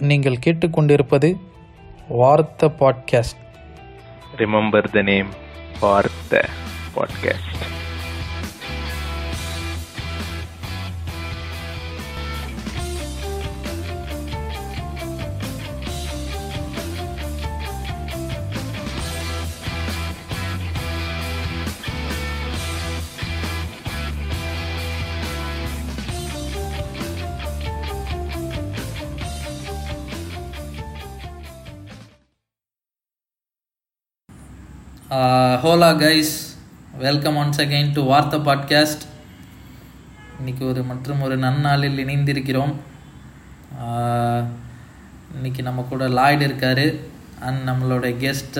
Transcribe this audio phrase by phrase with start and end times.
[0.00, 1.36] நீங்கள் கேட்டுக்கொண்டிருப்பது
[2.08, 3.40] Vaartha podcast
[4.36, 5.28] remember the name
[5.80, 6.48] Vaartha
[6.94, 7.64] podcast
[35.62, 36.32] hola guys
[36.98, 39.04] welcome once again to Vaartha podcast
[40.38, 42.74] இன்னைக்கு ஒரு மற்றும் ஒரு நன்னாளில் இணைந்திருக்கிறோம்.
[43.84, 44.44] ஆஹ்,
[45.34, 46.86] இன்னைக்கு நம்ம கூட லாய்டு இருக்காரு.
[47.40, 48.58] அண்ட் நம்மளோட கெஸ்ட்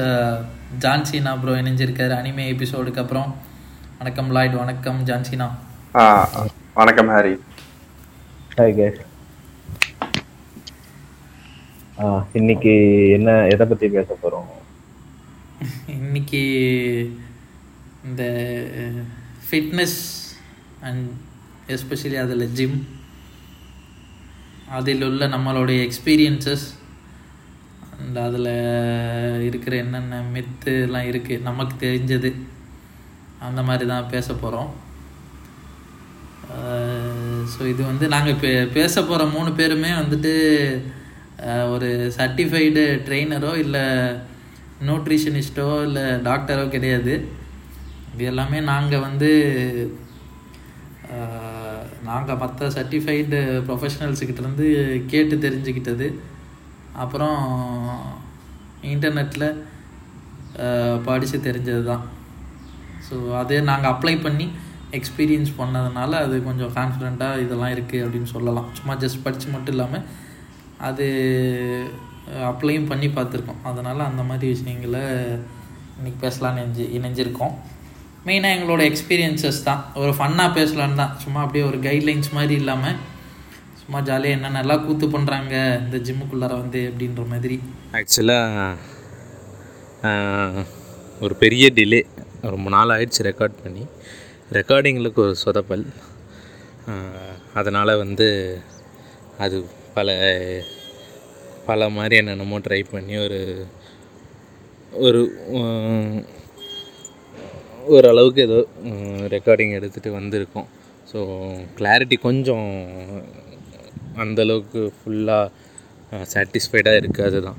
[0.80, 2.14] ஜான்சினா ப்ரோ இணைஞ்சிருக்காரு.
[2.20, 3.36] அனிமே எபிசோடுக்கு அப்புறம்.
[3.98, 5.48] வணக்கம் லாய்டு வணக்கம் ஜான்சினா
[5.94, 6.28] ஆ
[6.74, 7.34] வணக்கம் ஹாரி
[12.32, 12.72] இன்னைக்கு
[13.10, 14.48] என்ன எதை பத்தி பேச போறோம்?
[15.58, 16.40] இன்னைக்கு
[18.04, 18.24] இந்த
[19.46, 19.96] ஃபிட்னஸ்
[20.80, 21.06] அண்ட்
[21.68, 22.76] எஸ்பெஷலி அதில் ஜிம்
[24.70, 26.66] அதில் உள்ள நம்மளுடைய எக்ஸ்பீரியன்சஸ்
[27.98, 28.52] அண்ட் அதில்
[29.42, 32.32] இருக்கிற என்னென்ன மித்து எல்லாம் இருக்குது நமக்கு தெரிஞ்சது
[33.40, 34.70] அந்த மாதிரி தான் பேச போகிறோம்
[37.52, 40.32] ஸோ இது வந்து நாங்கள் பே பேச போகிற மூணு பேருமே வந்துட்டு
[41.70, 43.84] ஒரு சர்டிஃபைடு ட்ரெயினரோ இல்லை
[44.86, 47.14] நியூட்ரிஷனிஸ்ட்டோ இல்லை டாக்டரோ கிடையாது.
[48.12, 49.30] இது எல்லாமே நாங்கள் வந்து
[52.08, 54.66] நாங்கள் மற்ற சர்டிஃபைடு ப்ரொஃபஷனல்ஸுக்கிட்டேருந்து
[55.12, 56.06] கேட்டு தெரிஞ்சுக்கிட்டது.
[57.02, 57.40] அப்புறம்
[58.92, 59.48] இன்டர்நெட்டில்
[61.06, 62.04] படித்து தெரிஞ்சது தான்
[63.06, 64.46] ஸோ அதே நாங்கள் அப்ளை பண்ணி
[64.98, 68.68] எக்ஸ்பீரியன்ஸ் பண்ணதுனால அது கொஞ்சம் கான்ஃபிடெண்ட்டாக இதெல்லாம் இருக்குது அப்படின்னு சொல்லலாம்.
[68.78, 70.06] சும்மா ஜஸ்ட் படித்து மட்டும் இல்லாமல்
[70.88, 71.06] அது
[72.50, 73.60] அப்ளையும் பண்ணி பார்த்துருக்கோம்.
[73.70, 75.02] அதனால் அந்த மாதிரி விஷயங்களை
[75.98, 77.54] இன்றைக்கி பேசலாம்னு இணைஞ்சு இணைஞ்சிருக்கோம்.
[78.26, 79.82] மெயினாக எங்களோட எக்ஸ்பீரியன்சஸ் தான்.
[80.02, 81.14] ஒரு ஃபன்னாக பேசலான்னு தான்.
[81.24, 82.98] சும்மா அப்படியே ஒரு கைட்லைன்ஸ் மாதிரி இல்லாமல்
[83.80, 87.56] சும்மா ஜாலியாக என்னென்னலாம் கூத்து பண்ணுறாங்க இந்த ஜிம்முக்குள்ளார வந்து அப்படின்ற மாதிரி.
[87.98, 88.74] ஆக்சுவலாக
[91.26, 92.00] ஒரு பெரிய டிலே
[92.54, 93.84] ரொம்ப நாள் ஆயிடுச்சு ரெக்கார்ட் பண்ணி.
[94.58, 95.86] ரெக்கார்டிங்களுக்கு ஒரு சொதப்பல்.
[97.60, 98.28] அதனால் வந்து
[99.44, 99.56] அது
[99.96, 100.10] பல
[101.70, 103.40] பல மாதிரி என்னென்னமோ ட்ரை பண்ணி ஒரு
[105.06, 105.20] ஒரு
[107.94, 108.58] ஓரளவுக்கு ஏதோ
[109.34, 110.68] ரெக்கார்டிங் எடுத்துகிட்டு வந்திருக்கோம்.
[111.10, 111.18] ஸோ
[111.78, 112.68] கிளாரிட்டி கொஞ்சம்
[114.22, 117.58] அந்தளவுக்கு ஃபுல்லாக சாட்டிஸ்ஃபைடாக இருக்காது தான்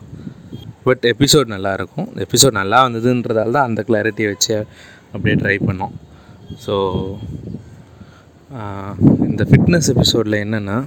[0.86, 4.56] பட் எபிசோட் நல்லாயிருக்கும் எபிசோட் நல்லா வந்ததுன்றதால தான் அந்த கிளாரிட்டியை வச்சு
[5.14, 5.94] அப்படியே ட்ரை பண்ணோம்.
[6.66, 6.76] ஸோ
[9.30, 10.78] இந்த ஃபிட்னஸ் எபிசோடில் என்னென்னா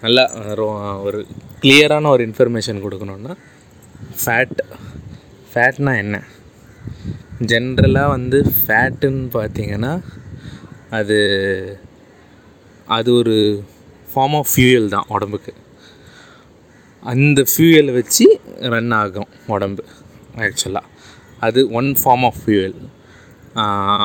[0.00, 0.24] நல்லா
[0.54, 0.70] ரொ-
[1.02, 1.26] ஒரு
[1.62, 3.34] கிளியரான ஒரு இன்ஃபர்மேஷன் கொடுக்கணுன்னா
[4.24, 4.60] ஃபேட்
[5.54, 6.16] ஃபேட்னா என்ன?
[7.40, 9.92] ஜென்ரலாக வந்து ஃபேட்டுன்னு பார்த்தீங்கன்னா
[10.90, 11.18] அது
[12.88, 13.36] அது ஒரு
[14.14, 15.52] ஃபார்ம் ஆஃப் ஃபியூயல் தான் உடம்புக்கு.
[17.02, 18.26] அந்த ஃபியூயலை வச்சு
[18.68, 19.84] ரன் ஆகும் உடம்பு
[20.36, 20.90] ஆக்சுவலாக
[21.40, 22.76] அது ஒன் ஃபார்ம் ஆஃப் ஃபியூயல்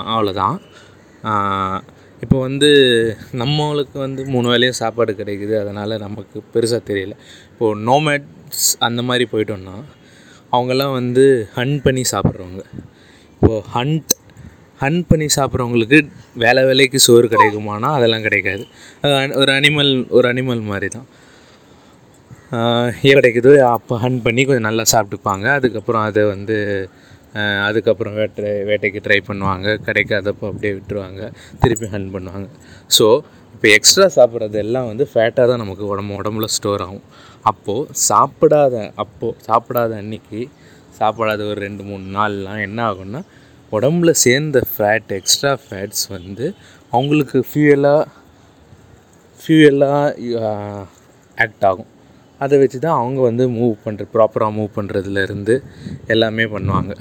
[0.10, 0.58] அவ்வளோதான்
[2.24, 2.70] இப்போ வந்து
[3.42, 5.54] நம்மளுக்கு வந்து மூணு வேளையும் சாப்பாடு கிடைக்குது.
[5.64, 7.16] அதனால் நமக்கு பெருசாக தெரியல.
[7.52, 9.76] இப்போது நோமேட்ஸ் அந்த மாதிரி போயிட்டோம்னா
[10.56, 11.26] அவங்கெல்லாம் வந்து
[11.58, 12.64] ஹண்ட் பண்ணி சாப்பிட்றவங்க.
[13.36, 14.14] இப்போது ஹண்ட்
[14.84, 15.98] ஹண்ட் பண்ணி சாப்பிட்றவங்களுக்கு
[16.44, 18.64] வேலை வேலைக்கு சோறு கிடைக்குமானா அதெல்லாம் கிடைக்காது.
[19.42, 21.08] ஒரு அனிமல் ஒரு அனிமல் மாதிரி தான்
[23.08, 25.46] ஏ கிடைக்குது கிடைக்குதோ அப்போ ஹண்ட் பண்ணி கொஞ்சம் நல்லா சாப்பிட்டுப்பாங்க.
[25.58, 26.58] அதுக்கப்புறம் அதை வந்து
[27.68, 29.68] அதுக்கப்புறம் வேட்டை வேட்டைக்கு ட்ரை பண்ணுவாங்க.
[29.88, 31.22] கிடைக்காதப்போ அப்படியே விட்டுருவாங்க.
[31.64, 32.48] திருப்பி ஹன் பண்ணுவாங்க.
[32.98, 33.08] ஸோ
[33.56, 37.04] இப்போ எக்ஸ்ட்ரா சாப்பிட்றது எல்லாம் வந்து ஃபேட்டாக தான் நமக்கு உடம்பு உடம்புல ஸ்டோர் ஆகும்.
[37.52, 40.42] அப்போது சாப்பிடாத அப்போது சாப்பிடாத அன்னைக்கு
[41.00, 43.22] சாப்பிடாத ஒரு ரெண்டு மூணு நாள்லாம் என்ன ஆகும்னா
[43.72, 46.46] உடம்புல சேர்ந்த ஃபேட் எக்ஸ்ட்ரா ஃபேட்ஸ் வந்து
[46.94, 48.04] அவங்களுக்கு ஃபியூயலாக
[49.42, 50.86] ஃபியூயலாக
[51.38, 51.90] ஆக்ட் ஆகும்.
[52.44, 55.56] அதை வச்சு தான் அவங்க வந்து மூவ் பண்ணுற ப்ராப்பராக மூவ் பண்ணுறதுலேருந்து
[56.14, 56.94] எல்லாமே பண்ணுவாங்க.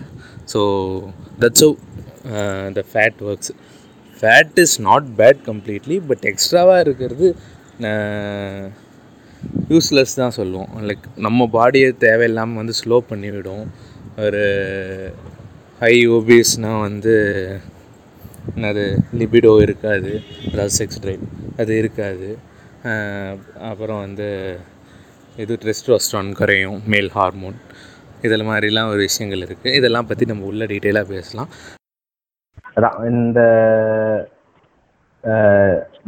[0.53, 0.61] So
[1.43, 1.71] that's how
[2.79, 3.53] the fat works
[4.21, 7.29] fat is not bad completely but எக்ஸ்ட்ராவாக இருக்கிறது
[7.89, 8.63] uh,
[9.73, 10.71] யூஸ்லெஸ் தான் சொல்லுவோம்.
[10.89, 13.67] லைக் நம்ம பாடியை தேவையில்லாமல் வந்து ஸ்லோ பண்ணிவிடும்.
[14.25, 14.45] ஒரு
[15.81, 17.15] ஹை ஓபியஸ்னால் வந்து
[18.55, 18.85] என்னது
[19.21, 20.13] லிபிடோ இருக்காது.
[20.51, 21.25] அதாவது செக்ஸ் ட்ரைவ்
[21.63, 22.31] அது இருக்காது.
[22.91, 23.33] Uh,
[23.71, 24.29] அப்புறம் வந்து
[25.37, 27.59] இது டெஸ்டோஸ்ட்ரான் குறையும் மேல் ஹார்மோன்
[28.27, 29.75] இதில் மாதிரிலாம் ஒரு விஷயங்கள் இருக்குது.
[29.79, 31.51] இதெல்லாம் பற்றி நம்ம உள்ள டீட்டெயிலாக பேசலாம்.
[32.77, 33.41] அதான் இந்த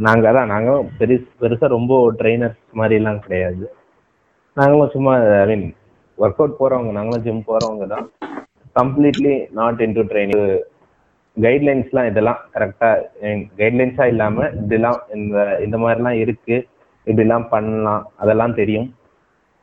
[0.07, 3.65] நாங்க அதான் நாங்களும் பெருசு பெருசா ரொம்ப ட்ரைனர்ஸ் மாதிரி எல்லாம் கிடையாது.
[4.59, 5.67] நாங்களும் சும்மா ஐ மீன்
[6.23, 8.07] ஒர்க் அவுட் போறவங்க நாங்களும் ஜிம் போகிறவங்க தான்.
[8.79, 10.47] கம்ப்ளீட்லி நாட் இன்டு ட்ரைனிங்
[11.37, 12.91] கைட்லைன்ஸ்லாம் இதெல்லாம் கரெக்டா
[13.61, 15.37] கைட்லைன்ஸா இல்லாம இப்படிலாம் இந்த
[15.67, 16.57] இந்த மாதிரிலாம் இருக்கு.
[17.07, 18.03] இப்படிலாம் பண்ணலாம்.
[18.23, 18.89] அதெல்லாம் தெரியும்.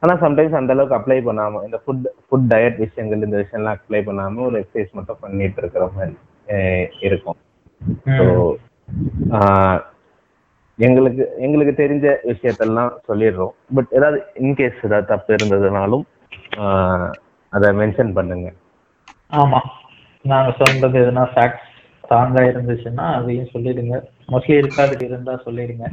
[0.03, 4.44] ஆனா சம்டைம்ஸ் அந்த அளவுக்கு அப்ளை பண்ணாம இந்த ஃபுட் ஃபுட் டயட் விஷயங்கள் இந்த விஷயம்லாம் அப்ளை பண்ணாம
[4.47, 6.15] ஒரு எக்ஸசைஸ் மட்டும் பண்ணிட்டு இருக்கிற மாதிரி
[7.07, 7.39] இருக்கும்.
[8.17, 8.25] ஸோ
[10.79, 13.53] எங்களுக்கு எங்களுக்கு தெரிஞ்ச விஷயத்தெல்லாம் சொல்லிடுறோம்.
[13.75, 16.03] பட் ஏதாவது இன்கேஸ் ஏதாவது தப்பு இருந்ததுனாலும்
[16.59, 17.09] ஆஹ்,
[17.53, 18.49] அதை மென்ஷன் பண்ணுங்க.
[19.33, 19.59] ஆமா.
[20.25, 21.65] நாங்க சொல்றது எதுனா ஃபேக்ட்ஸ்
[22.03, 23.95] ஸ்ட்ராங்கா இருந்துச்சுன்னா அதையும் சொல்லிடுங்க.
[24.31, 25.85] மோஸ்ட்லி இருக்காது இருந்தா சொல்லிடுங்க.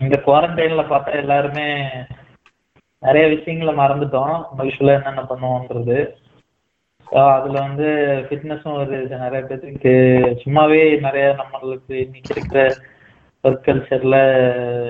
[0.00, 1.66] இந்த குவாரண்டைன்ல பார்த்தா எல்லாருமே
[3.02, 4.34] நிறைய விஷயங்களை மறந்துட்டோம்.
[4.60, 5.98] யூஸ்வலா என்னென்ன பண்ணுவோன்றது
[7.30, 7.86] அதுல வந்து
[8.26, 9.92] ஃபிட்னஸும் ஒரு நிறைய பேருக்கு
[10.42, 12.60] சும்மாவே நிறைய நம்மளுக்கு இன்னைக்கு இருக்கிற
[13.44, 14.16] ஒர்க் கல்ச்சர்ல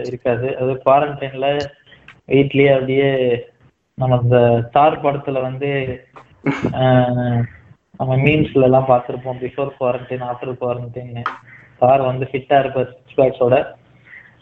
[0.04, 0.48] இருக்காது.
[0.58, 1.48] அது குவாரண்டைன்ல
[2.28, 3.10] வீட்லயே அப்படியே
[3.98, 5.70] நம்ம இந்த ஸ்டார் படத்துல வந்து
[6.80, 7.40] ஆஹ்,
[8.00, 9.40] நம்ம மீம்ஸ்ல எல்லாம் பார்த்திருப்போம்.
[9.42, 11.12] Before quarantine after quarantine
[11.80, 13.56] sir வந்து ஃபிட்டா இருப்பார் சிக்ஸ் பேக்ஸோட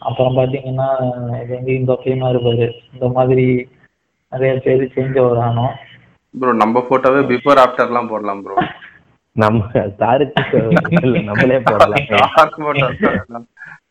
[0.01, 0.87] அப்புறம் பாத்தீங்கன்னா
[1.41, 2.67] இது வந்து இந்த ஒக்கையுமா இருப்பாரு.
[2.93, 3.45] இந்த மாதிரி
[4.31, 5.73] நிறைய பேர் சேஞ்ச் ஓவர் ஆனோம்
[6.33, 8.55] ப்ரோ நம்ம போட்டோவே பிஃபோர் ஆஃப்டர்லாம் போடலாம் ப்ரோ
[9.35, 9.59] நம்ம
[11.01, 12.05] இல்ல, நம்மளே போடலாம்.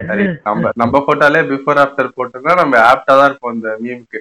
[0.02, 4.20] சரி நம்ம நம்ம போட்டாலே பிஃபோர் ஆஃப்டர் போட்டோம்னா நம்ம ஆப்டா தான் இருப்போம் இந்த மீமுக்கு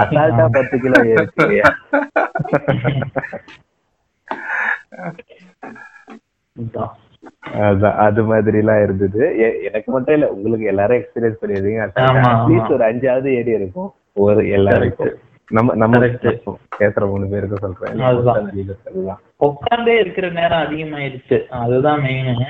[0.00, 0.98] அசால்ட்டா பத்து கிலோ
[8.06, 9.20] அது மாதிரி எல்லாம் இருந்தது.
[9.62, 11.82] எனக்கு மட்டும் இல்ல உங்களுக்கு எல்லாரும் எக்ஸ்பீரியன்ஸ் பண்ணிருக்கீங்க.
[12.30, 13.90] அட்லீஸ்ட் ஒரு அஞ்சாவது ஏரி இருக்கும்.
[14.24, 15.14] ஒரு எல்லாருக்கும்
[15.50, 15.98] நம்ம நம்ம.
[16.78, 17.96] பேசுற மூணு பேருக்கு சொல்றேன்.
[19.40, 21.38] உட்கார்ந்தே இருக்கிற நேரம் அதிகமாயிருச்சு.
[21.62, 22.42] அதுதான் மெயின்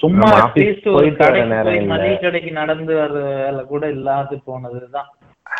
[0.00, 1.86] சும்மா அட்லீஸ்ட் ஒரு கடைக்கு.
[1.92, 5.08] மளிகை கடைக்கு நடந்து வர்ற வேலை கூட இல்லாது போனதுதான்.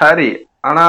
[0.00, 0.86] ஹரி ஆனா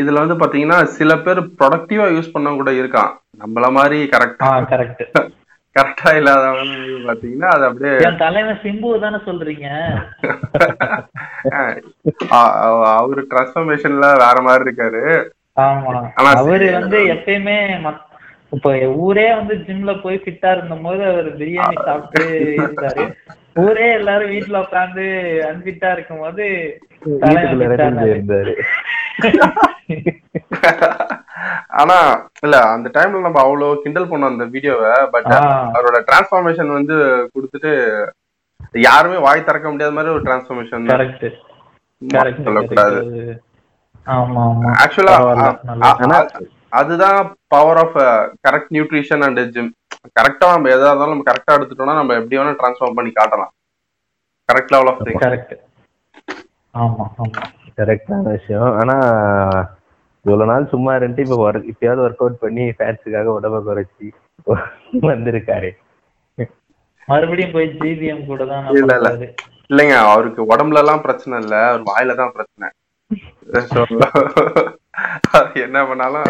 [0.00, 3.12] இதுல வந்து பாத்தீங்கன்னா சில பேர் ப்ரொடக்டிவா யூஸ் பண்ண கூட இருக்கான்.
[3.40, 5.04] நம்மள மாதிரி கரெக்டா கரெக்ட்
[5.76, 6.74] கரெக்டா இல்லாதவங்க
[7.06, 9.66] பாத்தீங்கன்னா அது அப்படியே என் தலைவன் சிம்பு தானே சொல்றீங்க.
[12.94, 15.00] அவரு டிரான்ஸ்பர்மேஷன்ல வேற மாதிரி இருக்காரு.
[15.62, 15.94] ஆமா.
[16.34, 16.68] அவரு.
[16.78, 17.56] வந்து எப்பயுமே
[18.52, 18.70] இப்ப
[19.02, 22.24] ஊரே வந்து ஜிம்ல போய் ஃபிட்டா இருந்த போது அவர் பிரியாணி சாப்பிட்டு
[22.56, 23.04] இருந்தாரு
[23.62, 25.04] ஊரே எல்லாரும் வீட்டுல உட்காந்து
[25.48, 26.44] அன்பிட்டா இருக்கும் போது
[28.10, 28.54] இருந்தாரு
[31.80, 31.96] ஆனா
[32.46, 35.30] இல்ல அந்த டைம்ல நம்ம அவ்வளவு கிண்டல் பண்ணோம் அந்த வீடியோவை பட்
[35.76, 36.96] அவரோட டிரான்ஸ்ஃபார்மேஷன் வந்து
[37.34, 37.72] கொடுத்துட்டு
[38.86, 41.26] யாருமே வாய் திறக்க முடியாத மாதிரி ஒரு டிரான்ஸ்ஃபார்மேஷன் கரெக்ட்
[42.02, 43.00] கரெக்ட் சொல்லக்கூடாது.
[44.82, 45.16] ஆக்சுவலா
[46.80, 47.18] அதுதான்
[47.54, 47.98] power of
[48.46, 49.72] correct nutrition and gym
[50.18, 53.52] கரெக்டா நம்ம எதா இருந்தாலும் நம்ம கரெக்டா எடுத்துட்டோம்னா நம்ம எப்படி வேணா டிரான்ஸ்ஃபார்ம் பண்ணி காட்டலாம்.
[54.48, 55.54] கரெக்ட் லெவல் ஆஃப் கரெக்ட்
[56.74, 57.42] ஆமா ஆமா.
[57.78, 58.70] கரெக்டான விஷயம்.
[58.80, 58.96] ஆனா
[60.24, 64.06] இவ்வளவு நாள் சும்மா இருந்துட்டு இப்ப ஒர்க் இப்பயாவது ஒர்க் அவுட் பண்ணி ஃபேட்ஸுக்காக உடம்ப குறைச்சி
[65.08, 65.70] வந்திருக்காரு.
[67.08, 69.10] மறுபடியும் போய் ஜிவிஎம் கூட தான் இல்ல, இல்ல.
[69.70, 72.68] இல்லைங்க அவருக்கு உடம்புல எல்லாம் பிரச்சனை இல்ல அவர் வாயில தான் பிரச்சனை.
[75.64, 76.28] என்ன பண்ணாலும்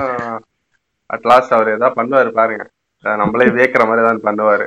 [1.11, 2.65] அட் லாஸ்ட் அவர் ஏதாவது பண்ணுவாரு பாருங்க.
[3.05, 4.67] நம்மளே வியக்கிற மாதிரி ஏதாவது பண்ணுவாரு.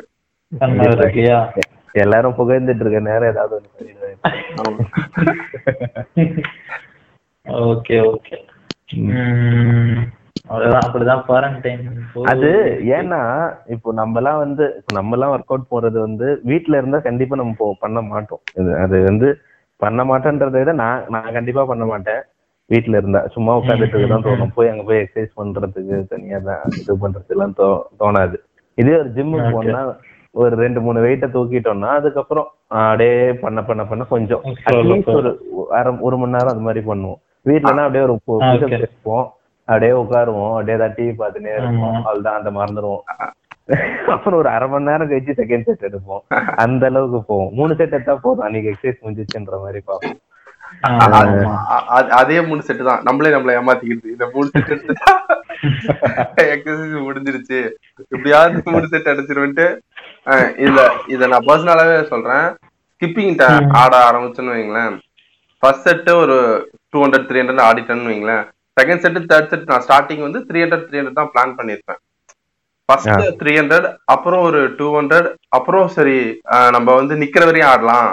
[1.96, 3.58] எல்லாரும் புகழ்ந்துட்டு இருக்க நேரம் ஏதாவது.
[7.66, 8.36] Okay okay.
[10.48, 11.84] அவ்வளவுதான் அப்படிதான் குவாரண்டைன்
[12.24, 12.50] அது
[12.86, 17.56] ஏன்னா இப்போ நம்ம எல்லாம் வந்து நம்ம எல்லாம் ஒர்க் அவுட் போறது வந்து வீட்ல இருந்தா கண்டிப்பா நம்ம
[17.60, 18.40] போ- பண்ண மாட்டோம்.
[18.60, 19.38] இது அது வந்து
[19.78, 22.22] பண்ண மாட்டேன்றதை விட நான் நான் கண்டிப்பா பண்ண மாட்டேன்.
[22.66, 24.52] வீட்ல இருந்தா சும்மா உட்காந்துட்டு தான் தோணும்.
[24.56, 28.36] போய் அங்க போய் எக்ஸசைஸ் பண்றதுக்கு தனியா தான் இது பண்றது எல்லாம் தோ தோணாது.
[28.76, 29.52] இதே ஒரு ஜிம்முக்கு.
[29.52, 29.96] போனா
[30.32, 34.42] ஒரு ரெண்டு மூணு வெயிட்ட தூக்கிட்டோம்னா அதுக்கப்புறம் அப்படியே பண்ண பண்ண பண்ண கொஞ்சம்.
[34.72, 35.12] அட்லீஸ்ட்.
[35.14, 37.20] ஒரு அரை ஒரு மணி நேரம் அந்த மாதிரி பண்ணுவோம்.
[37.50, 38.16] வீட்லனா அப்படியே ஒரு.
[38.74, 39.28] பேசுவோம்.
[39.70, 40.52] அப்படியே உட்காருவோம்.
[40.56, 41.98] அப்படியே ஏதாவது டிவி பார்த்துட்டே இருப்போம்.
[42.08, 43.04] அவ்வளவுதான் அந்த மறந்துடுவோம்
[44.14, 46.24] அப்புறம் ஒரு அரை மணி நேரம் கழிச்சு செகண்ட் செட் எடுப்போம்.
[46.64, 47.54] அந்த அளவுக்கு போவோம்.
[47.60, 48.46] மூணு செட் எடுத்தா போதும்.
[48.48, 50.20] அன்னைக்கு எக்ஸசைஸ் முடிஞ்சிச்சுன்ற மாதிரி பார்ப்போம்.
[52.20, 53.02] அதே மூணு செட்டு தான்.
[53.08, 54.72] நம்மளே நம்மள ஏமாத்திக்கிறது இந்த மூணு செட்
[56.54, 57.60] எக்ஸசைஸ் முடிஞ்சிருச்சு.
[58.14, 59.68] எப்படியாவது மூணு செட் அடிச்சிருவன்ட்டு
[60.64, 60.84] இதுல
[61.14, 62.48] இத நான் பர்சனலாவே சொல்றேன்.
[62.96, 63.36] ஸ்கிப்பிங்
[63.82, 64.96] ஆட ஆரம்பிச்சோன்னு வைங்களேன்.
[65.60, 66.38] ஃபர்ஸ்ட் செட்டு ஒரு
[66.96, 68.44] டூ ஹண்ட்ரட் த்ரீ ஹண்ட்ரட் ஆடிட்டேன்னு வைங்களேன்.
[68.80, 72.00] செகண்ட் செட்டு தேர்ட் செட் நான் ஸ்டார்டிங் வந்து த்ரீ ஹண்ட்ரட் த்ரீ ஹண்ட்ரட் தான் பிளான் பண்ணியிருப்பேன்.
[72.90, 76.20] ஃபர்ஸ்ட் த்ரீ ஹண்ட்ரட் அப்புறம் ஒரு டூ ஹண்ட்ரட் அப்புறம் சரி
[76.76, 78.12] நம்ம வந்து நிக்கிற வரையும் ஆடலாம்.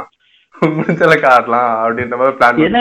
[0.77, 2.81] முடிஞ்ச அளவுக்கு ஆடலாம் அப்படின்ற மாதிரி பிளான் என்ன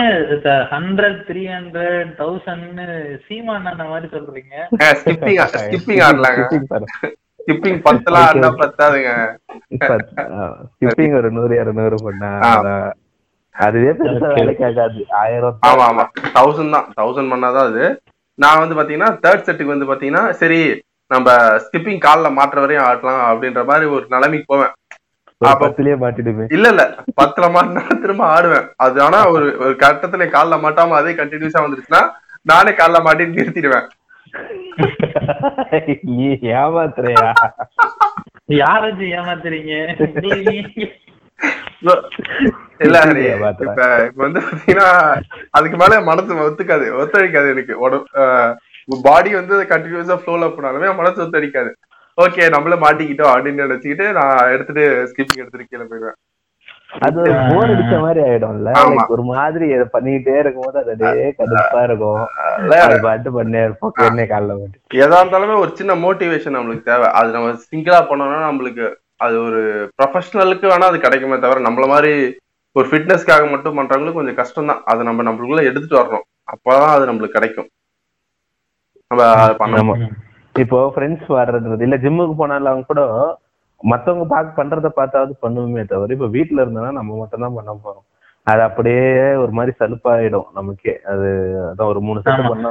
[0.74, 2.86] ஹண்ட்ரட் த்ரீ ஹண்ட்ரட் தௌசண்ட்னு
[3.26, 4.56] சீமான் அந்த மாதிரி சொல்றீங்க?
[5.02, 6.44] ஸ்கிப்பிங் ஸ்கிப்பிங் ஆடலாங்க.
[7.44, 9.12] ஸ்கிப்பிங் பத்தலாம் ஆடினா பத்தாதுங்க.
[10.74, 12.32] ஸ்கிப்பிங் ஒரு நூறு இருநூறு பண்ணா.
[13.56, 16.04] அதுவே பெருசா வேலைக்கு ஆகாது ஆயிரம் ஆமா ஆமா.
[16.36, 16.88] தௌசண்ட் தான்.
[16.98, 17.86] தௌசண்ட் பண்ணாதான் அது.
[18.40, 20.60] நான் வந்து பாத்தீங்கன்னா தேர்ட் செட்டுக்கு வந்து பாத்தீங்கன்னா சரி
[21.12, 21.30] நம்ம
[21.64, 24.74] ஸ்கிப்பிங் கால்ல மாற்ற வரையும் ஆடலாம் அப்படின்ற மாதிரி ஒரு நிலைமைக்கு போவேன்.
[25.42, 26.44] பத்துலயே மாட்டிடுமே.
[26.52, 26.84] இல்ல இல்ல.
[27.20, 28.68] பத்துல மாட்டினா திரும்ப ஆடுவேன்.
[28.78, 32.02] அது ஆனா ஒரு ஒரு கட்டத்துல கால்ல மாட்டாம அதே கண்டினியூஸா வந்துருச்சுன்னா
[32.46, 33.88] நானே கால்ல மாட்டி நிறுத்திடுவேன்.
[36.12, 37.26] நீ ஏமாத்துறியா?
[38.60, 39.74] யாராச்சு ஏமாத்துறீங்க?
[42.86, 42.98] இல்ல.
[43.66, 44.88] இப்ப இப்ப வந்து பாத்தீங்கன்னா
[45.50, 47.76] அதுக்கு மேல மனசு ஒத்துக்காது ஒத்துழைக்காது எனக்கு.
[47.86, 51.72] உடம்பு பாடி வந்து கண்டினியூஸா ஃப்ளோல போனாலுமே மனசு ஒத்துழைக்காது
[52.18, 56.18] ஓகே நம்மள மாட்டிக்கிட்டோம் அப்படின்னு நினைச்சுக்கிட்டு நான் எடுத்துட்டு ஸ்கிப்பிங் எடுத்துட்டு கீழே போயிடுவேன்.
[57.06, 58.72] அது ஒரு போர் அடிச்ச மாதிரி ஆயிடும்ல.
[59.14, 62.24] ஒரு மாதிரி இதை பண்ணிக்கிட்டே இருக்கும்போது அது அப்படியே கடுப்பா இருக்கும்.
[63.06, 63.94] பாட்டு பண்ணே இருப்போம்.
[64.34, 64.58] காலைல
[65.04, 67.08] எதா இருந்தாலுமே ஒரு சின்ன மோட்டிவேஷன் நம்மளுக்கு தேவை.
[67.20, 68.86] அது நம்ம சிங்கிளா பண்ணோம்னா நம்மளுக்கு
[69.22, 69.62] அது ஒரு
[70.00, 72.14] ப்ரொஃபஷனலுக்கு வேணா அது கிடைக்குமே தவிர நம்மள மாதிரி
[72.76, 76.26] ஒரு ஃபிட்னஸ்க்காக மட்டும் பண்றவங்களுக்கு கொஞ்சம் கஷ்டம் தான் அதை நம்ம நம்மளுக்குள்ள எடுத்துட்டு வரணும்.
[76.48, 77.70] அப்பதான் அது நம்மளுக்கு கிடைக்கும்.
[79.12, 79.96] நம்ம அதை பண்ணணும் ஆமா.
[80.56, 83.02] இப்போ ஃப்ரெண்ட்ஸ் வர்றது இல்ல ஜிம்முக்கு போனாலும் கூட
[83.82, 88.06] மத்தவங்க பாக்க பண்றத பார்த்தாவது பண்ணுவோமே தவிர இப்ப வீட்ல இருந்தோம்னா நம்ம மட்டும் தான் பண்ண போறோம்.
[88.48, 89.06] அது அப்படியே
[89.44, 90.94] ஒரு மாதிரி சலுப்பாயிடும் நமக்கே.
[91.12, 91.28] அது
[91.70, 92.52] அதான் ஒரு மூணு செட் ஆமா.
[92.52, 92.70] பண்ணா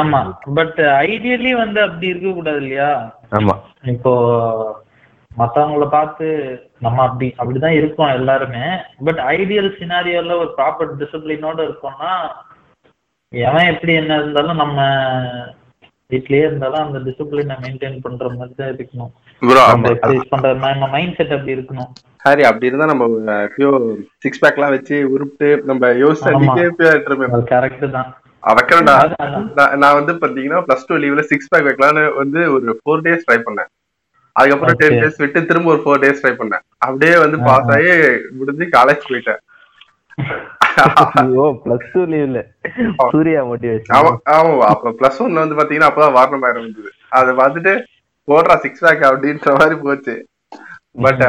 [0.00, 0.20] ஆமா.
[0.24, 0.54] இருக்கு.
[0.58, 2.90] பட் ஐடியலி வந்து அப்படி இருக்க கூடாது இல்லையா?
[3.32, 3.54] ஆமா.
[3.94, 4.12] இப்போ
[5.34, 6.26] மத்தவங்கள பார்த்து
[6.84, 8.64] நம்ம அப்படி அப்படிதான் இருக்கோம் எல்லாருமே.
[9.06, 12.12] பட் ஐடியல் சினாரியோல ஒரு ப்ராப்பர் டிசிப்ளினோட இருக்கோம்னா
[13.32, 14.80] எவன் எப்படி என்ன இருந்தாலும் நம்ம
[16.10, 19.12] வீட்லயே இருந்தாலும் அந்த டிசிப்ளினை மெயின்டைன் பண்ற மாதிரி தான் இருக்கணும்.
[20.32, 21.90] பண்ற நம்ம மைண்ட் செட் அப்படி இருக்கணும்.
[22.24, 23.06] ஹாரி அப்படி இருந்தா நம்ம
[24.24, 26.90] சிக்ஸ் பேக் எல்லாம் வச்சு உருப்பிட்டு நம்ம யோசிச்சு
[27.52, 27.86] கரெக்ட்.
[27.96, 28.10] தான்
[29.82, 33.70] நான் வந்து பாத்தீங்கன்னா பிளஸ் டூ லீவ்ல சிக்ஸ் பேக் வைக்கலாம்னு வந்து ஒரு ஃபோர் டேஸ் ட்ரை பண்ணேன்.
[34.36, 34.98] அதுக்கப்புறம் டென்.
[35.02, 36.64] டேஸ் விட்டு திரும்ப ஒரு ஃபோர் டேஸ் ட்ரை பண்ணேன்.
[36.86, 37.92] அப்படியே வந்து பாஸ் ஆகி
[38.38, 39.40] முடிஞ்சு காலேஜ் போயிட்டேன்.
[41.64, 42.40] பிளஸ் டூ லீவ்ல
[43.12, 43.94] சூர்யா மோட்டிவேஷன்
[44.36, 47.74] ஆமா அப்ப பிளஸ் ஒன்ல வந்து பாத்தீங்கன்னா அப்பதான் வாரணம் ஆயிரம் வந்தது அதை பார்த்துட்டு
[48.28, 50.14] போடுறா சிக்ஸ் பேக் அப்படின்ற மாதிரி போச்சு.
[51.04, 51.22] பட்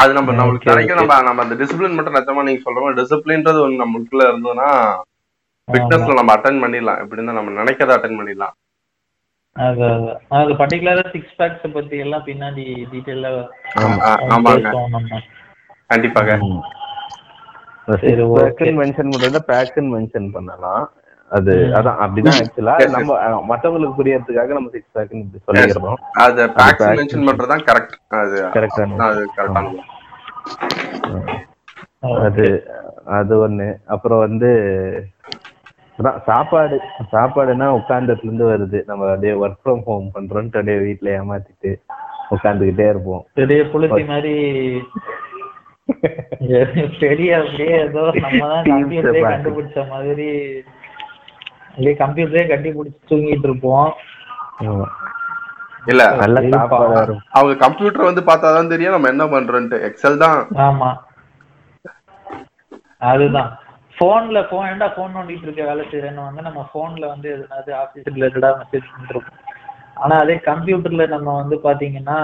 [0.00, 3.82] அது நம்ம நம்மளுக்கு கிடைக்கும் நம்ம நம்ம அந்த டிசிப்ளின் மட்டும் நிஜமா நீங்க சொல்ற மாதிரி டிசிப்ளின்றது ஒன்று
[3.82, 4.68] நம்மளுக்குள்ள இருந்ததுன்னா
[5.68, 7.00] ஃபிட்னஸ்ல நம்ம அட்டன் பண்ணிடலாம்.
[7.02, 8.54] எப்படி இருந்தா நம்ம நினைக்கிறத அட்டன் பண்ணிடலாம்.
[9.60, 9.84] அது
[10.30, 12.86] அது- சிக்ஸ் பேக்ஸ் பத்தி எல்லாம் பின்னாடி
[14.26, 14.54] நம்ம
[15.86, 16.38] கண்டிப்பாக.
[18.76, 20.92] மென்ஷன் பண்றத பேக்குன்னு மென்ஷன் பண்ணலாம்.
[21.30, 22.88] அது அதான் அப்படிதான் ஆக்சுவலா.
[22.90, 29.74] நம்ம மத்தவங்களுக்கு புரியறதுக்காக நம்ம சிக்ஸ் பேக்குன்னு இப்படி சொல்லிடுறோம் அது பேக்ஸ் கரெக்ட் அது கரெக்டான அது கரெக்டான
[32.00, 32.46] அது
[33.04, 33.74] அது ஒண்ணு.
[33.86, 34.50] அப்புறம் வந்து
[36.00, 36.76] அதான் சாப்பாடு
[37.12, 38.78] சாப்பாடுனா உட்கார்ந்ததுல இருந்து வருது.
[38.86, 41.72] நம்ம அப்படியே ஒர்க் ஃப்ரம் ஹோம் பண்றோம்னு அப்படியே வீட்ல ஏமாத்திட்டு
[42.30, 43.22] உட்காந்துக்கிட்டே இருப்போம்.
[43.34, 44.34] பெரிய புளுத்தி மாதிரி
[47.00, 49.22] பெரிய அப்படியே ஏதோ நம்ம தான் கம்ப்யூட்டரே.
[49.32, 50.28] கண்டுபிடிச்ச மாதிரி
[51.68, 53.90] அப்படியே கம்ப்யூட்டரே கண்டுபிடிச்சு தூங்கிட்டு இருப்போம்.
[55.86, 56.02] இல்ல.
[56.50, 60.40] சாப்பாடு அவங்க கம்ப்யூட்டர் வந்து பார்த்தாதான் தெரியும் நம்ம என்ன பண்றோம்ட்டு எக்ஸல் தான்.
[60.66, 60.90] ஆமா.
[63.10, 63.50] அதுதான்.
[64.00, 65.62] போன்ல போன் ஏன்டா போன் நோண்டிட்டு இருக்க?
[65.64, 69.38] வேலை செய்யறேன்னு வந்து நம்ம போன்ல வந்து எதுனாவது ஆபீஸ் ரிலேட்டடா மெசேஜ் பண்ணிருப்போம்
[69.96, 72.16] ஆனா அதே கம்ப்யூட்டர்ல நம்ம வந்து பாத்தீங்கன்னா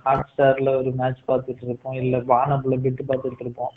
[0.00, 1.96] ஹாட் ஸ்டார்ல ஒரு மேட்ச் பார்த்துட்டு இருப்போம்.
[2.00, 3.72] இல்ல வானப்புல பிட்டு பார்த்துட்டு இருப்போம்.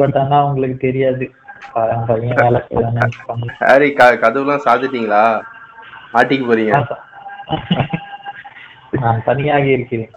[0.00, 1.26] பட் ஆனா உங்களுக்கு தெரியாது.
[2.08, 3.88] பையன் வேலை செய்யறானு பண்ணி ஹாரி
[4.22, 5.22] கதவுலாம் சாத்திட்டீங்களா?
[6.14, 6.74] மாட்டிக்க போறீங்க.
[8.98, 10.12] நான் தனியாக இருக்கிறேன்.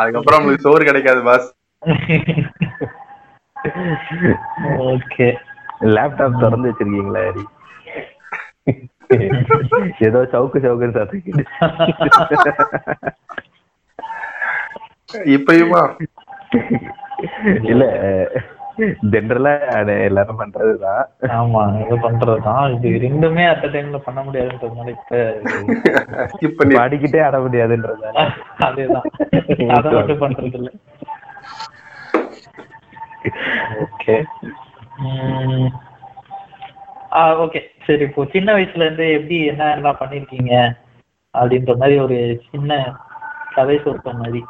[0.00, 1.48] அதுக்கப்புறம் உங்களுக்கு சோறு கிடைக்காது பாஸ்
[4.86, 5.26] ஓகே.
[5.94, 7.44] லேப்டாப் திறந்து வச்சிருக்கீங்களா ஹரி?
[10.06, 11.22] ஏதோ சவுக்கு சவுக்குன்னு சத்தம்
[15.34, 15.82] இப்பயுமா?
[17.64, 17.84] இல்ல
[19.12, 19.50] ஜென்ரலா
[20.06, 21.02] எல்லாரும் பண்றதுதான்.
[21.36, 22.62] ஆமா இது பண்றதுதான்.
[22.76, 25.18] இது ரெண்டுமே அட் டைம்ல பண்ண முடியாதுன்றதுனால இப்ப
[26.32, 28.24] ஸ்கிப் பண்ணி படிக்கிட்டே ஆட முடியாதுன்றதால
[28.68, 29.06] அதேதான்.
[29.76, 30.70] அதை மட்டும் பண்றது இல்ல
[33.82, 34.14] ஓகே
[37.12, 40.54] ஆ ஓகே சரி இப்போ சின்ன வயசுல இருந்து எப்படி என்ன எல்லாம் பண்ணிருக்கீங்க?
[41.34, 42.18] அப்படின்ற மாதிரி ஒரு
[42.50, 42.70] சின்ன
[43.54, 44.40] கதை சொல்ற மாதிரி.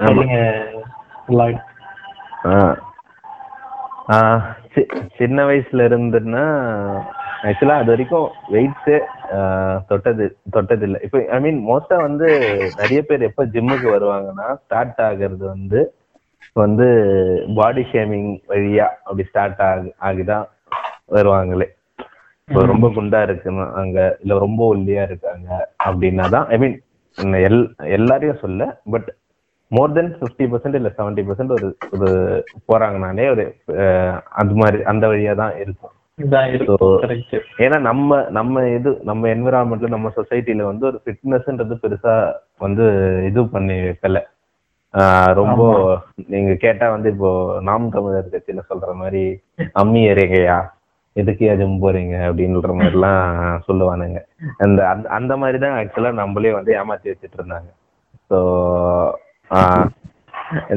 [0.00, 0.36] சொல்லுங்க
[5.18, 6.44] சின்ன வயசுல இருந்துன்னா
[7.44, 8.96] ஆக்சுவலா அது வரைக்கும் வெயிட்ஸே
[9.88, 12.26] தொட்டது தொட்டது இல்லை இப்போ ஐ மீன் மோஸ்டா வந்து
[12.80, 15.80] நிறைய பேர் எப்ப ஜிம்முக்கு வருவாங்கன்னா ஸ்டார்ட் ஆகுறது வந்து
[16.56, 16.86] வந்து
[17.56, 20.46] பாடி ஷேமிங் வழியா அப்படி ஸ்டார்ட் ஆகு ஆகிதான்
[21.16, 21.66] வருவாங்களே.
[22.48, 25.48] இப்போ ரொம்ப குண்டா இருக்குன்னு அங்க இல்ல ரொம்ப ஒல்லியா இருக்காங்க
[25.86, 26.76] அப்படின்னா தான் ஐ மீன்
[27.48, 27.60] எல்
[27.96, 29.08] எல்லாரையும் சொல்ல but
[29.70, 32.08] more than fifty percent இல்ல செவன்டி பர்சன்ட் ஒரு ஒரு
[32.68, 33.44] போறாங்கனாலே ஒரு
[34.40, 35.96] அந்த மாதிரி அந்த வழியா தான் இருக்கும்
[37.64, 42.14] ஏன்னா நம்ம நம்ம இது நம்ம என்விரான்மெண்ட்ல நம்ம சொசைட்டில வந்து ஒரு ஃபிட்னஸ்ன்றது பெருசா
[42.58, 42.86] வந்து
[43.28, 44.18] இது பண்ணி வைக்கல.
[45.40, 45.62] ரொம்ப
[46.32, 47.30] நீங்க கேட்டா வந்து இப்போ
[47.68, 49.24] நாம் தமிழர் கட்சியில சொல்ற மாதிரி
[49.82, 50.58] அம்மி ஏறிங்கயா
[51.16, 53.22] எதுக்கு ஜிம் போறீங்க அப்படின்ற மாதிரி எல்லாம்
[53.68, 54.18] சொல்லுவானுங்க.
[54.64, 57.70] அந்த அந்த அந்த மாதிரி தான் ஆக்சுவலா நம்மளே வந்து ஏமாத்தி வச்சுட்டு இருந்தாங்க.
[58.30, 58.38] ஸோ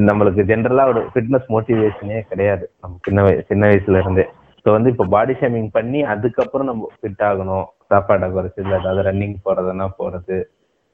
[0.08, 2.64] நம்மளுக்கு ஜென்ரலா ஒரு ஃபிட்னஸ் மோட்டிவேஷனே கிடையாது.
[2.82, 4.24] நம்ம சின்ன வய சின்ன வயசுல இருந்தே.
[4.66, 7.66] ஸோ வந்து இப்போ பாடி ஷேமிங் பண்ணி அதுக்கப்புறம் நம்ம ஃபிட் ஆகணும்.
[7.92, 10.38] சாப்பாடை குறைச்சு இல்லை ஏதாவது ரன்னிங் போறதுன்னா போறது.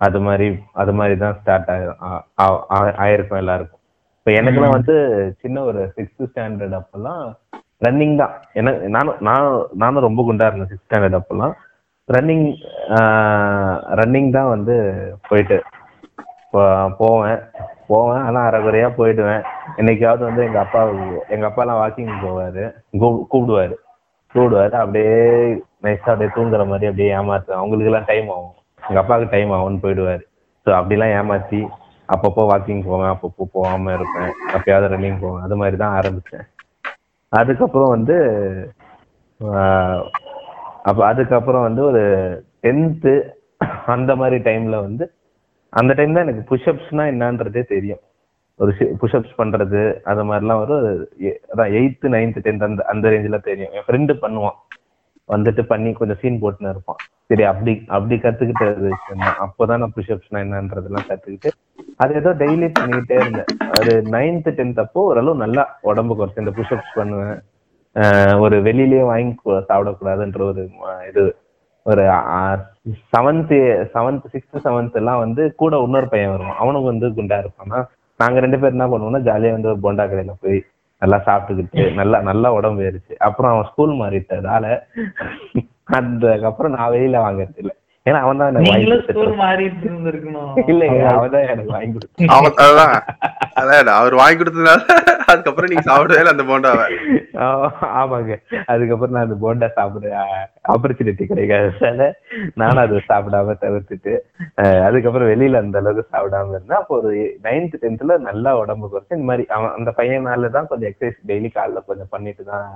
[0.00, 1.69] அது மாதிரி அது மாதிரி தான் ஸ்டார்ட்
[2.78, 3.80] ஆயிருக்கும் எல்லாருக்கும்.
[4.19, 7.35] இப்போ எனக்குலாம் வந்து சின்ன ஒரு சிக்ஸ்த் ஸ்டாண்டர்ட் அப்பெல்லாம்
[7.85, 8.30] ரன்னிங் தான்.
[8.52, 11.52] எனக்கு நானும் நானும் நானும் ரொம்ப குண்டா இருந்தேன் சிக்ஸ்த் ஸ்டாண்டர்ட் அப்பெல்லாம்.
[12.12, 12.54] ரன்னிங்
[13.95, 15.62] ரன்னிங் தான் வந்து போயிட்டு
[16.50, 17.38] போவேன்.
[17.87, 19.42] போவேன் ஆனா அரைகுறையா போயிடுவேன்.
[19.76, 20.88] என்னைக்காவது வந்து எங்க அப்பா
[21.28, 22.73] எங்க அப்பா எல்லாம் வாக்கிங் போவாரு.
[22.92, 23.75] கூ- கூப்பிடுவாரு.
[24.35, 25.14] கூப்பிடுவாரு அப்படியே
[25.83, 27.54] நைஸா அப்படியே தூங்குற மாதிரி அப்படியே ஏமாத்துவேன்.
[27.54, 28.59] அவங்களுக்கு எல்லாம் டைம் ஆகும்.
[28.90, 30.23] எங்க அப்பாவுக்கு டைம் ஆகும்னு போயிடுவாரு.
[30.66, 31.61] ஸோ அப்படிலாம் ஏமாத்தி
[32.09, 34.30] அப்பப்போ வாக்கிங் போவேன் அப்பப்போ போகாம இருப்பேன்.
[34.52, 35.42] அப்பயாவது ரன்னிங் போவேன்.
[35.42, 36.47] அது மாதிரி தான் ஆரம்பிச்சேன்.
[37.32, 38.16] அதுக்கப்புறம் வந்து
[39.40, 40.00] ஆஹ்,
[40.82, 42.02] அப்ப அதுக்கப்புறம் வந்து ஒரு
[42.62, 43.12] டென்த்து
[43.87, 45.04] அந்த மாதிரி டைம்ல வந்து
[45.73, 48.02] அந்த டைம் தான் எனக்கு புஷ்அப்ஸ்னா என்னன்றதே தெரியும்.
[48.61, 50.85] ஒரு புஷ்அப்ஸ் பண்றது அது மாதிரிலாம் வரும்
[51.20, 53.73] எ- அதான் எயித்து நைன்த்து டென்த் அந்த அந்த ரேஞ்சில் தெரியும்.
[53.73, 54.59] என் ஃப்ரெண்டு பண்ணுவான்.
[55.28, 57.00] வந்துட்டு பண்ணி கொஞ்சம் சீன் போட்டுன்னு இருப்பான்.
[57.30, 58.88] சரி அப்படி அப்படி கத்துக்கிட்டது
[59.44, 61.50] அப்போதான் நான் புஷ்அப்ஸ்னா என்னன்றதெல்லாம் கத்துக்கிட்டு
[62.02, 63.50] அது ஏதோ டெய்லி பண்ணிக்கிட்டே இருந்தேன்.
[63.76, 67.38] அது நைன்த் டென்த் அப்போ ஓரளவு நல்லா உடம்பு குறைச்சு இந்த புஷ்அப்ஸ் பண்ணுவேன்.
[68.44, 69.32] ஒரு வெளியிலயே வாங்கி
[69.68, 70.64] சாப்பிடக்கூடாதுன்ற ஒரு
[71.10, 71.22] இது
[71.87, 72.02] ஒரு
[73.14, 73.54] செவன்த்
[73.94, 76.60] செவன்த் சிக்ஸ்த் செவன்த் எல்லாம் வந்து கூட இன்னொரு பையன் வருவான்.
[76.62, 77.80] அவனுக்கு வந்து குண்டா இருப்பானா
[78.20, 80.58] நாங்க ரெண்டு பேரும் என்ன பண்ணுவோம்னா ஜாலியா வந்து ஒரு போண்டா கடையில போய்
[81.02, 83.14] நல்லா சாப்பிட்டுக்கிட்டு நல்லா நல்லா உடம்பு ஏறிச்சு.
[83.28, 84.66] அப்புறம் அவன் ஸ்கூல் மாறிட்டதால
[85.92, 87.72] அதுக்கப்புறம் நான் வெளியில வாங்குறது இல்ல.
[88.07, 88.55] ஏன்னா அவன் தான்
[90.64, 92.94] இல்லைங்க அவன் தான் எனக்கு வாங்கி கொடுத்தான் அவன் அதான்
[93.61, 94.81] அதான் அவர் வாங்கி கொடுத்ததுனால
[95.26, 96.87] அதுக்கப்புறம் நீங்க சாப்பிடவே அந்த போண்டாவை
[97.40, 98.33] ஆ- ஆமாங்க.
[98.72, 100.07] அதுக்கப்புறம் நான் அந்த போண்டா சாப்பிட
[100.72, 102.07] ஆப்பர்ச்சுனிட்டி கிடைக்காததால
[102.61, 104.14] நானும் அதை சாப்பிடாம தவிர்த்துட்டு
[104.87, 107.12] அதுக்கப்புறம் வெளியில அந்த அளவுக்கு சாப்பிடாம இருந்தேன் அப்போ ஒரு
[107.46, 111.83] நைன்த் டென்த்ல நல்லா உடம்பு குறைச்சு இந்த மாதிரி அவன் அந்த பையனால தான் கொஞ்சம் எக்ஸசைஸ் டெய்லி காலைல
[111.87, 112.66] கொஞ்சம் பண்ணிட்டு தான்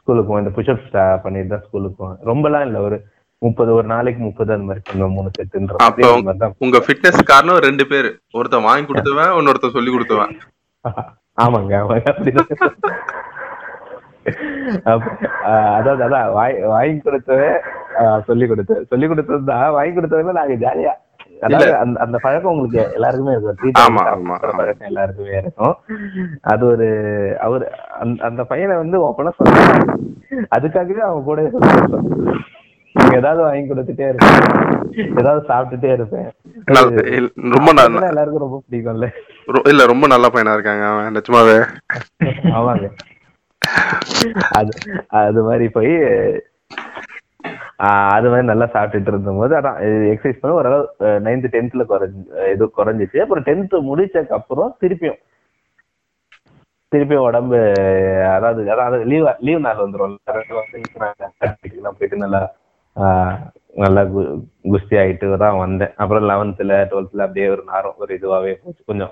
[0.00, 0.44] ஸ்கூலுக்கு போவேன்.
[0.44, 0.90] இந்த புஷ்அப்ஸ்
[1.24, 2.18] பண்ணிட்டு தான் ஸ்கூலுக்கு போவேன்.
[2.30, 2.80] ரொம்பலாம் இல்ல.
[2.88, 2.98] ஒரு
[3.42, 5.14] முப்பது ஒரு நாளைக்கு முப்பது அந்த மாதிரி பண்ணுவேன்.
[5.16, 8.08] மூணு செட்டுன்ற உங்க ஃபிட்னஸ் காரணம் ரெண்டு பேர்.
[8.38, 10.34] ஒருத்தன் வாங்கி கொடுத்தவன் இன்னொருத்தன் சொல்லி கொடுத்தவன்
[11.44, 11.72] ஆமாங்க.
[11.82, 12.48] ஆமாங்க அப்படிதான்
[15.76, 16.26] அதாவது அதான்
[16.72, 17.56] வாங்கி கொடுத்தவன்
[18.28, 20.92] சொல்லி கொடுத்தேன் சொல்லி கொடுத்தது தான் வாங்கி கொடுத்தவங்க நாங்க ஜாலியா
[21.40, 23.72] அதாவது அந்த அந்த பழக்கம் உங்களுக்கு எல்லாருக்குமே இருக்கும்.
[24.56, 25.74] பழக்கம் எல்லாருக்குமே இருக்கும்.
[26.52, 26.88] அது ஒரு
[27.40, 27.64] அவர்
[28.28, 29.98] அந்த பையனை வந்து ஓப்பனா சொல்லுவாங்க
[30.56, 31.40] அதுக்காகவே அவன் கூட
[33.14, 34.38] ஏதாவது வாங்கி கொடுத்துட்டே இருப்பேன்.
[35.20, 36.28] ஏதாவது சாப்பிட்டுட்டே இருப்பேன்.
[37.56, 37.68] ரொம்ப
[38.10, 39.08] எல்லாருக்கும் ரொம்ப பிடிக்கும்ல.
[39.72, 41.56] இல்ல ரொம்ப நல்ல பையனா இருக்காங்க அவன் நிஜமாவே.
[42.58, 42.88] ஆமாங்க.
[44.58, 44.72] அது
[45.22, 45.92] அது மாதிரி போய்
[47.88, 49.78] அது மாதிரி நல்லா சாப்பிட்டுட்டு இருந்தபோது அதான்
[50.12, 53.18] எக்ஸசைஸ் பண்ணி ஓரளவு நைன்த் டென்த்ல குறைஞ்சி இது குறைஞ்சிச்சு.
[53.18, 55.18] அப்புறம் டென்த் முடிச்சதுக்கு அப்புறம் திருப்பியும்
[56.94, 57.56] திருப்பியும் உடம்பு
[58.30, 60.16] அதாவது அதாவது லீவ் லீவ் நாள் வந்துரும்.
[61.82, 62.52] போயிட்டு நல்லா
[62.96, 63.36] ஆஹ்
[63.74, 65.94] நல்லா கு- குஸ்தி ஆயிட்டு தான் வந்தேன்.
[65.96, 68.82] அப்புறம் லெவன்த்ல டுவெல்த்ல அப்படியே ஒரு நேரம் ஒரு இதுவாவே போச்சு.
[68.86, 69.10] கொஞ்சம்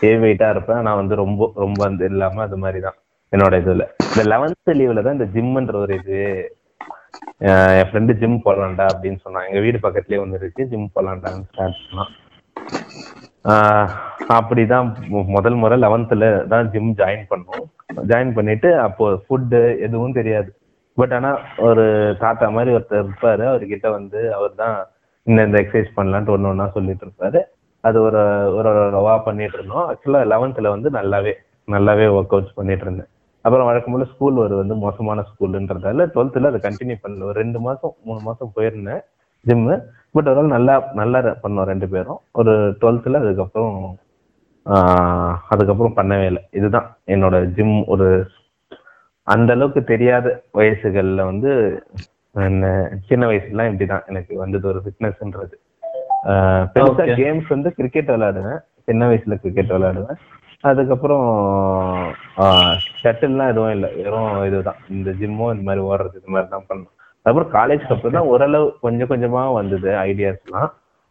[0.00, 0.82] ஹெவி வெயிட்டா இருப்பேன்.
[0.82, 2.94] நான் வந்து ரொம்ப ரொம்ப வந்து இல்லாம அது மாதிரி தான்
[3.32, 3.88] என்னோட இதில்.
[4.16, 6.18] இந்த லெவன்த்து லீவில் தான் இந்த ஜிம்ன்ற ஒரு இது
[7.38, 9.46] என் ஃப்ரெண்டு ஜிம் போலாண்டா அப்படின்னு சொன்னான்.
[9.46, 10.66] எங்க வீடு பக்கத்துலயே ஒன்று இருக்கு.
[10.66, 12.12] ஜிம் போலாண்டான்னு ஸ்டார்ட் பண்ணான்.
[13.44, 13.88] ஆஹ்
[14.28, 17.64] அப்படிதான் முதல் முறை லெவன்த்ல தான் ஜிம் ஜாயின் பண்ணோம்.
[18.08, 20.54] ஜாயின் பண்ணிட்டு அப்போ ஃபுட்டு எதுவும் தெரியாது.
[20.94, 23.44] பட் ஆனா ஒரு தாத்தா மாதிரி ஒருத்தர் இருப்பாரு.
[23.52, 24.86] அவர்கிட்ட வந்து அவர் தான்
[25.22, 27.40] இந்த இந்த எக்ஸசைஸ் பண்ணலான்ட்டு ஒண்ணு ஒண்ணா சொல்லிட்டு இருப்பாரு.
[27.80, 28.22] அது ஒரு
[28.56, 29.86] ஒரு ரவா பண்ணிட்டு இருந்தோம்.
[29.92, 31.32] ஆக்சுவலா லெவன்த்ல வந்து நல்லாவே
[31.72, 33.10] நல்லாவே ஒர்க் அவுட்ஸ் பண்ணிட்டு இருந்தேன்.
[33.42, 37.22] அப்புறம் வழக்கம் போல ஸ்கூல் ஒரு வந்து மோசமான ஸ்கூல்ன்றதால டுவெல்த்ல அதை கண்டினியூ பண்ணல.
[37.22, 39.00] ஒரு ரெண்டு மாசம் மூணு மாசம் போயிருந்தேன்
[39.46, 42.20] ஜிம்மு பட் ஒரு நல்லா நல்லா பண்ணோம் ரெண்டு பேரும்.
[42.32, 43.96] ஒரு டுவெல்த்ல அதுக்கப்புறம்
[44.66, 46.42] ஆஹ் அதுக்கப்புறம் பண்ணவே இல்லை.
[46.50, 48.26] இதுதான் என்னோட ஜிம் ஒரு
[49.22, 51.50] அந்த அளவுக்கு தெரியாத வயசுகள்ல வந்து
[52.34, 54.06] என்ன சின்ன வயசுலாம் இப்படிதான்.
[54.06, 55.56] எனக்கு வந்தது ஒரு ஃபிட்னஸ்ன்றது
[56.74, 57.14] பெருசா Okay.
[57.20, 58.58] கேம்ஸ் வந்து கிரிக்கெட் விளையாடுவேன்.
[58.84, 60.18] சின்ன வயசுல கிரிக்கெட் விளையாடுவேன்.
[60.64, 61.26] அதுக்கப்புறம்
[63.02, 63.88] ஷட்டில்லாம் எதுவும் இல்லை.
[63.98, 64.80] வெறும் இதுதான்.
[64.94, 66.94] இந்த ஜிம்மோ இந்த மாதிரி ஓடுறது இது மாதிரி தான் பண்ணோம்.
[67.26, 70.70] அதுக்கப்புறம் காலேஜ்க்கு அப்புறம் தான் ஓரளவு கொஞ்சம் கொஞ்சமா வந்தது ஐடியாஸ்லாம்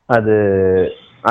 [0.10, 0.36] அது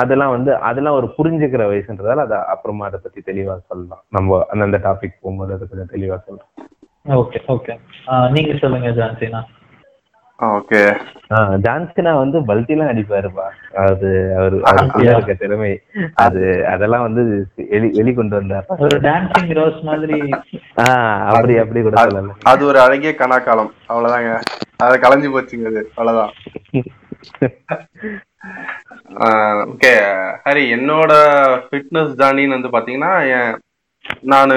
[0.01, 4.01] அதெல்லாம் வந்து அதெல்லாம் ஒரு புரிஞ்சுக்கிற வயசுன்றதால அதை அப்புறமா அதை பத்தி தெளிவா சொல்லலாம்.
[4.15, 6.51] நம்ம அந்தந்த டாபிக் போகும்போது அதை கொஞ்சம் தெளிவா சொல்லலாம்.
[7.21, 7.73] ஓகே ஓகே
[8.35, 9.41] நீங்க சொல்லுங்க ஜான்சினா
[10.41, 10.99] ஓகே.
[11.29, 13.75] ஆஹ் ஜான்சினா வந்து பல்ட்டிலாம் அடிப்பாருப்பா.
[13.75, 15.81] அது அவர் அவருக்குள்ள இருக்க திறமை.
[16.13, 18.65] அது அதெல்லாம் வந்து வெளி வெளிக்கொண்டு வந்தார்.
[18.67, 20.29] ஒரு டான்சிங் ரோஸ் மாதிரி.
[20.75, 22.37] ஆஹ் அப்படி அப்படி கூட சொல்லலாம்.
[22.43, 23.71] அது ஒரு அழகிய கனாக்காலம்.
[23.89, 24.39] அவ்வளவுதாங்க.
[24.77, 25.91] அது கலைஞ்சு போச்சுங்க அது.
[25.95, 26.33] அவ்வளவுதான்.
[29.15, 29.93] ஓகே.
[30.45, 31.13] ஹரி என்னோட
[31.69, 33.57] ஃபிட்னஸ் ஜார்னின்னு வந்து பாத்தீங்கன்னா
[34.21, 34.49] நான்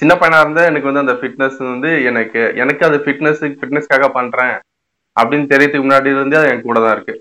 [0.00, 4.54] சின்ன பையனா இருந்தா எனக்கு வந்து அந்த ஃபிட்னஸ் வந்து எனக்கு எனக்கு அது ஃபிட்னஸ் ஃபிட்னஸ்க்காக பண்றேன்
[5.16, 7.14] அப்படின்னு தெரியறதுக்கு முன்னாடி இருந்தே அது என் கூட தான் இருக்கு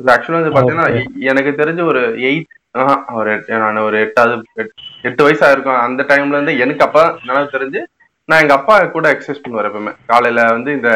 [0.00, 0.88] ஆக்சுவலா வந்து பாத்தீங்கன்னா
[1.30, 2.52] எனக்கு தெரிஞ்ச ஒரு எயிட்
[3.14, 3.30] ஒரு
[3.62, 7.80] நான் ஒரு எட்டாவது எட்- எட்டு வயசா இருக்கும் அந்த டைம்ல இருந்து எனக்கு அப்பா நினைவு தெரிஞ்சு
[8.28, 9.92] நான் எங்க அப்பா கூட எக்ஸசைஸ் பண்ணுவார் எப்பவுமே.
[10.06, 10.90] காலையில வந்து இந்த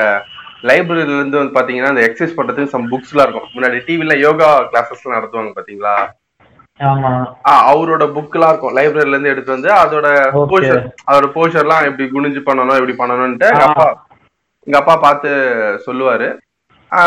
[0.65, 3.49] லைப்ரரியில இருந்து வந்து பாத்தீங்கன்னா இந்த எக்ஸசைஸ் பண்றதுக்கு சம் புக்ஸ் எல்லாம் இருக்கும்.
[3.55, 5.95] முன்னாடி டிவில யோகா கிளாஸஸ் எல்லாம் நடத்துவாங்க பாத்தீங்களா?
[7.69, 8.75] அவரோட புக் எல்லாம் இருக்கும்.
[8.79, 10.07] லைப்ரரியில இருந்து எடுத்து வந்து அதோட
[10.53, 13.87] போஸ்டர் அதோட போஸ்டர் எல்லாம் எப்படி குனிஞ்சு பண்ணணும் எப்படி பண்ணணும்ட்டு எங்க அப்பா
[14.67, 15.31] எங்க அப்பா பார்த்து
[15.87, 16.29] சொல்லுவாரு.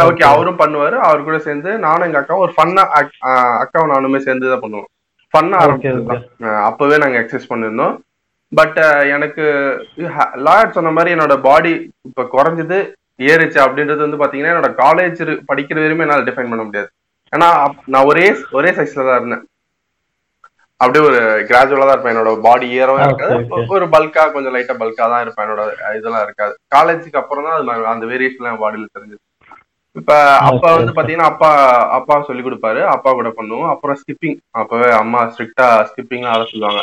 [0.10, 0.96] ஓகே அவரும் பண்ணுவாரு.
[1.08, 2.84] அவர் கூட சேர்ந்து நானும் எங்க அக்காவும் ஒரு ஃபன்னா
[3.64, 4.90] அக்காவும் நானுமே சேர்ந்து தான் பண்ணுவோம்.
[5.34, 7.96] ஃபன்னா ஆரம்பிச்சிருந்தோம் அப்பவே நாங்க எக்ஸசைஸ் பண்ணிருந்தோம்
[8.52, 8.78] பட்
[9.16, 9.46] எனக்கு
[10.48, 11.74] லாயர் சொன்ன மாதிரி என்னோட பாடி
[12.10, 12.78] இப்ப குறைஞ்சது
[13.32, 16.90] ஏறுச்சு அப்படின்றது வந்து பாத்தீங்கன்னா என்னோட காலேஜ் படிக்கிற வரையுமே என்னால டிஃபைன் பண்ண முடியாது.
[17.34, 17.50] ஏன்னா
[17.94, 18.28] நான் ஒரே
[18.58, 19.44] ஒரே சைஸ்ல தான் இருந்தேன்.
[20.82, 22.14] அப்படியே ஒரு கிராஜுவலா தான் இருப்பேன்.
[22.14, 23.36] என்னோட பாடி ஏறவும் இருக்காது.
[23.78, 25.46] ஒரு பல்கா கொஞ்சம் லைட்டா பல்கா தான் இருப்பேன்.
[25.46, 25.64] என்னோட
[26.00, 26.54] இதெல்லாம் இருக்காது.
[26.76, 29.22] காலேஜுக்கு அப்புறம் தான் அந்த வேரியேஷன் என் பாடியில தெரிஞ்சது.
[30.00, 30.14] இப்ப
[30.50, 31.50] அப்ப வந்து பாத்தீங்கன்னா அப்பா
[31.98, 32.82] அப்பா சொல்லி கொடுப்பாரு.
[32.96, 33.70] அப்பா கூட பண்ணுவோம்.
[33.74, 36.82] அப்புறம் ஸ்கிப்பிங் அப்பவே அம்மா ஸ்ட்ரிக்டா ஸ்கிப்பிங்லாம் ஆட சொல்லுவாங்க.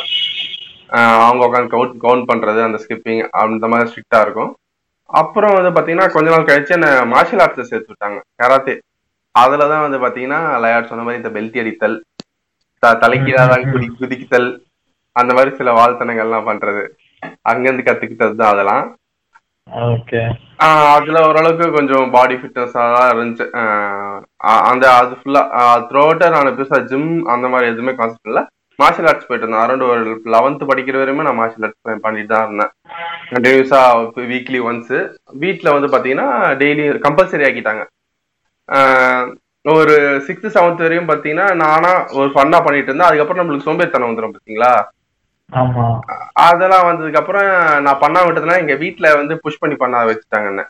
[1.25, 4.51] அவங்க உட்காந்து கவுண்ட் கவுண்ட் பண்றது அந்த ஸ்கிப்பிங் அந்த மாதிரி ஸ்ட்ரிக்டா இருக்கும்.
[5.21, 8.19] அப்புறம் வந்து பாத்தீங்கன்னா கொஞ்ச நாள் கழிச்சு என்ன மார்ஷியல் ஆர்ட்ஸ்ல சேர்த்து விட்டாங்க.
[8.41, 8.75] கராத்தே.
[9.35, 11.97] அதுலதான் வந்து பாத்தீங்கன்னா லயாட் சொன்ன மாதிரி இந்த பெல்ட்டி அடித்தல்
[13.03, 14.49] தலைக்கீழாதான் குதி குதிக்குதல்
[15.15, 16.83] அந்த மாதிரி சில வாழ்த்தனங்கள்லாம் பண்றது.
[17.51, 18.85] அங்கிருந்து கத்துக்கிட்டது தான் அதெல்லாம்.
[20.95, 23.45] அதுல ஓரளவுக்கு கொஞ்சம் பாடி ஃபிட்னஸ் தான் இருந்துச்சு
[24.71, 25.41] அந்த அது ஃபுல்லா
[25.87, 28.41] த்ரூ அவுட்டா நான் பெருசா ஜிம் அந்த மாதிரி எதுவுமே கான்செப்ட் இல்ல.
[28.79, 29.63] மார்ஷியல் ஆர்ட்ஸ் போயிட்டு இருந்தேன்.
[29.65, 30.01] அரௌண்ட் ஒரு
[30.33, 32.71] லெவன்த் படிக்கிற வரையுமே நான் மார்ஷியல் ஆர்ட்ஸ் பண்ணிட்டு தான் இருந்தேன்.
[33.33, 33.81] கண்டினியூஸா
[34.33, 34.95] வீக்லி ஒன்ஸ்
[35.43, 36.27] வீட்ல வந்து பாத்தீங்கன்னா
[36.61, 37.83] டெய்லி கம்பல்சரி ஆக்கிட்டாங்க.
[39.65, 39.93] ஒரு
[40.25, 43.09] சிக்ஸ்த் செவன்த் வரையும் பாத்தீங்கன்னா நானா ஒரு ஃபன்னா பண்ணிட்டு இருந்தேன்.
[43.09, 44.71] அதுக்கப்புறம் நம்மளுக்கு சோம்பேறித்தனம் வந்துடும் பாத்தீங்களா?
[46.45, 47.49] அதெல்லாம் வந்ததுக்கு அப்புறம்
[47.85, 50.63] நான் பண்ண விட்டதுனா எங்க வீட்ல வந்து புஷ் பண்ணி பண்ண வச்சுட்டாங்க என்ன.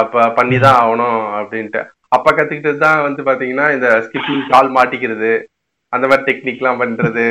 [0.00, 1.80] அப்ப பண்ணி தான் ஆகணும் அப்படின்ட்டு.
[2.16, 5.32] அப்ப கத்துக்கிட்டது தான் வந்து பாத்தீங்கன்னா இந்த ஸ்கிப்பிங் கால் மாட்டிக்கிறது
[5.92, 7.26] அந்த மாதிரி டெக்னிக்லாம் பண்றது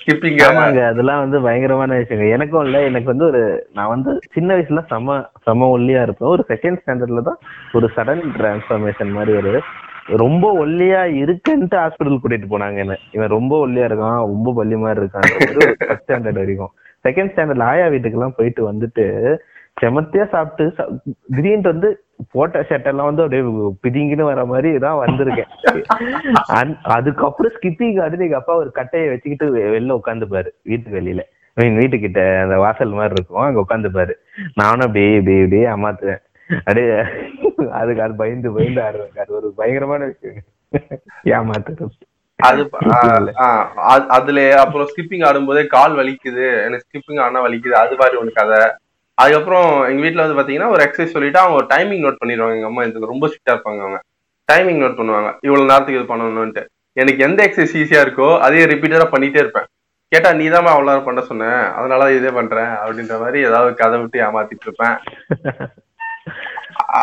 [0.00, 2.26] ஸ்கிப்பிங் ஆமாங்க அதெல்லாம் வந்து பயங்கரமான விஷயங்க.
[2.36, 3.42] எனக்கும் இல்ல எனக்கு வந்து ஒரு
[3.78, 6.32] நான் வந்து சின்ன வயசுல செம செம ஒல்லியா இருப்பேன்.
[6.34, 7.40] ஒரு செகண்ட் ஸ்டாண்டர்ட்ல தான்
[7.78, 9.52] ஒரு சடன் டிரான்ஸ்ஃபர்மேஷன் மாதிரி ஒரு
[10.16, 12.96] ரொம்ப ஒல்லியா இருக்குன்ட்டு ஹாஸ்பிட்டல் கூட்டிட்டு போனாங்க என்ன.
[13.12, 15.74] இவன் ரொம்ப ஒல்லியா இருக்கான் ரொம்ப பள்ளி மாதிரி இருக்கான்.
[15.86, 16.70] ஃபர்ஸ்ட் ஸ்டாண்டர்ட் வரைக்கும்.
[17.08, 19.36] செகண்ட் ஸ்டாண்டர்ட் ஆயா வீட்டுக்கெல்லாம் போயிட்டு வந்துட்டு
[19.80, 20.86] செமத்தியா சாப்பிட்டு
[21.34, 23.48] திடீர்னு வந்து போட்ட ஷர்ட் எல்லாம் வந்து அப்படியே
[23.82, 25.46] பிதிங்கின்னு வர மாதிரி தான் வந்திருக்கேன்.
[26.52, 31.20] அந்- அதுக்கப்புறம் ஸ்கிப்பிங் ஆடி எங்க அப்பா ஒரு கட்டையை வச்சுக்கிட்டு வெளில உட்காந்துப்பாரு வீட்டுக்கு வெளியில.
[31.54, 34.12] மீன் வீட்டுக்கிட்ட அந்த வாசல் மாதிரி இருக்கும் அங்க உட்காந்துப்பாரு.
[34.54, 36.94] நானும் அப்படியே இப்படி இப்படியே அம்மாத்துவேன் அப்படியே
[37.80, 40.44] அதுக்கு அது பயந்து பயந்து ஆடுவேன் அது ஒரு பயங்கரமான விஷயம்.
[41.34, 41.96] ஏமாத்துறது.
[42.36, 42.60] அது
[44.08, 46.46] அதுல அப்புறம் ஸ்கிப்பிங் ஆடும்போதே கால் வலிக்குது.
[46.66, 47.76] எனக்கு ஸ்கிப்பிங் ஆனா வலிக்குது.
[47.82, 48.60] அது மாதிரி ஒரு கதை.
[49.14, 52.54] அதுக்கப்புறம் எங்க வீட்ல வந்து பாத்தீங்கன்னா ஒரு எக்ஸசைஸ் சொல்லிட்டு அவங்க டைமிங் நோட் பண்ணிடுவாங்க.
[52.54, 54.00] எங்க அம்மா இதுல ரொம்ப ஸ்ட்ரிக்டா இருப்பாங்க அவங்க.
[54.52, 55.32] டைமிங் நோட் பண்ணுவாங்க.
[55.40, 59.68] இவ்வளவு நேரத்துக்கு இது பண்ணணும்ட்டு எனக்கு எந்த எக்ஸசைஸ் ஈஸியா இருக்கோ அதே ரிப்பீட்டடா பண்ணிட்டே இருப்பேன்.
[60.08, 61.50] கேட்டா நீ தான் நேரம் பண்ண சொன்ன.
[61.80, 62.70] அதனால இதே பண்றேன்.
[62.84, 64.96] அப்படின்ற மாதிரி ஏதாவது கதை விட்டு ஏமாத்திட்டு இருப்பேன்.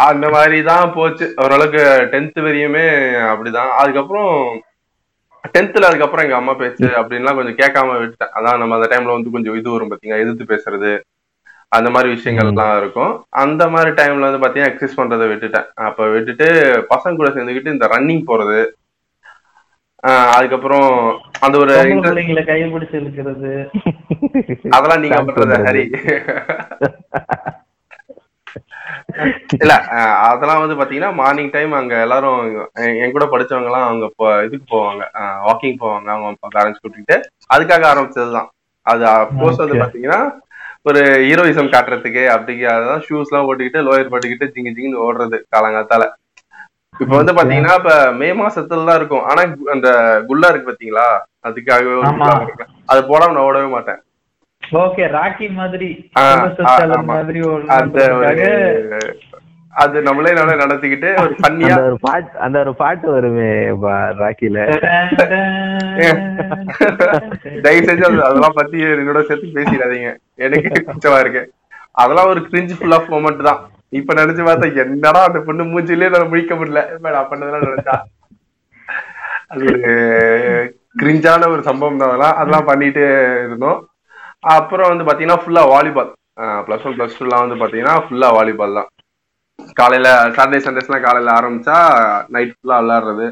[0.07, 1.25] அந்த மாதிரி தான் போச்சு.
[1.43, 1.81] ஓரளவுக்கு
[2.13, 2.85] டென்த் வரையுமே
[3.31, 3.71] அப்படிதான்.
[3.81, 4.31] அதுக்கப்புறம்
[5.55, 8.33] டென்த்ல அதுக்கப்புறம் எங்க அம்மா பேச்சு அப்படின்லாம் கொஞ்சம் கேட்காம விட்டுட்டேன்.
[8.37, 10.91] அதான் நம்ம அந்த டைம்ல வந்து கொஞ்சம் இது வரும் பாத்தீங்க எதிர்த்து பேசுறது
[11.71, 13.13] அந்த மாதிரி விஷயங்கள் எல்லாம் இருக்கும்.
[13.43, 15.67] அந்த மாதிரி டைம்ல வந்து பாத்தீங்கன்னா எக்ஸசைஸ் பண்றதை விட்டுட்டேன்.
[15.87, 16.47] அப்ப விட்டுட்டு
[16.93, 18.59] பசங்க கூட சேர்ந்துக்கிட்டு இந்த ரன்னிங் போறது
[20.37, 20.89] அதுக்கப்புறம்
[21.39, 21.71] அந்த ஒரு
[24.75, 25.85] அதெல்லாம் நீங்க பண்றது ஹரி.
[29.57, 29.73] இல்ல
[30.27, 32.39] அதெல்லாம் வந்து பாத்தீங்கன்னா மார்னிங் டைம் அங்க எல்லாரும்
[33.01, 34.05] என் கூட படிச்சவங்க எல்லாம் அவங்க
[34.47, 35.03] இதுக்கு போவாங்க.
[35.47, 36.07] வாக்கிங் போவாங்க.
[36.15, 37.17] அவங்க பேரண்ட்ஸ் கூட்டிட்டு
[37.53, 38.49] அதுக்காக ஆரம்பிச்சதுதான்.
[38.85, 39.03] அது
[39.39, 39.81] போஸ்ட் வந்து.
[39.83, 40.19] பாத்தீங்கன்னா
[40.85, 46.03] ஒரு ஹீரோயிசம் காட்டுறதுக்கு அப்படிங்கிறதான் ஷூஸ் எல்லாம் போட்டுக்கிட்டு லோயர் போட்டுக்கிட்டு ஜிங்கு ஜிங்குன்னு ஓடுறது காலங்காத்தால.
[46.95, 49.25] இப்ப வந்து பாத்தீங்கன்னா இப்ப மே மாசத்துல தான் இருக்கும்.
[49.25, 49.41] ஆனா
[49.75, 49.89] அந்த
[50.27, 51.07] குல்லா இருக்கு பாத்தீங்களா?
[51.43, 51.95] அதுக்காகவே.
[52.85, 53.99] அது போடாம நான் ஓடவே மாட்டேன்.
[54.71, 56.11] ஓகே ராக்கி மாதிரி.
[57.03, 57.39] மாதிரி
[59.69, 63.67] அது நம்மளே நல்லா நடத்திக்கிட்டு ஒரு அந்த ஒரு பாட்டு அந்த ஒரு பாட்டு வருமே
[64.19, 64.65] ராக்கில.
[67.61, 70.15] தயவு செஞ்சு அது- அதெல்லாம் பத்தி என்னோட சேர்த்து பேசிடாதீங்க.
[70.35, 71.53] எனக்கு கஷ்டமா இருக்கு.
[71.91, 73.69] அதெல்லாம் ஒரு கிரிஞ்சு ஃபுல் ஆஃப் மொமெண்ட் தான்.
[73.89, 77.11] இப்ப நினைச்சு பார்த்தா என்னடா அந்த பொண்ணு மூஞ்சிலே நான் முழிக்க முடியல.
[77.11, 77.99] நான் பண்ணதெல்லாம் நினைச்சா.
[79.47, 79.79] அது ஒரு
[81.01, 82.35] கிரிஞ்சான ஒரு சம்பவம் தான் அதெல்லாம்.
[82.35, 83.01] அதெல்லாம் பண்ணிட்டு
[83.45, 83.89] இருந்தோம்.
[84.43, 86.11] அப்புறம் வந்து பாத்தீங்கன்னா ஃபுல்லா வாலிபால்
[86.65, 88.89] பிளஸ் ஒன் பிளஸ் டூலாம் வந்து பாத்தீங்கன்னா ஃபுல்லா வாலிபால் தான்.
[89.79, 91.77] காலையில சாட்டர்டே சண்டேஸ்லாம் காலையில ஆரம்பிச்சா
[92.35, 93.27] நைட் ஃபுல்லா விளையாடுறது.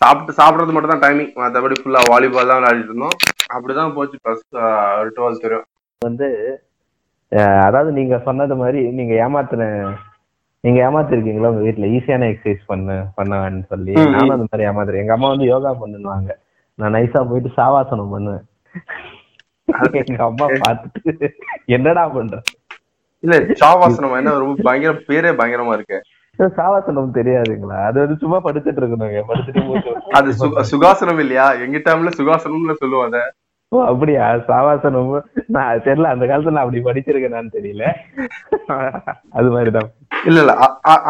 [0.00, 3.16] சாப்பிட்டு சாப்பிட்றது மட்டும் தான் டைமிங் மற்றபடி ஃபுல்லா வாலிபால் தான் விளையாடிட்டு இருந்தோம்.
[3.54, 4.16] அப்படிதான் போச்சு.
[4.24, 4.56] ஃபர்ஸ்ட்
[5.16, 5.68] டுவெல்த் வரையும்.
[7.32, 9.64] அஹ் அதாவது நீங்க சொன்னது மாதிரி நீங்க ஏமாத்துன
[10.64, 11.86] நீங்க ஏமாத்திருக்கீங்களா உங்க வீட்ல?
[11.96, 13.94] ஈஸியான எக்ஸசைஸ் பண்ணு பண்ணுவேன்னு சொல்லி.
[14.14, 15.02] நானும் அந்த மாதிரி ஏமாத்துறேன்.
[15.04, 16.30] எங்க அம்மா வந்து யோகா பண்ணுவாங்க
[16.78, 18.44] நான் நைஸா போயிட்டு சாவாசனம் பண்ணுவேன்.
[20.00, 21.28] எங்க அம்மா பார்த்துட்டு
[21.76, 22.36] என்னடா பண்ற?
[23.24, 25.98] இல்ல சாவாசனம் என்ன ரொம்ப பயங்கர பேரே பயங்கரமா இருக்கு.
[26.58, 27.78] சாவாசனம் தெரியாதுங்களா?
[27.88, 30.30] அது வந்து சும்மா படுத்துட்டு இருக்கணுங்க படுத்துட்டு அது
[30.72, 31.46] சுகாசனம் இல்லையா?
[31.66, 33.18] எங்க டைம்ல சுகாசனம்னு சொல்லுவோம் அத.
[33.72, 34.24] ஓ அப்படியா?
[34.48, 35.12] சாவாசனம்
[35.56, 37.84] நான் தெரியல அந்த காலத்துல நான் அப்படி படிச்சிருக்கேனான்னு தெரியல.
[39.38, 39.88] அது மாதிரிதான்.
[40.28, 40.54] இல்ல இல்ல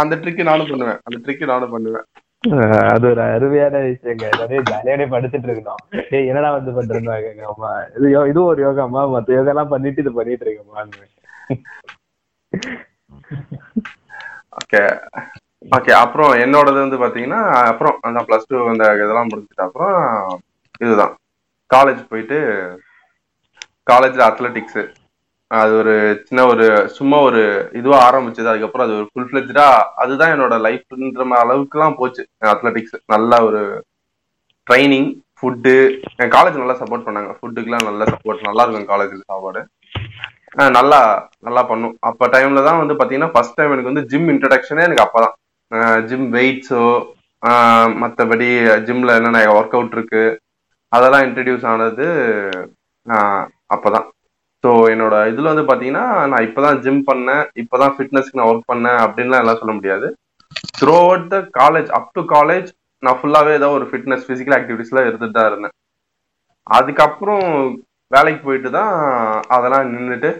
[0.02, 1.00] அந்த ட்ரிக் நானும் பண்ணுவேன்.
[1.02, 2.06] அந்த ட்ரிக் நானும் பண்ணுவேன்.
[2.50, 4.38] அது ஒரு அருமையான விஷயங்க.
[4.38, 6.06] நிறைய ஜாலியாவே படுத்துட்டு இருக்கணும்.
[6.10, 7.80] ஏய் என்னடா வந்து பண்றாங்க எங்க அம்மா.
[7.98, 10.90] இது யோ- இதுவும் ஒரு யோகாம்மா மத்த யோகா எல்லாம் பண்ணிட்டு இது பண்ணிட்டு இருக்கம்மா
[14.74, 14.98] ஓகே.
[15.76, 20.40] ஓகே அப்புறம் என்னோடது வந்து பாத்தீங்கன்னா அப்புறம் அந்த பிளஸ் டூ அந்த இதெல்லாம் முடிச்சிட்ட அப்புறம்
[20.80, 21.16] இதுதான்.
[21.74, 22.38] காலேஜ் போயிட்டு
[23.92, 24.94] காலேஜ்ல அத்லெட்டிக்ஸ்
[25.60, 25.94] அது ஒரு
[26.28, 27.42] சின்ன ஒரு சும்மா ஒரு
[27.78, 28.48] இதுவா ஆரம்பிச்சது.
[28.52, 29.66] அதுக்கப்புறம் அது ஒரு ஃபுல் ஃபிளெஜா
[30.02, 32.22] அதுதான் என்னோட லைஃப்ன்ற அளவுக்குலாம் போச்சு.
[32.52, 33.62] அத்லெட்டிக்ஸ் நல்ல ஒரு
[34.66, 35.74] ட்ரைனிங் ஃபுட்டு
[36.22, 37.32] என் காலேஜ் நல்லா சப்போர்ட் பண்ணாங்க.
[37.38, 39.62] ஃபுட்டுக்குலாம் நல்லா சப்போர்ட் நல்லா இருக்கும் காலேஜில் சாப்பாடு.
[40.78, 41.00] நல்லா
[41.46, 41.94] நல்லா பண்ணும்.
[42.08, 45.34] அப்போ டைம்ல தான் வந்து பார்த்தீங்கன்னா ஃபர்ஸ்ட் டைம் எனக்கு வந்து ஜிம் இன்ட்ரடக்ஷனே எனக்கு அப்போ தான்
[46.10, 46.82] ஜிம் வெயிட்ஸோ
[48.02, 48.48] மற்றபடி
[48.88, 50.22] ஜிம்ல என்னென்ன ஒர்க் அவுட் இருக்கு
[50.96, 52.06] அதெல்லாம் இன்ட்ரடியூஸ் ஆனது
[53.74, 54.06] அப்போதான்.
[54.64, 57.44] ஸோ என்னோட இதுல வந்து பாத்தீங்கன்னா நான் இப்பதான் ஜிம் பண்ணேன்.
[57.62, 60.06] இப்பதான் ஃபிட்னஸ்க்கு நான் ஒர்க் பண்ணேன் அப்படின்லாம் எல்லாம் சொல்ல முடியாது.
[61.04, 62.68] Throughout the college up to college
[63.02, 65.74] நான் ஃபுல்லாவே ஏதோ ஒரு ஃபிட்னஸ் பிசிக்கல் ஆக்டிவிட்டிஸ்ல இருந்துட்டு தான் இருந்தேன்.
[66.66, 67.46] அதுக்கப்புறம்
[68.10, 68.92] வேலைக்கு போயிட்டு தான்
[69.56, 70.30] அதெல்லாம் நின்றுட்டு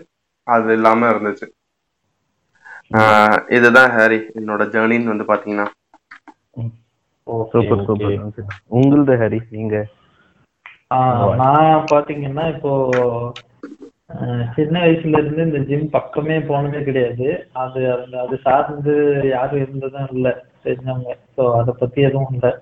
[0.46, 1.46] அது இல்லாம இருந்துச்சு.
[3.56, 5.66] இதுதான் ஹாரி என்னோட ஜேர்னின்னு வந்து பாத்தீங்கன்னா.
[7.52, 8.16] Super super.
[8.78, 9.76] உங்களது ஹரி நீங்க?
[11.42, 12.72] நான் பாத்தீங்கன்னா இப்போ
[14.56, 17.28] சின்ன வயசுல இருந்து இந்த ஜிம் பக்கமே போனதே கிடையாது.
[17.62, 18.94] அது அந்த அது சார்ந்து
[19.34, 20.32] யாரும் இருந்ததும் இல்லை
[20.64, 21.12] தெரிஞ்சவங்க.
[21.36, 22.52] ஸோ அதை பத்தி எதுவும் இல்லை.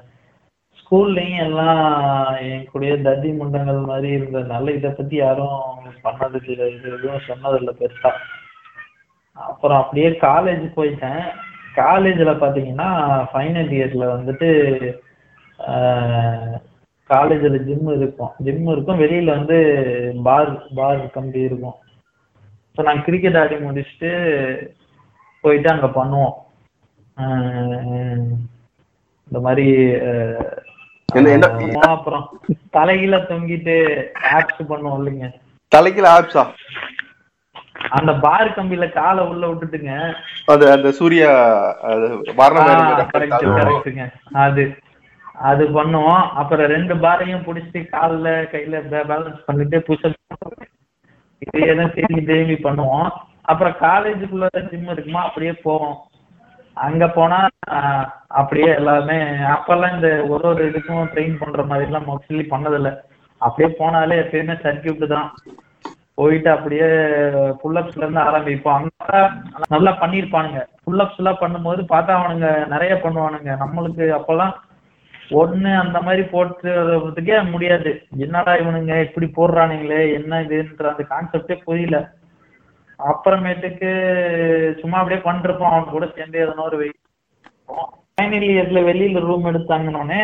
[0.80, 1.82] ஸ்கூல்லையும் எல்லாம்
[2.48, 5.60] என் கூடயே தத்தி முண்டங்கள் மாதிரி இருந்ததுனால இதை பத்தி யாரும்
[6.06, 8.12] பண்ணது இல்லை இது எதுவும் சொன்னதில்லை பெருசா.
[9.36, 11.22] அப்புறம் அப்படியே காலேஜ் போயிட்டேன்.
[11.74, 12.90] காலேஜில் பார்த்தீங்கன்னா
[13.30, 14.50] ஃபைனல் இயர்ல வந்துட்டு
[17.12, 18.32] காலேஜில் ஜிம் இருக்கும்.
[18.46, 19.00] ஜிம் இருக்கும்.
[19.04, 19.58] வெளியில வந்து
[20.28, 21.76] பார் பார் கம்பி இருக்கும்.
[22.76, 24.10] ஸோ நான் கிரிக்கெட் ஆடி முடிச்சுட்டு
[25.44, 26.34] போயிட்டு அங்கே பண்ணுவோம்.
[29.28, 29.66] இந்த மாதிரி
[31.94, 32.24] அப்புறம்
[32.76, 33.76] தலைகீழ தொங்கிட்டு
[34.36, 35.28] ஆப்ஸ் பண்ணுவோம் இல்லைங்க.
[35.72, 36.44] தலைக்கில ஆப்ஸா
[37.98, 39.92] அந்த பார் கம்பியில காலை உள்ள விட்டுட்டுங்க.
[40.52, 41.30] அது அந்த சூர்யா
[41.92, 42.06] அது
[44.44, 44.64] அது.
[45.50, 46.24] அது பண்ணுவோம்.
[46.40, 50.18] அப்புறம் ரெண்டு பாரையும் பிடிச்சிட்டு கால்ல கையில பேலன்ஸ் பண்ணிட்டு புஷப்
[51.46, 53.08] இதே தான் திரும்பி திரும்பி பண்ணுவோம்.
[53.50, 55.96] அப்புறம் காலேஜுக்குள்ள ஜிம் இருக்குமா அப்படியே போவோம்.
[56.86, 57.38] அங்க போனா
[58.40, 59.16] அப்படியே எல்லாமே
[59.54, 62.90] அப்பெல்லாம் இந்த ஒரு ஒரு இதுக்கும் ட்ரெயின் பண்ற மாதிரி எல்லாம் மோஸ்ட்லி பண்ணதில்ல.
[63.40, 65.28] அப்படியே போனாலே எப்பயுமே சர்க்கியூட் தான்.
[66.18, 66.88] போயிட்டு அப்படியே
[67.60, 68.76] புல்லப்ஸ்ல இருந்து ஆரம்பிப்போம்.
[68.78, 69.18] அங்க
[69.74, 73.50] நல்லா பண்ணிருப்பானுங்க புல்லப்ஸ் எல்லாம் பண்ணும்போது பார்த்தா அவனுங்க நிறைய பண்ணுவானுங்க.
[73.62, 74.54] நம்மளுக்கு அப்பெல்லாம்
[75.30, 78.02] ஒண்ணு அந்த மாதிரி போட்டுறதுக்கே முடியாது.
[78.16, 82.14] என்னடா இவனுங்க இப்படி போடுறானுங்களே என்ன இதுன்ற அந்த கான்செப்டே புரியல.
[82.98, 83.90] அப்புறமேட்டுக்கு
[84.80, 87.00] சும்மா அப்படியே பண்ணிருப்போம் அவன் கூட சேர்ந்து எதனா ஒரு வெயிட்
[88.20, 90.22] ஃபைனல் இயர்ல வெளியில ரூம் எடுத்தாங்கன்னொடனே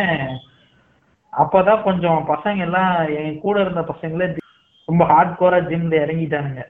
[1.32, 4.36] அப்பதான் கொஞ்சம் பசங்க எல்லாம் என் கூட இருந்த பசங்களே
[4.84, 6.62] ரொம்ப ஹார்ட் கோரா ஜிம்ல இறங்கிட்டானுங்க.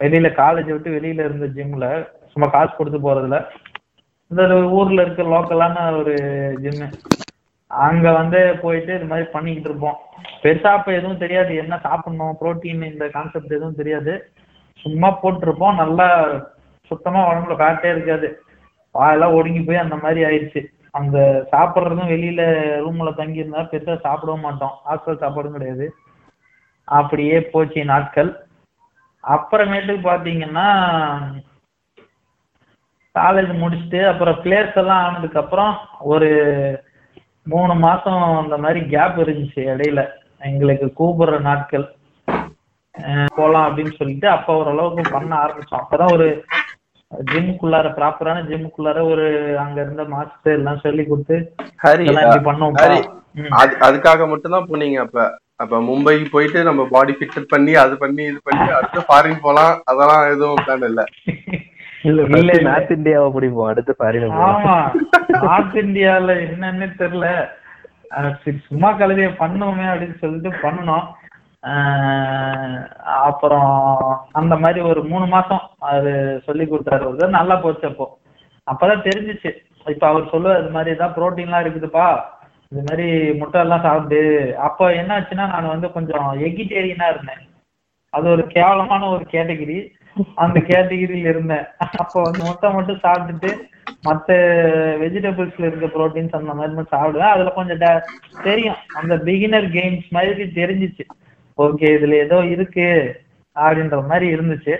[0.00, 3.38] வெளியில காலேஜ் விட்டு வெளியில இருந்த ஜிம்ல சும்மா காசு கொடுத்து போறதுல.
[4.30, 6.14] இந்த ஊர்ல இருக்க லோக்கலான ஒரு
[6.62, 6.88] ஜிம்மு
[7.70, 9.98] அங்க வந்து போயிட்டு இது மாதிரி பண்ணிக்கிட்டு இருப்போம்.
[10.42, 11.56] பெருசா அப்ப எதுவும் தெரியாது.
[11.56, 14.32] என்ன சாப்பிடணும் புரோட்டீன் இந்த கான்செப்ட் எதுவும் தெரியாது.
[14.74, 15.74] சும்மா போட்டிருப்போம்.
[15.74, 16.08] நல்லா
[16.90, 18.42] சுத்தமா உடம்புல ஃபேட்டே இருக்காது.
[18.92, 22.42] வாயெல்லாம் ஒடுங்கி போய் அந்த மாதிரி ஆயிடுச்சு அந்த சாப்பிட்றதும் வெளியில
[22.84, 24.74] ரூம்ல தங்கி இருந்தா பெருசா சாப்பிடவும் மாட்டோம்.
[24.88, 25.94] ஹாஸ்டல் சாப்பாடும் கிடையாது.
[26.84, 28.30] அப்படியே போச்சு நாட்கள்.
[29.24, 30.68] அப்புறமேட்டுக்கு பாத்தீங்கன்னா
[33.14, 36.28] காலேஜ் முடிச்சுட்டு அப்புறம் பிளேயர்ஸ் எல்லாம் ஆனதுக்கு அப்புறம் ஒரு
[37.50, 40.00] மூணு மாசம் அந்த மாதிரி கேப் இருந்துச்சு இடையில.
[40.40, 41.86] எங்களுக்கு கூப்பிடுற நாட்கள்.
[43.34, 45.82] போலாம் அப்படின்னு சொல்லிட்டு அப்ப ஓரளவுக்கு பண்ண ஆரம்பிச்சோம்.
[45.82, 46.26] அப்பதான் ஒரு
[47.12, 49.24] ஜிம்முக்குள்ளார ப்ராப்பரான ஜிம்முக்குள்ளார ஒரு
[49.58, 51.36] அங்க இருந்த மாஸ்டர் எல்லாம் சொல்லி கொடுத்து
[51.84, 52.84] ஹரி இதெல்லாம் இப்படி பண்ணுவோம்ப்பா.
[52.84, 53.00] ஹரி
[53.34, 53.52] ம்.
[53.52, 55.18] அது அதுக்காக மட்டும்தான் போனீங்க அப்ப.
[55.56, 59.80] அப்ப மும்பை போயிட்டு நம்ம பாடி ஃபிட் பண்ணி அது பண்ணி இது பண்ணி அடுத்து ஃபாரின் போலாம்.
[59.84, 61.02] அதெல்லாம் எதுவும் பிளான் இல்ல.
[62.04, 62.20] இல்ல.
[62.66, 64.76] நார்த் இந்தியாவை பிடிப்போம் அடுத்து ஃபாரின் போவோம் ஆமா
[65.42, 67.26] நார்த் இந்தியால என்னன்னு தெரியல.
[68.66, 71.06] சும்மா கழுதைய பண்ணுவோமே அப்படின்னு சொல்லிட்டு பண்ணோம்
[71.62, 72.78] அஹ்
[73.24, 73.72] அப்புறம்
[74.32, 76.12] அந்த மாதிரி ஒரு மூணு மாசம் அது
[76.46, 78.06] சொல்லி கொடுத்தாரு நல்லா போச்சு அப்போ.
[78.66, 79.50] அப்பதான் தெரிஞ்சுச்சு.
[79.86, 82.06] இப்ப அவர் சொல்லுவார் இது மாதிரி தான் புரோட்டீன்லாம் இருக்குதுப்பா.
[82.72, 83.06] இது மாதிரி
[83.38, 84.20] முட்டை எல்லாம் சாப்பிட்டு
[84.60, 87.42] அப்போ என்ன ஆச்சுன்னா நான் வந்து கொஞ்சம் எகிட்டேரியனா இருந்தேன்.
[88.12, 89.78] அது ஒரு கேவலமான ஒரு கேட்டகிரி
[90.34, 93.68] அந்த கேட்டகிரியில இருந்தேன் அப்போ வந்து முட்டை மட்டும் சாப்பிட்டுட்டு
[94.08, 94.32] மத்த
[95.02, 97.18] வெஜிடபிள்ஸ்ல இருக்க ப்ரோட்டீன்ஸ் அந்த மாதிரி மட்டும் சாப்பிடுவேன்.
[97.18, 98.02] அதுல கொஞ்சம் ட-
[98.42, 98.74] தெரியும்.
[98.94, 101.00] அந்த பிகினர் கேம்ஸ் மாதிரி தெரிஞ்சிச்சு.
[101.58, 103.20] ஓகே இதுல ஏதோ இருக்கு
[103.54, 104.76] அப்படின்ற மாதிரி இருந்துச்சு.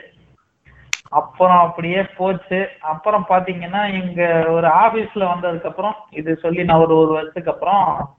[1.09, 2.69] அப்புறம் அப்படியே போச்சு.
[2.81, 8.15] அப்புறம் பாத்தீங்கன்னா எங்க ஒரு ஆபீஸ்ல வந்ததுக்கு அப்புறம் இது சொல்லி நான் ஒரு ஒரு வருஷத்துக்கு அப்புறம்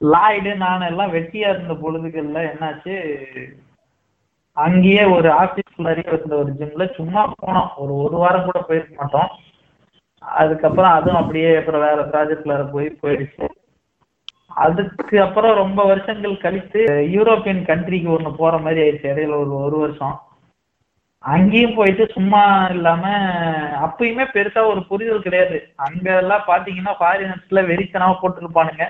[0.00, 3.16] லாய்டு நான் எல்லாம் வெட்டியா இருந்த பொழுதுகள்ல என்னாச்சு
[4.64, 7.68] அங்கேயே ஒரு ஆபீஸ் நிறைய இருந்த ஒரு ஜிம்ல சும்மா போனோம்.
[7.76, 9.30] ஒரு ஒரு வாரம் கூட போயிருக்க மாட்டோம்.
[10.18, 13.46] அதுக்கப்புறம் அதுவும் அப்படியே அப்புறம் வேற ப்ராஜெக்ட்ல போய் போயிடுச்சு.
[14.46, 16.80] அதுக்கு அப்புறம் ரொம்ப வருஷங்கள் கழித்து
[17.16, 19.10] யூரோப்பியன் கண்ட்ரிக்கு ஒன்று போற மாதிரி ஆயிடுச்சு.
[19.12, 20.16] இடையில ஒரு ஒரு வருஷம்.
[21.24, 23.04] அங்கேயும் போயிட்டு சும்மா இல்லாம
[23.86, 25.58] அப்பயுமே பெருசா ஒரு புரிதல் கிடையாது.
[25.76, 28.84] அங்க எல்லாம் பாத்தீங்கன்னா ஃபாரினர்ஸ்ல வெறித்தனமா போட்டுருப்பானுங்க.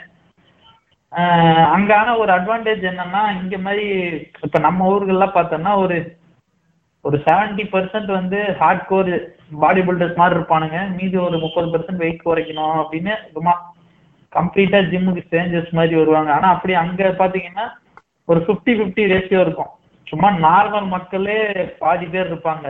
[1.75, 3.87] அங்க ஆனா ஒரு அட்வான்டேஜ் என்னன்னா இங்க மாதிரி
[4.47, 5.97] இப்ப நம்ம ஊர்கள்லாம் பார்த்தோம்னா ஒரு
[7.05, 9.11] ஒரு செவன்டி பர்சன்ட் வந்து ஹார்ட் கோர்
[9.61, 10.79] பாடி பில்டர்ஸ் மாதிரி இருப்பானுங்க.
[10.97, 13.55] மீதி ஒரு முப்பது பர்சன்ட் வெயிட் குறைக்கணும் அப்படின்னு சும்மா
[14.33, 16.31] கம்ப்ளீட்டா ஜிம்முக்கு ஸ்ட்ரேஞ்சர்ஸ் மாதிரி வருவாங்க.
[16.33, 17.67] ஆனா அப்படி அங்க பாத்தீங்கன்னா
[18.29, 19.73] ஒரு 50 50 ரேஷியோ இருக்கும்.
[20.07, 21.39] சும்மா நார்மல் மக்களே
[21.79, 22.67] பாதி பேர் இருப்பாங்க.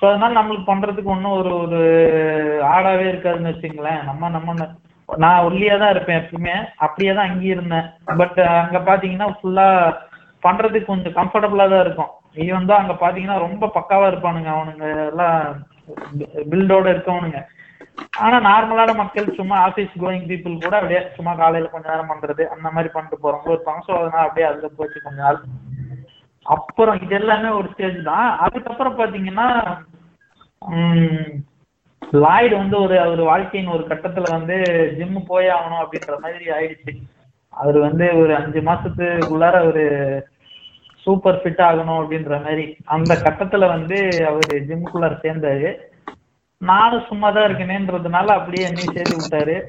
[0.00, 1.80] ஸோ அதனால நம்மளுக்கு பண்றதுக்கு ஒன்றும் ஒரு ஒரு
[2.74, 4.68] ஆடாவே இருக்காதுன்னு வச்சுங்களேன் நம்ம நம்ம
[5.08, 7.86] நான் ஒல்லியா தான் இருப்பேன் எப்பவுமே அப்படியே தான் அங்கேயே இருந்தேன்.
[8.20, 9.66] பட் அங்க பாத்தீங்கன்னா ஃபுல்லா
[10.42, 12.10] பண்றதுக்கு கொஞ்சம் கம்ஃபர்டபுளா தான் இருக்கும்.
[12.44, 14.84] ஈவன் தான் அங்க பாத்தீங்கன்னா ரொம்ப பக்காவா இருப்பானுங்க அவனுங்க.
[15.10, 15.38] எல்லாம்
[16.50, 17.40] பில்டோட இருக்கவனுங்க.
[18.24, 22.68] ஆனா நார்மலான மக்கள் சும்மா ஆபீஸ் கோயிங் பீப்புள் கூட அப்படியே சும்மா காலையில கொஞ்ச நேரம் பண்றது அந்த
[22.74, 25.38] மாதிரி பண்ணிட்டு போறவங்க இருப்பாங்க ஸோ அதனால அப்படியே அதுல போச்சு கொஞ்ச நாள்.
[26.46, 28.28] அப்புறம் இது எல்லாமே ஒரு ஸ்டேஜ் தான்.
[28.44, 29.48] அதுக்கப்புறம் பாத்தீங்கன்னா
[30.62, 31.32] உம்,
[32.02, 34.56] லாய்டு வந்து ஒரு அவர் வாழ்க்கையின் ஒரு கட்டத்துல வந்து
[34.98, 36.92] ஜிம் போய் ஆகணும் அப்படின்ற மாதிரி ஆயிடுச்சு.
[37.48, 39.84] அவர் வந்து ஒரு அஞ்சு மாசத்துக்குள்ளார ஒரு
[40.96, 45.76] சூப்பர் ஃபிட் ஆகணும் அப்படின்ற மாதிரி அந்த கட்டத்துல வந்து அவர் ஜிம்முக்குள்ளார சேர்ந்தாரு.
[46.58, 49.62] நானும் சும்மா தான் இருக்கேனேன்றதுனால அப்படியே என்னையும் சேர்த்து விட்டாரு.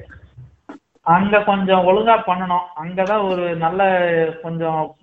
[1.02, 2.66] அங்க கொஞ்சம் ஒழுங்கா பண்ணணும்.
[2.82, 3.82] அங்கதான் ஒரு நல்ல
[4.42, 4.96] கொஞ்சம்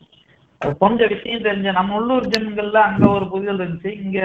[0.61, 3.91] கொஞ்சம் விஷயம் தெரிஞ்ச நம்ம உள்ளூர் ஜென்கள்ல அங்க ஒரு புரிதல் இருந்துச்சு.
[4.03, 4.19] இங்க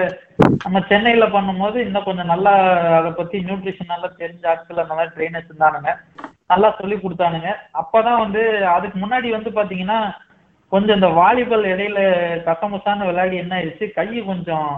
[0.64, 2.52] நம்ம சென்னையில பண்ணும்போது இன்னும் கொஞ்சம் நல்லா
[2.98, 5.92] அதை பத்தி நியூட்ரிஷன் நல்லா தெரிஞ்ச ஆட்கள் அந்த மாதிரி ட்ரைனர்ஸ் இருந்தானுங்க.
[6.46, 7.50] நல்லா சொல்லி கொடுத்தானுங்க.
[7.82, 9.98] அப்பதான் வந்து அதுக்கு முன்னாடி வந்து பாத்தீங்கன்னா
[10.68, 12.00] கொஞ்சம் இந்த வாலிபால் இடையில
[12.48, 13.86] கசமுசான விளையாடி என்ன ஆயிடுச்சு?
[13.92, 14.70] கை கொஞ்சம்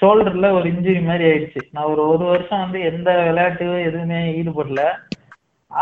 [0.00, 1.60] ஷோல்டர்ல ஒரு இன்ஜுரி மாதிரி ஆயிடுச்சு.
[1.72, 4.82] நான் ஒரு ஒரு வருஷம் வந்து எந்த விளையாட்டு எதுவுமே ஈடுபடல.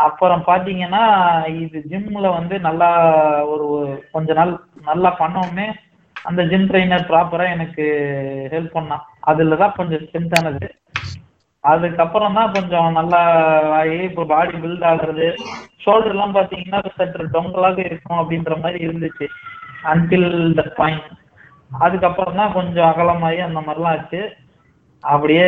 [0.03, 1.03] அப்புறம் பாத்தீங்கன்னா
[1.63, 2.89] இது ஜிம்ல வந்து நல்லா
[3.53, 3.67] ஒரு
[4.11, 4.53] கொஞ்ச நாள்
[4.83, 5.67] நல்லா பண்ணோமே
[6.15, 7.83] அந்த ஜிம் ட்ரைனர் ப்ராப்பரா எனக்கு
[8.53, 9.03] ஹெல்ப் பண்ணான்.
[9.31, 10.67] அதுலதான் கொஞ்சம் ஸ்ட்ரென்த் ஆனது.
[11.63, 13.19] அதுக்கப்புறம் தான் கொஞ்சம் நல்லா
[13.79, 15.27] ஆகி இப்போ பாடி பில்ட் ஆகுறது.
[15.83, 19.27] ஷோல்டர் எல்லாம் பாத்தீங்கன்னா சற்று டொங்கலாக இருக்கும் அப்படின்ற மாதிரி இருந்துச்சு.
[19.91, 21.11] அன்டில் த பாயிண்ட்
[21.85, 24.21] அதுக்கப்புறம் தான் கொஞ்சம் அகலமாகி அந்த மாதிரிலாம் ஆச்சு.
[25.13, 25.47] அப்படியே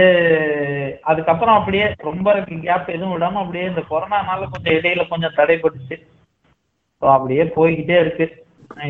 [1.12, 2.28] அதுக்கப்புறம் அப்படியே ரொம்ப
[2.66, 5.96] கேப் எதுவும் விடாம அப்படியே இந்த கொரோனானால கொஞ்சம் இடையில கொஞ்சம் தடைப்பட்டுச்சு
[7.02, 8.26] ஸோ அப்படியே போய்கிட்டே இருக்கு.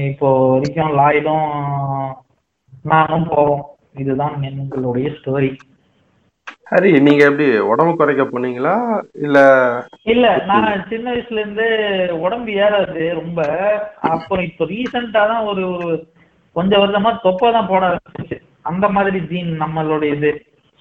[0.10, 1.48] இப்போ வரைக்கும் லாயிடும்
[2.92, 3.64] நானும் போவோம்.
[4.02, 5.52] இதுதான் எங்களுடைய ஸ்டோரி
[6.72, 8.74] ஹரி நீங்க எப்படி உடம்பு குறைக்க போனீங்களா?
[9.26, 9.38] இல்ல
[10.14, 11.68] இல்ல நான் சின்ன வயசுல இருந்து
[12.26, 13.40] உடம்பு ஏறாது ரொம்ப.
[14.12, 15.66] அப்புறம் இப்போ ரீசெண்டா தான் ஒரு
[16.56, 18.38] கொஞ்சம் வருஷமா தொப்பை தான் போட ஆரம்பிச்சிச்சு.
[18.72, 20.32] அந்த மாதிரி ஜீன் நம்மளோட இது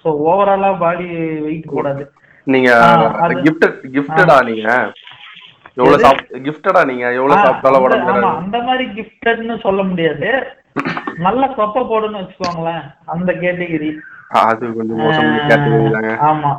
[0.07, 1.05] ஸோ ஓவராலா பாடி
[1.45, 2.03] வெயிட் போடாது
[2.47, 2.69] நீங்க
[3.45, 4.67] கிஃப்டட் கிஃப்டடா நீங்க.
[5.77, 6.03] எவ்வளவு எது?
[6.05, 7.05] சாப் கிஃப்டடா நீங்க?
[7.13, 8.13] எவ்வளவு சாப்பிட்டாலும் உடம்பு.
[8.35, 10.29] அந்த மாதிரி கிஃப்டட்னு சொல்ல முடியாது.
[11.17, 13.89] நல்ல தொப்பை போடுன்னு வச்சுக்கோங்களேன் அந்த கேட்டகிரி
[14.43, 16.13] அது கொஞ்சம் மோசமான கேட்டகரி தாங்க.
[16.29, 16.53] ஆமா.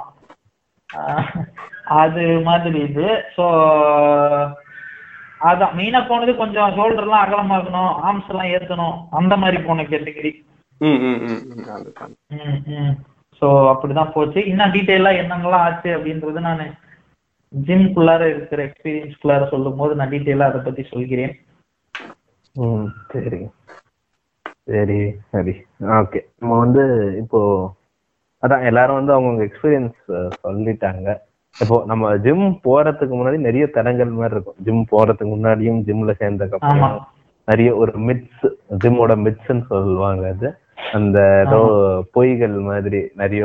[1.99, 3.07] அது மாதிரி இது.
[3.36, 3.46] ஸோ
[5.40, 10.32] அதான் மெயினா போனது கொஞ்சம் ஷோல்டர்லாம் அகலமாக்கணும் ஆர்ம்ஸ் எல்லாம் ஏத்தணும் அந்த மாதிரி போன கேட்டகரி
[10.80, 11.20] ம் ம்
[12.72, 12.96] ம்.
[13.43, 14.41] ஸோ அப்படிதான் போச்சு.
[14.51, 16.62] இன்னும் டீட்டெயிலா என்னென்னலாம் ஆச்சு அப்படின்றது நான்
[17.53, 21.34] ஜிம்குள்ளார இருக்கிற எக்ஸ்பீரியன்ஸ்குள்ளார சொல்லும் போது நான் டீட்டெயிலா அதை பத்தி சொல்கிறேன்.
[22.57, 23.41] ம் சரி.
[24.70, 25.01] சரி
[25.32, 25.55] சரி.
[26.01, 26.20] ஓகே.
[26.41, 26.82] நம்ம வந்து
[27.22, 27.41] இப்போ
[28.43, 30.01] அதான் எல்லாரும் வந்து அவங்கவுங்க எக்ஸ்பீரியன்ஸ்
[30.45, 31.09] சொல்லிட்டாங்க.
[31.57, 34.59] இப்போ நம்ம ஜிம் போறதுக்கு முன்னாடி நிறைய தடங்கள் மாதிரி இருக்கும்.
[34.66, 36.99] ஜிம் போறதுக்கு முன்னாடியும் ஜிம்ல சேர்ந்ததுக்கு அப்புறம்
[37.49, 38.47] நிறைய ஒரு மிட்ஸ்
[38.82, 40.49] ஜிம்மோட மிட்ஸ்ன்னு சொல்லுவாங்க அது.
[40.99, 41.61] அந்த ஏதோ
[42.14, 43.45] பொய்கள் மாதிரி நிறைய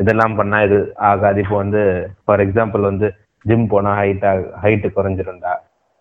[0.00, 0.78] இதெல்லாம் பண்ணா இது
[1.10, 1.38] ஆகாது.
[1.44, 1.82] இப்போ வந்து
[2.24, 3.08] ஃபார் எக்ஸாம்பிள் வந்து
[3.44, 4.24] ஜிம் போனா ஹைட்
[4.62, 5.52] ஹைட் குறைஞ்சிரும்டா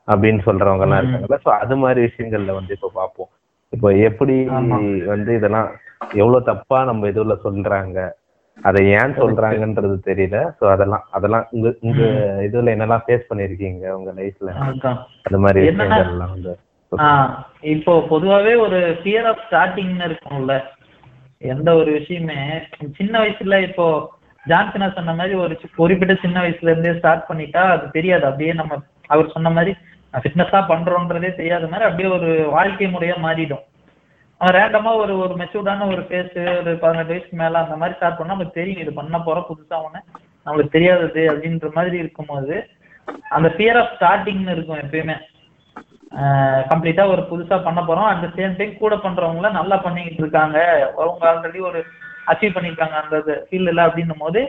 [0.07, 1.39] அப்படின்னு சொல்றவங்க எல்லாம் இருக்காங்கல்ல.
[1.45, 3.29] சோ அது மாதிரி விஷயங்கள்ல வந்து இப்போ பார்ப்போம்.
[3.73, 4.35] இப்போ எப்படி.
[5.13, 5.69] வந்து இதெல்லாம்
[6.21, 7.99] எவ்வளவு தப்பா நம்ம இதுல சொல்றாங்க?
[8.57, 10.37] அதை ஏன் சொல்றாங்கன்றது தெரியல.
[10.57, 12.01] சோ அதெல்லாம் அதெல்லாம் உங்க உங்க
[12.47, 14.51] இதுல என்னெல்லாம் ஃபேஸ் பண்ணிருக்கீங்க உங்க லைஃப்ல
[15.27, 16.53] அது மாதிரி விஷயங்கள்லாம் வந்து.
[17.73, 20.55] இப்போ பொதுவாவே ஒரு ஃபியர் ஆஃப் ஸ்டார்டிங்னு இருக்கும்ல.
[21.41, 22.39] எந்த ஒரு விஷயமே
[22.97, 23.85] சின்ன வயசுல இப்போ
[24.45, 28.25] ஜான்சனா சொன்ன மாதிரி ஒரு குறிப்பிட்ட சின்ன வயசுல இருந்தே ஸ்டார்ட் பண்ணிட்டா அது தெரியாது.
[28.29, 29.73] அப்படியே நம்ம அவர் சொன்ன மாதிரி
[30.13, 33.63] ஃபிட்னஸா பண்றோன்றதே தெரியாத மாதிரி அப்படியே ஒரு வாழ்க்கை முறையா மாறிடும்.
[34.41, 38.35] அவன் ரேண்டமா ஒரு ஒரு மெச்சூர்டான ஒரு ஃபேஸ் ஒரு பதினெட்டு வயசுக்கு மேல அந்த மாதிரி ஸ்டார்ட் பண்ணா
[38.35, 40.01] நமக்கு தெரியும் இது பண்ண போற புதுசா ஒண்ணு.
[40.45, 42.55] நம்மளுக்கு தெரியாதது அப்படின்ற மாதிரி இருக்கும்போது
[43.29, 45.17] அந்த ஃபியர் ஆஃப் ஸ்டார்டிங்னு இருக்கும் எப்பயுமே.
[46.71, 48.07] கம்ப்ளீட்டா ஒரு புதுசா பண்ண போறோம்.
[48.11, 50.57] அட் த சேம் டைம் கூட பண்றவங்கள நல்லா பண்ணிக்கிட்டு இருக்காங்க.
[51.01, 51.81] அவங்க ஆல்ரெடி ஒரு
[52.31, 54.41] அச்சீவ் பண்ணிருக்காங்க அந்த ஃபீல்டுல அப்படின்னும் போது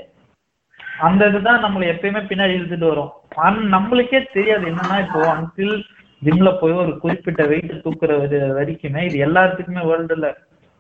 [1.06, 3.12] அந்த இதுதான் நம்மளை எப்பயுமே பின்னாடி இழுத்துட்டு வரும்.
[3.44, 5.76] ஆனா நம்மளுக்கே தெரியாது என்னன்னா இப்போ அன்டில்
[6.22, 8.16] ஜிம்ல போய் ஒரு குறிப்பிட்ட வெயிட் தூக்குற
[8.58, 10.28] வரைக்குமே இது எல்லாத்துக்குமே வேர்ல்டுல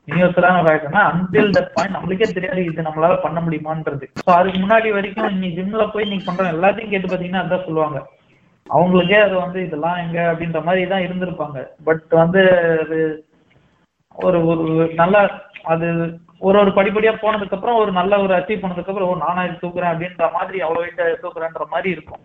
[0.08, 4.06] யூனிவர்சலான ஃபேக்டர்னா அன்டில் தட் பாயிண்ட் நம்மளுக்கே தெரியாது இது நம்மளால பண்ண முடியுமான்றது.
[4.24, 8.00] ஸோ அதுக்கு முன்னாடி வரைக்கும் நீ ஜிம்ல போய் நீ பண்ற எல்லாத்தையும் கேட்டு பாத்தீங்கன்னா அதான் சொல்லுவாங்க.
[8.66, 11.58] அவங்களுக்கே அது வந்து இதெல்லாம் எங்க அப்படின்ற மாதிரி தான் இருந்திருப்பாங்க.
[11.86, 12.42] பட் வந்து
[12.82, 12.98] அது
[14.16, 14.64] ஒரு ஒரு
[15.00, 15.16] நல்ல
[15.72, 15.88] அது
[16.46, 19.92] ஒரு ஒரு படிப்படியா போனதுக்கு அப்புறம் ஒரு நல்ல ஒரு அச்சீவ் பண்ணதுக்கு அப்புறம் ஓ நானா இது தூக்குறேன்
[19.92, 22.22] அப்படின்ற மாதிரி அவ்வளோ வெயிட் தூக்குறேன்ற மாதிரி இருக்கும்.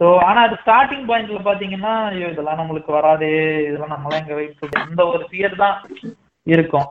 [0.00, 3.30] ஸோ ஆனா அது ஸ்டார்டிங் பாயிண்ட்ல பாத்தீங்கன்னா ஐயோ இதெல்லாம் நம்மளுக்கு வராதே
[3.68, 5.76] இதெல்லாம் நம்மளாம் எங்க வெயிட் அந்த ஒரு ஃபியர் தான்
[6.46, 6.88] இருக்கும்.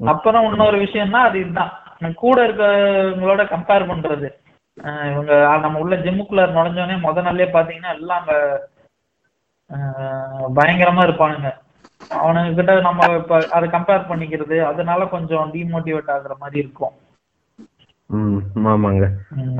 [0.00, 1.72] அப்புறம் இன்னொரு விஷயம்னா அது இதுதான்.
[2.24, 4.28] கூட இருக்கவங்களோட கம்பேர் பண்றது.
[5.12, 5.32] இவங்க
[5.64, 8.34] நம்ம உள்ள ஜிம்முக்குள்ள நுழைஞ்சோடனே முத நாள்லயே பாத்தீங்கன்னா எல்லாம் அங்க
[10.58, 11.48] பயங்கரமா இருப்பானுங்க.
[12.20, 16.94] அவனுங்க கிட்ட நம்ம இப்ப அதை கம்பேர் பண்ணிக்கிறது அதனால கொஞ்சம் டிமோட்டிவேட் ஆகுற மாதிரி இருக்கும்.
[18.10, 19.06] ம் ஆமாங்க.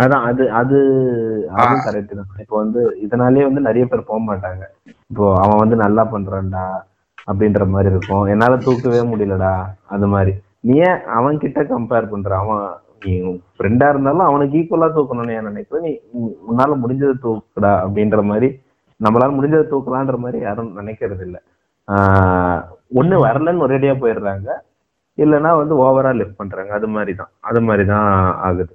[0.02, 0.76] அதான் அது அது
[1.60, 2.30] அதுவும் கரெக்ட் தான்.
[2.44, 4.62] இப்போ வந்து இதனாலேயே வந்து நிறைய பேர் போக மாட்டாங்க.
[5.10, 6.64] இப்போ அவன் வந்து நல்லா பண்றான்டா
[7.30, 8.26] அப்படின்ற மாதிரி இருக்கும்.
[8.34, 9.54] என்னால தூக்கவே முடியலடா
[9.94, 10.32] அது மாதிரி.
[10.66, 12.30] நீ ஏன் அவன் கிட்ட கம்பேர் பண்ற?
[12.44, 12.62] அவன்
[13.02, 13.12] நீ
[13.56, 15.84] ஃப்ரெண்டா இருந்தாலும் அவனுக்கு ஈக்குவலா தூக்கணும்னு ஏன் நினைக்கிறேன்.
[15.84, 15.92] நீ
[16.50, 18.48] உன்னால முடிஞ்சதை தூக்குடா அப்படின்ற மாதிரி
[19.00, 21.36] நம்மளால முடிஞ்சதை தூக்கலான்ற மாதிரி யாரும் நினைக்கிறது இல்ல.
[21.88, 22.62] ஆஹ்
[22.94, 24.48] ஒண்ணு வரலன்னு ஒரேடியா போயிடுறாங்க.
[25.18, 26.72] இல்லைன்னா வந்து ஓவரா லிஃப்ட் பண்றாங்க.
[26.72, 28.08] அது மாதிரி தான் அது மாதிரி தான்
[28.48, 28.74] ஆகுது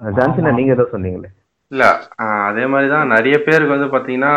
[0.00, 1.28] ஜான்சினா நீங்க ஏதோ சொன்னீங்களே.
[1.72, 1.84] இல்ல
[2.46, 4.32] அதே மாதிரிதான் நிறைய பேருக்கு வந்து பாத்தீங்கன்னா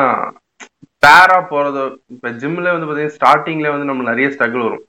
[1.04, 4.86] பேரா போறது இப்ப ஜிம்ல வந்து பாத்தீங்கன்னா ஸ்டார்டிங்ல வந்து நம்ம நிறைய ஸ்ட்ரகிள் வரும்.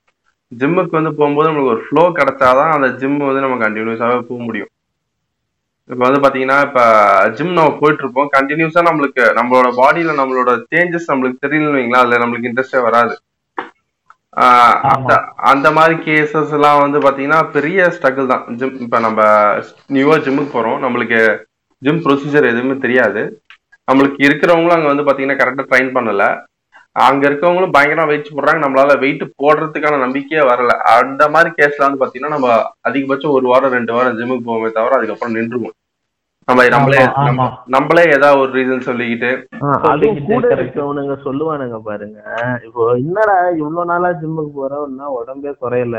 [0.52, 4.70] ஜிம்முக்கு வந்து போகும்போது நம்மளுக்கு ஒரு ஃப்ளோ கிடைச்சாதான் அந்த ஜிம் வந்து நம்ம கண்டினியூஸாவே போக முடியும்.
[5.90, 6.80] இப்ப வந்து பாத்தீங்கன்னா இப்ப
[7.30, 12.50] ஜிம் நம்ம போயிட்டு இருப்போம் கண்டினியூஸா நம்மளுக்கு நம்மளோட பாடியில நம்மளோட சேஞ்சஸ் நம்மளுக்கு தெரியலன்னு வைங்களா அதுல நம்மளுக்கு
[12.50, 13.14] இன்ட்ரெஸ்டே வராது.
[14.36, 18.56] ஆஹ் அந்த அந்த மாதிரி கேசஸ் எல்லாம் வந்து பாத்தீங்கன்னா பெரிய ஸ்ட்ரகிள் தான்.
[18.56, 19.20] ஜிம் இப்ப நம்ம
[19.86, 20.78] நியூவா ஜிம்முக்கு போறோம்.
[20.78, 21.20] நம்மளுக்கு
[21.82, 23.22] ஜிம் ப்ரொசீஜர் எதுவுமே தெரியாது.
[23.88, 26.22] நம்மளுக்கு இருக்கிறவங்களும் அங்க வந்து பாத்தீங்கன்னா கரெக்டா ட்ரைன் பண்ணல.
[26.92, 28.56] அங்க இருக்கவங்களும் பயங்கரமா வெயிட் போடுறாங்க.
[28.56, 30.66] நம்மளால வெயிட் போடுறதுக்கான நம்பிக்கையே வரல.
[30.66, 35.34] அந்த மாதிரி கேஸ்ல வந்து பாத்தீங்கன்னா நம்ம அதிகபட்சம் ஒரு வாரம் ரெண்டு வாரம் ஜிம்முக்கு போவோமே தவிர அதுக்கப்புறம்
[35.34, 35.76] நின்றுவோம்
[36.44, 37.08] நம்ம நம்மளே
[37.66, 39.44] நம்மளே ஏதாவது ஒரு ரீசன் சொல்லிக்கிட்டு.
[39.82, 40.54] அதுவும் கூட.
[40.54, 42.20] இருக்கவனுங்க சொல்லுவானுங்க பாருங்க.
[42.64, 45.96] இப்போ என்னடா இவ்வளவு நாளா ஜிம்முக்கு போறோம்னா உடம்பே குறையல.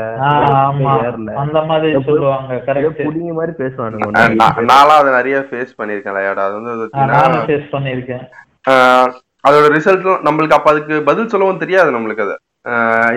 [1.02, 1.32] ஏறல.
[1.34, 4.36] அந்த மாதிரி சொல்லுவாங்க கரெக்ட் புடிங்க மாதிரி பேசுவானுங்க அஹ் ஒண்ணு.
[4.38, 6.44] நான்- நான்லாம் அதை நிறைய ஃபேஸ் பண்ணியிருக்கேன் லயாடா.
[6.44, 8.26] அது வந்து நானும் ஃபேஸ் பண்ணியிருக்கேன்.
[8.70, 9.12] ஆஹ்
[9.48, 12.36] அதோட ரிசல்ட் நம்மளுக்கு அப்ப அதுக்கு பதில் சொல்லவும் தெரியாது நம்மளுக்கு அது.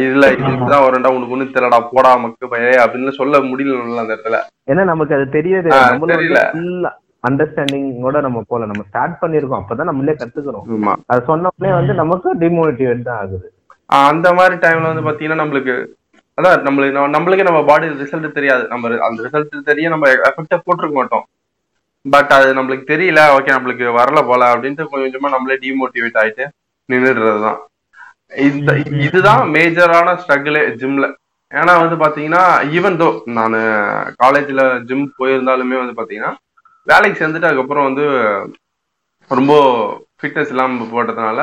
[0.04, 0.48] இல்ல இது ஆமா.
[0.48, 4.38] இப்படிதான் வரும்டா உனக்கு ஒண்ணு தெரியலடா போடா மக்கு பையே அப்படின்னு சொல்ல முடியல அந்த இடத்துல.
[4.72, 5.30] ஏன்னா நமக்கு அது
[5.90, 6.92] நம்மளும் தெரியல.
[7.30, 10.96] அண்டர்ஸ்டாண்டிங்கோட நம்ம போல நம்ம ஸ்டார்ட் பண்ணிருக்கோம் அப்பதான் நம்மளே கத்துக்கிறோம்.
[11.06, 13.54] அது சொன்னோடனே வந்து நமக்கு டிமோட்டிவேட் தான் ஆகுது.
[13.86, 15.76] அந்த மாதிரி டைம்ல வந்து பாத்தீங்கன்னா நம்மளுக்கு
[16.42, 18.68] அதான் நம்மளுக்கு நம்ம- நம்மளுக்கே நம்ம பாடி ரிசல்ட் தெரியாது.
[18.68, 21.26] நம்ம அந்த ரிசல்ட் தெரிய நம்ம எஃபெக்டா போட்டிருக்க மாட்டோம்.
[22.06, 23.22] பட் அது நம்மளுக்கு தெரியல.
[23.36, 26.46] ஓகே நம்மளுக்கு வரல போல அப்படின்ட்டு கொஞ்சம் கொஞ்சமா நம்மளே டிமோட்டிவேட் ஆயிட்டு
[26.90, 27.60] நின்றுடுறதுதான்
[28.48, 28.72] இந்த
[29.06, 31.08] இதுதான் மேஜரான ஸ்ட்ரகிளே ஜிம்ல
[31.52, 32.44] ஏன்னா வந்து பாத்தீங்கன்னா
[32.78, 33.58] ஈவன் தோ நான்
[34.24, 36.32] காலேஜ்ல ஜிம் போயிருந்தாலுமே வந்து பாத்தீங்கன்னா
[36.88, 38.06] வேலைக்கு சேர்ந்துட்டு அதுக்கப்புறம் வந்து
[39.32, 39.54] ரொம்ப
[40.20, 41.42] ஃபிட்னஸ் இல்லாம போட்டதுனால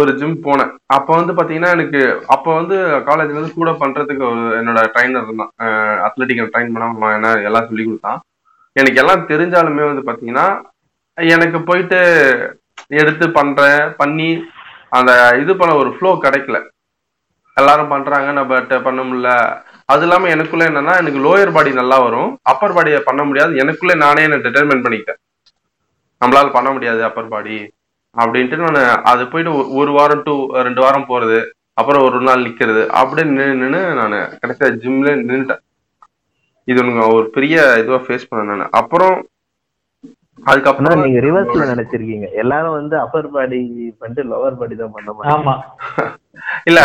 [0.00, 0.70] ஒரு ஜிம் போனேன்.
[0.96, 2.76] அப்ப வந்து பாத்தீங்கன்னா எனக்கு அப்ப வந்து
[3.08, 5.52] காலேஜ்ல இருந்து கூட பண்றதுக்கு ஒரு என்னோட ட்ரைனர் இருந்தான்
[6.06, 8.20] அத்லட்டிக்கல் ட்ரைன் பண்ண என்ன எல்லாம் சொல்லி கொடுத்தான்.
[8.78, 10.46] எனக்கு எல்லாம் தெரிஞ்சாலுமே வந்து பாத்தீங்கன்னா
[11.14, 11.98] எனக்கு போயிட்டு
[12.86, 14.28] எடுத்து பண்றேன் பண்ணி
[14.90, 16.58] அந்த இது பண்ண ஒரு ஃப்ளோ கிடைக்கல.
[17.54, 19.30] எல்லாரும் பண்றாங்க நம்ம பண்ண முடியல.
[19.84, 22.38] அது இல்லாம எனக்குள்ள என்னன்னா எனக்கு லோயர் பாடி நல்லா வரும்.
[22.42, 23.56] அப்பர் பாடியை பண்ண முடியாது.
[23.56, 25.20] எனக்குள்ள நானே என்ன டிட்டர்மெண்ட் பண்ணிக்கிட்டேன்.
[26.24, 27.56] நம்மளால பண்ண முடியாது அப்பர் பாடி
[28.16, 31.38] அப்படின்ட்டு நான் அது போயிட்டு ஒரு- ஒரு வாரம் டூ ரெண்டு வாரம் போறது
[31.74, 35.67] அப்புறம் ஒரு நாள் நிக்கிறது அப்படியே நின்று நின்று நான் கடைசியா ஜிம்ல நின்றுட்டேன்
[36.68, 38.74] இது எனக்கு ஒரு பெரிய இதுவா ஃபேஸ் பண்ணேன் நான்.
[38.80, 39.16] அப்புறம்
[40.38, 42.26] ஆனா அதுக்கப்புறம் நீங்க ரிவர்ஸ்ல நினைச்சிருக்கீங்க.
[42.42, 43.58] எல்லாரும் வந்து அப்பர் பாடி
[44.00, 45.54] பண்ணிட்டு லோவர் பாடி தான் பண்ண ஆமா.
[46.68, 46.80] இல்ல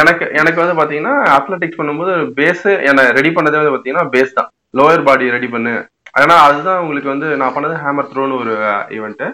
[0.00, 4.48] எனக்கு எனக்கு வந்து பாத்தீங்கன்னா அத்லெட்டிக்ஸ் பண்ணும்போது பேஸ் என்ன ரெடி பண்ணதே வந்து பாத்தீங்கன்னா பேஸ் தான்.
[4.78, 5.74] லோயர் பாடி ரெடி பண்ணு.
[6.14, 8.54] ஏன்னா அதுதான் உங்களுக்கு வந்து நான் பண்ணது ஹேமர் த்ரோன்னு ஒரு
[8.96, 9.24] ஈவெண்ட்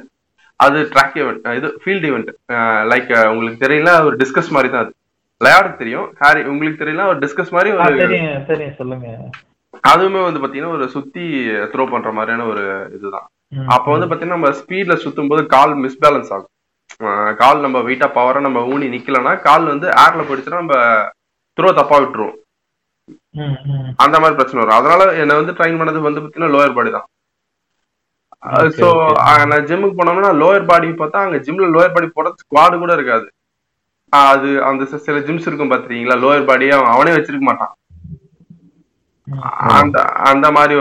[0.61, 2.31] அது ட்ராக் ஈவெண்ட் இது ஃபீல்ட் ஈவெண்ட்
[2.93, 4.93] லைக் உங்களுக்கு தெரியல ஒரு டிஸ்கஸ் மாதிரி தான் அது.
[5.41, 6.07] விளையாட தெரியும்.
[6.23, 7.85] ஹாரி உங்களுக்கு தெரியல ஒரு டிஸ்கஸ் மாதிரி ஒரு
[8.81, 9.09] சொல்லுங்க.
[9.91, 11.25] அதுவுமே வந்து பாத்தீங்கன்னா ஒரு சுத்தி
[11.73, 12.65] த்ரோ பண்ற மாதிரியான ஒரு
[12.97, 13.27] இதுதான்.
[13.75, 16.53] அப்போ வந்து பாத்தீங்கன்னா நம்ம ஸ்பீட்ல சுத்தும் போது கால் மிஸ்பேலன்ஸ் ஆகும்.
[17.43, 20.77] கால் நம்ம வெயிட்டா பவரா நம்ம ஊனி நிக்கலன்னா கால் வந்து ஏர்ல போயிடுச்சுன்னா நம்ம
[21.59, 22.39] த்ரோ தப்பா விட்டுருவோம்.
[24.05, 24.79] அந்த மாதிரி பிரச்சனை வரும்.
[24.79, 27.07] அதனால என்னை வந்து ட்ரைன் பண்ணது வந்து பாத்தீங்கன்னா லோயர் பாடி தான்.
[28.63, 28.89] okay.
[29.51, 33.27] நான் ஜிம்முக்கு போனோம்னா லோயர் பாடி பார்த்தா அங்க ஜிம்ல லோயர் பாடி போடுறது ஸ்குவாடு கூட இருக்காது.
[34.19, 37.73] அது அந்த சில ஜிம்ஸ் இருக்கும் பாத்துறீங்களா லோயர் பாடியே அவனே வச்சிருக்க மாட்டான்.
[39.79, 39.99] அந்த
[40.31, 40.75] அந்த மாதிரி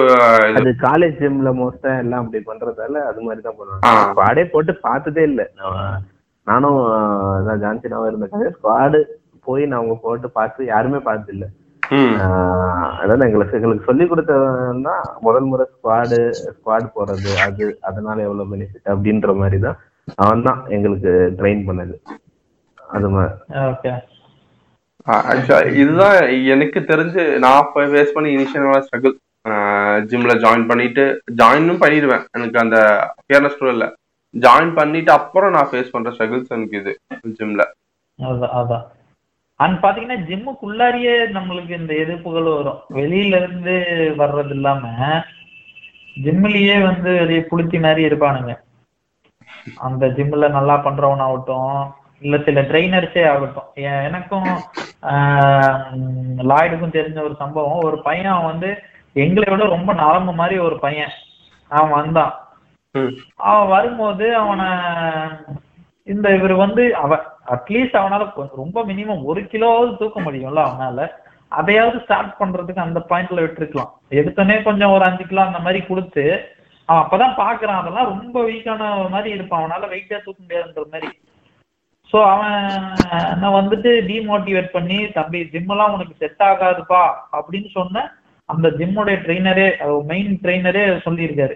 [0.60, 3.58] அது காலேஜ் ஜிம்ல மோஸ்டா எல்லாம் அப்படி பண்றதால அது மாதிரி தான்.
[3.60, 3.92] பண்ணுவாங்க.
[4.02, 5.42] ஸ்குவாடே போட்டு பார்த்ததே இல்ல.
[5.60, 6.02] நான்
[6.48, 6.80] நானும்
[7.36, 9.00] அதான் ஜான்சினாவும் இருந்த ஸ்குவாடு
[9.48, 11.46] போய் நான் அவங்க போட்டு பார்த்து யாருமே பார்த்தது இல்ல
[13.04, 14.94] அதான் எங்களுக்கு எங்களுக்கு சொல்லி கொடுத்ததுன்னா
[15.26, 16.20] முதல் முறை ஸ்குவாடு
[16.56, 19.78] ஸ்குவாட் போறது அது அதனால எவ்வளவு பெனிஃபிட் அப்படின்ற மாதிரி தான்.
[20.24, 21.96] அவன் தான் எங்களுக்கு ட்ரெயின் பண்ணது.
[22.96, 23.92] அது மாதிரி ஓகே.
[25.32, 26.18] ஆக்சுவலா இதுதான்
[26.54, 29.16] எனக்கு தெரிஞ்சு நான் இப்போ ஃபேஸ் பண்ணி இனிஷியலான ஸ்ட்ரகிள்
[30.10, 31.04] ஜிம்ல ஜாயின் பண்ணிட்டு
[31.40, 32.78] ஜாயினும் பண்ணிடுவேன் எனக்கு அந்த
[33.60, 33.88] கூட இல்லை.
[34.34, 36.92] ஜாயின் பண்ணிட்டு அப்புறம் நான் ஃபேஸ் பண்ற ஸ்ட்ரகிள்ஸ் எனக்கு இது
[37.40, 37.64] ஜிம்ல
[38.20, 38.86] அதான் அதான்.
[39.60, 42.80] அண்ட் பாத்தீங்கன்னா ஜிம்முக்குள்ளாரியே நம்மளுக்கு இந்த எதிர்ப்புகள் வரும்.
[42.98, 43.76] வெளியில இருந்து
[44.22, 44.84] வர்றது இல்லாம
[46.18, 48.54] ஜிம்லயே வந்து வெளிய புளுத்தி மாதிரி இருப்பானுங்க.
[49.88, 51.76] அந்த ஜிம்ல நல்லா பண்றவன் ஆகட்டும்
[52.24, 53.70] இல்ல சில ட்ரைனர்ஸே ஆகட்டும்.
[54.08, 54.50] எனக்கும்
[55.02, 55.84] ஆஹ்,
[56.50, 57.80] லாய்டுக்கும் தெரிஞ்ச ஒரு சம்பவம்.
[57.84, 58.70] ஒரு பையன் அவன் வந்து
[59.14, 61.14] எங்களை விட ரொம்ப நரம்பு மாதிரி ஒரு பையன்.
[61.68, 62.34] அவன் வந்தான்.
[63.36, 64.66] அவன் வரும்போது அவனை
[66.04, 71.08] இந்த இவர் வந்து அவன் அட்லீஸ்ட் அவனால ரொம்ப மினிமம் ஒரு கிலோவாவது தூக்க முடியும்ல அவனால.
[71.48, 73.92] அதையாவது ஸ்டார்ட் பண்றதுக்கு அந்த பாயிண்ட்ல விட்டுருக்கலாம்.
[74.10, 76.24] எடுத்தோடனே கொஞ்சம் ஒரு அஞ்சு கிலோ அந்த மாதிரி கொடுத்து
[76.86, 79.62] அவன் அப்பதான் பாக்குறான் அதெல்லாம் ரொம்ப வீக்கான மாதிரி இருப்பான்.
[79.62, 81.10] அவனால வெயிட்டா தூக்க முடியாதுன்ற மாதிரி.
[82.14, 82.58] சோ அவன்
[83.40, 87.04] நான் வந்துட்டு டிமோட்டிவேட் பண்ணி தம்பி ஜிம் எல்லாம் உனக்கு செட் ஆகாதுப்பா
[87.38, 88.04] அப்படின்னு சொன்ன
[88.50, 89.68] அந்த ஜிம்முடைய ட்ரெயினரே
[90.06, 91.56] மெயின் ட்ரெயினரே சொல்லியிருக்காரு.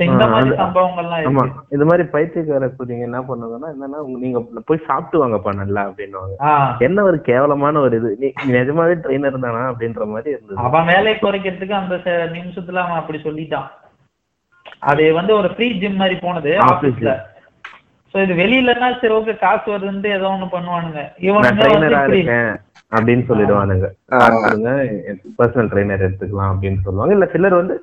[0.00, 1.44] இந்த மாதிரி சம்பவங்கள்லாம் ஆமா.
[1.70, 6.34] இது மாதிரி பைத்தியக்கார குதிங்க என்ன பண்ணுவாங்கன்னா என்னன்னா நீங்க போய் சாப்பிட்டு வாங்கப்பா நல்லா அப்படின்னுவாங்க.
[6.48, 8.10] ஆஹ் என்ன ஒரு கேவலமான ஒரு இது.
[8.20, 10.60] நீ நிஜமாவே ட்ரெயினர் தானா அப்படின்ற மாதிரி இருந்தது.
[10.66, 11.96] அவன் வேலையை குறைக்கிறதுக்கு அந்த
[12.36, 13.68] நிமிஷத்துல அவன் அப்படி சொல்லிட்டான்.
[14.78, 17.12] அது வந்து ஒரு ஃப்ரீ ஜிம் மாதிரி போனது ஆபீஸ்ல
[18.24, 21.00] இது வெளியிலன்னா சரி ஓகே காசு வருதுன்னு ஏதோ ஒண்ணு பண்ணுவானுங்க.
[21.26, 22.36] இவனுங்க
[22.96, 23.86] அப்படின்னு சொல்லிடுவானுங்க.
[25.38, 27.14] பர்சனல் ட்ரெயினர் எடுத்துக்கலாம் அப்படின்னு சொல்லுவாங்க.
[27.16, 27.74] இல்ல சிலர் வந்து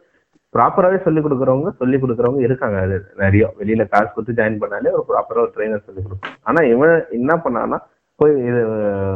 [0.55, 2.77] ப்ராப்பராவே சொல்லி கொடுக்குறவங்க சொல்லி கொடுக்குறவங்க இருக்காங்க.
[2.85, 6.37] அது நிறைய வெளியில காசு கொடுத்து ஜாயின் பண்ணாலே ஒரு ப்ராப்பரா ஒரு ட்ரெயினர் சொல்லி கொடுப்பாங்க.
[6.49, 7.79] ஆனா இவன் என்ன பண்ணான்னா
[8.19, 8.61] போய் இது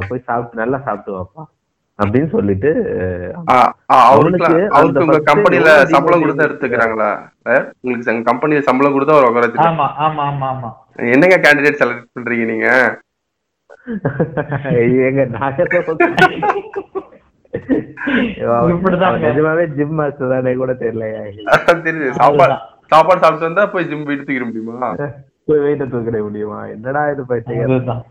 [0.09, 1.43] போய் சாப்பிட்டு நல்லா சாப்பிட்டு வாப்பா
[1.99, 2.69] அப்படின்னு சொல்லிட்டு
[4.07, 4.57] அவருக்கு
[5.01, 7.09] உங்க கம்பெனில சம்பளம் கொடுத்து எடுத்துக்கிறாங்களா?
[7.79, 10.69] உங்களுக்கு எங்க கம்பெனில சம்பளம் கொடுத்து அவர் உட்கார வச்சுட்டு ஆமா ஆமா ஆமா ஆமா.
[11.09, 12.69] என்னங்க கேண்டிடேட் செலக்ட் பண்றீங்க நீங்க?
[15.05, 15.21] எங்க
[19.23, 21.21] நிஜமாவே ஜிம் மாஸ்டர் தானே கூட தெரியலையா.
[21.79, 22.09] தெரியுது.
[22.19, 22.55] சாப்பாடு
[22.91, 24.89] சாப்பாடு சாப்பிட்டு வந்தா போய் ஜிம் போயிட்டு தூக்கிட முடியுமா?
[25.47, 26.59] போய் வெயிட்ட தூக்கிட முடியுமா?
[26.73, 28.03] என்னடா இது பைத்தியம் அதுதான்.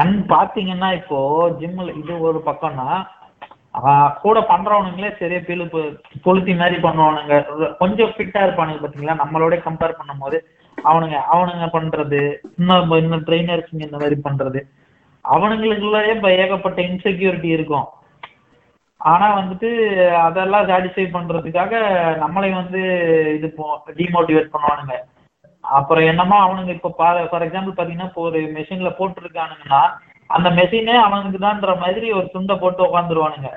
[0.00, 1.18] அண்ட் பாத்தீங்கன்னா இப்போ
[1.60, 2.88] ஜிம்ல இது ஒரு பக்கம்னா
[4.22, 5.80] கூட பண்றவனுங்களே சரியா பிழுப்பு
[6.24, 7.34] கொளுத்தி மாதிரி பண்ணுவானுங்க.
[7.80, 10.38] கொஞ்சம் ஃபிட்டா இருப்பானுங்க பாத்தீங்களா நம்மளோட கம்பேர் பண்ணும்போது
[10.78, 12.20] அவனுங்க அவனுங்க பண்றது
[12.58, 14.60] இன்னும் இன்னும் ட்ரைனர்ஸுங்க இந்த மாதிரி பண்றது.
[15.24, 17.88] அவனுங்களுக்குள்ளே இப்ப ஏகப்பட்ட இன்செக்யூரிட்டி இருக்கும்.
[19.00, 19.68] ஆனா வந்துட்டு
[20.26, 21.72] அதெல்லாம் சாட்டிஸ்ஃபை பண்றதுக்காக
[22.22, 22.80] நம்மளை வந்து
[23.36, 23.48] இது
[24.00, 24.96] டிமோட்டிவேட் பண்ணுவானுங்க.
[25.64, 29.82] அப்புறம் என்னமோ அவனுங்க இப்ப ஃபார் எக்ஸாம்பிள் பாத்தீங்கன்னா இப்போ ஒரு மெஷின்ல போட்டுருக்கானுங்கன்னா
[30.30, 33.50] அந்த மெஷினே அவனுக்கு தான்ற மாதிரி ஒரு துண்டை போட்டு உட்காந்துருவானுங்க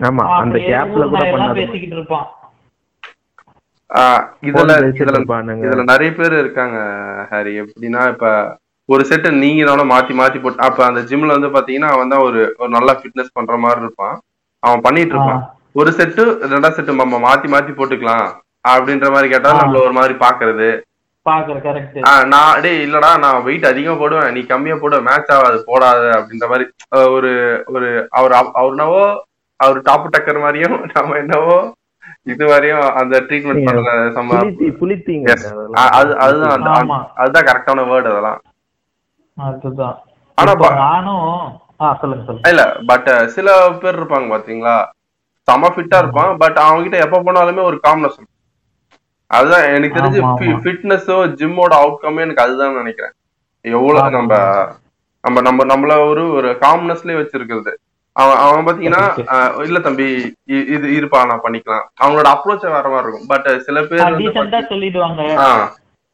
[0.00, 1.24] ஆமா அந்த கேப்ல கூட
[1.58, 2.26] பேசிக்கிட்டு இருப்பான்.
[3.90, 4.74] ஆஹ் இதுல
[5.62, 6.76] இதுல நிறைய பேர் இருக்காங்க
[7.30, 7.52] ஹாரி.
[7.62, 8.26] எப்படின்னா இப்ப
[8.88, 12.40] ஒரு செட்டு நீங்க நானும் மாத்தி மாத்தி போட்டு அப்ப அந்த ஜிம்ல வந்து பாத்தீங்கன்னா அவன் தான் ஒரு
[12.60, 14.16] ஒரு நல்லா ஃபிட்னஸ் பண்ற மாதிரி இருப்பான்.
[14.62, 15.42] அவன் பண்ணிட்டு இருப்பான்.
[15.80, 18.26] ஒரு செட்டு ரெண்டாவது செட்டு நம்ம மாத்தி மாத்தி போட்டுக்கலாம்
[18.64, 19.52] அப்படின்ற மாதிரி கேட்டா.
[19.60, 20.68] நம்மள ஒரு மாதிரி பாக்குறது.
[21.26, 24.32] பாக்குற கரெக்ட் ஆஹ் நான் டேய் இல்லடா நான் வெயிட் அதிகமா போடுவேன்.
[24.32, 26.64] நீ கம்மியா போடு மேட்ச் ஆகாது போடாத அப்படின்ற மாதிரி.
[27.12, 27.30] ஒரு
[27.66, 29.04] ஒரு அவர் அவர் என்னவோ
[29.60, 31.56] அவர் டாப் டக்கர் மாதிரியும் நம்ம என்னவோ
[32.22, 33.68] இது வரையும் அந்த ட்ரீட்மெண்ட்
[34.78, 35.44] புளித்தீங்க Yes.
[35.78, 36.90] அ- அது அதுதான்.
[37.16, 38.40] அதுதான் கரெக்டான வேர்டு அதெல்லாம்.
[39.36, 39.96] அதுதான்.
[40.38, 41.28] ஆனா நானும்
[42.44, 43.48] இல்ல பட் சில
[43.78, 44.74] பேர் இருப்பாங்க பாத்தீங்களா?
[45.48, 48.31] செம ஃபிட்டா இருப்பான் பட் அவங்க கிட்ட எப்ப போனாலுமே ஒரு காம்னஸ் இருக்கும்
[49.32, 50.20] அதுதான் எனக்கு தெரிஞ்சு.
[50.62, 53.14] ஃபிட்னஸோ ஜிம்மோட அவுட்கமே எனக்கு அதுதான் நினைக்கிறேன்.
[53.64, 54.10] எவ்வளவு.
[54.16, 54.34] நம்ம
[55.24, 57.72] நம்ம நம்ம நம்மள ஒரு ஒரு காம்னஸ்லயே வச்சிருக்கிறது.
[58.16, 59.02] அவன் அவன் பாத்தீங்கன்னா
[59.66, 60.06] இல்ல தம்பி
[60.74, 61.86] இது இருப்பா நான் பண்ணிக்கலாம்.
[62.02, 63.28] அவங்களோட அப்ரோச் வேற மாதிரி இருக்கும்.
[63.32, 64.02] பட் சில பேர்
[64.72, 65.22] சொல்லிடுவாங்க.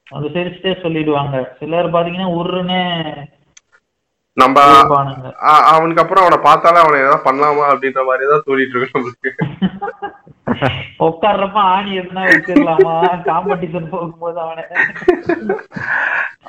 [0.07, 1.37] அது சிரிச்சுட்டே சொல்லிடுவாங்க.
[1.61, 2.81] சிலர் பாத்தீங்கன்னா உருன்னு
[4.37, 4.57] நம்ம
[5.73, 9.33] அவனுக்கு அப்புறம் அவனை பார்த்தாலே அவனை ஏதாவது பண்ணலாமா அப்படின்ற மாதிரி தான் தோணிட்டு இருக்கு நம்மளுக்கு
[11.07, 12.94] உட்கார்றப்ப ஆணி எதுனா வச்சிடலாமா
[13.28, 14.64] காம்படிஷன் போகும்போது அவனை.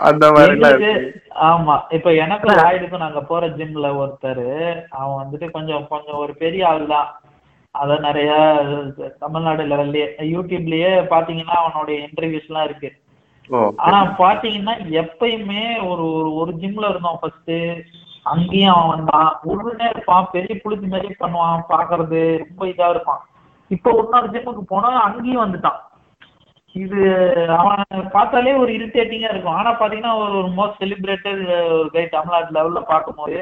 [0.10, 0.92] அந்த மாதிரி
[1.50, 1.76] ஆமா.
[1.98, 4.46] இப்ப எனக்கும் ராய்டுக்கும் நாங்க போற ஜிம்ல ஒருத்தர்
[5.00, 7.10] அவன் வந்துட்டு கொஞ்சம் கொஞ்சம் ஒரு பெரிய ஆள் தான்.
[7.76, 8.32] அதான் நிறைய
[9.24, 12.90] தமிழ்நாடு லெவல்லயே யூடியூப்லயே பாத்தீங்கன்னா அவனுடைய இன்டர்வியூஸ் எல்லாம் இருக்கு.
[13.86, 17.54] ஆனா பாத்தீங்கன்னா எப்பயுமே ஒரு ஒரு ஒரு ஜிம்ல இருந்தோம் ஃபர்ஸ்ட்
[18.32, 19.30] அங்கேயும் அவன் வந்தான்.
[19.52, 23.22] உடனே இருப்பான் பெரிய புளிச்சு மாதிரி பண்ணுவான் பாக்குறது ரொம்ப இதா இருப்பான்.
[23.72, 25.80] இப்போ இன்னொரு ஜிம்முக்கு போனா அங்கேயும் வந்துட்டான்.
[26.76, 27.00] இது
[27.58, 29.58] அவன் பார்த்தாலே ஒரு இரிட்டேட்டிங்கா இருக்கும்.
[29.60, 31.42] ஆனா பாத்தீங்கன்னா ஒரு ஒரு மோஸ்ட் செலிப்ரேட்டட்
[31.78, 33.40] ஒரு கை தமிழ்நாட்டு லெவல்ல பார்க்கும்போது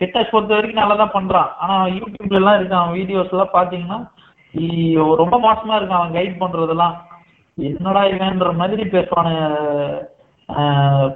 [0.00, 1.50] ஃபிட்னஸ் பொறுத்த வரைக்கும் நல்லா தான் பண்றான்.
[1.58, 3.98] ஆனா யூடியூப்ல எல்லாம் இருக்கான் அவன் வீடியோஸ் எல்லாம் பாத்தீங்கன்னா
[5.22, 6.94] ரொம்ப மோசமா இருக்கும் அவன் கைட் பண்றதெல்லாம்.
[7.58, 9.32] என்னடா இவன்ற மாதிரி பேசுவானு
[10.48, 11.08] ஆஹ்,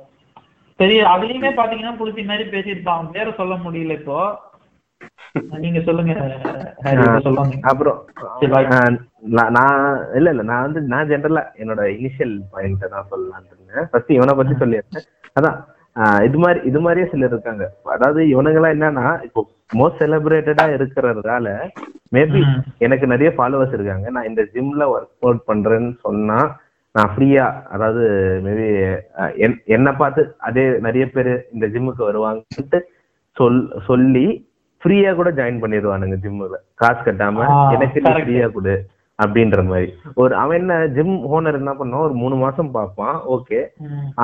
[0.79, 2.99] பெரிய அதுலயுமே பாத்தீங்கன்னா புளிச்சி மாதிரி பேசியிருப்பான்.
[2.99, 4.19] அவன் பேரை சொல்ல முடியல இப்போ.
[5.65, 6.15] நீங்க சொல்லுங்க
[7.71, 7.99] அப்புறம்
[9.51, 9.77] நான்
[10.19, 13.87] இல்ல இல்ல நான் வந்து நான் ஜென்ரலா என்னோட இனிஷியல் பாயிண்ட் தான் சொல்லலாம்னு இருந்தேன்.
[13.93, 15.07] ஃபர்ஸ்ட் இவனை பத்தி சொல்லியிருந்தேன்.
[15.39, 15.59] அதான்
[16.27, 17.65] இது மாதிரி இது மாதிரியே சிலர் இருக்காங்க.
[17.95, 19.41] அதாவது இவனுங்கெல்லாம் என்னன்னா இப்போ
[19.81, 21.47] மோஸ்ட் செலிப்ரேட்டடா இருக்கிறதுனால
[22.17, 22.43] மேபி.
[22.87, 24.07] எனக்கு நிறைய ஃபாலோவர்ஸ் இருக்காங்க.
[24.17, 26.39] நான் இந்த ஜிம்ல ஒர்க் அவுட் பண்றேன்னு சொன்னா
[26.95, 28.03] நான் ஃப்ரீயா அதாவது
[28.47, 28.67] மேபி
[29.77, 32.81] என்னை பார்த்து அதே நிறைய பேர் இந்த ஜிம்முக்கு வருவாங்கன்ட்டு
[33.37, 34.27] சொல் சொல்லி
[34.83, 38.01] ஃப்ரீயா கூட ஜாயின் பண்ணிடுவானுங்க ஜிம்முல காசு கட்டாம எனக்கு.
[38.25, 38.75] ஃப்ரீயா கொடு
[39.19, 39.89] அப்படின்ற மாதிரி.
[40.21, 42.07] ஒரு அவன் என்ன ஜிம் ஓனர் என்ன பண்ணுவான்?
[42.07, 43.17] ஒரு மூணு மாசம் பார்ப்பான்.
[43.35, 43.61] ஓகே.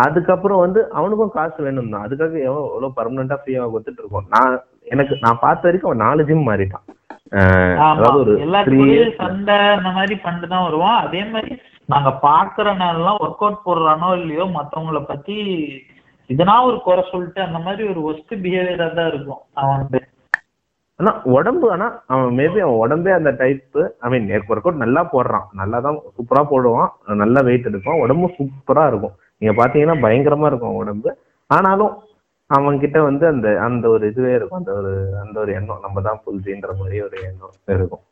[0.04, 2.04] அதுக்கப்புறம் வந்து அவனுக்கும் காசு வேணும் தான்.
[2.06, 4.28] அதுக்காக எவ்வளவு எவ்வளவு பர்மனண்டா ஃப்ரீயா கொடுத்துட்டு இருக்கோம்.
[4.34, 4.56] நான்
[4.94, 6.86] எனக்கு நான் பார்த்த வரைக்கும் அவன் நாலு ஜிம் மாறிட்டான்.
[7.92, 8.34] அதாவது ஒரு
[9.22, 11.52] சண்டை அந்த மாதிரி பண்ணிட்டு தான் வருவான் அதே மாதிரி
[11.92, 15.36] நாங்க பாக்குற நேரம் ஒர்க் அவுட் போடுறானோ இல்லையோ மத்தவங்கள பத்தி
[16.30, 19.42] இதனா ஒரு குறை சொல்லிட்டு அந்த மாதிரி ஒரு ஒஸ்ட் பிஹேவியரா தான் இருக்கும்.
[19.60, 19.84] அவன்
[21.00, 25.46] ஆனா உடம்பு ஆனா அவன் மேபி அவன் உடம்பே அந்த type I mean work out நல்லா போடுறான்.
[25.60, 26.90] நல்லா தான் சூப்பரா போடுவான்.
[27.22, 28.02] நல்லா வெயிட் எடுப்பான்.
[28.04, 29.14] உடம்பும் சூப்பரா இருக்கும்.
[29.40, 31.10] நீங்க பாத்தீங்கன்னா பயங்கரமா இருக்கும் உடம்பு.
[31.50, 31.92] ஆனாலும்
[32.50, 34.60] அவன் கிட்ட வந்து அந்த அந்த ஒரு இதுவே இருக்கும்.
[34.60, 34.92] அந்த ஒரு
[35.22, 35.82] அந்த ஒரு எண்ணம்.
[35.86, 38.02] நம்ம தான் புல்ஜின்ற மாதிரி ஒரு எண்ணம் இருக்கும்.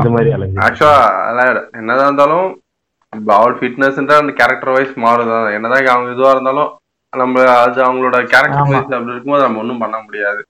[0.00, 0.30] இது மாதிரி
[0.66, 1.44] ஆக்சுவலா
[1.80, 2.48] என்னதான் இருந்தாலும்
[3.36, 6.70] அவள் ஃபிட்னஸ்ன்ற அந்த கேரக்டர் வைஸ் மாறுதான் என்னதான் அவங்க இதுவா இருந்தாலும்
[7.12, 8.68] நம்ம அது அவங்களோட கேரக்டர்.
[8.72, 10.40] வைஸ் அப்படி இருக்கும்போது நம்ம ஒண்ணும் பண்ண முடியாது.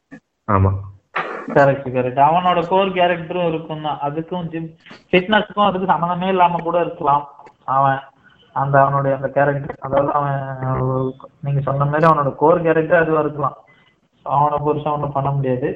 [0.48, 0.72] ஆமா.
[1.54, 4.70] கரெக்ட் கரெக்ட் அவனோட கோர் கேரக்டரும் இருக்கும் தான் அதுக்கும் ஜிம்
[5.10, 7.24] ஃபிட்னஸ்க்கும் அதுக்கு சம்மந்தமே இல்லாம கூட இருக்கலாம்.
[7.64, 7.98] அவன்
[8.52, 10.40] அந்த அவனுடைய அந்த கேரக்டர் அதாவது அவன்
[11.40, 13.56] நீங்க சொன்ன மாதிரி அவனோட கோர் கேரக்டர் அதுவா இருக்கலாம்.
[14.26, 15.68] அவனை புருஷன் ஒன்றும் பண்ண முடியாது.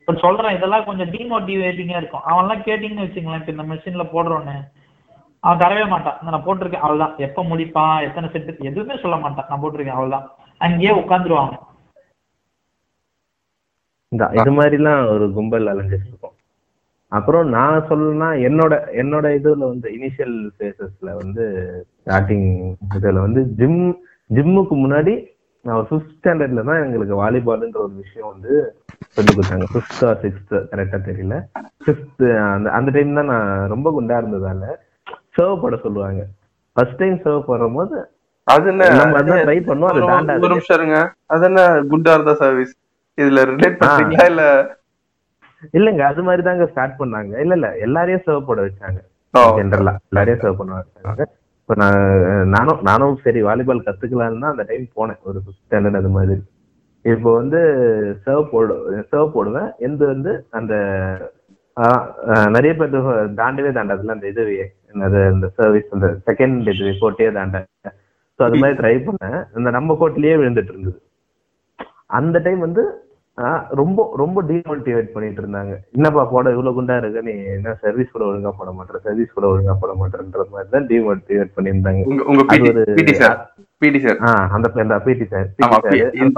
[0.00, 2.24] இப்ப சொல்றேன் இதெல்லாம் கொஞ்சம் டிமோட்டிவேட்டிங்கா இருக்கும்.
[2.30, 4.56] அவன்லாம் கேட்டிங்கன்னு வச்சுங்களேன் இப்ப இந்த மெஷின்ல போடுறோன்னு.
[5.40, 6.18] அவன் தரவே மாட்டான்.
[6.22, 9.46] நான் போட்டிருக்கேன் அவள்தான் எப்ப முடிப்பான் எத்தனை செட்டு எதுவுமே சொல்ல மாட்டான்.
[9.48, 10.26] நான் போட்டிருக்கேன் அவ்வளவுதான்.
[10.58, 11.54] அங்கேயே உட்காந்துருவாங்க
[14.38, 16.36] இது மாதிரிலாம் ஒரு கும்பல் அலைஞ்சிட்டு இருக்கும்
[17.12, 21.44] அப்புறம் நான் சொல்லணும்னா என்னோட என்னோட இதுல வந்து இனிஷியல் ஃபேசஸ்ல வந்து
[21.98, 22.48] ஸ்டார்டிங்
[22.96, 23.82] இதுல வந்து ஜிம்
[24.30, 25.14] ஜிம்முக்கு முன்னாடி
[25.64, 28.54] நான் ஃபிஃப்த் ஸ்டாண்டர்ட்ல தான் எங்களுக்கு வாலிபால்ன்ற ஒரு விஷயம் வந்து
[29.16, 29.66] சொல்லி கொடுத்தாங்க.
[29.72, 31.36] ஃபிஃப்த் ஆர் சிக்ஸ்த் கரெக்டா தெரியல.
[31.84, 34.64] ஃபிஃப்த் அந்த அந்த டைம் தான் நான் ரொம்ப குண்டா இருந்ததால
[35.36, 36.22] சர்வ் போட சொல்லுவாங்க.
[36.76, 37.96] ஃபர்ஸ்ட் டைம் சர்வ் போடும்போது
[38.46, 38.84] அது என்ன?
[39.46, 40.02] ட்ரை பண்ணோம் அது
[40.46, 40.98] ஒரு நிமிஷம் இருங்க.
[41.34, 41.60] அது என்ன
[41.92, 42.72] குண்டா இருந்தா சர்வீஸ்
[43.18, 44.44] இதுல ரிலேட் பண்றீங்களா இல்ல?
[45.76, 47.32] இல்லங்க அது மாதிரி தாங்க ஸ்டார்ட் பண்ணாங்க.
[47.42, 48.98] இல்ல இல்ல எல்லாரையும் சர்வ் போட வச்சாங்க.
[49.58, 51.22] ஜென்ரலா எல்லாரையும் சர்வ் பண்ண வச்சாங்க.
[51.62, 52.00] இப்ப நான்
[52.54, 55.20] நானும் நானும் சரி வாலிபால் கத்துக்கலாம்னு அந்த டைம் போனேன்.
[55.28, 56.36] ஒரு ஃபிஃப்த் ஸ்டாண்டர்ட் அது மாதிரி.
[57.04, 57.60] இப்போ வந்து
[58.24, 58.74] சர்வ் போடு
[59.12, 59.70] சர்வ் போடுவேன்.
[59.86, 60.74] எந்த வந்து அந்த
[62.56, 62.92] நிறைய பேர்
[63.40, 64.66] தாண்டவே தாண்டாதுல அந்த இதுவே.
[65.06, 67.58] அது இந்த சர்வீஸ் அந்த செகண்ட் இது கோட்டையே தாண்ட.
[68.38, 69.40] ஸோ அது மாதிரி ட்ரை பண்ணேன்.
[69.58, 70.98] இந்த நம்ம கோட்லயே விழுந்துட்டு இருந்தது.
[72.10, 72.84] அந்த டைம் வந்து
[73.80, 75.72] ரொம்ப ரொம்ப டீமோட்டிவேட் பண்ணிட்டு இருந்தாங்க.
[75.96, 77.20] என்னப்பா போட இவ்வளவு குண்டா இருக்க?
[77.28, 78.98] நீ என்ன சர்வீஸ் கூட ஒழுங்கா போட மாட்டேற?
[79.06, 82.02] சர்வீஸ் கூட ஒழுங்கா போட மாட்டேன்ற மாதிரி தான் டீமோட்டிவேட் பண்ணியிருந்தாங்க.
[84.54, 85.48] அந்த அந்த பிடி சார்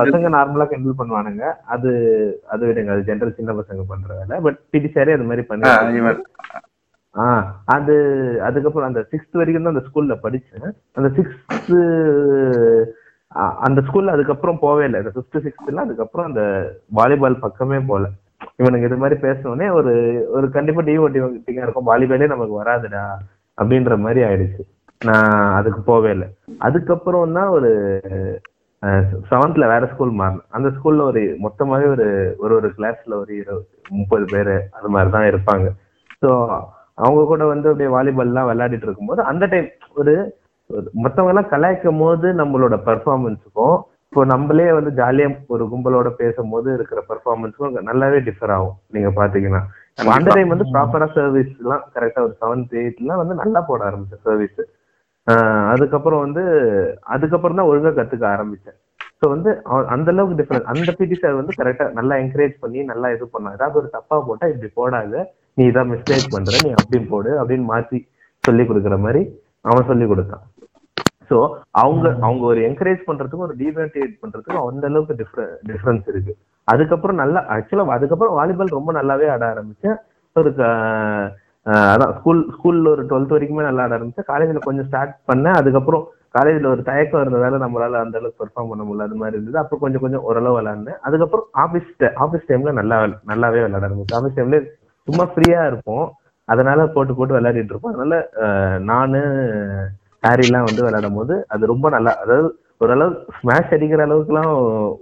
[0.01, 1.45] பசங்க நார்மலா கிண்டல் பண்ணுவானுங்க.
[1.75, 1.91] அது
[2.55, 4.39] அது விடுங்க அது ஜென்ரல் சின்ன பசங்க பண்ற வேலை.
[4.47, 6.03] பட் பிடி சாரே அது மாதிரி பண்ணி
[7.15, 7.45] ஆஹ்
[7.75, 7.95] அது
[8.47, 10.67] அதுக்கப்புறம் அந்த சிக்ஸ்த் வரைக்கும் தான் அந்த ஸ்கூல்ல படிச்சேன்.
[10.99, 11.79] அந்த சிக்ஸ்த்து
[13.67, 15.01] அந்த ஸ்கூல்ல அதுக்கப்புறம் போவே இல்லை.
[15.03, 16.43] இந்த ஃபிஃப்த் சிக்ஸ்த்ல அதுக்கப்புறம் அந்த
[16.99, 18.05] வாலிபால் பக்கமே போல.
[18.61, 19.93] இவனுக்கு இது மாதிரி பேசணுன்னே ஒரு
[20.37, 21.89] ஒரு கண்டிப்பா டிமோட்டிவேட்டிங்கா இருக்கும்.
[21.91, 23.05] வாலிபாலே நமக்கு வராதுடா
[23.59, 24.63] அப்படின்ற மாதிரி ஆயிடுச்சு.
[25.01, 26.29] நான் அதுக்கு போவே இல்லை.
[26.67, 27.71] அதுக்கப்புறம் தான் ஒரு
[29.31, 30.49] செவன்த்ல வேற ஸ்கூல் மாறினேன்.
[30.57, 32.07] அந்த ஸ்கூல்ல ஒரு மொத்தமாவே ஒரு
[32.45, 33.37] ஒரு ஒரு கிளாஸ்ல ஒரு
[33.99, 35.67] முப்பது பேர் அது மாதிரி தான் இருப்பாங்க.
[36.23, 36.31] ஸோ
[37.05, 39.69] அவங்க கூட வந்து அப்படியே வாலிபால் எல்லாம் விளையாடிட்டு இருக்கும்போது அந்த டைம்
[40.01, 40.15] ஒரு
[41.03, 43.77] மத்தவங்க எல்லாம் கலாய்க்கும் போது நம்மளோட பெர்ஃபார்மன்ஸுக்கும்
[44.09, 49.61] இப்போ நம்மளே வந்து ஜாலியா ஒரு கும்பலோட பேசும்போது இருக்கிற பெர்ஃபார்மன்ஸுக்கும் நல்லாவே டிஃபர் ஆகும் நீங்க பாத்தீங்கன்னா.
[50.17, 54.61] அந்த டைம் வந்து ப்ராப்பரா சர்வீஸ் எல்லாம் கரெக்டா ஒரு செவன்த் எயிட்லாம் வந்து நல்லா போட ஆரம்பிச்சேன் சர்வீஸ்
[55.73, 56.43] அதுக்கப்புறம் வந்து
[57.15, 58.77] அதுக்கப்புறம் தான் ஒழுங்கா கத்துக்க ஆரம்பிச்சேன்.
[59.21, 59.51] ஸோ வந்து
[59.95, 63.81] அந்த அளவுக்கு டிஃபரன்ஸ் அந்த பிடி சார் வந்து கரெக்டா நல்லா என்கரேஜ் பண்ணி நல்லா இது பண்ணாரு ஏதாவது
[63.83, 65.23] ஒரு தப்பா போட்டா இப்படி போடாத
[65.59, 68.01] நீ இதான் மிஸ்டேக் பண்ற நீ அப்படி போடு அப்படின்னு மாத்தி
[68.45, 69.23] சொல்லி கொடுக்குற மாதிரி
[69.71, 70.45] அவன் சொல்லி கொடுத்தான்.
[71.31, 71.37] ஸோ
[71.83, 75.17] அவங்க அவங்க ஒரு என்கரேஜ் பண்றதுக்கும் ஒரு டிமோட்டிவேட் பண்றதுக்கும் அந்த அளவுக்கு
[75.71, 76.33] டிஃபரன்ஸ் இருக்கு.
[76.69, 79.99] அதுக்கப்புறம் நல்லா ஆக்சுவலா அதுக்கப்புறம் வாலிபால் ரொம்ப நல்லாவே ஆட ஆரம்பிச்சேன்.
[80.37, 80.51] ஒரு
[81.93, 84.29] அதான் ஸ்கூல் ஸ்கூல்ல ஒரு டுவெல்த் வரைக்குமே நல்லா ஆட ஆரம்பிச்சேன்.
[84.31, 85.59] காலேஜ்ல கொஞ்சம் ஸ்டார்ட் பண்ணேன்.
[85.61, 86.05] அதுக்கப்புறம்
[86.37, 89.07] காலேஜ்ல ஒரு தயக்கம் இருந்ததால நம்மளால அந்த அளவுக்கு பெர்ஃபார்ம் பண்ண முடியல.
[89.09, 89.61] அது மாதிரி இருந்தது.
[89.63, 91.91] அப்புறம் கொஞ்சம் கொஞ்சம் ஓரளவு விளையாடினேன் அதுக்கப்புறம் ஆபீஸ்
[92.25, 92.99] ஆபீஸ் டைம்ல நல்லா
[93.33, 94.19] நல்லாவே விளையாட ஆரம்பிச்சேன்.
[94.21, 94.61] ஆபீஸ் டைம்ல
[95.09, 96.07] சும்மா ஃப்ரீயா இருப்போம்.
[96.49, 97.95] அதனால போட்டு போட்டு விளையாடிட்டு இருப்போம்.
[97.95, 98.17] அதனால
[98.91, 99.21] நானு
[100.27, 102.49] ஹாரிலாம் வந்து விளையாடும் போது அது ரொம்ப நல்லா அதாவது
[102.85, 104.53] ஓரளவு ஸ்மாஷ் அடிக்கிற அளவுக்குலாம்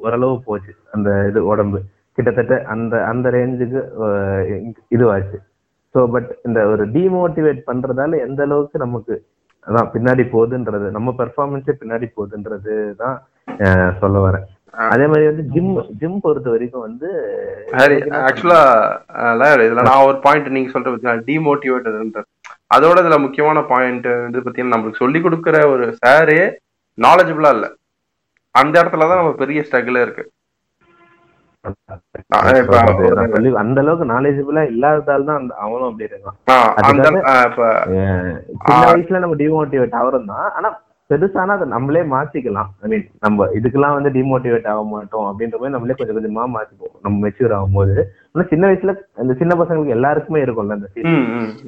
[0.05, 1.79] ஓரளவு போச்சு அந்த இது உடம்பு.
[2.19, 3.81] கிட்டத்தட்ட அந்த அந்த ரேஞ்சுக்கு
[4.97, 5.39] இதுவாச்சு.
[5.95, 9.15] ஸோ பட் இந்த ஒரு டிமோட்டிவேட் பண்றதால எந்த அளவுக்கு நமக்கு
[9.67, 12.73] அதான் பின்னாடி போகுதுன்றது நம்ம பெர்ஃபார்மன்ஸே பின்னாடி போகுதுன்றது
[13.03, 13.17] தான்
[14.03, 14.47] சொல்ல வரேன்.
[14.95, 17.09] அதே மாதிரி வந்து ஜிம் ஜிம் பொறுத்த வரைக்கும் வந்து
[18.29, 18.61] ஆக்சுவலா
[19.67, 21.99] இதுல நான் ஒரு பாயிண்ட் நீங்க சொல்ற பத்தி டிமோட்டிவேட்டட்
[22.75, 26.41] அதோட இதுல முக்கியமான பாயிண்ட் இது பாத்தீங்கன்னா நம்மளுக்கு சொல்லி கொடுக்குற ஒரு சாரே
[26.99, 27.67] நாலேஜபிளா இல்ல.
[28.55, 30.25] அந்த இடத்துலதான் நம்ம பெரிய ஸ்ட்ரகிள் இருக்கு.
[33.63, 36.39] அந்த அளவுக்கு நாலேஜபிளா இல்லாததால தான் அவனும் அப்படி இருக்கான்
[38.91, 40.49] வயசுல நம்ம டிமோட்டிவேட் ஆகிறோம் தான்.
[40.59, 40.71] ஆனா
[41.11, 42.69] பெருசானா அதை நம்மளே மாத்திக்கலாம்.
[42.83, 46.95] ஐ மீன் நம்ம இதுக்கெல்லாம் வந்து டிமோட்டிவேட் ஆக மாட்டோம் அப்படின்ற மாதிரி நம்மளே கொஞ்சம் கொஞ்சமா மாத்திப்போம்.
[47.07, 47.97] நம்ம மெச்சூர் ஆகும்போது.
[48.35, 50.89] ஆனா சின்ன வயசுல அந்த சின்ன பசங்களுக்கு எல்லாருக்குமே இருக்கும்ல அந்த.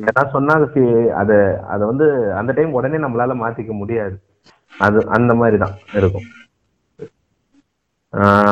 [0.02, 0.54] ஏதாவது சொன்னா
[1.20, 1.36] அது
[1.72, 2.06] அத வந்து
[2.40, 4.16] அந்த டைம் உடனே நம்மளால மாத்திக்க முடியாது.
[4.80, 6.26] அது அந்த மாதிரி தான் இருக்கும்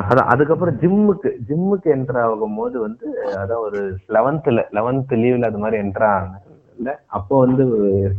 [0.07, 3.07] அதான் அதுக்கப்புறம் ஜிம்முக்கு ஜிம்முக்கு என்டர் ஆகும்போது வந்து
[3.43, 3.81] அதான் ஒரு
[4.17, 7.65] லெவன்த்ல லெவன்த் லீவ்ல அது மாதிரி என்டர் ஆனல அப்போ வந்து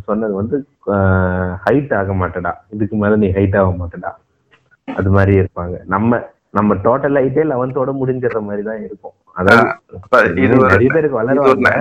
[0.08, 0.58] சொன்னது வந்து
[1.66, 2.52] ஹைட் ஆக மாட்டடா.
[2.74, 4.12] இதுக்கு மேல நீ ஹைட் ஆக மாட்டடா.
[4.88, 5.76] அது மாதிரி இருப்பாங்க.
[5.94, 6.20] நம்ம
[6.58, 9.16] நம்ம டோட்டல் ஹைட்டே லெவன்த்தோட முடிஞ்சிடுற மாதிரி தான் இருக்கும்.
[9.40, 9.68] அதாவது
[10.00, 11.72] இப்ப இது நிறைய பேருக்கு வளருவாங்க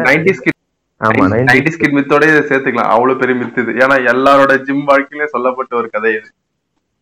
[1.51, 2.93] நைன்டிஸ் கிட் மித்தோட சேர்த்துக்கலாம்.
[2.95, 3.72] அவ்வளவு பெரிய மித்து இது.
[3.83, 6.29] ஏன்னா எல்லாரோட ஜிம் வாழ்க்கையிலும் சொல்லப்பட்ட ஒரு கதை இது.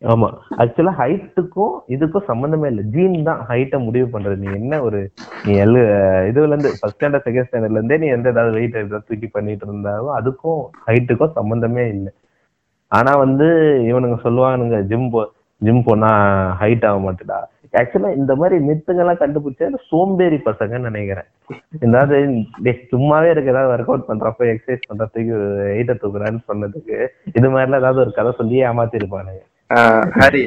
[0.01, 0.29] ஆமா.
[0.61, 2.81] ஆக்சுவலா ஹைட்டுக்கும் இதுக்கும் சம்பந்தமே இல்ல.
[2.93, 4.35] ஜீன் தான் ஹைட்டை முடிவு பண்றது.
[4.43, 4.99] நீ என்ன ஒரு
[5.45, 5.81] நீ எல்லு
[6.29, 10.13] இதுல இருந்து ஃபர்ஸ்ட் ஸ்டாண்டர்ட் செகண்ட் ஸ்டாண்டர்ட்ல இருந்தே நீ எந்த ஏதாவது வெயிட் ஏதாவது தூக்கி பண்ணிட்டு இருந்தாலும்
[10.17, 12.11] அதுக்கும் ஹைட்டுக்கும் சம்பந்தமே இல்லை.
[12.91, 13.47] ஆனா வந்து
[13.89, 15.23] இவனுங்க சொல்லுவானுங்க ஜிம் போ
[15.61, 16.11] ஜிம் போனா
[16.61, 17.39] ஹைட் ஆக மாட்டேடா.
[17.73, 21.29] ஆக்சுவலா இந்த மாதிரி மித்துங்கெல்லாம் கண்டுபிடிச்சா சோம்பேறி பசங்கன்னு நினைக்கிறேன்.
[21.87, 22.17] ஏதாவது
[22.91, 26.97] சும்மாவே இருக்கு ஏதாவது ஒர்க் அவுட் பண்றப்ப எக்ஸசைஸ் பண்றதுக்கு வெயிட்ட தூக்குறான்னு சொன்னதுக்கு
[27.35, 30.43] இது மாதிரிலாம் ஏதாவது ஒரு கதை சொல்லி ஏமாத்தி இருப்பானுங்க ஆஹ் ஹரி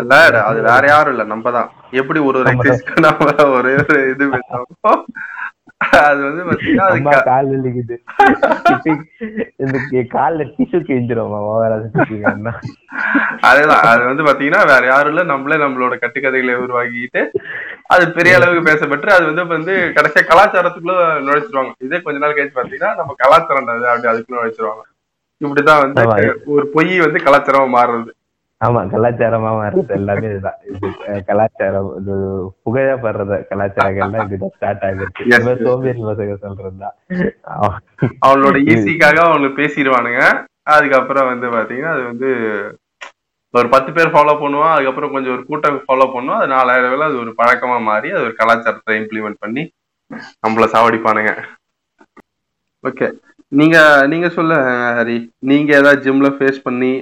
[0.00, 1.68] இல்ல அது வேற யாரும் இல்ல நம்ம தான்.
[2.00, 4.26] எப்படி ஒரு ஒரு எக்ஸசைஸ்க்கு நம்ம ஒரே ஒரு இது
[6.02, 7.96] அது வந்து பாத்தீங்கன்னா அது அம்மா க- கால் வலிக்குது.
[9.62, 12.52] இந்த கி- கால்ல டிஷ்யூ கிழிஞ்சிரும் வேற செஞ்சீங்கன்னா
[13.42, 17.22] அதேதான் அது வந்து பாத்தீங்கன்னா வேற யாரும் இல்ல நம்மளே நம்மளோட கட்டுக்கதைகளை உருவாக்கிட்டு
[17.86, 21.72] அது பெரிய அளவுக்கு பேசப்பட்டு அது வந்து வந்து கடைசியா கலாச்சாரத்துக்குள்ள நுழைச்சிருவாங்க.
[21.80, 24.84] இதே கொஞ்ச நாள் கழிச்சு பாத்தீங்கன்னா நம்ம கலாச்சாரம் அது அப்படி அதுக்குள்ள நுழைச்சிருவாங்க.
[25.40, 26.02] இப்படிதான் வந்து.
[26.46, 28.10] ஒரு பொய் வந்து கலாச்சாரமா மாறுறது.
[28.60, 30.58] ஆமா கலாச்சாரமா மாறுறது எல்லாமே இதுதான்.
[31.28, 32.14] கலாச்சாரம் இது
[32.64, 34.84] புகழப்படுறத கலாச்சாரங்கள்லாம் இதுதான் ஸ்டார்ட்
[35.32, 35.44] yes.
[35.64, 36.96] சோம்பேறி பசங்க சொல்றதுதான்.
[38.26, 40.22] அவங்களோட ஈஸிக்காக அவங்களுக்கு பேசிடுவானுங்க.
[40.74, 42.30] அதுக்கப்புறம் வந்து பாத்தீங்கன்னா அது வந்து
[43.54, 44.74] ஒரு பத்து பேர் ஃபாலோ பண்ணுவான்.
[44.74, 48.96] அதுக்கப்புறம் கொஞ்சம் ஒரு கூட்டம் ஃபாலோ பண்ணுவோம் அது நாலாயிரம் அது ஒரு பழக்கமா மாறி அது ஒரு கலாச்சாரத்தை
[49.00, 49.64] இம்ப்ளிமெண்ட் பண்ணி
[50.44, 51.32] நம்மள சாவடிப்பானுங்க.
[52.84, 53.06] ஓகே
[53.52, 53.76] நீங்க
[54.12, 54.54] நீங்க சொல்ல
[54.98, 55.18] ஹரி.
[55.50, 56.92] நீங்க ஏதாவது ஜிம்ல ஃபேஸ் பண்ணி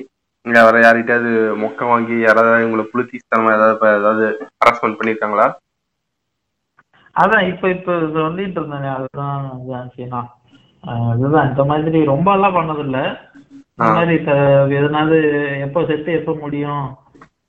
[0.42, 5.54] வர யார்கிட்டயாவது மொக்க வாங்கி யாராவது உங்களை புளுத்தித்தனமா ஏதாவது இப்ப ஏதாவது ஹராஸ்மெண்ட் பண்ணிருக்காங்களா?
[7.20, 10.30] அதான் இப்ப இப்ப சொல்லிட்டு இருந்தேன் அதுதான்
[10.80, 13.20] அதுதான் இந்த மாதிரி ரொம்ப எல்லாம் பண்ணது இல்ல
[13.76, 13.92] இந்த.
[13.92, 15.20] மாதிரி த- எதனாவது
[15.60, 16.96] எப்போ செட்டு எப்போ முடியும்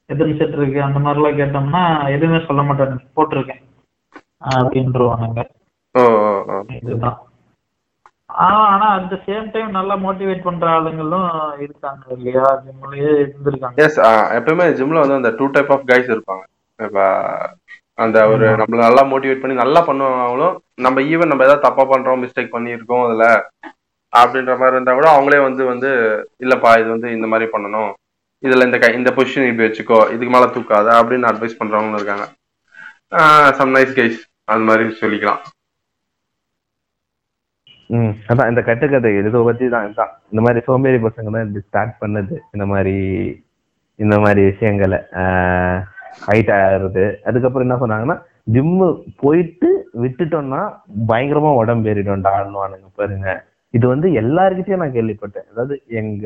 [0.06, 2.98] எத்தனை செட் இருக்கு அந்த மாதிரி எல்லாம் கேட்டோம்னா எதுவுமே சொல்ல மாட்டாங்க.
[3.16, 3.64] போட்டிருக்கேன்.
[4.56, 5.50] அப்படின்றவானுங்க.
[6.82, 7.24] இதுதான்.
[8.34, 11.28] ஆனா அட் சேம் டைம் நல்லா மோட்டிவேட் பண்ற ஆளுங்களும்
[11.66, 12.46] இருக்காங்க இல்லையா?
[12.66, 13.78] ஜிம்லயே இருந்திருக்காங்க.
[13.86, 14.00] எஸ்
[14.38, 16.44] எப்பவுமே ஜிம்ல வந்து அந்த டூ டைப் ஆஃப் கைஸ் இருப்பாங்க.
[16.80, 17.00] இப்ப
[18.04, 18.46] அந்த ஒரு.
[18.60, 20.56] நம்மள நல்லா மோட்டிவேட் பண்ணி நல்லா பண்ணுவாங்களும்
[20.86, 23.26] நம்ம ஈவன் நம்ம ஏதாவது தப்பா பண்றோம் மிஸ்டேக் பண்ணியிருக்கோம் அதுல
[24.14, 25.90] அப்படின்ற மாதிரி இருந்தா கூட அவங்களே வந்து வந்து
[26.46, 27.92] இல்லப்பா இது வந்து இந்த மாதிரி பண்ணணும்.
[28.44, 32.26] இதுல இந்த கை இந்த பொசிஷன் இப்படி வச்சுக்கோ இதுக்கு மேல தூக்காத அப்படின்னு அட்வைஸ் பண்றவங்களும் இருக்காங்க.
[33.60, 34.20] சம் நைஸ் கைஸ்
[34.54, 35.42] அந்த மாதிரி சொல்லிக்கலாம்.
[37.96, 41.96] ம் அதான் இந்த கட்டுக்கதை இதை பத்தி தான் இதுதான் இந்த மாதிரி சோம்பேறி பசங்க தான் இப்படி ஸ்டார்ட்
[42.04, 42.36] பண்ணது.
[42.56, 42.96] இந்த மாதிரி
[44.00, 45.00] இந்த மாதிரி விஷயங்களை
[46.28, 47.04] ஹைட் ஆகுறது.
[47.28, 48.18] அதுக்கப்புறம் என்ன சொன்னாங்கன்னா
[48.56, 48.88] ஜிம்மு
[49.24, 49.70] போயிட்டு
[50.04, 50.62] விட்டுட்டோம்னா
[51.10, 53.28] பயங்கரமா உடம்பு ஏறிடும் ஆடணுவானுங்க பாருங்க.
[53.74, 55.48] இது வந்து எல்லாருக்கிட்டையும் நான் கேள்விப்பட்டேன்.
[55.52, 56.26] அதாவது எங்க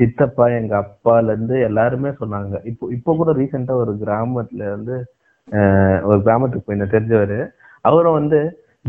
[0.00, 2.54] சித்தப்பா எங்க அப்பால இருந்து எல்லாருமே சொன்னாங்க.
[2.70, 4.96] இப்போ இப்போ கூட ரீசெண்டா ஒரு கிராமத்துல வந்து
[5.48, 7.38] ஆஹ் ஒரு கிராமத்துக்கு போய் தெரிஞ்சவர்.
[7.88, 8.38] அவரும் வந்து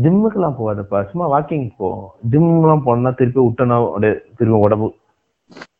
[0.02, 1.08] ஜிம்முக்கெல்லாம் போகாதப்பா.
[1.08, 2.14] சும்மா வாக்கிங் போ.
[2.30, 4.94] ஜிம்லாம் போனா திருப்பி அப்படியே திருப்பி உடம்பு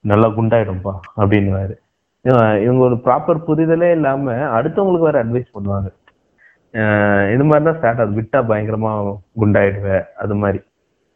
[0.00, 1.74] நல்லா குண்டாயிடும்பா அப்படின்னுவாரு.
[2.22, 5.96] இவன் இவங்க ஒரு ப்ராப்பர் புரிதலே இல்லாம அடுத்தவங்களுக்கு வேற அட்வைஸ் பண்ணுவாங்க.
[7.34, 8.20] இது மாதிரி தான் ஸ்டார்ட் ஆகுது.
[8.20, 10.60] விட்டா பயங்கரமா குண்டாயிடுவேன் அது மாதிரி.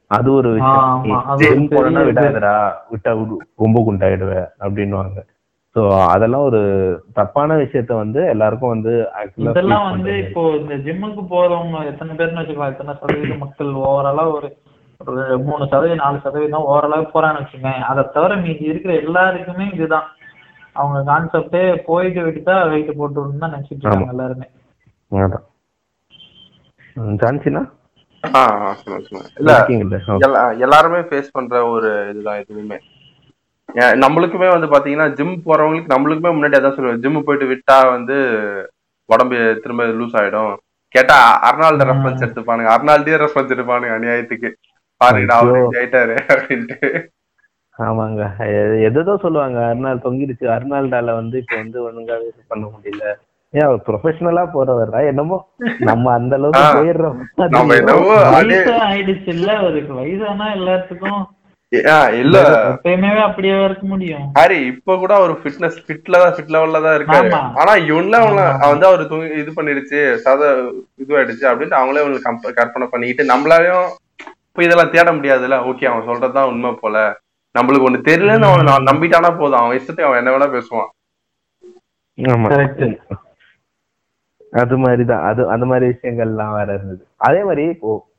[0.07, 1.03] அது ஒரு விஷயம்.
[1.37, 2.01] ஜிம் போனா.
[2.01, 5.23] விடாதடா விட்டா விடு- ரொம்ப குண்டாயிடுவேன் அப்படின்னுவாங்க.
[5.77, 6.61] சோ அதெல்லாம் ஒரு
[7.19, 8.93] தப்பான விஷயத்த வந்து எல்லாருக்கும் வந்து
[9.45, 10.13] இதெல்லாம் வந்து.
[10.25, 14.49] இப்போ இந்த ஜிம்முக்கு போறவங்க எத்தனை பேர்னு வச்சுக்கலாம் எத்தனை சதவீத மக்கள் ஓவராலா ஒரு
[15.01, 15.15] ஒரு
[15.47, 20.09] மூணு சதவீதம் நாலு சதவீதம் ஓவராலா போறான்னு வச்சுங்க அதை தவிர மீதி இருக்கிற எல்லாருக்குமே இதுதான்.
[20.77, 24.47] அவங்க கான்செப்டே போயிட்டு விட்டுட்டா வெயிட் போட்டு தான் நினைச்சிட்டு இருக்காங்க எல்லாருமே.
[27.21, 27.63] ஜான்சினா?
[29.41, 29.53] இல்ல
[30.65, 32.89] எல்லாருமே ஃபேஸ் பண்ற ஒரு இதுதான் இதுவுமே ஏன்
[33.75, 36.97] நம்மளுக்குமே வந்து பாத்தீங்கன்னா ஜிம் போறவங்களுக்கு நம்மளுக்குமே முன்னாடி அதான் சொல்லுவேன்.
[36.97, 38.15] ஜிம் போயிட்டு விட்டா வந்து
[39.05, 40.57] உடம்பு திரும்ப லூஸ் ஆயிடும்.
[40.89, 42.75] கேட்டா அர்னால்டு ரெஃபரன்ஸ் எடுத்துப்பானுங்க.
[42.77, 44.53] அர்னால்டே ரெஃபரன்ஸ் எடுப்பானுங்க அநியாயத்துக்கு.
[45.05, 47.07] பாருங்கடா அவரு ஆயிட்டாரு அப்படின்ட்டு.
[47.79, 48.31] ஆமாங்க.
[48.39, 50.41] எ- எதேதோ சொல்லுவாங்க அர்னால் தொங்கிடுச்சு.
[50.41, 53.15] அர்னால்டால வந்து இப்ப வந்து ஒழுங்காவே பண்ண முடியல.
[53.51, 55.49] ஏன் அவர் ப்ரொஃபஷனலா போறவரா என்னமோ.
[55.79, 56.61] நம்ம அந்த அளவுக்கு.
[56.61, 57.17] போயிடுறோம்.
[58.67, 61.25] ஆயிடுச்சு இல்ல அவருக்கு வயசானா எல்லாத்துக்கும்.
[61.75, 62.39] இல்ல.
[62.83, 64.31] எப்பயுமே அப்படியே இருக்க முடியும்.
[64.35, 67.33] ஹாரி இப்ப கூட அவர் ஃபிட்னஸ் ஃபிட்ல தான் ஃபிட் லெவல்ல தான் இருக்காரு.
[67.35, 68.59] ஆனா இவன்ல ஆமா.
[68.59, 70.43] வந்து அவர் இது பண்ணிடுச்சு சத
[70.99, 73.89] இதுவாயிடுச்சு அப்படின்ட்டு அவங்களே அவங்களுக்கு கம்ப- கற்பனை பண்ணிக்கிட்டு நம்மளாலையும்
[74.49, 75.61] இப்ப இதெல்லாம் தேட முடியாதுல்ல.
[75.71, 77.17] ஓகே அவன் சொல்றதுதான் உண்மை போல.
[77.59, 79.59] நம்மளுக்கு ஒண்ணு தெரியலன்னு அவன் நான் நம்பிட்டானா போதும்.
[79.59, 80.91] அவன் இஷ்டத்தை அவன் என்ன வேணா பேசுவான்.
[84.53, 85.23] அது மாதிரிதான்.
[85.23, 87.07] அது அந்த மாதிரி விஷயங்கள்லாம் வேற இருந்தது.
[87.17, 88.11] அதே மாதிரி இப்போ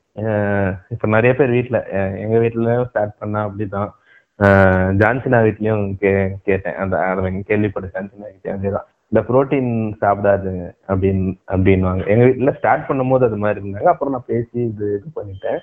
[0.93, 1.80] இப்ப நிறைய பேர் வீட்டில்
[2.24, 3.91] எங்கள் எங்க ஸ்டார்ட் பண்ணா அப்படிதான்.
[4.39, 6.11] அஹ், ஜான்சினா வீட்லயும் கே
[6.47, 6.78] கேட்டேன்.
[6.82, 12.88] அந்த அதை கேள்விப்பட்ட ஜான்சினா கிட்டே அதே தான் இந்த புரோட்டீன் சாப்பிடாதுங்க அப்படின்னு அப்படின்வாங்க எங்க வீட்ல ஸ்டார்ட்
[12.89, 13.89] பண்ணும்போது அது மாதிரி இருந்தாங்க.
[13.93, 15.59] அப்புறம் நான் பேசி இது இது பண்ணிட்டேன்.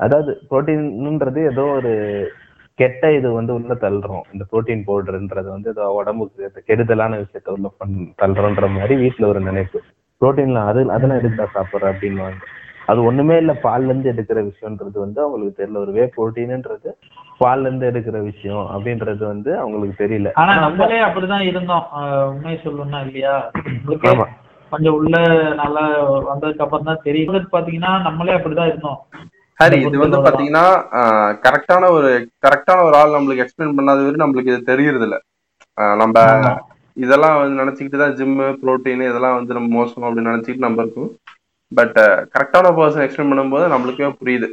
[0.00, 1.92] அதாவது புரோட்டீன்ன்றது ஏதோ ஒரு
[2.78, 4.24] கெட்ட இது வந்து உள்ள தள்ளுறோம்.
[4.32, 6.38] இந்த புரோட்டீன் பவுடர்ன்றது வந்து ஏதோ உடம்புக்கு
[6.68, 9.78] கெடுதலான விஷயத்த உள்ள பண் தள்ளுறோன்ற மாதிரி வீட்டில் ஒரு நினைப்பு.
[10.20, 12.40] புரோட்டீன்ல அது அதெல்லாம் எதுக்குடா சாப்பிட்ற அப்படின்வாங்க
[12.92, 15.82] அது ஒண்ணுமே இல்ல பால்ல இருந்து எடுக்கிற விஷயம்ன்றது வந்து அவங்களுக்கு தெரியல.
[15.84, 16.90] ஒரு வே புரோட்டீன்ன்றது
[17.40, 20.30] பால்ல இருந்து எடுக்கிற விஷயம் அப்படின்றது வந்து அவங்களுக்கு தெரியல.
[20.40, 21.84] ஆனா நம்மளே அப்படிதான் இருந்தோம்.
[21.98, 23.34] ஆஹ் உண்மையை சொல்லணும்னா இல்லையா?
[24.72, 25.16] கொஞ்சம் உள்ள
[25.62, 25.82] நல்லா
[26.28, 27.30] வந்ததுக்கு அப்புறம் தான் தெரியும்.
[27.32, 29.00] இது பாத்தீங்கன்னா நம்மளே அப்படிதான் இருந்தோம்.
[29.58, 30.66] இந்த இது வந்து பாத்தீங்கன்னா
[31.44, 32.10] கரெக்டான ஒரு
[32.44, 35.16] கரெக்டான ஒரு ஆள் நம்மளுக்கு எக்ஸ்பிளைன் பண்ணாத வரை நம்மளுக்கு இது தெரியறது இல்ல
[35.78, 36.16] ஆஹ் நம்ம.
[36.96, 41.10] இதெல்லாம் வந்து நினைச்சுக்கிட்டு தான் ஜிம்மு புரோட்டீன் இதெல்லாம் வந்து நம்ம மோசம் அப்படின்னு நினைச்சிட்டு நம்ம இருக்கும்.
[41.78, 41.98] பட்
[42.34, 44.48] கரெக்டான பர்சன் எக்ஸ்பிளைன் பண்ணும்போது நம்மளுக்கே புரியுது.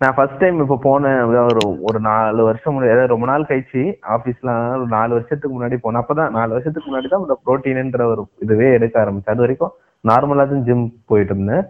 [0.00, 3.82] நான் ஃபர்ஸ்ட் டைம் இப்போ போனேன் ஒரு ஒரு நாலு வருஷம் முன்னாடி ரொம்ப நாள் கழிச்சு
[4.14, 6.02] ஆஃபீஸ்லாம் ஒரு நாலு வருஷத்துக்கு முன்னாடி போனேன்.
[6.02, 9.34] அப்பதான் நாலு வருஷத்துக்கு முன்னாடி தான் இந்த ப்ரோட்டீன்ன்ற ஒரு இதுவே எடுக்க ஆரம்பிச்சேன்.
[9.34, 11.64] அது வரைக்கும் நார்மலா தான் ஜிம் போயிட்டு இருந்தேன்.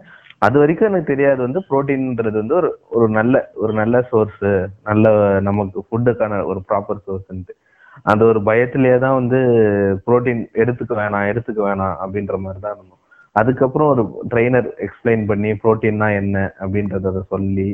[0.47, 4.45] அது வரைக்கும் எனக்கு தெரியாது வந்து ப்ரோட்டீன்ன்றது வந்து ஒரு ஒரு நல்ல ஒரு நல்ல சோர்ஸ்
[4.89, 5.07] நல்ல
[5.47, 7.55] நமக்கு ஃபுட்டுக்கான ஒரு ப்ராப்பர் சோர்ஸ்ன்ட்டு
[8.05, 9.39] அந்த ஒரு பயத்திலேயே தான் வந்து
[10.05, 13.01] புரோட்டீன் எடுத்துக்க வேணாம் எடுத்துக்க வேணாம் அப்படின்ற மாதிரி தான் இருந்தோம்.
[13.35, 17.69] அதுக்கப்புறம் ஒரு ட்ரைனர் எக்ஸ்பிளைன் பண்ணி புரோட்டீன்னா என்ன அப்படின்றத சொல்லி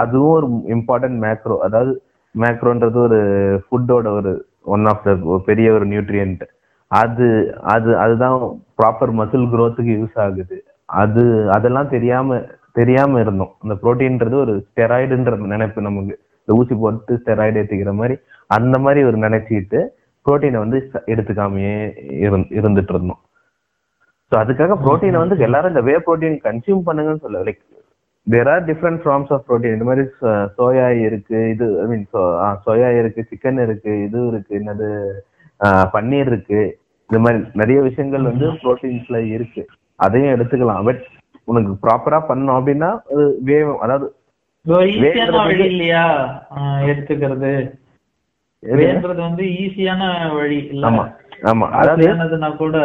[0.00, 1.92] அதுவும் ஒரு இம்பார்ட்டன்ட் மேக்ரோ அதாவது
[2.34, 3.18] மேக்ரோன்றது ஒரு
[3.64, 4.32] ஃபுட்டோட ஒரு
[4.74, 6.44] ஒன் ஆஃப் த பெரிய ஒரு நியூட்ரியன்ட்
[6.90, 7.26] அது
[7.72, 8.36] அது அதுதான்
[8.78, 10.56] ப்ராப்பர் மசில் க்ரோத்துக்கு யூஸ் ஆகுது.
[10.86, 11.22] அது
[11.56, 12.38] அதெல்லாம் தெரியாம
[12.78, 13.52] தெரியாம இருந்தோம்.
[13.62, 16.14] அந்த புரோட்டீன்றது ஒரு ஸ்டெராய்டுன்ற நினைப்பு நமக்கு.
[16.40, 18.14] இந்த ஊசி போட்டு ஸ்டெராய்டு ஏற்றிக்கிற மாதிரி
[18.50, 19.80] அந்த மாதிரி ஒரு நினைச்சுக்கிட்டு
[20.26, 21.76] புரோட்டீனை வந்து எடுத்துக்காமையே
[22.20, 23.20] இருந்- இருந்துட்டு இருந்தோம்.
[24.32, 27.60] ஸோ அதுக்காக புரோட்டீனை வந்து எல்லாரும் இந்த வே புரோட்டீன் கன்சியூம் பண்ணுங்கன்னு சொல்ல like
[28.26, 30.02] there are different forms of protein இந்த மாதிரி
[30.58, 32.04] சோயா இருக்கு இது ஐ மீன்
[32.66, 34.88] சோயா இருக்கு சிக்கன் இருக்கு இது இருக்கு என்னது
[35.94, 36.60] பன்னீர் இருக்கு.
[37.10, 39.62] இந்த மாதிரி நிறைய விஷயங்கள் வந்து புரோட்டீன்ஸ்ல இருக்கு.
[40.00, 40.84] அதையும் எடுத்துக்கலாம்.
[40.84, 41.00] பட்
[41.48, 44.06] உனக்கு ப்ராப்பரா பண்ணோம் அப்படின்னா அது வேவும் அதாவது
[45.66, 46.04] இல்லையா
[46.88, 47.52] எடுத்துக்கிறது.
[48.62, 50.02] வேண்டது வந்து ஈஸியான
[50.36, 50.84] வழி இல்ல.
[50.88, 51.04] ஆமா
[51.50, 51.66] ஆமா.
[51.80, 52.76] அதாவது காஸ்ட்லியானதுன்னா கூட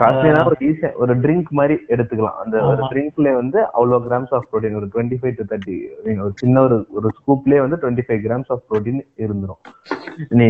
[0.00, 2.38] காஸ்ட்லியான ஒரு ஈஸியா ஒரு ட்ரிங்க் மாதிரி எடுத்துக்கலாம்.
[2.42, 2.82] அந்த ஒரு.
[2.92, 5.76] ட்ரிங்க்ல வந்து அவ்வளவு கிராம்ஸ் ஆஃப் புரோட்டீன் ஒரு டுவெண்ட்டி ஃபைவ் டு தேர்ட்டி
[6.24, 9.62] ஒரு சின்ன ஒரு ஒரு ஸ்கூப்லயே வந்து twenty five grams of protein இருந்துரும்.
[10.40, 10.48] நீ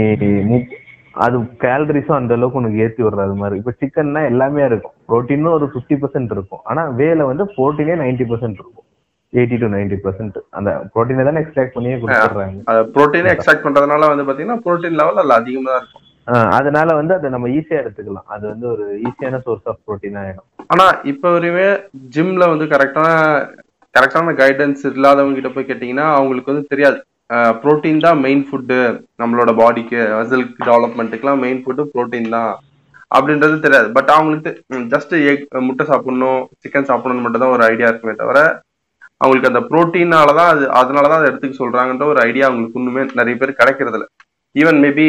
[1.25, 3.57] அது கேலரிஸும் அந்த அளவுக்கு உனக்கு ஏத்தி விடுறது அது மாதிரி.
[3.61, 4.95] இப்ப சிக்கன்னா எல்லாமே இருக்கும்.
[5.09, 6.63] புரோட்டீனும் ஒரு ஃபிஃப்டி பர்சன்ட் இருக்கும்.
[6.71, 8.87] ஆனா வேல வந்து புரோட்டீனே நைன்டி பர்சன்ட் இருக்கும்.
[9.39, 12.63] எயிட்டி டு நைன்டி பர்சன்ட் அந்த புரோட்டீனை தானே எக்ஸ்ட்ராக்ட் பண்ணியே கொடுத்துட்றாங்க.
[12.71, 16.07] அது புரோட்டீனை எக்ஸ்ட்ராக்ட் பண்றதுனால வந்து பாத்தீங்கன்னா புரோட்டீன் லெவல் அதுல அதிகமா தான் இருக்கும்.
[16.57, 18.27] அதனால வந்து அதை நம்ம ஈஸியா எடுத்துக்கலாம்.
[18.35, 20.49] அது வந்து ஒரு ஈஸியான சோர்ஸ் ஆஃப் புரோட்டீன் ஆயிடும்.
[20.73, 21.69] ஆனா இப்ப வரையுமே
[22.17, 23.09] ஜிம்ல வந்து கரெக்டான
[23.95, 26.99] கரெக்டான கைடன்ஸ் இல்லாதவங்க கிட்ட போய் கேட்டீங்கன்னா அவங்களுக்கு வந்து தெரியாது.
[27.63, 28.79] புரோட்டீன் தான் மெயின் ஃபுட்டு
[29.21, 32.53] நம்மளோட பாடிக்கு மசிலுக்கு டெவலப்மெண்ட்டுக்குலாம் மெயின் ஃபுட்டு புரோட்டீன் தான்
[33.17, 33.89] அப்படின்றது தெரியாது.
[33.97, 34.51] பட் அவங்களுக்கு
[34.93, 38.41] ஜஸ்ட் எக் முட்டை சாப்பிடணும் சிக்கன் சாப்பிடணும்னு மட்டும் தான் ஒரு ஐடியா இருக்குமே தவிர
[39.23, 43.37] அவங்களுக்கு அந்த புரோட்டீனால தான் அது அதனால தான் அதை எடுத்துக்க சொல்றாங்கன்ற ஒரு ஐடியா அவங்களுக்கு இன்னுமே நிறைய
[43.41, 44.07] பேர் கிடைக்கிறது இல்ல.
[44.55, 45.07] ஈவன் மேபி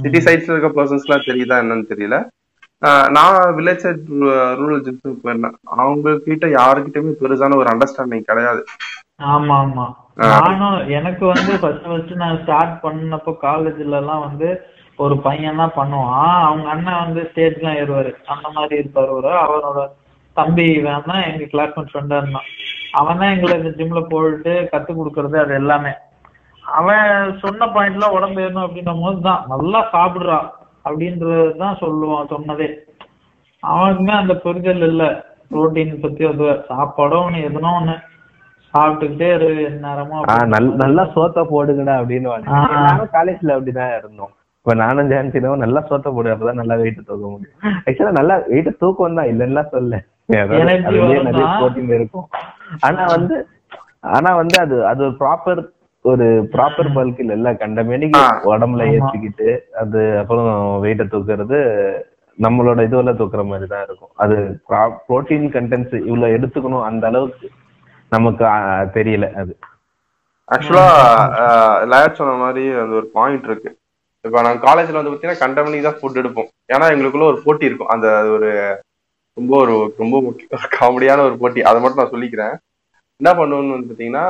[0.00, 2.16] சிட்டி சைட்ஸ்ல இருக்க பர்சன்ஸ்லாம் தெரியுதா என்னன்னு தெரியல.
[3.16, 4.04] நான் வில்லேஜ் சைட்
[4.60, 5.56] ரூரல் ஜிம்ஸுக்கு போயிருந்தேன்.
[5.82, 8.62] அவங்க கிட்ட யாருக்கிட்டயுமே பெருசான ஒரு அண்டர்ஸ்டாண்டிங் கிடையாது.
[9.32, 9.86] ஆமா ஆமா.
[10.32, 14.48] நானும் எனக்கு வந்து ஃபர்ஸ்ட் ஃபர்ஸ்ட் நான் ஸ்டார்ட் பண்ணப்போ காலேஜ்ல எல்லாம் வந்து
[14.98, 16.32] ஒரு பையன் தான் பண்ணுவான்.
[16.46, 18.10] அவங்க அண்ணன் வந்து ஸ்டேஜ்லாம் ஏறுவாரு.
[18.34, 19.30] அந்த மாதிரி இருப்பாரு ஒரு.
[19.44, 19.82] அவரோட
[20.36, 22.48] தம்பி வேணா எங்க கிளாஸ்மேட் ஃப்ரெண்டா இருந்தான்.
[22.98, 25.92] அவன் தான் எங்களை இந்த ஜிம்ல போயிட்டு கத்து கொடுக்கறது அது எல்லாமே.
[26.64, 27.08] அவன்
[27.42, 30.38] சொன்ன பாயிண்ட்ல உடம்பு ஏறணும் அப்படின்னும் போது தான் நல்லா சாப்பிடுறா
[30.86, 32.68] அப்படின்றது தான் சொல்லுவான் சொன்னதே.
[33.62, 35.04] அவனுக்குமே அந்த புரிதல் இல்ல
[35.50, 37.96] புரோட்டீன் பத்தி அது சாப்பாடோ ஒண்ணு எதுனோ ஒண்ணு.
[38.74, 39.48] சாப்பிட்டுக்கிட்டே இரு
[40.54, 44.32] நல் நல்லா சோத்த போடுங்கடா அப்படின்னு காலேஜ்ல அப்படிதான் இருந்தோம்.
[44.60, 47.56] இப்ப நானும் ஜான்சினும் நல்லா சோத்த போடு அப்பதான் நல்லா வெயிட் தூக்க முடியும்.
[47.86, 49.98] ஆக்சுவலா நல்லா வெயிட் தூக்கம் தான் இல்லைன்னா சொல்ல
[51.98, 52.26] இருக்கும்.
[52.86, 53.36] ஆனா வந்து
[54.10, 55.60] ஆனா வந்து அது அது ஒரு ப்ராப்பர்
[56.04, 58.28] ஒரு ப்ராப்பர் பல்க் இல்ல கண்டமேனிக்கு ஆ.
[58.50, 58.92] உடம்புல ஆமா.
[58.96, 60.48] ஏத்திக்கிட்டு அது அப்புறம்
[60.84, 61.58] வெயிட்ட தூக்குறது
[62.38, 64.12] நம்மளோட இதுவெல்லாம் தூக்குற மாதிரி தான் இருக்கும்.
[64.16, 64.36] அது
[65.06, 67.48] புரோட்டீன் கண்டென்ட்ஸ் இவ்வளவு எடுத்துக்கணும் அந்த அளவுக்கு
[68.12, 68.44] நமக்கு
[68.94, 69.52] தெரியல அது.
[70.48, 70.86] ஆக்சுவலா
[71.90, 73.70] லயர் சொன்ன மாதிரி அந்த ஒரு பாயிண்ட் இருக்கு.
[74.24, 76.48] இப்ப நாங்க காலேஜ்ல வந்து பாத்தீங்கன்னா கண்டமணி தான் ஃபுட் எடுப்போம்.
[76.74, 77.92] ஏன்னா எங்களுக்குள்ள ஒரு போட்டி இருக்கும்.
[77.94, 78.48] அந்த ஒரு
[79.40, 80.46] ரொம்ப ஒரு ரொம்ப முக்கிய
[80.78, 81.60] காமெடியான ஒரு போட்டி.
[81.70, 82.54] அதை மட்டும் நான் சொல்லிக்கிறேன்.
[83.20, 84.26] என்ன பண்ணுவோம்னு வந்து பாத்தீங்கன்னா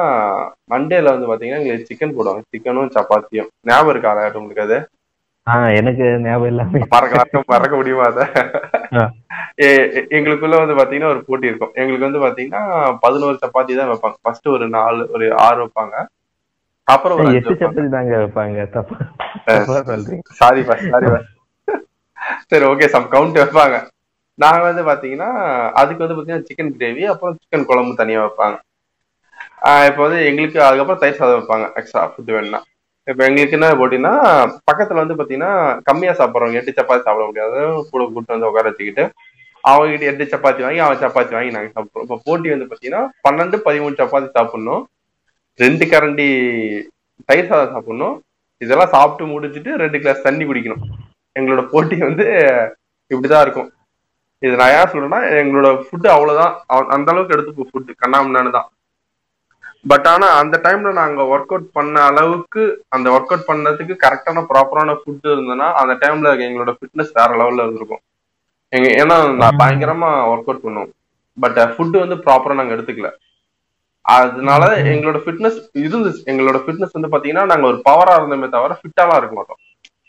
[0.72, 2.42] மண்டேல வந்து பாத்தீங்கன்னா எங்களுக்கு சிக்கன் போடுவாங்க.
[2.54, 3.50] சிக்கனும் சப்பாத்தியும்.
[3.70, 4.78] ஞாபகம் இருக்கா லயர் உங்களுக்கு அது?
[5.80, 8.24] எனக்கு ஞாபகம் எல்லாமே மறக்க மறக்க முடியுமா அதை?
[10.16, 11.72] எங்களுக்குள்ள வந்து பாத்தீங்கன்னா ஒரு போட்டி இருக்கும்.
[11.80, 12.62] எங்களுக்கு வந்து பாத்தீங்கன்னா
[13.04, 14.18] பதினோரு சப்பாத்தி தான் வைப்பாங்க.
[14.24, 15.94] ஃபர்ஸ்ட் ஒரு நாலு ஒரு ஆறு வைப்பாங்க.
[16.88, 17.54] அப்புறம் ஒரு எட்டு.
[17.62, 18.66] சப்பாத்தி தாங்க வைப்பாங்க.
[20.40, 20.86] சாரி சாரி
[22.50, 23.76] சரி ஓகே சம் கவுண்ட் வைப்பாங்க.
[24.43, 25.30] நாங்க வந்து பாத்தீங்கன்னா
[25.80, 28.57] அதுக்கு வந்து பாத்தீங்கன்னா சிக்கன் கிரேவி அப்புறம் சிக்கன் குழம்பு தனியா வைப்பாங்க.
[29.88, 32.61] இப்போ வந்து எங்களுக்கு அதுக்கப்புறம் தயிர் சாதம் வைப்பாங்க எக்ஸ்ட்ரா ஃபுட் வேணும்னா.
[33.11, 34.14] இப்போ எங்களுக்கு என்ன போட்டிங்கன்னா
[34.68, 35.53] பக்கத்தில் வந்து பார்த்தீங்கன்னா
[35.88, 37.61] கம்மியாக சாப்பிட்றவங்க எட்டு சப்பாத்தி சாப்பிட முடியாது.
[37.91, 39.05] கூட கூட்டு வந்து உட்கார வச்சுக்கிட்டு
[39.64, 42.07] அவங்ககிட்ட எட்டு சப்பாத்தி வாங்கி அவன் சப்பாத்தி வாங்கி நாங்கள் சாப்பிட்றோம்.
[42.07, 44.84] இப்போ போட்டி வந்து பார்த்தீங்கன்னா பன்னெண்டு பதிமூணு சப்பாத்தி சாப்பிட்ணும்.
[45.64, 46.28] ரெண்டு கரண்டி
[47.28, 48.16] தயிர் சாதம் சாப்பிட்ணும்.
[48.64, 50.84] இதெல்லாம் சாப்பிட்டு முடிச்சிட்டு ரெண்டு கிளாஸ் தண்ணி குடிக்கணும்.
[51.38, 52.26] எங்களோட போட்டி வந்து
[53.11, 53.68] இப்படிதான் இருக்கும்.
[54.41, 56.64] இது நான் ஏன் சொல்றேன்னா எங்களோட ஃபுட்டு அவ்வளவுதான்.
[56.66, 58.70] அவ- அந்த அளவுக்கு எடுத்துப்போம் ஃபுட்டு கண்ணாமண்ணான்னு தான்.
[59.88, 64.97] பட் ஆனா அந்த டைம்ல நாங்க ஒர்க் அவுட் பண்ண அளவுக்கு அந்த ஒர்க் அவுட் பண்ணதுக்கு கரெக்டான ப்ராப்பரான
[64.97, 67.99] ஃபுட் இருந்ததுன்னா அந்த டைம்ல எங்களோட ஃபிட்னஸ் வேற லெவல்ல இருந்திருக்கும்.
[68.68, 70.91] எங்க ஏன்னா நான் பயங்கரமா ஒர்க் அவுட் பண்ணுவோம்
[71.41, 73.11] பட் ஃபுட் வந்து ப்ராப்பரா நாங்க எடுத்துக்கல.
[74.01, 76.22] அதனால எங்களோட ஃபிட்னஸ் இருந்துச்சு.
[76.24, 79.57] எங்களோட ஃபிட்னஸ் வந்து பாத்தீங்கன்னா நாங்க ஒரு பவரா இருந்தோமே தவிர ஃபிட்டாலாம் இருக்க மாட்டோம்.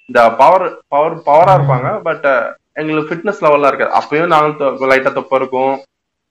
[0.06, 2.02] இந்த பவர் பவர் பவரா இருப்பாங்க.
[2.02, 3.96] பட் எங்களுக்கு ஃபிட்னஸ் லெவல்லாம் இருக்காது.
[4.00, 5.74] அப்பயும் நாங்க லைட்டா தொப்ப இருக்கும்.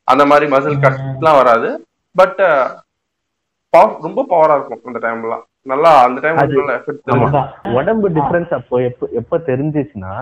[0.09, 1.69] அந்த மாதிரி மசில் கட்லாம் வராது.
[2.17, 2.41] பட்
[3.73, 6.39] பவர் ரொம்ப பவரா இருக்கும் அந்த டைம்லாம் நல்லா அந்த டைம்.
[7.81, 10.15] உடம்பு டிஃபரன்ஸ் அப்போ எப்ப எப்ப தெரிஞ்சிச்சுன்னா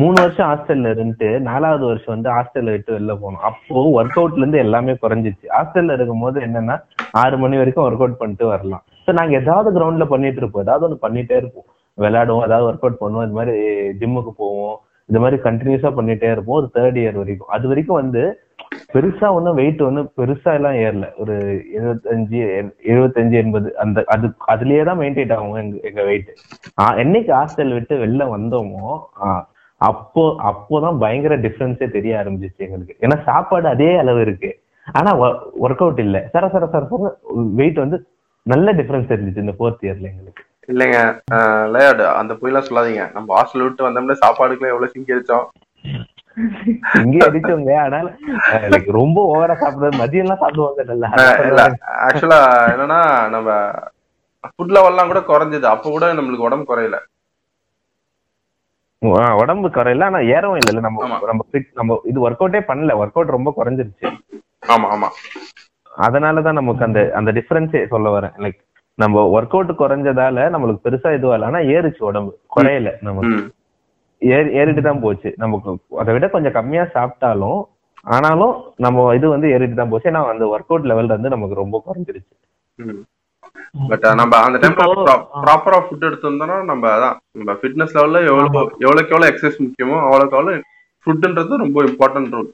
[0.00, 3.44] மூணு வருஷம் ஹாஸ்டல்ல இருந்துட்டு நாலாவது வருஷம் வந்து ஹாஸ்டல்ல விட்டு வெளில போனோம்.
[3.48, 5.46] அப்போ ஒர்க் அவுட்ல இருந்து எல்லாமே குறைஞ்சிச்சு.
[5.54, 6.76] ஹாஸ்டல்ல இருக்கும் போது என்னன்னா
[7.22, 8.84] ஆறு மணி வரைக்கும் ஒர்க் அவுட் பண்ணிட்டு வரலாம்.
[9.06, 10.64] ஸோ நாங்க ஏதாவது கிரவுண்ட்ல பண்ணிட்டு இருப்போம்.
[10.66, 11.66] ஏதாவது ஒன்று பண்ணிட்டே இருப்போம்.
[11.98, 12.44] விளையாடுவோம்.
[12.48, 13.26] ஏதாவது ஒர்க் அவுட் பண்ணுவோம்.
[13.26, 13.56] இது மாதிரி
[14.02, 14.76] ஜிம்முக்கு போவோம்.
[15.08, 17.52] இந்த மாதிரி கண்டினியூஸா பண்ணிட்டே இருப்போம் ஒரு தேர்ட் இயர் வரைக்கும்.
[17.56, 18.22] அது வரைக்கும் வந்து
[18.94, 21.06] பெருசா ஒன்றும் வெயிட் ஒன்றும் பெருசா எல்லாம் ஏறல.
[21.22, 21.34] ஒரு
[21.78, 22.38] எழுபத்தஞ்சு
[22.92, 26.30] எழுபத்தஞ்சு எண்பது அந்த அது அதுலயே தான் மெயின்டைன் ஆகும் எங்க எங்க வெயிட்
[27.02, 28.88] என்னைக்கு ஹாஸ்டல் விட்டு வெளில வந்தோமோ
[29.80, 32.94] அப்போ அப்போதான் பயங்கர டிஃபரன்ஸே தெரிய ஆரம்பிச்சிச்சு எங்களுக்கு.
[33.04, 34.50] ஏன்னா சாப்பாடு அதே அளவு இருக்கு.
[34.98, 35.10] ஆனா
[35.64, 36.18] ஒர்க் அவுட் இல்ல.
[36.34, 37.10] சர சர சர சர
[37.60, 37.98] வெயிட் வந்து
[38.46, 40.42] நல்ல டிஃபரன்ஸ் இருந்துச்சு இந்த ஃபோர்த் இயர்ல எங்களுக்கு.
[40.68, 40.98] இல்லைங்க
[41.74, 43.02] லேட் அந்த பொய்லாம் சொல்லாதீங்க.
[43.16, 45.46] நம்ம ஹாஸ்டல் விட்டு வந்தோம்னா சாப்பாடுக்குலாம் எவ்வளவு சிங்கி அடிச்சோம்.
[47.02, 48.08] இங்கே ஆனால்
[48.98, 50.00] ரொம்ப ஓவரா சாப்பிடுறது.
[50.02, 51.08] மதியம் எல்லாம் சாப்பிடுவாங்க நல்லா.
[52.06, 52.40] ஆக்சுவலா
[52.72, 53.00] என்னன்னா
[53.34, 53.50] நம்ம
[54.56, 55.66] ஃபுட் லெவல்லாம் கூட குறைஞ்சது.
[55.74, 56.98] அப்ப கூட நம்மளுக்கு உடம்பு குறையல.
[59.42, 60.06] உடம்பு குறையல.
[60.10, 61.06] ஆனா ஏறவும் இல்ல நம்ம.
[61.30, 61.42] நம்ம
[61.80, 62.98] நம்ம இது ஒர்க் அவுட்டே பண்ணல.
[63.02, 64.06] ஒர்க் அவுட் ரொம்ப குறைஞ்சிருச்சு.
[64.74, 65.10] ஆமா ஆமா.
[66.06, 68.34] அதனாலதான் நமக்கு அந்த அந்த டிஃபரன்ஸே சொல்ல வரேன்.
[68.44, 68.58] லைக்
[68.98, 72.32] நம்ம ஒர்க் அவுட் குறைஞ்சதால நம்மளுக்கு பெருசா இதுவா இல்ல ஆனா ஏறுச்சு உடம்பு.
[72.54, 73.38] குறையல நமக்கு.
[74.22, 75.30] ஏறி ஏறிட்டு தான் போச்சு.
[75.42, 75.70] நமக்கு
[76.00, 77.60] அதை விட கொஞ்சம் கம்மியா சாப்பிட்டாலும்
[78.06, 80.08] ஆனாலும் நம்ம இது வந்து ஏறிட்டு தான் போச்சு.
[80.10, 82.34] ஏன்னா அந்த ஒர்க் அவுட் லெவல் வந்து நமக்கு ரொம்ப குறைஞ்சிருச்சு.
[83.90, 85.16] பட் நம்ம அந்த ஆ.
[85.44, 90.62] ப்ராப்பரா ஃபுட் எடுத்திருந்தோம்னா நம்ம அதான் நம்ம ஃபிட்னஸ் லெவல்ல எவ்வளவு எவ்வளவுக்கு எவ்வளவு எக்ஸசைஸ் முக்கியமோ அவ்வளவுக்கு அவ்வளவு
[91.06, 92.48] ஃபுட்ன்றது ரொம்ப இம்பார்ட்டன்ட் ரோல்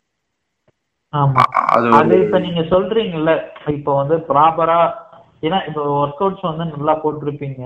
[1.13, 1.43] ஆமா.
[1.99, 3.33] அது இப்ப நீங்க சொல்றீங்கல்ல
[3.75, 4.79] இப்போ வந்து ப்ராப்பரா
[5.43, 7.63] ஏன்னா இப்போ ஒர்க் அவுட்ஸ் வந்து நல்லா போட்டிருப்பீங்க.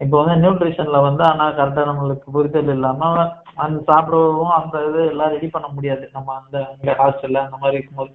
[0.00, 3.10] இப்போ வந்து நியூட்ரிஷன்ல வந்து ஆனா கரெக்டா நம்மளுக்கு புரிதல் இல்லாம
[3.64, 6.04] அந்த சாப்பிடவும் அந்த இது எல்லாம் ரெடி பண்ண முடியாது.
[6.12, 8.12] நம்ம அந்த அங்க ஹாஸ்டல்ல அந்த மாதிரி இருக்கும்போது.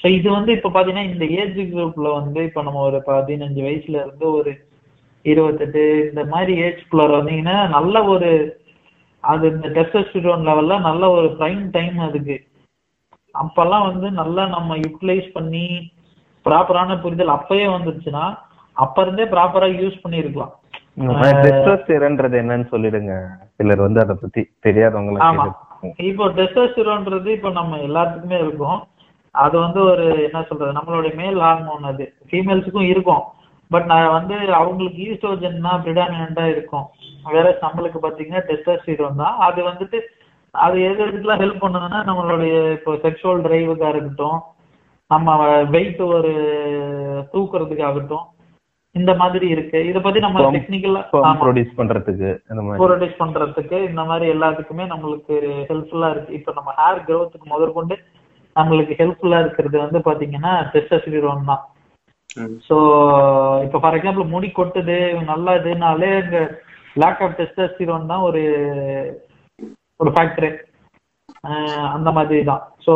[0.00, 4.26] ஸோ இது வந்து இப்போ பாத்தீங்கன்னா இந்த ஏஜ் குரூப்ல வந்து இப்போ நம்ம ஒரு பதினஞ்சு வயசுல இருந்து
[4.38, 4.52] ஒரு
[5.24, 8.30] இருபத்தெட்டு இந்த மாதிரி ஏஜ் ஏஜ்குள்ள வந்தீங்கன்னா நல்ல ஒரு
[9.24, 12.36] அது இந்த டெஸ்டோஸ்டிரோன் லெவல்ல நல்ல ஒரு ப்ரைம் டைம் அதுக்கு.
[13.34, 15.64] அப்பெல்லாம் வந்து நல்லா நம்ம யூட்டிலைஸ் பண்ணி
[16.44, 18.24] ப்ராப்பரான புரிதல் அப்பயே வந்துருச்சுன்னா
[18.76, 20.52] அப்ப இருந்தே ப்ராப்பரா யூஸ் பண்ணிருக்கலாம்
[21.44, 23.12] டெஸ்டோஸ்டெரான்றது என்னன்னு சொல்லிடுங்க
[23.58, 25.44] சிலர் வந்து அதை பத்தி தெரியாதவங்க ஆமா.
[26.08, 28.78] இப்போ டெஸ்டோஸ்டிரோன்றது இப்போ நம்ம எல்லாத்துக்குமே இருக்கும்.
[29.34, 32.04] அது வந்து ஒரு என்ன சொல்றது நம்மளுடைய மேல் ஹார்மோன் அது.
[32.28, 33.22] ஃபீமேல்ஸுக்கும் இருக்கும்.
[33.70, 36.86] பட் நான் வந்து அவங்களுக்கு ஈஸ்ட்ரோஜன் தான் ப்ரிடாமினா இருக்கும்.
[37.36, 39.36] வேற நம்மளுக்கு பாத்தீங்கன்னா டெஸ்டோஸ்டிரோன் தான்.
[39.48, 39.98] அது வந்துட்டு
[40.54, 44.38] அது எது எதுக்கெல்லாம் ஹெல்ப் பண்ணுதுன்னா நம்மளுடைய இப்போ செக்ஷுவல் டிரைவுக்கா இருக்கட்டும்
[45.14, 45.30] நம்ம
[45.74, 46.32] வெயிட் ஒரு
[47.34, 48.24] தூக்குறதுக்காகட்டும்
[48.94, 49.78] இந்த மாதிரி இருக்கு.
[49.90, 51.00] இத பத்தி நம்ம டெக்னிக்கலா
[51.44, 52.28] ப்ரொடியூஸ் பண்றதுக்கு
[52.82, 55.36] ப்ரோடியூஸ் பண்றதுக்கு இந்த மாதிரி எல்லாத்துக்குமே நம்மளுக்கு
[55.70, 56.36] ஹெல்ப்ஃபுல்லா இருக்கு.
[56.38, 57.96] இப்போ நம்ம ஹேர் growthக்கு முதற்கொண்டு
[58.56, 61.62] நம்மளுக்கு ஹெல்ப்ஃபுல்லா இருக்கிறது வந்து பாத்தீங்கன்னா டெஸ்டோஸ்டிரோன் தான்.
[62.68, 62.76] ஸோ
[63.64, 64.98] இப்போ ஃபார் எக்ஸாம்பிள் முடி கொட்டுது
[65.32, 66.12] நல்லா இதுனாலே
[67.02, 68.42] லேக் ஆஃப் டெஸ்டோஸ்டிரோன் தான் ஒரு
[70.02, 70.50] ஒரு ஃபேக்டரு
[71.94, 72.92] அந்த மாதிரி தான் ஸோ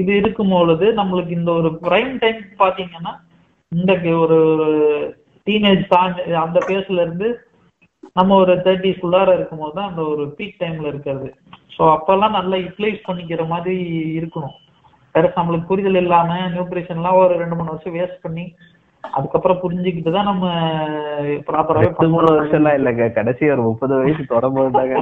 [0.00, 3.12] இது இருக்கும் பொழுது நம்மளுக்கு இந்த ஒரு பிரைம் டைம் பார்த்தீங்கன்னா
[3.72, 3.92] இந்த
[4.24, 4.38] ஒரு
[5.46, 6.14] டீனேஜ் தான்
[6.44, 7.28] அந்த பேஸ்ல இருந்து
[8.16, 11.28] நம்ம ஒரு தேர்ட்டிஸ்குள்ளார இருக்கும்போது தான் அந்த ஒரு பீக் டைம்ல இருக்கிறது.
[11.76, 13.76] ஸோ அப்பெல்லாம் நல்லா யூட்டிலைஸ் பண்ணிக்கிற மாதிரி
[14.18, 14.56] இருக்கணும்.
[15.14, 18.44] வேற நம்மளுக்கு புரிதல் இல்லாம நியூட்ரிஷன்லாம் ஒரு ரெண்டு மூணு வருஷம் வேஸ்ட் பண்ணி
[19.04, 20.46] அதுக்கப்புறம் புரிஞ்சுக்கிட்டு தான் நம்ம
[21.48, 23.06] ப்ராப்பராகவே மூணு வருஷம் எல்லாம் இல்லைங்க.
[23.18, 24.96] கடைசி ஒரு முப்பது வயசு தொடரும்போது தாங்க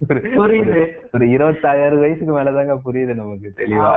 [0.00, 0.80] ஒரு- புரியுது.
[1.12, 3.90] ஒரு இருபத்தாயிரம் வயசுக்கு மேலதாங்க புரியுது நமக்கு தெளிவா.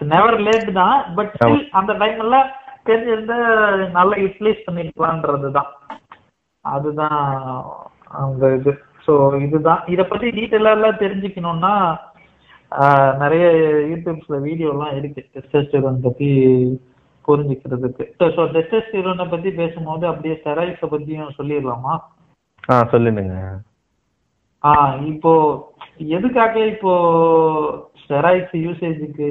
[0.00, 1.14] நெவர் லேட் தான்.
[1.14, 1.32] பட்
[1.70, 2.48] அந்த டைம் எல்லாம்
[2.86, 3.38] தெரிஞ்சிருந்தா
[3.90, 5.66] நல்லா யூட்டிலைஸ் பண்ணிருக்கலான்றது தான்
[6.60, 7.18] அதுதான்
[8.08, 8.72] அவங்க இது.
[9.06, 9.82] ஸோ இதுதான்.
[9.86, 11.72] இத பத்தி டீட்டெயிலா எல்லாம் தெரிஞ்சுக்கணும்னா
[13.18, 13.46] நிறைய
[13.90, 15.26] யூடியூப்ஸ்ல வீடியோலாம் இருக்கு.
[15.34, 16.28] டெஸ்டோஸ்டிரோன் பத்தி
[17.28, 18.04] புரிஞ்சுக்கிறதுக்கு.
[18.18, 21.98] ஸோ டெஸ்டோஸ்டிரோனை பத்தி பேசும்போது அப்படியே ஸ்டெராய்ட்ஸை பத்தியும் சொல்லிடலாமா?
[22.70, 23.22] ஆ சொல்லுங்க.
[24.64, 25.32] ஆஹ் இப்போ
[26.16, 26.92] எதுக்காக இப்போ
[28.02, 29.28] ஸ்டெராய்ட்ஸ் யூசேஜுக்கு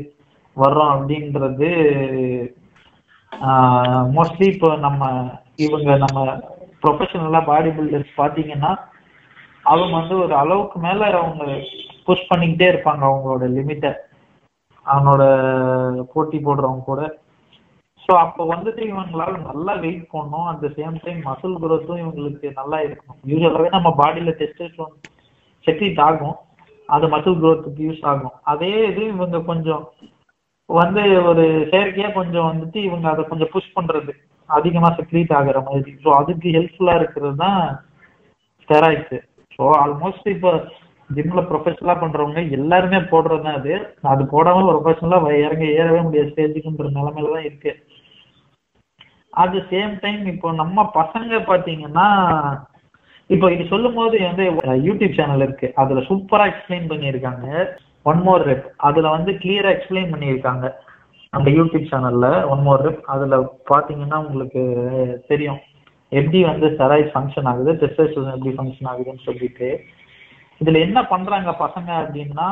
[0.58, 1.70] வர்றோம் அப்படின்றது
[4.16, 5.04] மோஸ்ட்லி இப்போ நம்ம
[5.66, 6.20] இவங்க நம்ம
[6.84, 8.72] ப்ரொஃபஷனலாக பாடி பில்டர்ஸ் பார்த்தீங்கன்னா
[9.66, 11.44] அவங்க வந்து ஒரு அளவுக்கு மேலே அவங்க
[12.08, 13.92] புஷ் பண்ணிக்கிட்டே இருப்பாங்க அவங்களோட லிமிட்டை
[14.86, 15.24] அவனோட
[16.14, 17.02] போட்டி போடுறவங்க கூட.
[18.06, 22.78] ஸோ அப்போ வந்துட்டு இவங்களால நல்லா வெயிட் பண்ணணும் at the same time muscle குரோத்தும் இவங்களுக்கு நல்லா
[22.86, 23.20] இருக்கணும்.
[23.32, 24.96] யூஸ்வலாகவே நம்ம பாடியில் டெஸ்டோஸ்டரோன்
[25.68, 26.38] செக்ரீட் ஆகும்.
[26.90, 28.36] அது மசில் குரோத்துக்கு யூஸ் ஆகும்.
[28.52, 29.84] அதே இது இவங்க கொஞ்சம்
[30.70, 34.14] வந்து ஒரு செயற்கையா கொஞ்சம் வந்துட்டு இவங்க அதை கொஞ்சம் புஷ் பண்றது.
[34.50, 35.92] அதிகமா செக்ரீட் ஆகுற மாதிரி.
[36.04, 37.62] ஸோ அதுக்கு ஹெல்ப்ஃபுல்லா இருக்கிறது தான்
[38.64, 39.18] ஸ்டெராய்ட்ஸ்
[39.56, 40.52] ஸோ ஆல்மோஸ்ட் இப்போ
[41.10, 43.74] ஜிம்ல ப்ரொஃபஷனலா பண்றவங்க எல்லாருமே போடுறது தான் அது.
[44.14, 46.32] அது போடாம ப்ரொஃபஷனலா இறங்க ஏறவே முடியாது.
[46.34, 47.72] ஸ்டேஜுக்குன்ற நிலைமையில தான் இருக்கு.
[49.42, 52.08] அட் த சேம் டைம் இப்போ நம்ம பசங்க பாத்தீங்கன்னா
[53.34, 54.46] இப்போ இது சொல்லும் போது வந்து
[54.88, 55.68] யூடியூப் சேனல் இருக்கு.
[55.82, 57.48] அதுல சூப்பரா எக்ஸ்பிளைன் பண்ணியிருக்காங்க.
[58.10, 60.66] ஒன் மோர் ரெப் அதுல வந்து கிளியரா எக்ஸ்பிளைன் பண்ணியிருக்காங்க.
[61.38, 63.38] அந்த யூடியூப் சேனல்ல ஒன் மோர் ரெப் அதுல
[63.72, 64.64] பாத்தீங்கன்னா உங்களுக்கு
[65.32, 65.62] தெரியும்.
[66.20, 69.70] எப்படி வந்து ஸ்டெராய்ட் ஃபங்க்ஷன் ஆகுது டெஸ்டோஸ்டெரான் எப்படி ஃபங்க்ஷன் ஆகுதுன்னு சொல்லிட்டு.
[70.62, 72.50] இதுல என்ன பண்றாங்க பசங்க அப்படின்னா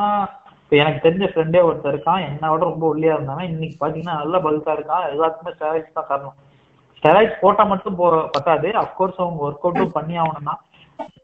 [0.62, 2.24] இப்போ எனக்கு தெரிஞ்ச ஃப்ரெண்டே ஒருத்தர் இருக்கான்.
[2.30, 5.04] என்னை விட ரொம்ப ஒல்லியா இருந்தாங்க இன்னைக்கு பாத்தீங்கன்னா நல்ல பல்கா இருக்கான்.
[5.12, 6.36] எல்லாத்துக்குமே ஸ்டெராய்ட்ஸ் தான் காரணம்.
[6.98, 8.68] ஸ்டெராய்ட்ஸ் போட்டா மட்டும் போ பத்தாது.
[8.84, 10.56] அஃப்கோர்ஸ் அவங்க ஒர்க் அவுட்டும் பண்ணி ஆகணும்னா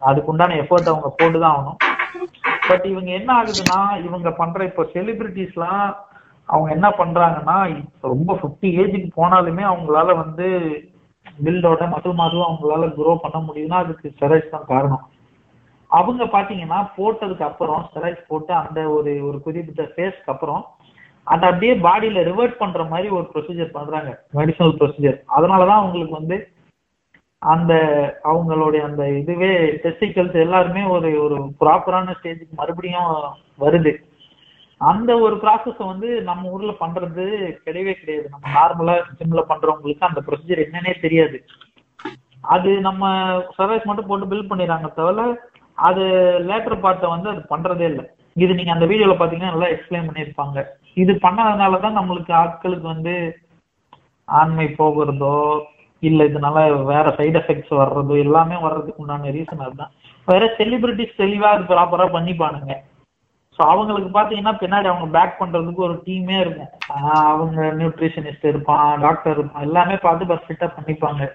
[0.00, 1.94] அதுக்குண்டான எஃபோர்ட் அவங்க போட்டுதான் ஆகணும்.
[2.68, 5.96] பட் இவங்க என்ன ஆகுதுன்னா இவங்க பண்ற இப்போ செலிபிரிட்டிஸ்லாம்
[6.44, 10.46] அவங்க என்ன பண்றாங்கன்னா ரொம்ப ஃபிஃப்டி ஏஜுக்கு போனாலுமே அவங்களால வந்து
[11.44, 15.08] பில்டோட மசில் மாசும் அவங்களால குரோ பண்ண முடியும்னா அதுக்கு ஸ்டெராய்ட்ஸ் தான் காரணம்.
[15.88, 20.66] அவங்க பாத்தீங்கன்னா போட்டதுக்கு அப்புறம் ஸ்டெராய்ட்ஸ் போட்டு அந்த ஒரு ஒரு குறிப்பிட்ட ஃபேஸ்க்கு அப்புறம்
[21.22, 24.22] அதை அப்படியே பாடியில ரிவர்ட் பண்ற மாதிரி ஒரு ப்ரொசீஜர் பண்றாங்க.
[24.34, 26.48] மெடிசனல் ப்ரொசீஜர் அதனாலதான் அவங்களுக்கு வந்து
[27.42, 27.72] அந்த
[28.30, 29.50] அவங்களுடைய அந்த இதுவே
[29.84, 33.10] டெஸ்டிகல்ஸ் எல்லாருமே ஒரு ஒரு ப்ராப்பரான ஸ்டேஜுக்கு மறுபடியும்
[33.64, 33.92] வருது.
[34.80, 37.24] அந்த ஒரு ப்ராசஸ் வந்து நம்ம ஊர்ல பண்றது
[37.66, 38.26] கிடையவே கிடையாது.
[38.32, 41.38] நம்ம நார்மலா ஜிம்ல பண்றவங்களுக்கு அந்த ப்ரொசீஜர் என்னன்னே தெரியாது.
[42.54, 43.12] அது நம்ம
[43.58, 45.28] சர்வைஸ் மட்டும் போட்டு பில் பண்ணிடுறாங்க தவிர
[45.78, 46.04] அது
[46.48, 48.04] லேட்டர் பார்ட்டை வந்து அது பண்றதே இல்லை.
[48.42, 50.58] இது நீங்க அந்த வீடியோல பாத்தீங்கன்னா நல்லா எக்ஸ்பிளைன் பண்ணியிருப்பாங்க.
[51.02, 53.14] இது பண்ணாதனால தான் நம்மளுக்கு ஆட்களுக்கு வந்து
[54.28, 55.34] ஆண்மை போகிறதோ
[56.06, 59.90] இல்ல இதனால வேற சைடு எஃபெக்ட்ஸ் வர்றதோ எல்லாமே வர்றதுக்கு உண்டான ரீசன் அதுதான்.
[60.26, 62.72] வேற செலிபிரிட்டிஸ் தெளிவா அது ப்ராப்பரா பண்ணிப்பானுங்க.
[63.56, 66.68] ஸோ அவங்களுக்கு பாத்தீங்கன்னா பின்னாடி அவங்க பேக் பண்றதுக்கு ஒரு டீமே இருக்கும்.
[67.02, 71.28] அவங்க நியூட்ரிஷனிஸ்ட் இருப்பான் டாக்டர் இருப்பான் எல்லாமே பார்த்து பர்ஃபெக்டா பண்ணிப்பாங்க.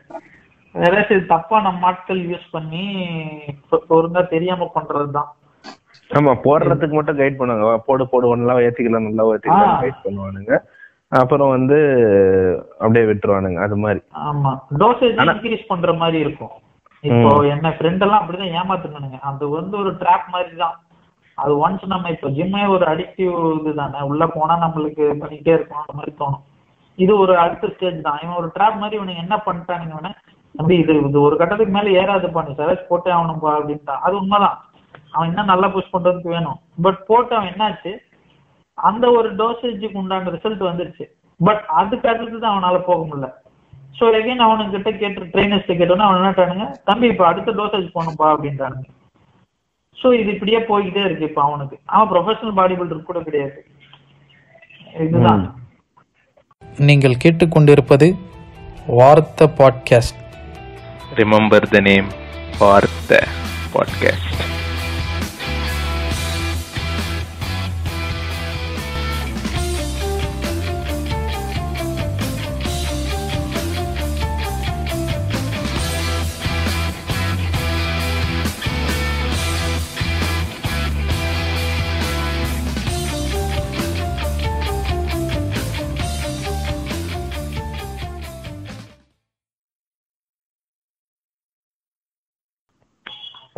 [0.73, 2.83] வேற இது தப்பா நம்ம ஆட்கள் யூஸ் பண்ணி
[3.69, 5.29] ஒ- ஒழுங்கா தெரியாம பண்றதுதான்.
[6.09, 7.77] ஆமா போடுறதுக்கு மட்டும் கைட் பண்ணுவாங்க.
[7.77, 9.83] போடு போடு நல்லா ஏத்திக்கலாம் நல்லா ஏத்திக்கலாம்.
[9.83, 10.57] கைட் பண்ணுவானுங்க.
[11.11, 11.77] அப்புறம் வந்து
[12.79, 14.01] அப்படியே விட்டுருவானுங்க அது மாதிரி.
[14.15, 14.51] ஆமா.
[14.79, 16.49] டோசேஜ் இன்க்ரீஸ் பண்ற மாதிரி இருக்கும்.
[17.03, 19.19] இப்போ என்ன ஃப்ரெண்ட் எல்லாம் அப்படிதான் ஏமாத்துனானுங்க.
[19.19, 20.77] அது வந்து ஒரு ட்ராப் மாதிரி தான்
[21.37, 23.99] அது ஒன்ஸ் நம்ம இப்போ ஜிம்மே ஒரு அடிக்டிவ் இதுதானே.
[24.01, 26.43] உள்ள போனா நம்மளுக்கு பண்ணிட்டே இருக்கணும் அந்த மாதிரி தோணும்.
[26.95, 28.19] இது ஒரு அடுத்த ஸ்டேஜ் தான்.
[28.23, 30.11] இவன் ஒரு ட்ராப் மாதிரி இவனுங்க என்ன பண்ணிட்டானுங்க
[30.57, 33.99] தம்பி இது இது ஒரு கட்டத்துக்கு மேல ஏறாதுப்பா நீ சரஸ் போட்டே ஆகணும்பா அப்படின்ட்டான்.
[34.01, 34.57] அது உண்மைதான்.
[35.11, 36.59] அவன் இன்னும் நல்லா புஷ் பண்றதுக்கு வேணும்.
[36.81, 37.97] பட் போட்டு அவன் என்னாச்சு?
[38.89, 41.05] அந்த ஒரு டோசேஜுக்கு உண்டான ரிசல்ட் வந்துருச்சு.
[41.39, 43.27] பட் அதுக்கு அடுத்து தான் அவனால போக முடியல.
[43.97, 48.87] ஸோ எகைன் அவனுக்கு கிட்ட கேட்டு ட்ரைனர்ஸ் கேட்டோன்னா அவன் என்னட்டானுங்க தம்பி இப்போ அடுத்த டோசேஜ் போகணும்பா அப்படின்றானுங்க.
[50.01, 51.75] ஸோ இது இப்படியே போய்கிட்டே இருக்கு இப்போ அவனுக்கு.
[51.93, 53.57] அவன் ப்ரொஃபஷனல் பாடி பில்டர் கூட கிடையாது.
[55.05, 55.43] இதுதான்.
[56.87, 58.07] நீங்கள் கேட்டுக்கொண்டிருப்பது
[58.99, 60.21] Vaartha podcast.
[61.19, 62.09] Remember the name
[62.61, 63.21] Vaartha
[63.73, 64.39] podcast.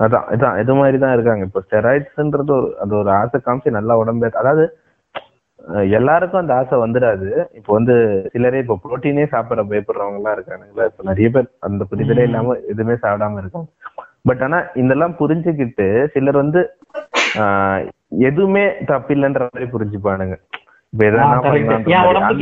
[0.03, 1.43] அதான் இதான் இது மாதிரி தான் இருக்காங்க.
[1.47, 4.63] இப்போ ஸ்டெராய்ட்ஸ்ன்றது ஒரு அது ஒரு ஆசை காமிச்சு நல்லா உடம்பு அதாவது
[5.93, 7.27] எல்லாருக்கும் அந்த ஆசை வந்துடாது.
[7.59, 7.93] இப்போ வந்து
[8.31, 10.87] சிலரே இப்போ புரோட்டீனே சாப்பிட பயப்படுறவங்க எல்லாம் இருக்கானுங்களா?
[10.89, 13.69] இப்போ நிறைய பேர் அந்த புரிதலே இல்லாம எதுவுமே சாப்பிடாம இருக்காங்க.
[14.29, 16.61] பட் ஆனா இதெல்லாம் புரிஞ்சுக்கிட்டு சிலர் வந்து
[17.41, 17.79] ஆஹ்,
[18.27, 20.35] எதுவுமே தப்பில்லைன்ற மாதிரி புரிஞ்சுப்பானுங்க.
[20.93, 21.03] இப்ப.
[22.03, 22.33] பண்ணலான்ற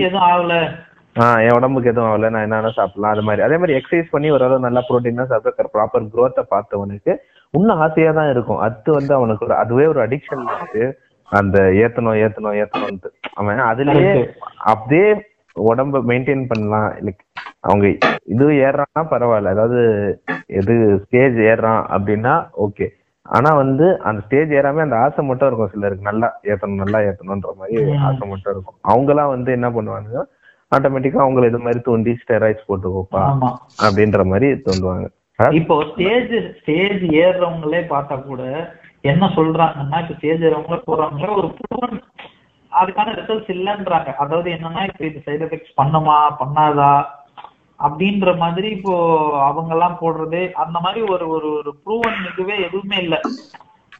[1.15, 1.29] என் மாதிரி.
[1.29, 2.29] உடம்புக்கு எதுவும் ஆகல ஆஹ் என் உடம்புக்கு எதுவும் ஆகல.
[2.33, 3.41] நான் என்னென்ன சாப்பிடலாம் அது மாதிரி.
[3.47, 7.13] அதே மாதிரி எக்ஸசைஸ் பண்ணி ஓரளவு நல்லா ப்ரோட்டீனா சாப்பிட்டு ப்ராப்பர் growth-அ பார்த்தவனுக்கு
[7.53, 8.61] இன்னும் ஆசையா தான் இருக்கும்.
[8.65, 10.83] அது வந்து அவனுக்கு ஒரு அதுவே ஒரு அடிக்ஷன் இருக்கு
[11.29, 13.09] அந்த ஏத்தணும் ஏத்தணும் ஏத்தணும்ட்டு
[13.39, 14.13] அவன் அதுலயே
[14.71, 15.09] அப்படியே
[15.55, 16.89] உடம்ப மெயின்டைன் பண்ணலாம்.
[17.05, 17.21] லைக்
[17.69, 17.85] அவங்க
[18.33, 19.53] இது ஏறுறான்னா பரவாயில்ல.
[19.55, 19.79] அதாவது
[20.59, 20.73] எது
[21.03, 22.33] ஸ்டேஜ் ஏறுறான் அப்படின்னா
[22.65, 22.87] ஓகே
[23.25, 26.09] ஆனா வந்து அந்த ஸ்டேஜ் ஏறாம அந்த ஆசை மட்டும் இருக்கும் சிலருக்கு.
[26.09, 27.75] நல்லா ஏத்தணும் நல்லா ஏத்தணும்ன்ற மாதிரி
[28.07, 28.77] ஆசை மட்டும் இருக்கும்.
[28.91, 30.23] அவங்கலாம் வந்து என்ன பண்ணுவாங்க
[30.75, 33.23] ஆட்டோமேட்டிக்கா அவங்கள இது மாதிரி தூண்டி ஸ்டெராய்ட்ஸ் போட்டுக்கோப்பா
[33.85, 35.07] அப்படின்ற மாதிரி தோண்டுவாங்க.
[35.59, 38.41] இப்போ ஸ்டேஜ் ஸ்டேஜ் ஏறுறவங்களே பார்த்தா கூட
[39.11, 41.93] என்ன சொல்றாங்கன்னா இப்ப ஸ்டேஜ் ஏறவங்க போறவங்க ஒரு proven
[42.71, 44.09] அதுக்கான ரிசல்ட்ஸ் இல்லைன்றாங்க.
[44.23, 46.91] அதாவது என்னன்னா இப்ப இது சைடு எஃபெக்ட்ஸ் பண்ணுமா பண்ணாதா?
[47.79, 48.95] அப்படின்ற மாதிரி இப்போ
[49.47, 53.19] அவங்க எல்லாம் போடுறது அந்த மாதிரி ஒரு ஒரு ஒரு ப்ரூவன் இதுவே எதுவுமே இல்லை.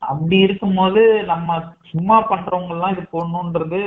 [0.10, 1.57] அப்படி இருக்கும்போது நம்ம
[1.91, 3.81] சும்மா பண்றவங்க எல்லாம் இது போடணுன்றது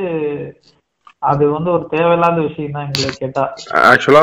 [1.31, 3.43] அது வந்து ஒரு தேவையில்லாத விஷயம் தான் எங்களை கேட்டா.
[3.91, 4.23] ஆக்சுவலா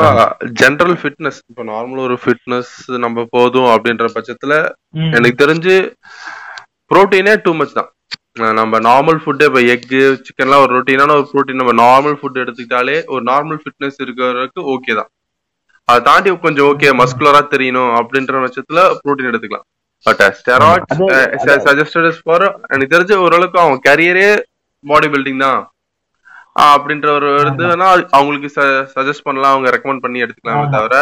[0.60, 2.74] ஜென்ரல் ஃபிட்னஸ் இப்போ நார்மல் ஒரு ஃபிட்னஸ்
[3.04, 4.54] நம்ம போதும் அப்படின்ற பட்சத்துல.
[5.18, 5.74] எனக்கு தெரிஞ்சு
[6.92, 7.90] புரோட்டீனே டூ மச் தான்.
[8.60, 13.22] நம்ம நார்மல் ஃபுட்டு இப்போ எக்கு சிக்கன்லாம் ஒரு ரொட்டீனான ஒரு ப்ரோட்டீன் நம்ம நார்மல் ஃபுட் எடுத்துக்கிட்டாலே ஒரு
[13.30, 15.10] நார்மல் ஃபிட்னஸ் இருக்கிறதுக்கு ஓகே தான்.
[15.88, 19.66] அதை தாண்டி கொஞ்சம் ஓகே மஸ்குலரா தெரியணும் அப்படின்ற பட்சத்துல ப்ரோட்டீன் எடுத்துக்கலாம்.
[20.06, 20.86] பட் ஸ்டெராய்ட்
[21.66, 24.30] சஜஸ்டட் ஃபார் எனக்கு தெரிஞ்ச ஓரளவுக்கு அவன் கரியரே
[24.84, 25.60] பாடி பில்டிங் தான்.
[26.56, 28.48] அப்படின்ற ஒரு இது வேணா அவங்களுக்கு
[28.94, 30.66] சஜஸ்ட் பண்ணலாம் அவங்க ரெக்கமெண்ட் பண்ணி எடுத்துக்கலாமே.
[30.76, 30.96] தவிர.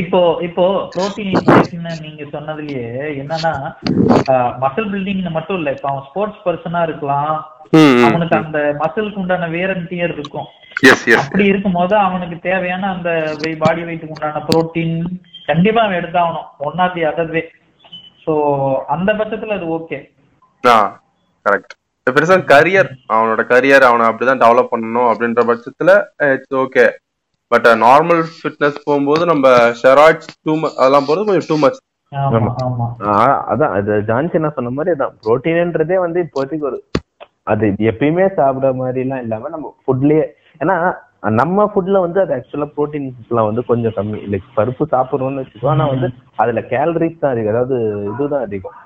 [0.00, 0.64] இப்போ இப்போ
[0.94, 2.86] புரோட்டீன் இன்டேக்னு நீங்க சொன்னதுலயே
[3.20, 3.52] என்னன்னா
[4.62, 7.36] மசில் பில்டிங் மட்டும் இல்ல இப்போ அவன் ஸ்போர்ட்ஸ் பர்சனா இருக்கலாம்.
[8.08, 10.48] அவனுக்கு அந்த மசிலுக்கு உண்டான வேர் அண்ட் டியர் இருக்கும்.
[11.20, 13.10] அப்படி இருக்கும்போது அவனுக்கு தேவையான அந்த
[13.62, 14.96] பாடி வெயிட்டுக்கு உண்டான புரோட்டீன்
[15.50, 16.46] கண்டிப்பா அவன் எடுத்தாகணும்.
[16.68, 17.42] One or the other way
[18.24, 18.34] so
[18.96, 19.98] அந்த பட்சத்துல அது ஓகே
[21.46, 21.74] கரெக்ட்
[22.06, 25.92] பெருசா கரியர் அவனோட கரியர் அவனை அப்படிதான் டெவலப் பண்ணணும் அப்படின்ற பட்சத்துல
[26.28, 26.84] it's okay
[27.50, 29.46] but normal fitness போகும்போது நம்ம
[29.80, 31.80] ஷெராய்ட்ஸ் டூ அதெல்லாம் போறது கொஞ்சம் டூ மச்
[32.12, 32.86] ஆமா ஆமா.
[33.12, 36.78] ஆஹ் அதான் அது ஜான்சி என்ன சொன்ன மாதிரி அதான் புரோட்டீன்ன்றதே வந்து இப்போதைக்கு ஒரு
[37.46, 40.24] அது எப்பயுமே சாப்பிடுற மாதிரி எல்லாம் இல்லாம நம்ம ஃபுட்லயே
[40.60, 40.76] ஏன்னா
[41.36, 44.18] நம்ம ஃபுட்ல வந்து அது ஆக்சுவலா ப்ரோட்டீன்ஸ்லாம் வந்து கொஞ்சம் கம்மி.
[44.32, 46.08] லைக் பருப்பு சாப்பிடுறோம்னு வச்சுக்கோ ஆனா வந்து
[46.38, 47.52] அதுல கேலரிஸ் தான் அதிகம்.
[47.54, 47.76] அதாவது
[48.10, 48.76] இதுதான் அதிகம்.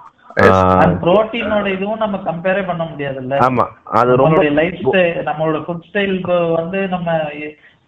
[1.03, 3.37] புரோட்டீனோட இதுவும் நம்ம கம்பேரே பண்ண முடியாதுல்ல.
[3.47, 3.65] ஆமா.
[3.93, 4.83] அது ரொம்ப லைஃப்
[5.29, 6.17] நம்மளோட ஃபுட் ஸ்டைல்
[6.57, 7.09] வந்து நம்ம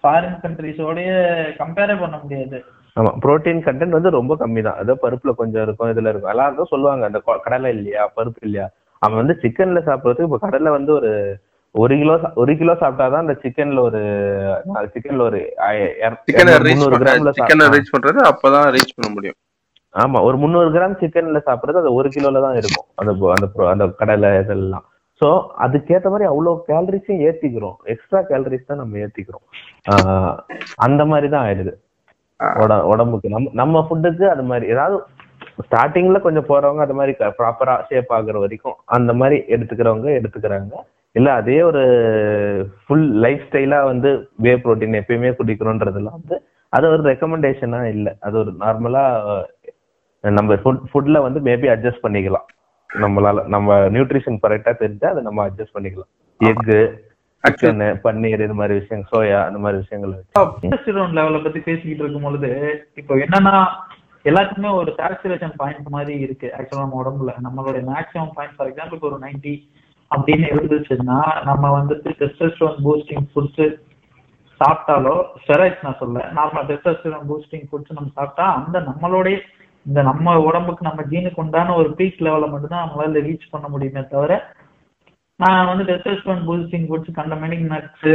[0.04, 1.10] ஃபாரின் கண்ட்ரிஸோடய
[1.58, 2.58] கம்பேரே பண்ண முடியாது.
[2.96, 3.10] ஆமா.
[3.22, 6.30] புரோட்டீன் கண்டென்ட் வந்து ரொம்ப கம்மி தான் பருப்புல கொஞ்சம் இருக்கும் இதுல இருக்கும்.
[6.30, 8.66] எல்லாரும் சொல்லுவாங்க அந்த கடலை இல்லையா பருப்பு இல்லையா.
[9.02, 11.12] அவன் வந்து சிக்கன்ல சாப்பிடுறதுக்கு இப்ப கடலை வந்து ஒரு
[11.74, 14.00] ஒரு கிலோ ஒரு கிலோ சாப்பிட்டாதான் அந்த சிக்கன்ல ஒரு
[14.94, 15.38] சிக்கன்ல ஒரு
[16.26, 16.54] சிக்கனை
[17.68, 19.38] ரீச் பண்றது அப்பதான் ரீச் பண்ண முடியும்.
[19.94, 22.86] ஆமா ஒரு முந்நூறு கிராம் சிக்கன்ல சாப்பிடுறது அது ஒரு கிலோல தான் இருக்கும்.
[22.94, 24.84] அந்த அந்த அந்த கடலை இதெல்லாம்.
[25.20, 25.28] சோ
[25.58, 27.76] அதுக்கேற்ற மாதிரி அவ்வளவு கேலரிஸையும் ஏத்திக்கிறோம்.
[27.84, 29.44] எக்ஸ்ட்ரா கேலரிஸ் தான் நம்ம ஏத்திக்கிறோம்.
[29.90, 30.36] ஆஹ்
[30.76, 31.72] அந்த மாதிரி தான் ஆயிடுது.
[32.40, 33.28] உட- உடம்புக்கு.
[33.28, 35.02] நம்ம நம்ம ஃபுட்டுக்கு அது மாதிரி ஏதாவது
[35.62, 40.72] ஸ்டார்டிங்ல கொஞ்சம் போறவங்க அது மாதிரி ப்ராப்பரா ஷேப் ஆகுற வரைக்கும் அந்த மாதிரி எடுத்துக்கிறவங்க எடுத்துக்கிறாங்க.
[41.12, 41.82] இல்ல அதே ஒரு
[42.86, 48.16] ஃபுல் லைஃப் ஸ்டைலா வந்து வே புரோட்டீன் எப்பயுமே குடிக்கிறோன்றதுலாம் வந்து அது ஒரு ரெக்கமெண்டேஷனா இல்ல.
[48.20, 49.04] அது ஒரு நார்மலா
[50.24, 52.46] நம்ம ஃபுட் ஃபுட்ல வந்து மேபி அட்ஜஸ்ட் பண்ணிக்கலாம்.
[52.90, 56.10] நம்மளால நம்ம நியூட்ரிஷன் கரெக்டா தெரிஞ்சா அதை நம்ம அட்ஜஸ்ட் பண்ணிக்கலாம்.
[56.40, 56.76] எக்கு
[57.44, 60.12] சிக்கன் பன்னீர் இது மாதிரி விஷயம் சோயா அந்த மாதிரி விஷயங்கள்
[61.18, 62.50] லெவலை பத்தி பேசிக்கிட்டு இருக்கும் பொழுது
[63.00, 63.54] இப்போ என்னன்னா
[64.24, 67.32] எல்லாத்துக்குமே ஒரு சாச்சுரேஷன் பாயிண்ட் மாதிரி இருக்கு ஆக்சுவலா நம்ம உடம்புல.
[67.46, 69.54] நம்மளுடைய மேக்ஸிமம் பாயிண்ட் ஃபார் எக்ஸாம்பிள் ஒரு 90
[70.10, 71.18] அப்படின்னு இருந்துச்சுன்னா
[71.48, 73.64] நம்ம வந்துட்டு டெஸ்டஸ்டரோன் பூஸ்டிங் ஃபுட்ஸ்
[74.60, 79.38] சாப்பிட்டாலோ ஸ்டெராய்ட்ஸ் நான் சொல்ல நார்மல் டெஸ்டஸ்டரோன் பூஸ்டிங் ஃபுட்ஸ் நம்ம சாப்பிட்டா அந்த நம்மளுடைய
[79.86, 84.32] இந்த நம்ம உடம்புக்கு நம்ம ஜீனுக்கு உண்டான ஒரு பீக் லெவலை மட்டும்தான் நம்மளால ரீச் பண்ண முடியுமே தவிர
[85.40, 88.12] நான் வந்து டெஸ்டஸ்டரோன் பூஸ்டிங் ஃபுட்ஸ் கண்டமேனிக் நட்ஸ்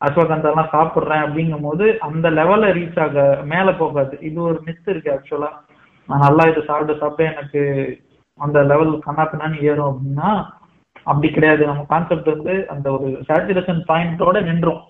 [0.00, 4.14] அஸ்வகந்தெல்லாம் சாப்பிட்றேன் அப்படிங்கும் போது அந்த லெவல ரீச் ஆக மேல போகாது.
[4.20, 5.50] இது ஒரு மிஸ் இருக்கு ஆக்சுவலா
[6.08, 7.62] நான் நல்லா இதை சாப்பிட்டு சாப்பிட்டு எனக்கு
[8.40, 10.30] அந்த லெவல் கண்ணாப்பினான்னு ஏறும் அப்படின்னா
[11.02, 11.62] அப்படி கிடையாது.
[11.66, 14.80] நம்ம கான்செப்ட் வந்து அந்த ஒரு சேச்சுரேஷன் பாயிண்டோட நின்றோம்.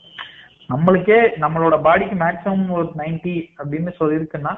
[0.71, 4.53] நம்மளுக்கே நம்மளோட பாடிக்கு மேக்ஸிமம் ஒரு 90 அப்படின்னு சொல்லி இருக்குன்னா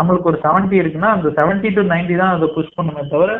[0.00, 3.32] நம்மளுக்கு ஒரு 70 இருக்குன்னா அந்த 70 டு 90 தான் அதை புஷ் பண்ணுமே தவிர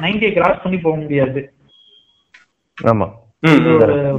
[0.00, 1.40] 90 கிராஸ் பண்ணி போக முடியாது.
[2.78, 3.06] ஆமா.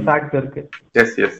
[0.06, 0.68] ஃபேக்ட் இருக்கு.
[0.92, 1.38] எஸ் எஸ்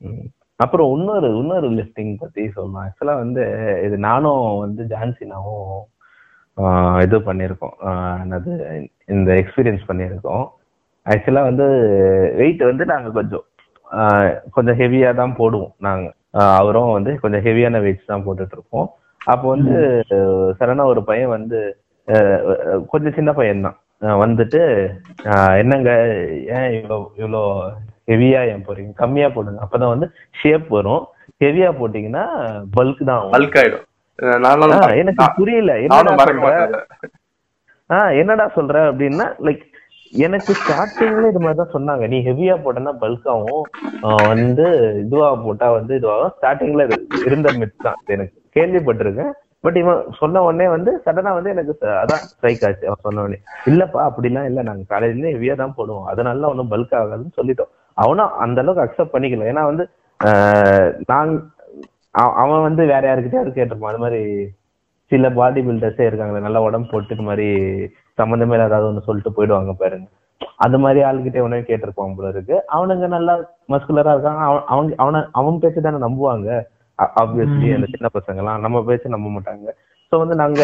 [0.00, 0.26] ம்.
[0.60, 3.42] அப்புறம் இன்னொரு இன்னொரு லிஸ்டிங் பத்தி சொல்லணும் ஆக்சுவலா வந்து
[3.86, 5.82] இது நானும் வந்து ஜான்சினாவும்
[7.02, 7.74] இது பண்ணியிருக்கோம்.
[7.88, 8.52] ஆஹ் என்னது
[9.06, 10.44] இந்த எக்ஸ்பீரியன்ஸ் பண்ணியிருக்கோம்.
[11.06, 11.66] ஆக்சுவலா வந்து
[12.36, 13.44] வெயிட் வந்து நாங்க கொஞ்சம்
[13.90, 16.06] ஆஹ் கொஞ்சம் ஹெவியா தான் போடுவோம் நாங்க.
[16.60, 18.88] அவரும் வந்து கொஞ்சம் ஹெவியான வெயிட்ஸ் தான் போட்டுட்டு இருப்போம்.
[19.20, 19.74] அப்போ வந்து
[20.60, 21.58] சடனா ஒரு பையன் வந்து
[22.90, 23.78] கொஞ்சம் சின்ன பையன் தான்
[24.22, 24.60] வந்துட்டு
[25.32, 25.90] ஆஹ் என்னங்க
[26.56, 27.42] ஏன் இவ்வளோ இவ்வளோ
[28.10, 28.92] ஹெவியா ஏன் போறீங்க?
[28.94, 29.60] கம்மியா போடுங்க.
[29.64, 30.06] அப்பதான் வந்து
[30.40, 31.02] ஷேப் வரும்.
[31.44, 32.24] ஹெவியா போட்டீங்கன்னா
[32.76, 33.24] பல்க் தான்.
[33.34, 33.84] பல்க் ஆயிடும்.
[35.00, 35.72] எனக்கு புரியல.
[37.90, 38.76] ஆஹ் என்னடா சொல்ற?
[38.90, 39.64] அப்படின்னா லைக்
[40.12, 42.06] எனக்கு ஸ்டார்டிங்ல இது மாதிரி தான் சொன்னாங்க.
[42.12, 43.64] நீ ஹெவியா போட்டனா பல்க் ஆகும்.
[44.06, 44.66] ஆஹ் வந்து
[45.04, 46.34] இதுவா போட்டா வந்து இதுவாகும்.
[46.38, 46.84] ஸ்டார்டிங்ல
[47.28, 48.34] இருந்த மித் தான் எனக்கு.
[48.58, 49.32] கேள்விப்பட்டிருக்கேன்.
[49.60, 52.86] பட் இவன் சொன்ன உடனே வந்து சடனா வந்து எனக்கு அதான் ஸ்ட்ரைக் ஆச்சு.
[52.86, 54.62] அவன் சொன்ன உடனே இல்லப்பா அப்படிலாம் இல்ல.
[54.62, 56.04] நாங்க காலேஜ்ல ஹெவியா தான் போடுவோம்.
[56.04, 57.72] அதனால ஒன்றும் பல்க் ஆகாதுன்னு சொல்லிட்டோம்.
[57.98, 59.48] அவனும் அந்த அளவுக்கு அக்செப்ட் பண்ணிக்கல.
[59.52, 59.84] ஏன்னா வந்து
[60.24, 61.32] ஆஹ் நான்
[62.36, 63.92] அவன் வந்து வேற யாருக்கிட்டயாவது கேட்டிருப்பான்.
[63.92, 64.22] அது மாதிரி
[65.12, 67.46] சில பாடி பில்டர்ஸே இருக்காங்களே நல்ல உடம்பு போட்டு இது மாதிரி
[68.18, 70.06] சம்மந்தமே இல்லாத ஏதாவது ஒண்ணு சொல்லிட்டு போயிடுவாங்க பாருங்க.
[70.56, 72.56] அந்த மாதிரி ஆளுகிட்ட உடனே கேட்டிருப்பான் போல இருக்கு.
[72.72, 73.34] அவனுங்க நல்லா
[73.68, 74.40] மஸ்குலரா இருக்காங்க.
[74.40, 76.48] அவன் அவங்க அவன அவன் பேச்சு தானே நம்புவாங்க.
[77.16, 79.68] ஆப்வியஸ்லி அந்த சின்ன பசங்க எல்லாம் நம்ம பேச்சு நம்ப மாட்டாங்க.
[80.12, 80.60] சோ வந்து நாங்க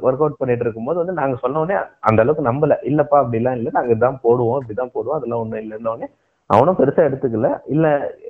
[0.00, 1.76] ஒர்க் அவுட் பண்ணிட்டு இருக்கும்போது வந்து நாங்க சொன்ன உடனே
[2.08, 2.74] அந்த அளவுக்கு நம்பல.
[2.90, 3.70] இல்லப்பா அப்படிலாம் இல்ல.
[3.76, 6.08] நாங்க இதான் போடுவோம் இப்படிதான் போடுவோம் அதெல்லாம் ஒண்ணும் இல்லைன்ன உடனே
[6.50, 7.50] அவனும் பெருசா எடுத்துக்கல.
[7.74, 7.86] இல்ல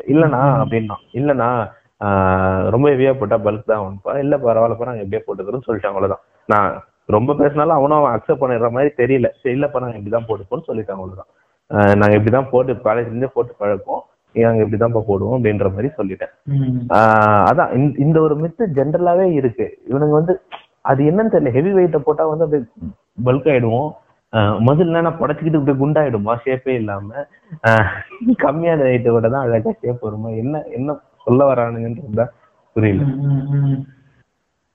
[0.06, 1.48] இல்லண்ணா அப்படின்னா இல்லண்ணா
[2.00, 6.22] ஆஹ் ரொம்ப ஹெவியா போட்டா பல்க் தான் ஆகும்ப்பா இல்ல பரவாயில்லப்பா நாங்க எப்படியே போட்டுக்கிறோம்னு சொல்லிட்டாங்க அவ்வளவுதான்.
[6.48, 6.70] நான்
[7.08, 9.28] ரொம்ப பேசினாலும் அவனும் அவன் அக்செப்ட் பண்ணிடுற மாதிரி தெரியல.
[9.40, 11.30] சரி இல்லப்பா நாங்க இப்படிதான் போட்டுப்போம்னு சொல்லிட்டாங்க அவ்வளவுதான்.
[12.00, 14.02] நாங்க இப்படிதான் போட்டு காலேஜ்ல இருந்தே போட்டு பழக்கம்.
[14.42, 16.52] நாங்க இப்படிதான்ப்பா போடுவோம் அப்படின்ற மாதிரி சொல்லிட்டேன்.
[16.88, 19.78] ஆஹ் அதான் இந்த- ஒரு மித்து ஜென்ரலாவே இருக்கு.
[19.90, 20.40] இவனுங்க வந்து
[20.80, 21.50] அது என்னன்னு தெரியல.
[21.50, 22.68] ஹெவி வெயிட்ட போட்டா வந்து அப்படியே
[23.24, 23.90] பல்க் ஆயிடுவோம்.
[24.36, 26.36] முதல்ல நான் புடச்சிக்கிட்டு இப்படி குண்டாயிடுமா?
[26.44, 27.14] ஷேப்பே இல்லாம.
[27.66, 27.86] ஆஹ்
[28.42, 30.28] கம்மியான வெயிட்ட கூட தான் அழகா ஷேப் வருமா?
[30.28, 32.28] என்ன என்ன சொல்ல வரானுங்கன்றது
[32.72, 33.02] புரியல.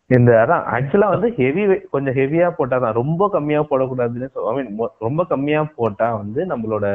[0.09, 1.63] இந்த அதான் ஆக்சுவலா வந்து ஹெவி
[1.93, 4.69] கொஞ்சம் ஹெவியா போட்டாதான் ரொம்ப கம்மியா போடக்கூடாதுன்னு ஐ மீன்
[5.05, 6.85] ரொம்ப கம்மியா போட்டா வந்து நம்மளோட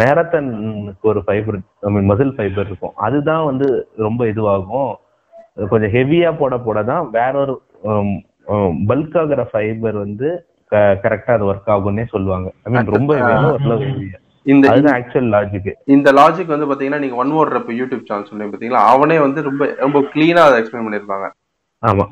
[0.00, 2.94] மேரத்தனுக்கு ஒரு fibre I mean muscle fibre இருக்கும்.
[3.06, 3.66] அதுதான் வந்து
[4.06, 4.92] ரொம்ப இதுவாகும்.
[5.72, 7.54] கொஞ்சம் ஹெவியா போட போட தான் வேற ஒரு
[8.90, 10.28] பல்க் ஆகுற ஃபைபர் வந்து
[11.04, 12.48] கரெக்டா அது ஒர்க் ஆகும்னே சொல்லுவாங்க.
[12.66, 17.70] ஐ மீன் ரொம்ப ஹெவியா இந்த ஆக்சுவல் லாஜிக் இந்த லாஜிக் வந்து பாத்தீங்கன்னா நீங்க one more rep
[17.80, 18.84] YouTube channel சொன்னீங்க பாத்தீங்களா?
[18.94, 21.28] அவனே வந்து ரொம்ப ரொம்ப கிளீனா அதை எக்ஸ்பிளைன் பண்ணிருப்பாங்க
[21.82, 22.04] ஆமா.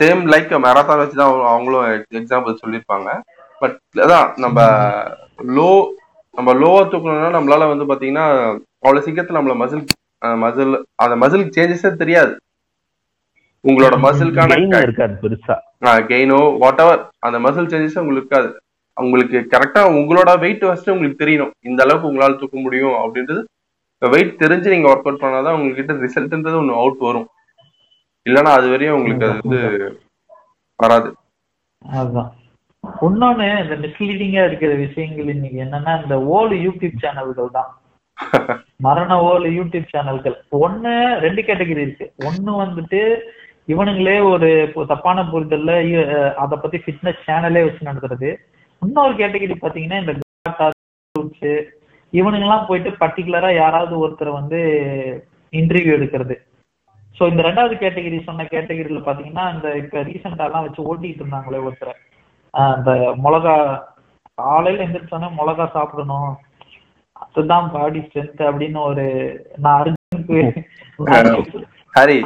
[0.00, 1.86] சேம் லைக் மேரத்தான் வச்சு தான் அவங்களும்
[2.20, 3.08] எக்ஸாம்பிள் சொல்லியிருப்பாங்க.
[3.62, 4.58] பட் அதான் நம்ம
[5.56, 5.70] லோ
[6.38, 8.26] நம்ம லோவா தூக்கணும்னா நம்மளால வந்து பாத்தீங்கன்னா
[8.84, 9.84] அவ்வளவு சீக்கிரத்துல நம்மள மசில்
[10.44, 12.32] மசில் அந்த மசில் சேஞ்சஸே தெரியாது.
[13.64, 15.56] உங்களோட மசிலுக்கான இருக்காது பெருசா.
[16.10, 18.50] கெயினோ வாட் எவர் அந்த மசில் சேஞ்சஸ் உங்களுக்கு இருக்காது.
[18.96, 21.52] உங்களுக்கு கரெக்டா உங்களோட வெயிட் ஃபர்ஸ்ட் உங்களுக்கு தெரியணும்.
[21.68, 23.42] இந்த அளவுக்கு உங்களால தூக்க முடியும் அப்படின்றது
[24.02, 27.26] வெயிட் தெரிஞ்சு நீங்க ஒர்க் அவுட் பண்ணாதான் உங்ககிட்ட ரிசல்ட்ன்றது ஒன்று அவுட் வரும்.
[28.26, 29.60] இல்லைன்னா அது வரையும் உங்களுக்கு அது வந்து
[30.80, 31.08] வராது.
[31.82, 32.30] அதுதான்
[33.04, 37.70] இன்னொன்னு இந்த மிஸ்லீடிங்கா இருக்கிற விஷயங்கள் இன்னைக்கு என்னன்னா இந்த ஓல்டு யூடியூப் சேனல்கள் தான்.
[38.86, 40.92] மரண ஓல்டு யூடியூப் சேனல்கள் ஒண்ணு
[41.24, 42.06] ரெண்டு கேட்டகரி இருக்கு.
[42.28, 43.00] ஒண்ணு வந்துட்டு
[43.68, 44.48] இவனுங்களே ஒரு
[44.92, 45.72] தப்பான புரிதல்ல
[46.44, 48.30] அத பத்தி ஃபிட்னஸ் சேனலே வச்சு நடத்துறது.
[48.82, 50.14] இன்னொரு கேட்டகரி பாத்தீங்கன்னா இந்த
[52.12, 54.60] இவனுங்கெல்லாம் போயிட்டு பர்டிகுலரா யாராவது ஒருத்தர் வந்து
[55.52, 56.36] இன்டர்வியூ எடுக்கிறது.
[57.16, 61.96] சோ இந்த ரெண்டாவது கேட்டகரி சொன்ன கேட்டகரியில பாத்தீங்கன்னா இந்த இப்ப ரீசெண்டா எல்லாம் வச்சு ஓட்டிட்டு இருந்தாங்களே ஒருத்தர்.
[62.54, 62.92] ஆஹ் இந்த
[63.24, 63.56] மிளகா
[64.38, 66.30] காலையில எந்திரிச்சோன்னே மிளகா சாப்பிடணும்.
[67.24, 69.06] அதுதான் பாடி ஸ்ட்ரென்த் அப்படின்னு ஒரு
[69.64, 70.38] நான் அர்ஜுனுக்கு
[71.96, 72.18] ஹரி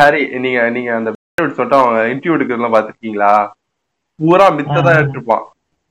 [0.00, 1.10] ஹரி நீங்க நீங்க அந்த
[1.40, 3.32] சொல்லிட்டு அவங்க இன்டர்வியூ எடுக்கிறதுலாம் பாத்துருக்கீங்களா
[4.20, 5.44] பூரா மித்ததான் எடுத்திருப்பான்.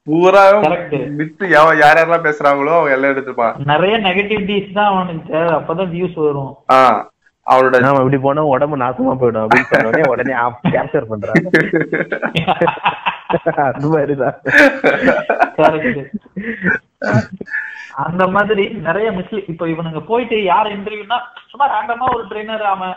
[0.07, 0.41] பூரா.
[1.19, 5.53] மித்து யார் யார் யாரெல்லாம் பேசுறாங்களோ அவங்க எல்லாம் எடுத்திருப்பான் நிறைய நெகட்டிவிட்டிஸ் தான் அவனுக்கு தேவை.
[5.59, 6.53] அப்பதான் வியூஸ் வரும்.
[7.47, 10.35] அவனோட நாம இப்படி போனா உடம்பு நாசமா போயிடும் அப்படின்னு சொன்ன உடனே உடனே
[10.75, 11.43] கேப்சர் பண்றாங்க.
[13.65, 14.37] அது மாதிரிதான்.
[18.05, 21.19] அந்த மாதிரி நிறைய மிஸ்லி இப்ப இவனுங்க போயிட்டு யார் இன்டர்வியூனா
[21.51, 22.95] சும்மா ரேண்டமா ஒரு ட்ரெயினர் அவன்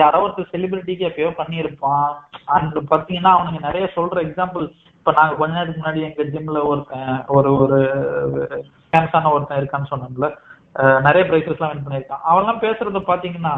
[0.00, 2.10] யாரோ ஒருத்தர் செலிபிரிட்டிக்கு எப்பயோ பண்ணியிருப்பான்.
[2.56, 4.66] அண்ட் பாத்தீங்கன்னா அவனுங்க நிறைய சொல்ற எக்ஸாம்பிள்
[5.00, 7.78] இப்ப நாங்க கொஞ்ச நேரத்துக்கு முன்னாடி எங்க ஜிம்ல ஒருத்தன் ஒரு ஒரு
[8.88, 10.28] ஃபேமஸான ஒருத்தன் இருக்கான்னு சொன்னோம்ல
[11.06, 12.24] நிறைய பிரைசஸ் எல்லாம் வின் பண்ணியிருக்கான்.
[12.30, 13.54] அவன்லாம் பேசுறத பாத்தீங்கன்னா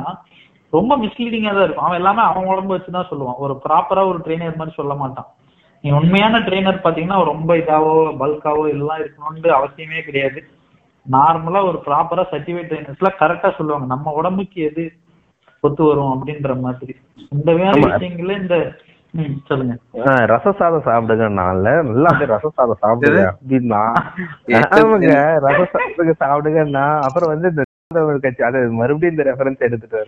[0.72, 1.86] ரொம்ப மிஸ்லீடிங்கா தான் இருக்கும்.
[1.86, 3.40] அவன் எல்லாமே அவன் உடம்பு வச்சுதான் சொல்லுவான்.
[3.44, 5.28] ஒரு ப்ராப்பரா ஒரு ட்ரெயினர் மாதிரி சொல்ல மாட்டான்.
[5.84, 7.92] நீ உண்மையான ட்ரெயினர் பாத்தீங்கன்னா ரொம்ப இதாவோ
[8.22, 10.40] பல்காவோ இதெல்லாம் இருக்கணும்னு அவசியமே கிடையாது.
[11.06, 13.86] நார்மலா ஒரு ப்ராப்பரா சர்டிஃபைட் ட்ரெயினர்ஸ்ல கரெக்டா சொல்லுவாங்க.
[13.86, 14.84] நம்ம உடம்புக்கு எது
[15.64, 16.94] ஒத்து வரும் அப்படின்ற மாதிரி.
[17.36, 17.50] இந்த.
[17.82, 18.56] விஷயங்கள இந்த
[20.30, 23.82] ரச சாதம் சாப்பிடுங்க நான்ல நல்லா அப்படியே ரச சாதம் சாப்பிடுங்க அப்படின்னா
[24.78, 25.12] ஆமாங்க
[25.46, 27.64] ரச சாதத்துக்கு சாப்பிடுங்கன்னா அப்புறம் வந்து இந்த
[27.94, 30.00] தமிழ் கட்சி அது மறுபடியும் இந்த ரெஃபரன்ஸ் எடுத்துட்டு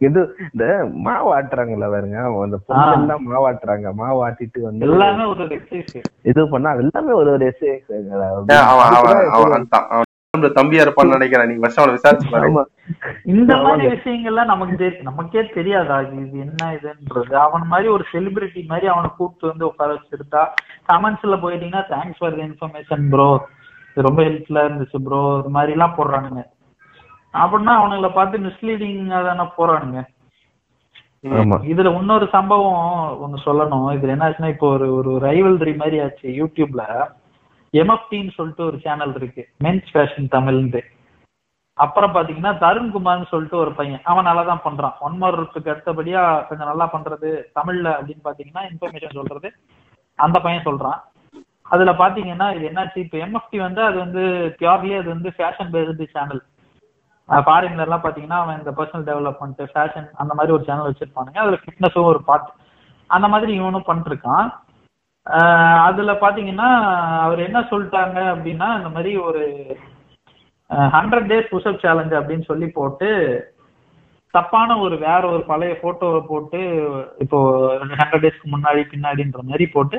[0.00, 0.64] இது இந்த
[1.04, 3.88] மாவு ஆட்டுறாங்கல்ல பாருங்க அந்த பொங்கல் எல்லாம் மாவு ஆட்டுறாங்க.
[4.00, 7.60] மாவு ஆட்டிட்டு வந்து எல்லாமே ஒரு எக்ஸசைஸ் இது பண்ணா எல்லாமே ஒரு ஒரு ஏன்
[10.34, 11.48] தம்பியா இருப்பான்னு நினைக்கிறேன்.
[11.48, 12.60] நீங்க ஃபர்ஸ்ட் அவனை விசாரிச்சு பாருங்க
[13.32, 15.96] இந்த மாதிரி விஷயங்கள்லாம் நமக்கு நமக்கே தெரியாதா?
[16.04, 17.34] இது என்ன இதுன்றது?
[17.46, 20.42] அவன் மாதிரி ஒரு செலிபிரிட்டி மாதிரி அவனை கூப்பிட்டு வந்து உட்கார வச்சிருந்தா
[20.90, 23.28] கமெண்ட்ஸ்ல போயிட்டீங்கன்னா thanks for the information bro
[23.90, 26.42] இது ரொம்ப ஹெல்ப்ஃபுல்லா இருந்துச்சு ப்ரோ இது மாதிரி எல்லாம் போடுறானுங்க.
[27.42, 30.00] அப்படின்னா அவனுங்களை பார்த்து மிஸ்லீடிங்கா தானே போறானுங்க.
[31.72, 32.84] இதுல இன்னொரு சம்பவம்
[33.24, 33.90] ஒண்ணு சொல்லணும்.
[33.96, 36.84] இதுல என்ன ஆச்சுன்னா இப்போ ஒரு ஒரு ரைவல்ரி மாதிரி ஆச்சு யூடியூப்ல
[37.80, 39.42] எம்எஃப்டின்னு சொல்லிட்டு ஒரு சேனல் இருக்கு.
[39.64, 40.80] மென்ஸ் ஃபேஷன் தமிழ்ந்து
[41.78, 44.02] அப்புறம் பாத்தீங்கன்னா தருண்குமார்னு சொல்லிட்டு ஒரு பையன்.
[44.10, 47.28] அவன் நல்லா தான் பண்றான் ஒன் மோருக்கு அடுத்தபடியா கொஞ்சம் நல்லா பண்றது
[47.58, 49.50] தமிழ்ல அப்படின்னு பாத்தீங்கன்னா இன்ஃபர்மேஷன் சொல்றது
[50.18, 51.00] அந்த பையன் சொல்றான்.
[51.74, 52.98] அதுல பாத்தீங்கன்னா இது என்னாச்சு?
[53.04, 54.22] இப்போ எம்எஃப்டி வந்து அது வந்து
[54.58, 56.42] பியோர்லி அது வந்து ஃபேஷன் பேஸ்டு சேனல்
[57.28, 61.38] ஃபாரின்ல எல்லாம் பாத்தீங்கன்னா அவன் இந்த பர்சனல் டெவலப்மெண்ட் ஃபேஷன் அந்த மாதிரி ஒரு சேனல் வச்சிருப்பானுங்க.
[61.44, 62.50] அதுல ஃபிட்னஸும் ஒரு பார்ட்
[63.10, 64.48] அந்த மாதிரி இவனும் பண்ணிருக்கான்
[65.86, 66.68] அதுல பாத்தீங்கன்னா
[67.24, 69.42] அவர் என்ன சொல்லிட்டாங்க அப்படின்னா இந்த மாதிரி ஒரு
[70.90, 73.08] ஹண்ட்ரட் டேஸ் புஷ்அப் சேலஞ்ச் அப்படின்னு சொல்லி போட்டு
[74.34, 76.60] தப்பான ஒரு வேற ஒரு பழைய போட்டோவை போட்டு
[77.18, 77.38] இப்போ
[77.92, 79.96] ஹண்ட்ரட் டேஸ்க்கு முன்னாடி பின்னாடின்ற மாதிரி போட்டு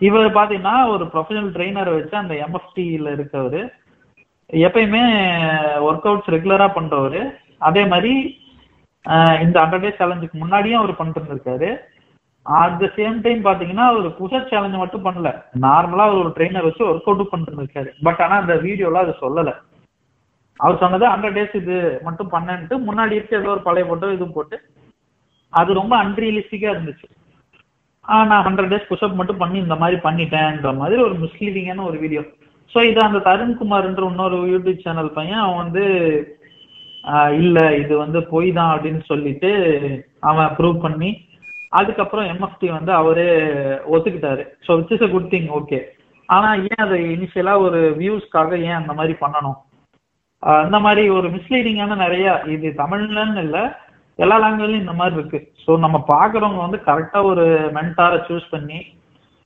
[0.00, 3.60] இவர் பாத்தீங்கன்னா ஒரு ப்ரொஃபஷனல் ட்ரெயினரை வச்சு அந்த எம்எஃப்டியில இருக்கவர்
[4.50, 5.02] எப்பயுமே
[5.88, 7.22] ஒர்க் அவுட்ஸ் ரெகுலரா பண்றவரு
[7.58, 8.12] அதே மாதிரி
[9.42, 11.70] இந்த ஹண்ட்ரட் டேஸ் சேலஞ்சுக்கு முன்னாடியும் அவர் பண்ணிட்டு இருந்திருக்காரு.
[12.46, 15.30] அட் த சேம் டைம் பாத்தீங்கன்னா அவர் புஷப் சேலஞ்ச் மட்டும் பண்ணல.
[15.64, 19.50] நார்மலா அவர் ஒரு ட்ரெயினர் வச்சு ஒர்க் அவுட் பண்ணிட்டு இருக்காரு பட் ஆனா அந்த வீடியோல அது சொல்லல.
[20.60, 21.76] அவர் சொன்னது ஹண்ட்ரட் டேஸ் இது
[22.06, 24.56] மட்டும் பண்ணன்ட்டு முன்னாடி இருக்க ஏதோ ஒரு பழைய போட்டோ இதுவும் போட்டு
[25.52, 27.06] அது ரொம்ப அன்ரியலிஸ்டிக்கா இருந்துச்சு.
[28.04, 32.22] ஆஹ் நான் ஹண்ட்ரட் டேஸ் புஷ்அப் மட்டும் பண்ணி இந்த மாதிரி பண்ணிட்டேன்ற மாதிரி ஒரு மிஸ்லீடிங்கான ஒரு வீடியோ
[32.72, 35.84] ஸோ இது அந்த தருண்குமார்ன்ற இன்னொரு யூடியூப் சேனல் பையன் அவன் வந்து
[37.04, 39.50] ஆஹ் இல்ல இது வந்து பொய் தான் அப்படின்னு சொல்லிட்டு
[40.22, 41.10] அவன் ப்ரூவ் பண்ணி
[41.72, 43.26] அதுக்கப்புறம் எம்எஃப்டி வந்து அவரே
[43.94, 44.44] ஒத்துக்கிட்டாரு.
[44.66, 45.78] So which is a good thing okay
[46.28, 49.58] ஆனா ஏன் அதை இனிஷியலா ஒரு வியூஸ்க்காக ஏன் அந்த மாதிரி பண்ணணும்?
[50.62, 53.58] அந்த மாதிரி ஒரு மிஸ்லீடிங்கான நிறைய இது தமிழ்லன்னு இல்ல
[54.18, 55.40] எல்லா லாங்குவேஜ்லயும் இந்த மாதிரி இருக்கு.
[55.64, 57.44] ஸோ நம்ம பாக்குறவங்க வந்து கரெக்டா ஒரு
[57.76, 58.78] மென்டாரை சூஸ் பண்ணி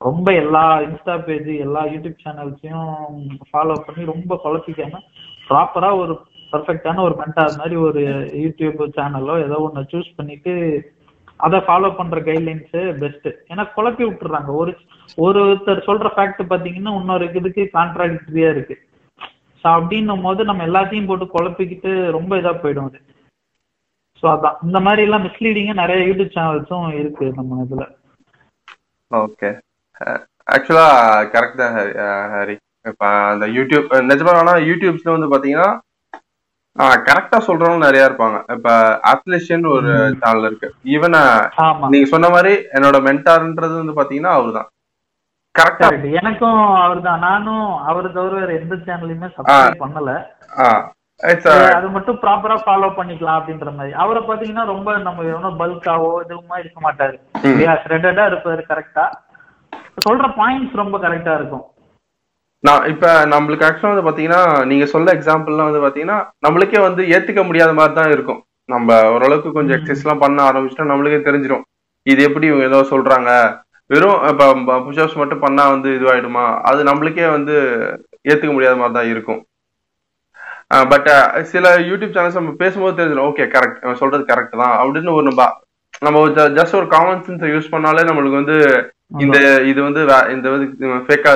[0.01, 2.89] ரொம்ப எல்லா இன்ஸ்டா பேஜ் எல்லா யூடியூப் சேனல்ஸையும்
[3.51, 5.01] ஃபாலோ பண்ணி ரொம்ப குழப்பிக்காம
[5.49, 6.15] ப்ராப்பரா ஒரு
[6.53, 8.03] பர்ஃபெக்டான ஒரு மென்டார் மாதிரி ஒரு
[8.45, 10.53] யூடியூப் சேனலோ ஏதோ ஒன்று சூஸ் பண்ணிட்டு
[11.41, 14.51] அதை ஃபாலோ பண்ற கைட்லைன்ஸ் பெஸ்ட் ஏன்னா குழப்பி விட்டுறாங்க.
[14.63, 14.73] ஒரு
[15.25, 18.77] ஒருத்தர் சொல்ற ஃபேக்ட் பாத்தீங்கன்னா இன்னொரு இதுக்கு கான்ட்ராடிக்டரியா இருக்கு.
[19.65, 22.99] ஸோ அப்படின்னும் போது நம்ம எல்லாத்தையும் போட்டு குழப்பிக்கிட்டு ரொம்ப இதா போயிடும் அது.
[24.23, 24.59] ஸோ அதான்.
[24.67, 27.87] இந்த மாதிரி எல்லாம் மிஸ்லீடிங்கா நிறைய யூடியூப் சேனல்ஸும் இருக்கு நம்ம இதுல.
[29.11, 29.49] ஓகே
[30.55, 30.87] ஆக்சுவலா
[31.35, 31.75] கரெக்ட் தான்
[32.35, 32.57] ஹரி
[32.91, 35.69] இப்போ அந்த யூடியூப் நிஜமா யூடியூப்ஸ்ல வந்து பாத்தீங்கன்னா
[37.09, 38.39] கரெக்டா சொல்றவங்க நிறைய இருப்பாங்க.
[38.55, 38.71] இப்ப
[39.13, 39.91] அத்லேஷன் ஒரு
[40.23, 40.69] சேனல் இருக்கு.
[40.95, 41.17] ஈவன்
[41.93, 44.69] நீங்க சொன்ன மாதிரி என்னோட மென்டார்ன்றது வந்து பாத்தீங்கன்னா அவர்தான்.
[45.55, 45.89] கரெக்டா
[46.21, 47.21] எனக்கும் அவர்தான்.
[47.29, 50.13] நானும் அவரு தவிர வேற எந்த சேனலையுமே சப்ஸ்கிரைப் பண்ணல.
[51.77, 53.93] அது மட்டும் ப்ராப்பரா ஃபாலோ பண்ணிக்கலாம் அப்படின்ற மாதிரி.
[54.05, 57.17] அவரை பாத்தீங்கன்னா ரொம்ப நம்ம எவனோ பல்காவோ எதுவுமா இருக்க மாட்டாரு.
[57.85, 59.05] த்ரெட்டடா இருப்பாரு கரெக்டா
[60.07, 61.65] சொல்ற பாயிண்ட்ஸ் ரொம்ப கரெக்டா இருக்கும்.
[62.65, 67.73] நான் இப்ப நம்மளுக்கு ஆக்சுவலா வந்து பாத்தீங்கன்னா நீங்க சொல்ல எக்ஸாம்பிள்லாம் வந்து பாத்தீங்கன்னா நம்மளுக்கே வந்து ஏத்துக்க முடியாத
[67.79, 68.41] மாதிரி தான் இருக்கும்.
[68.73, 71.65] நம்ம ஓரளவுக்கு கொஞ்சம் எக்ஸசைஸ் எல்லாம் பண்ண ஆரம்பிச்சிட்டா நம்மளுக்கே தெரிஞ்சிடும்
[72.07, 73.31] இது எப்படி இவங்க ஏதோ சொல்றாங்க?
[73.91, 76.45] வெறும் இப்ப புஷ்அப்ஸ் மட்டும் பண்ணா வந்து இதுவாயிடுமா?
[76.69, 77.55] அது நம்மளுக்கே வந்து
[78.31, 79.41] ஏத்துக்க முடியாத மாதிரி தான் இருக்கும்.
[80.93, 81.09] பட்
[81.53, 84.75] சில யூடியூப் சேனல்ஸ் நம்ம பேசும்போது தெரிஞ்சிடும் ஓகே கரெக்ட் சொல்றது கரெக்ட் தான்.
[84.81, 85.45] அப்படின்னு ஒரு நம்ம
[86.03, 86.19] நம்ம
[86.59, 88.57] ஜஸ்ட் ஒரு காமன் சென்ஸ் யூஸ் பண்ணாலே நம்மளுக்கு வந்து
[89.25, 89.39] இந்த
[89.71, 90.01] இது வந்து
[90.35, 90.49] இந்த
[91.07, 91.33] ஃபேக்கா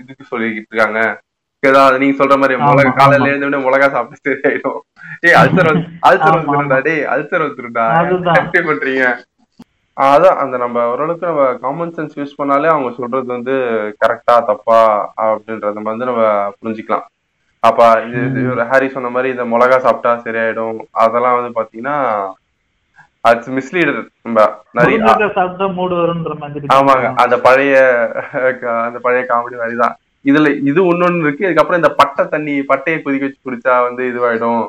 [0.00, 1.00] இதுக்கு சொல்லிக்கிட்டு இருக்காங்க.
[1.62, 4.78] ஏதாவது நீங்க சொல்ற மாதிரி மிளகா காலையில உடனே மிளகா சாப்பிட்டு சரியாயிடும்
[5.26, 7.84] ஏய் அல்சர் வந்து அல்சர் வந்துருண்டா டேய் அல்சர் வந்துருண்டா.
[8.40, 9.06] எப்படி பண்றீங்க?
[9.96, 13.54] அதான் அந்த நம்ம ஓரளவுக்கு நம்ம காமன் சென்ஸ் யூஸ் பண்ணாலே அவங்க சொல்றது வந்து
[14.02, 14.80] கரெக்டா தப்பா
[15.24, 16.22] அப்படின்றத வந்து நம்ம
[16.58, 17.06] புரிஞ்சுக்கலாம்.
[17.62, 20.76] அப்ப இது ஹாரி சொன்ன மாதிரி இந்த மிளகா சாப்பிட்டா சரியாயிடும்.
[21.04, 21.96] அதெல்லாம் வந்து பாத்தீங்கன்னா
[23.28, 24.98] அது மிஸ்லீடர் நம்ம நிறைய
[25.34, 26.66] சாப்பிட்டா மூடு வரும்ன்ற மாதிரி.
[26.74, 27.08] ஆமாங்க.
[27.24, 27.76] அந்த பழைய
[28.86, 29.96] அந்த பழைய காமெடி மாதிரிதான்.
[30.24, 31.48] இதுல இது ஒன்னொன்னு இருக்கு.
[31.48, 34.62] இதுக்கப்புறம் இந்த பட்டை தண்ணி பட்டையை கொதிக்க வச்சு குடிச்சா வந்து இதுவாயிடும்.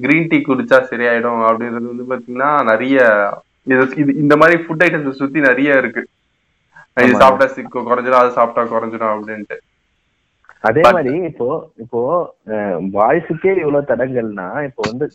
[0.00, 2.96] கிரீன் டீ குடிச்சா சரியாயிடும் அப்படின்றது வந்து பாத்தீங்கன்னா நிறைய
[3.70, 6.02] இது இது இந்த மாதிரி ஃபுட் ஐட்டம்ஸ் சுத்தி நிறைய இருக்கு.
[7.00, 7.16] இது.
[7.16, 8.20] சாப்பிட்டா சிக்கு குறைஞ்சிடும்.
[8.22, 9.56] அது சாப்பிட்டா குறைஞ்சிடும் அப்படின்ட்டு.
[10.68, 11.46] அதே மாதிரி இப்போ
[11.84, 12.00] இப்போ
[12.96, 15.06] பாய்ஸுக்கே இவ்வளவு தடங்கள்னா இப்போ வந்து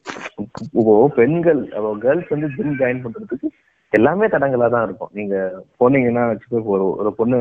[0.79, 1.61] இப்போ பெண்கள்
[2.03, 3.49] கேர்ள்ஸ் வந்து ஜிம் ஜாயின் பண்றதுக்கு
[3.93, 5.13] எல்லாமே தடங்களா தான் இருக்கும்.
[5.17, 5.35] நீங்க
[5.79, 7.39] போனீங்கன்னா வச்சுக்கோ ஒரு ஒரு பொண்ணு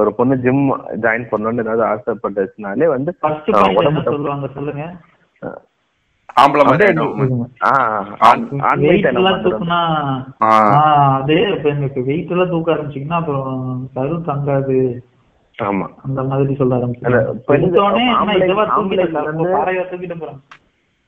[0.00, 0.64] ஒரு பொண்ணு ஜிம்
[1.04, 3.10] ஜாயின் பண்ணணும்னு ஏதாவது ஆசைப்பட்டுச்சுனாலே வந்து
[3.80, 4.84] உடம்பு சொல்லுவாங்க சொல்லுங்க.
[8.84, 9.08] வெயிட்
[12.32, 13.50] எல்லாம் தூக்க ஆரம்பிச்சீங்கன்னா அப்புறம்
[13.96, 14.78] கரு தங்காது.
[15.58, 15.86] ஆமா.
[16.06, 17.08] அந்த மாதிரி சொல்ல இல்ல, ஆரம்பிச்சு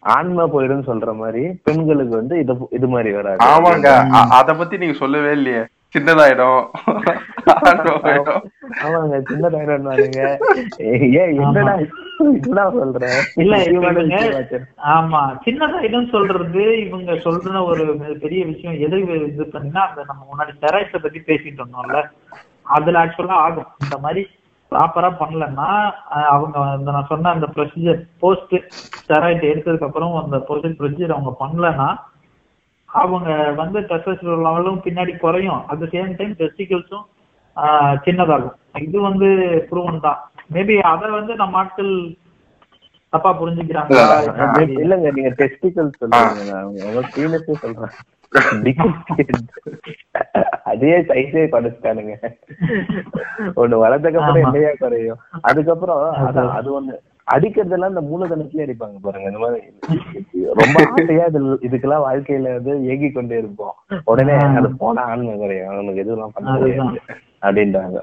[0.02, 3.40] ஆன்மை போயிடும் சொல்ற மாதிரி பெண்களுக்கு வந்து இது இது மாதிரி வராது.
[3.52, 3.89] ஆமாங்க.
[4.39, 5.62] அத பத்தி நீங்க சொல்லவே இல்லையே.
[5.94, 6.62] சின்னதாயிடும்.
[8.85, 9.89] ஆமாங்க சின்னதாயிரம்
[11.20, 11.74] ஏன் என்னடா
[12.36, 13.02] இதெல்லாம் சொல்ற?
[13.36, 13.55] இல்ல.
[14.94, 17.85] ஆமா சின்னதாயிடும் சொல்றது இவங்க சொல்ற ஒரு
[18.20, 22.01] பெரிய விஷயம் எது இது பண்ணா அந்த நம்ம முன்னாடி ஸ்டெராய்ட்ஸை பத்தி பேசிட்டு இருந்தோம்ல.
[22.76, 23.70] அதுல ஆக்சுவலா ஆகும்.
[23.84, 24.22] இந்த மாதிரி
[24.72, 25.68] ப்ராப்பரா பண்ணலன்னா
[26.34, 28.55] அவங்க அந்த நான் சொன்ன அந்த ப்ரொசீஜர் போஸ்ட்
[29.01, 31.88] ஸ்டெராய்ட் எடுத்ததுக்கு அப்புறம் அந்த ப்ரொசீஜர் அவங்க பண்ணலன்னா
[32.88, 33.28] அவங்க
[33.60, 35.62] வந்து டெஸ்டோஸ்டெரான் லெவலும் பின்னாடி குறையும்.
[35.70, 37.06] அட் த சேம் டைம் டெஸ்டிகல்ஸும்
[38.06, 38.56] சின்னதாகும்.
[38.86, 39.28] இது வந்து
[39.70, 40.20] ப்ரூவன் தான்.
[40.55, 41.93] மேபி அத வந்து நம்ம ஆட்கள்
[43.12, 44.14] தப்பா புரிஞ்சுக்கிறாங்க இல்ல,
[44.84, 46.52] இல்லங்க நீங்க டெஸ்டிகல் சொல்றீங்க.
[46.62, 47.02] அவங்க
[47.64, 47.94] சொல்றேன்.
[50.70, 52.14] அதே சைஸே குறைச்சிட்டானுங்க
[53.56, 53.76] ஒண்ணு
[54.38, 54.46] ஆமா.
[54.46, 55.20] இல்லையா குறையும்?
[55.44, 56.00] அதுக்கப்புறம்
[56.58, 56.96] அது ஒண்ணு.
[57.28, 59.62] அடிக்கிறதெல்லாம் இந்த மூலதனத்திலே அடிப்பாங்க பாருங்க இந்த மாதிரி.
[60.60, 63.74] ரொம்ப ஆசையா இது இதுக்கெல்லாம் வாழ்க்கையில வந்து ஏகி கொண்டே இருப்போம்.
[64.06, 65.70] உடனே அது போனா ஆன்மை குறையும்.
[65.70, 67.00] அவனுக்கு எதுவும் பண்ண முடியாது
[67.42, 67.98] அப்படின்றாங்க.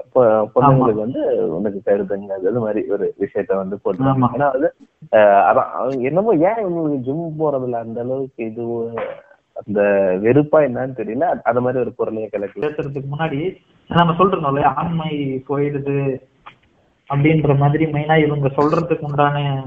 [0.54, 1.22] பொண்ணுங்களுக்கு வந்து
[1.56, 4.04] உனக்கு கருத்துங்க அது மாதிரி ஒரு விஷயத்த வந்து போட்டு.
[4.28, 4.68] ஏன்னா அது
[5.12, 5.72] அஹ், அதான்
[6.08, 8.64] என்னமோ ஏன் இவங்களுக்கு ஜிம் போறதுல அந்த அளவுக்கு இது
[9.54, 9.80] அந்த
[10.22, 11.34] வெறுப்பா என்னன்னு தெரியல.
[11.44, 13.56] அது- மாதிரி ஒரு பொருளையை கிளக்கல பேசுறதுக்கு முன்னாடி
[13.88, 14.74] நம்ம சொல்றோம் இல்லையா?
[14.74, 16.18] ஆண்மை போயிடுது
[17.14, 19.64] அப்படின்ற மாதிரி மெயினா இவங்க சொல்றதுக்கு உண்டான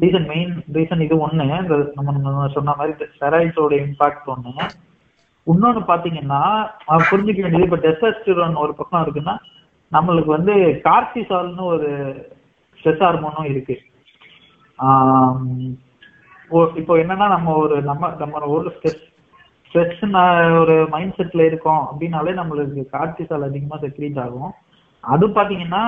[0.00, 1.90] ரீசன் மெயின் ரீசன் இது ஒண்ணு.
[1.94, 4.68] நம்ம சொன்ன மாதிரி ஸ்டெராய்ட்ஸோட இம்பாக்ட் ஒண்ணு.
[5.52, 6.66] இன்னொன்னு பாத்தீங்கன்னா
[7.10, 9.38] புரிஞ்சுக்க வேண்டியது இப்ப டெஸ்டஸ்டிரோன் ஒரு பக்கம் இருக்குன்னா
[9.92, 10.52] நம்மளுக்கு வந்து
[10.84, 12.12] கார்டிசால்னு ஒரு
[12.82, 13.80] ஸ்ட்ரெஸ் ஹார்மோனும் இருக்கு.
[14.78, 15.76] ஆஹ்
[16.80, 19.02] இப்போ என்னன்னா நம்ம ஒரு நம்ம நம்ம ஒரு ஸ்ட்ரெஸ்
[19.68, 20.02] ஸ்ட்ரெஸ்
[20.62, 24.52] ஒரு மைண்ட் செட்ல இருக்கோம் அப்படின்னாலே நம்மளுக்கு கார்டிசால் அதிகமா செக்ரீட் ஆகும்.
[25.04, 25.82] அது பாத்தீங்கன்னா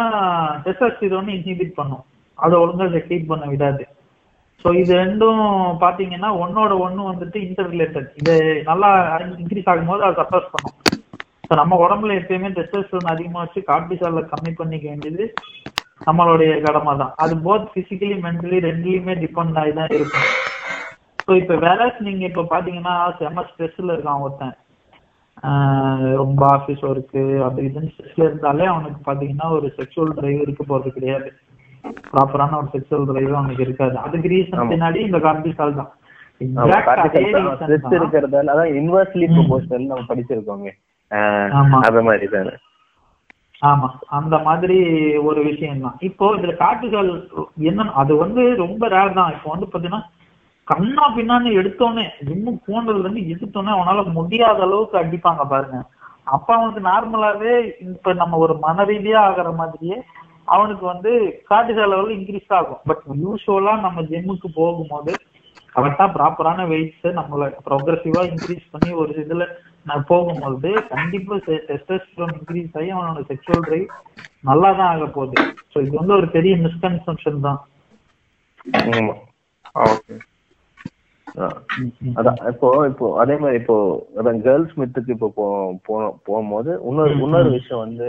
[0.65, 2.05] டெஸ்டாஸ்டிரோன் இன்ஹிபிட் பண்ணும்.
[2.39, 3.85] அதை ஒழுங்கா செக்ரீட் பண்ண விடாது.
[4.63, 5.43] ஸோ இது ரெண்டும்
[5.85, 8.35] பாத்தீங்கன்னா ஒன்னோட ஒண்ணு வந்துட்டு இன்டர் ரிலேட்டட் இது
[8.71, 8.91] நல்லா
[9.43, 10.77] இன்க்ரீஸ் ஆகும்போது அதை சப்ரஸ் பண்ணும்.
[11.49, 15.27] ஸோ நம்ம உடம்புல எப்பயுமே டெஸ்டோஸ்டரோன் அதிகமா வச்சு கார்டிசால கம்மி பண்ணிக்க வேண்டியது
[16.01, 17.13] நம்மளுடைய கடமை தான்.
[17.17, 20.29] அது போத் பிசிக்கலி மென்டலி ரெண்டுலயுமே டிபெண்ட் ஆகி தான் இருக்கும்.
[21.27, 24.55] ஸோ இப்போ வேற நீங்க இப்போ பாத்தீங்கன்னா செம ஸ்ட்ரெஸ்ல இருக்கான் ஒருத்தன்.
[26.17, 31.33] ரொம்ப ஆஃபீஸ் ஒர்க்கு அப்படி இதுன்னு ஸ்ட்ரெஸ்ல இருந்தாலே அவனுக்கு பாத்தீங்கன்னா ஒரு செக்ஷுவல் டிரைவ் இருக்க போறது கிடையாது.
[32.13, 33.97] ப்ராப்பரான ஒரு செக்ஷுவல் டிரைவ் அவனுக்கு இருக்காது.
[33.97, 35.93] அதுக்கு ரீசன் பின்னாடி இந்த கார்டிசால் தான்.
[36.41, 36.73] அதே.
[37.99, 40.07] இருக்கிறதால அதான் இன்வெர்ஸ்லி ப்ரொபோஷனல் நம்ம
[41.53, 41.81] ஆமா.
[41.89, 42.55] அந்த மாதிரி தானே.
[43.63, 43.89] ஆமா.
[44.17, 44.77] அந்த மாதிரி
[45.29, 47.11] ஒரு விஷயம் தான் இப்போ இதுல காட்டுகள்
[47.71, 49.33] என்ன அது வந்து ரொம்ப ரேர் தான்.
[49.37, 50.03] இப்போ வந்து பாத்தீங்கன்னா
[50.69, 55.79] கண்ணா பின்னான்னு எடுத்தோன்னே ஜிம்முக்கு போனதுல இருந்து எடுத்தோன்னே அவனால முடியாத அளவுக்கு அடிப்பாங்க பாருங்க.
[56.35, 57.53] அப்ப அவனுக்கு நார்மலாவே
[57.87, 59.99] இப்ப நம்ம ஒரு மன ரீதியா ஆகிற மாதிரியே
[60.49, 61.11] அவனுக்கு வந்து
[61.51, 62.83] காட்டுகள் லெவல் இன்க்ரீஸ் ஆகும்.
[62.89, 65.13] பட் யூஸ்வலா நம்ம ஜிம்முக்கு போகும்போது
[65.75, 69.45] கரெக்டா ப்ராப்பரான வெயிட்ஸ் நம்மள ப்ரோக்ரஸிவா இன்க்ரீஸ் பண்ணி ஒரு இதுல
[69.89, 71.35] நான் போகும்போது கண்டிப்பா
[71.69, 73.89] டெஸ்டோஸ்டரோன் இன்க்ரீஸ் ஆகி அவனோட செக்ஷுவல் டிரைவ்
[74.49, 75.37] நல்லா தான் ஆக போகுது.
[75.73, 77.61] ஸோ இது வந்து ஒரு பெரிய மிஸ்கன்செப்ஷன் தான்.
[82.19, 82.39] அதான்.
[82.51, 83.77] இப்போ இப்போ அதே மாதிரி இப்போ
[84.19, 85.29] அதான் கேர்ள்ஸ் மித்துக்கு இப்போ
[86.29, 88.09] போகும்போது இன்னொரு இன்னொரு விஷயம் வந்து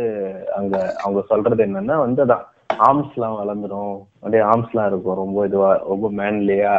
[0.60, 2.46] அங்க அவங்க சொல்றது என்னன்னா வந்து அதான்
[2.88, 3.96] ஆர்ம்ஸ் எல்லாம் வளர்ந்துரும்.
[4.22, 5.20] அப்படியே ஆர்ம்ஸ் எல்லாம் இருக்கும்.
[5.24, 6.74] ரொம்ப இதுவா ரொம்ப மேன்லியா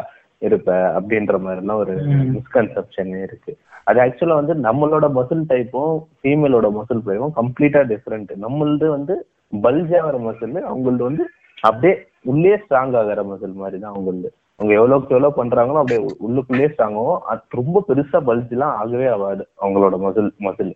[0.48, 1.94] இருப்ப அப்படின்ற மாதிரி எல்லாம் ஒரு
[2.36, 3.52] மிஸ்கன்செப்ஷன் இருக்கு.
[3.88, 9.14] அது ஆக்சுவலா வந்து நம்மளோட மசில் டைப்பும் ஃபீமேலோட மசில் டைப்பும் கம்ப்ளீட்டா டிஃப்ரெண்ட் நம்மளது வந்து
[9.62, 11.24] பல்ஜ் ஆகிற மசில் அவங்களது வந்து
[11.58, 11.94] அப்படியே
[12.24, 14.28] உள்ளே ஸ்ட்ராங் ஆகிற மசில் மாதிரி தான் அவங்களது.
[14.60, 19.44] அவங்க எவ்வளோக்கு எவ்வளோ பண்றாங்களோ அப்படியே உள்ளுக்குள்ளேயே ஸ்ட்ராங் ஆகும் அது ரொம்ப பெருசா பல்ஜ் எல்லாம் ஆகவே ஆகாது
[19.62, 20.72] அவங்களோட மசில் மசில்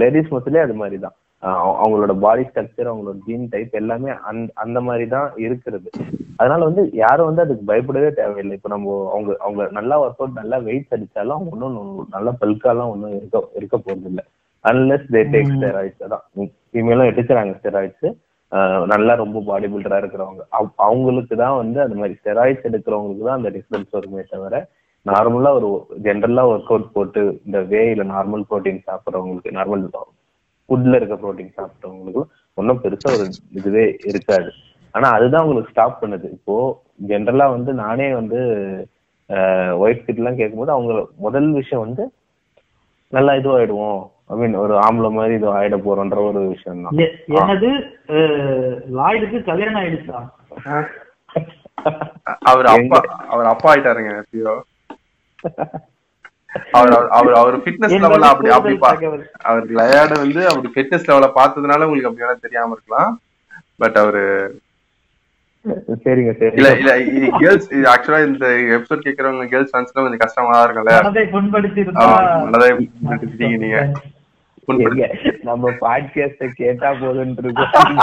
[0.00, 1.16] லேடிஸ் மசிலே அது மாதிரி தான்
[1.76, 5.88] அவங்களோட பாடி ஸ்ட்ரக்சர் அவங்களோட ஜீன் டைப் எல்லாமே அந்த அந்த மாதிரி தான் இருக்கிறது.
[6.36, 8.56] அதனால வந்து யாரும் வந்து அதுக்கு பயப்படவே தேவையில்லை.
[8.56, 11.78] இப்போ நம்ம அவங்க அவங்க நல்லா ஒர்க் அவுட் நல்லா வெயிட்ஸ் அடிச்சாலும் அவங்க ஒன்றும்
[12.10, 14.24] நல்லா பல்காலாம் ஒன்றும் இருக்க இருக்க போறது இல்லை
[14.64, 16.24] அன்லெஸ் தே டேக் ஸ்டெராய்ட்ஸ் அதான்.
[16.70, 18.08] ஃபீமேலும் எடுக்கிறாங்க ஸ்டெராய்ட்ஸ்
[18.86, 20.42] நல்லா ரொம்ப பாடி பில்டரா இருக்கிறவங்க.
[20.50, 24.60] அவ- அவங்களுக்கு தான் வந்து அந்த மாதிரி ஸ்டெராய்ட்ஸ் எடுக்கிறவங்களுக்கு தான் அந்த டிஃபரன்ஸ் வருமே தவிர
[25.06, 25.68] நார்மலா ஒரு
[26.02, 29.84] ஜென்ரலா ஒர்க் அவுட் போட்டு இந்த வேயில நார்மல் ப்ரோட்டீன் சாப்பிட்றவங்களுக்கு நார்மல்
[30.70, 32.22] ஃபுட்ல இருக்க ப்ரோட்டீன் சாப்பிட்றவங்களுக்கு
[32.58, 33.26] ஒன்றும் பெருசா ஒரு
[33.58, 34.50] இதுவே இருக்காது.
[34.94, 36.28] ஆனா அதுதான் உங்களுக்கு ஸ்டாப் பண்ணுது.
[36.36, 36.54] இப்போ
[37.08, 38.38] ஜென்ரலா வந்து நானே வந்து
[39.78, 42.04] ஒயிட் கிட்ட எல்லாம் கேட்கும்போது அவங்க முதல் விஷயம் வந்து
[43.12, 44.00] நல்லா இதுவாயிடுவோம்.
[44.30, 47.70] ஐ மீன் ஒரு ஆம்பளை மாதிரி இது ஆயிட போறோன்ற ஒரு விஷயம் தான் எ- என்னது?
[48.14, 50.18] அஹ், லாய்டுக்கு கல்யாணம் ஆயிடுச்சா?
[52.50, 52.98] அவர் அப்பா
[53.28, 54.12] அவர் அப்பா ஆயிட்டாருங்க
[56.72, 58.74] அவர் அவர்- அவர் ஃபிட்னஸ் லெவல் அப்படி அப்படி.
[59.44, 63.12] அவர் விளையாட வந்து அவர் ஃபிட்னஸ் லெவலை பார்த்ததுனால உங்களுக்கு அப்படி வேணா தெரியாம இருக்கலாம்.
[63.80, 64.22] பட் அவரு
[66.02, 66.92] சரிங்க இல்ல சரி இல்ல
[67.38, 68.46] கேர்ள்ஸ் ஆக்சுவலா இந்த
[68.76, 70.94] எபிசோட் கேக்குறவங்க கேர்ள்ஸ் ஃபேன்ஸ்லாம் கொஞ்சம் கஷ்டமா தான் இருக்கும்ல
[72.46, 73.80] மனதை புண்படுத்தி நீங்க
[75.42, 78.00] நம்ம பாட்காஸ்ட கேட்டா போதுன்னு இருக்கும்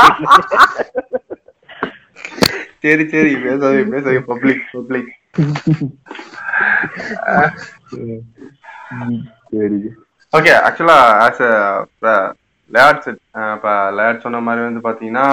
[2.84, 5.27] சரி சரி பேசாதே பேசாதே பப்ளிக் பப்ளிக் சரி
[10.34, 11.44] ஓகே ஆக்சுவலா ஆஸ்
[12.72, 15.28] லேட்ஸ் இப்போ லேட் சொன்ன மாதிரி வந்து பாத்தீங்கன்னா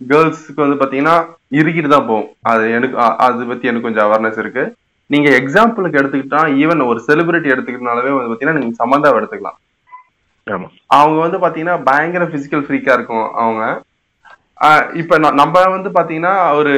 [0.00, 1.16] கேர்ள்ஸுக்கு வந்து பாத்தீங்கன்னா
[1.58, 2.28] இறுக்கிட்டு தான் போகும்.
[2.50, 2.96] அது எனக்கு
[3.26, 4.64] அது பத்தி எனக்கு கொஞ்சம் அவேர்னஸ் இருக்கு.
[5.10, 9.58] நீங்க எக்ஸாம்பிளுக்கு எடுத்துக்கிட்டா ஈவன் ஒரு செலிபிரிட்டி எடுத்துக்கிட்டனாலவே வந்து பாத்தீங்கன்னா நீங்க சமந்தாவை எடுத்துக்கலாம்.
[10.46, 10.68] ஆமா.
[10.98, 13.64] அவங்க வந்து பாத்தீங்கன்னா பயங்கர பிசிக்கல் ஃப்ரீக்கா இருக்கும் அவங்க.
[15.02, 16.74] இப்ப நம்ம வந்து பாத்தீங்கன்னா ஒரு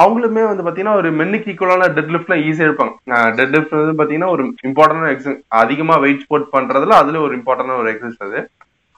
[0.00, 2.92] அவங்களுமே வந்து பாத்தீங்கன்னா ஒரு மென்னுக்கு ஈக்குவலான டெட் லிஃப்ட்ல ஈஸியா எடுப்பாங்க.
[3.38, 7.90] டெட் லிஃப்ட் வந்து பாத்தீங்கன்னா ஒரு இம்பார்ட்டன்ட் எக்ஸ அதிகமா வெயிட் ஸ்போர்ட் பண்றதுல அதுல ஒரு இம்பார்ட்டன்ட் ஒரு
[7.92, 8.40] எக்ஸசைஸ் அது.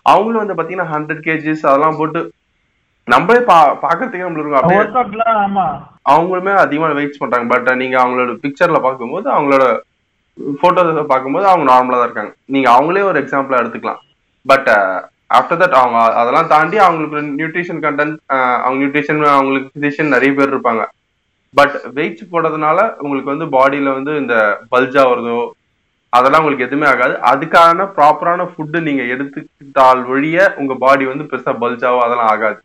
[0.07, 2.21] அவங்களும் வந்து பாத்தீங்கன்னா ஹண்ட்ரட் கேஜிஸ் அதெல்லாம் போட்டு
[3.09, 4.59] நம்மளே பா பாக்குறதுக்கே நம்மளுக்கு
[6.13, 7.47] அவங்களுமே அதிகமான வெயிட்ஸ் பண்றாங்க.
[7.55, 9.65] பட் நீங்க அவங்களோட பிக்சர்ல பார்க்கும்போது அவங்களோட
[10.61, 12.33] போட்டோஸ் பார்க்கும்போது அவங்க நார்மலா தான் இருக்காங்க.
[12.55, 14.01] நீங்க அவங்களே ஒரு எக்ஸாம்பிளா எடுத்துக்கலாம்.
[14.47, 14.71] பட்
[15.39, 18.17] ஆஃப்டர் தட் அவங்க அதெல்லாம் தாண்டி அவங்களுக்கு நியூட்ரிஷன் கண்டென்ட்
[18.65, 20.85] அவங்க நியூட்ரிஷன் அவங்களுக்கு பிசிஷியன் நிறைய பேர் இருப்பாங்க.
[21.59, 24.35] பட் வெயிட்ஸ் போடுறதுனால உங்களுக்கு வந்து பாடியில வந்து இந்த
[24.75, 25.41] பல்ஜா வருதோ
[26.13, 27.15] அதெல்லாம் உங்களுக்கு எதுவுமே ஆகாது.
[27.31, 32.59] அதுக்கான ப்ராப்பரான ஃபுட்டு நீங்க எடுத்துக்கிட்டால் ஒழிய உங்க பாடி வந்து பெருசா பல்ஜாவோ அதெல்லாம் ஆகாது.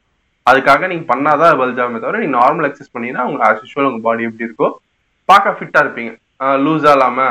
[0.46, 4.48] அதுக்காக நீங்க பண்ணாதான் பல்ஜாமே தவிர நீங்க நார்மல் எக்ஸசைஸ் பண்ணீங்கன்னா உங்க ஆஸ் யூஸ்வல் உங்க பாடி எப்படி
[4.48, 4.70] இருக்கோ
[5.30, 6.12] பார்க்க ஃபிட்டா இருப்பீங்க.
[6.66, 7.22] லூஸா இல்லாம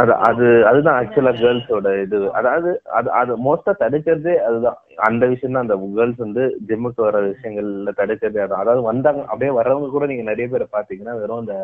[0.00, 2.18] அது அது அதுதான் ஆக்சுவலா கேர்ள்ஸோட இது.
[2.38, 4.76] அதாவது அது அது மோஸ்டா தடுக்கிறதே அதுதான்.
[5.08, 8.62] அந்த விஷயம் தான் அந்த கேர்ள்ஸ் வந்து ஜிம்முக்கு வர விஷயங்கள்ல தடுக்கிறது அதான்.
[8.62, 11.56] அதாவது வந்தாங்க அப்படியே வர்றவங்க கூட நீங்க நிறைய பேரை பாத்தீங்கன்னா வெறும் இந்த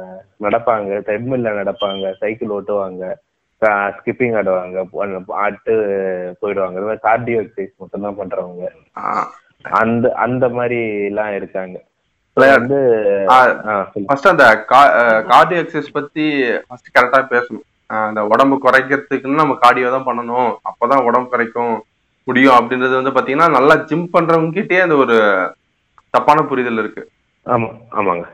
[0.46, 3.14] நடப்பாங்க ட்ரெட்மில்ல நடப்பாங்க சைக்கிள் ஓட்டுவாங்க
[3.92, 4.80] ஸ்கிப்பிங் ஆடுவாங்க
[5.44, 5.72] ஆட்டு
[6.42, 6.98] போயிடுவாங்க.
[7.06, 8.66] கார்டியோ எக்ஸசைஸ் மட்டும் தான் பண்றவங்க.
[9.64, 10.78] அந்த அந்த மாதிரி
[11.08, 11.76] எல்லாம் இருக்காங்க?
[12.54, 12.78] வந்து.
[14.06, 14.44] ஃபர்ஸ்ட் அந்த
[15.32, 16.24] கார்டியோ எக்ஸசைஸ் பத்தி
[16.68, 17.64] ஃபர்ஸ்ட் கரெக்டா பேசணும்.
[17.90, 20.50] அந்த உடம்பு குறைக்கிறதுக்குன்னு நம்ம கார்டியோ தான் பண்ணணும்.
[20.70, 21.74] அப்பதான் உடம்பு குறைக்கும்
[22.26, 25.16] முடியும் அப்படின்றது வந்து பாத்தீங்கன்னா நல்லா ஜிம் பண்றவங்க கிட்டே அந்த ஒரு
[26.14, 27.02] தப்பான புரிதல் இருக்கு.
[27.46, 28.26] ஆமா ஆமாங்க.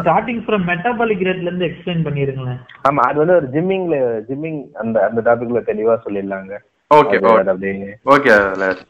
[0.00, 2.58] ஸ்டார்டிங் ஃப்ரம் மெட்டபாலிக் ரேட்ல இருந்து எக்ஸ்பிளைன் பண்ணிருங்களேன்.
[2.88, 3.96] ஆமா அது வந்து ஒரு ஜிம்மிங்ல
[4.28, 6.52] ஜிம்மிங் அந்த அந்த டாபிக்ல தெளிவா சொல்லிடலாங்க.
[6.90, 8.36] ஓகே ஓகே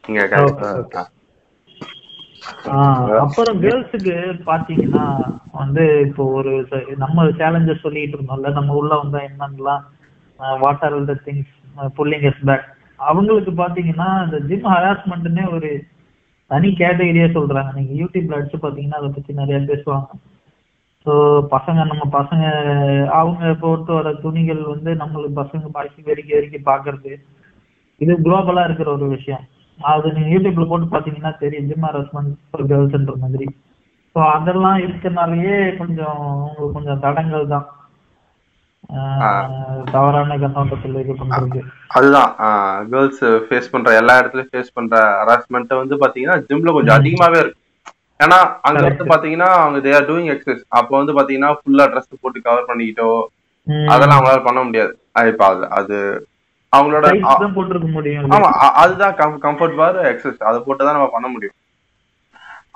[0.07, 0.61] நீங்க correct.
[0.61, 1.01] Okay, ஆ.
[1.01, 1.09] ஆஹ்
[3.23, 4.13] அப்புறம் கேர்ள்ஸுக்கு
[4.47, 5.05] பாத்தீங்கன்னா
[5.59, 6.53] வந்து இப்போ ஒரு
[7.03, 9.83] நம்ம சேலஞ்சஸ் சொல்லிட்டு இருந்தோம்ல நம்ம உள்ள வந்தா என்னன்னலாம்
[10.63, 11.51] what are the things
[11.97, 12.67] pulling us back
[13.09, 15.69] அவங்களுக்கு பாத்தீங்கன்னா இந்த ஜிம் ஹராஸ்மெண்ட்னே ஒரு
[16.51, 17.71] தனி கேட்டகரியா சொல்றாங்க.
[17.77, 20.09] நீங்க யூடியூப்ல அடிச்சு பாத்தீங்கன்னா அதை பத்தி நிறைய பேசுவாங்க.
[21.05, 21.13] ஸோ
[21.53, 22.43] பசங்க நம்ம பசங்க
[23.19, 27.13] அவங்க போட்டு வர துணிகள் வந்து நம்மளுக்கு பசங்க பாய்ச்சி வெறிக்க வெறிக்க பாக்குறது
[28.01, 29.45] இது குளோபலா இருக்கிற ஒரு விஷயம்.
[29.79, 31.67] அது நீங்க யூடியூப்ல போட்டு பாத்தீங்கன்னா தெரியும்.
[31.69, 33.47] ஜிம் ஹராஸ்மெண்ட் ஃபார் கேர்ள்ஸ்ன்ற மாதிரி.
[34.15, 37.67] ஸோ அதெல்லாம் இருக்கனாலயே கொஞ்சம் உங்களுக்கு கொஞ்சம் தடங்கள் தான்.
[39.93, 41.59] தவறான கண்ணோட்டத்தில் இது பண்றது
[41.97, 42.31] அதுதான்.
[42.91, 47.59] கேர்ள்ஸ் ஃபேஸ் பண்ற எல்லா இடத்துலயும் ஃபேஸ் பண்ற ஹராஸ்மெண்ட் வந்து பாத்தீங்கன்னா ஜிம்ல கொஞ்சம் அதிகமாவே இருக்கு.
[48.19, 52.47] ஏன்னா அங்க வந்து பாத்தீங்கன்னா அவங்க தே ஆர் டூயிங் எக்ஸசைஸ் அப்போ வந்து பாத்தீங்கன்னா ஃபுல்லா ட்ரெஸ் போட்டு
[52.47, 53.09] கவர் பண்ணிக்கிட்டோ.
[53.93, 54.93] அதெல்லாம் அவங்களால பண்ண முடியாது.
[55.31, 55.97] இப்ப அது அது
[56.73, 57.05] அவங்களோட
[57.55, 58.29] போட்டிருக்க முடியும்.
[58.35, 58.49] ஆமா
[58.81, 59.15] அதுதான்
[59.45, 61.57] கம்ஃபர்ட் பார் எக்ஸசைஸ் அதை போட்டு தான் நம்ம பண்ண முடியும்.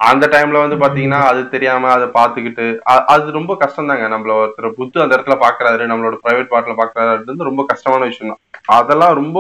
[0.06, 2.66] அந்த டைம்ல வந்து பாத்தீங்கன்னா அது தெரியாம அதை பாத்துக்கிட்டு
[3.14, 7.50] அது ரொம்ப கஷ்டம் தாங்க நம்மள ஒருத்தர் புத்து அந்த இடத்துல பாக்குறாரு நம்மளோட பிரைவேட் பார்ட்ல பாக்குறாரு வந்து
[7.50, 8.42] ரொம்ப கஷ்டமான விஷயம் தான்
[8.78, 9.40] அதெல்லாம் ரொம்ப.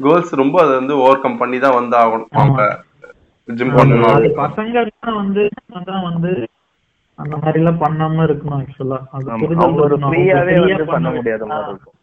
[0.00, 2.62] கேர்ள்ஸ் ரொம்ப அதை வந்து ஓவர் கம் பண்ணி தான் வந்து ஆகணும் அவங்க
[3.48, 4.76] ஜிம் பண்ணணும் பசங்க
[5.16, 5.44] வந்து
[6.08, 6.32] வந்து
[7.18, 9.26] அந்த மாதிரி எல்லாம் பண்ணாம இருக்கணும் ஆக்சுவலா அது.
[9.40, 10.14] புரிதல் வரணும்.
[10.92, 11.96] பண்ண முடியாத மாதிரி இருக்கும்.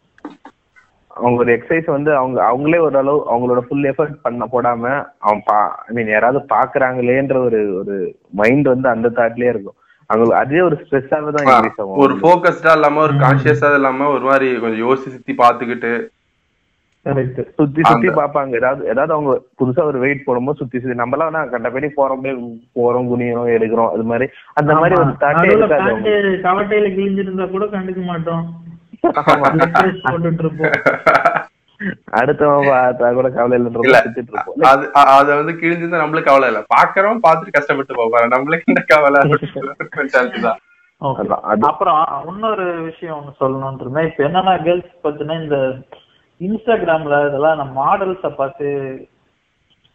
[1.18, 4.84] அவங்க ஒரு எக்ஸசைஸ் வந்து அவங்க அவங்களே ஒரு அளவு அவங்களோட ஃபுல் எஃபர்ட் பண்ண போடாம
[5.26, 5.58] அவன் பா
[5.88, 7.96] ஐ மீன் யாராவது பாக்குறாங்களேன்ற ஒரு ஒரு
[8.40, 9.78] மைண்ட் வந்து அந்த தாட்லயே இருக்கும்.
[10.10, 11.98] அவங்களுக்கு அதே ஒரு ஸ்ட்ரெஸ்ஸாவே தான் இன்க்ரீஸ் ஆகும்.
[12.04, 15.92] ஒரு ஃபோக்கஸ்டா இல்லாம ஒரு கான்சியஸா இல்லாம ஒரு மாதிரி கொஞ்சம் யோசிச்சு சுத்தி பாத்துக்கிட்டு.
[17.58, 21.52] சுத்தி சுத்தி பாப்பாங்க ஏதாவது ஏதாவது அவங்க புதுசா ஒரு வெயிட் போடும்போது சுத்தி சுத்தி நம்ம எல்லாம் நான்
[21.52, 22.24] கண்டபடி போறோம்
[22.78, 24.26] போறோம் குனியறோம் எடுக்கிறோம் அது மாதிரி.
[24.60, 25.92] அந்த மாதிரி ஒரு தாட்டே இருக்காது.
[26.46, 28.42] கவட்டையில கிழிஞ்சிருந்தா கூட கண்டுக்க மாட்டோம்.
[32.18, 33.98] அடுத்தவன் பார்த்தா கூட கவலை இல்ல.
[34.70, 36.60] அது அத வந்து கிழிஞ்சிருந்தா நம்மளுக்கு கவலை இல்ல.
[36.74, 39.20] பாக்குறவன் பாத்துட்டு கஷ்டப்பட்டு போவாரு நம்மளுக்கு கவலை?
[40.46, 40.58] தான்.
[41.68, 41.98] அப்புறம்
[42.28, 45.58] இன்னொரு விஷயம் ஒண்ணு சொல்லணும்னு இருந்தேன் இப்ப என்னன்னா கேர்ள்ஸ் பார்த்தீங்கன்னா இந்த
[46.40, 48.66] இன்ஸ்டாகிராம்ல இதெல்லாம் நம்ம மாடல்ஸ பார்த்து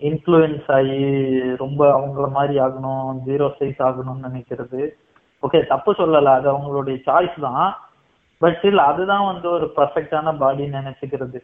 [0.01, 1.01] இன்ஃப்ளூயன்ஸ் ஆகி
[1.57, 4.81] ரொம்ப அவங்கள மாதிரி ஆகணும் ஜீரோ சைஸ் ஆகணும்னு நினைக்கிறது.
[5.43, 6.33] ஓகே தப்பு சொல்லல.
[6.39, 7.67] அது அவங்களுடைய சாய்ஸ் தான்.
[8.43, 11.39] பட் ஸ்டில் அதுதான் வந்து ஒரு பர்ஃபெக்டான பாடின்னு நினைச்சுக்கிறது.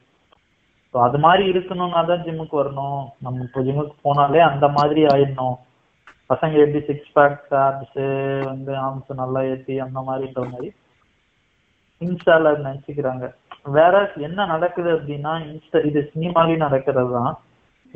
[0.94, 3.02] ஸோ அது மாதிரி இருக்கணும்னா தான் ஜிம்முக்கு வரணும்.
[3.26, 5.58] நம்ம இப்போ ஜிம்முக்கு போனாலே அந்த மாதிரி ஆயிடணும்.
[6.32, 8.00] பசங்க எப்படி சிக்ஸ் பேக் ஆப்ஸ்
[8.50, 10.70] வந்து ஆம்ஸ் நல்லா ஏற்றி அந்த மாதிரின்ற மாதிரி
[12.02, 13.26] இன்ஸ்டால நினைச்சுக்கிறாங்க.
[13.78, 13.96] வேற
[14.28, 17.34] என்ன நடக்குது அப்படின்னா இன்ஸ்டா இது சினிமாலையும் நடக்கிறது தான்.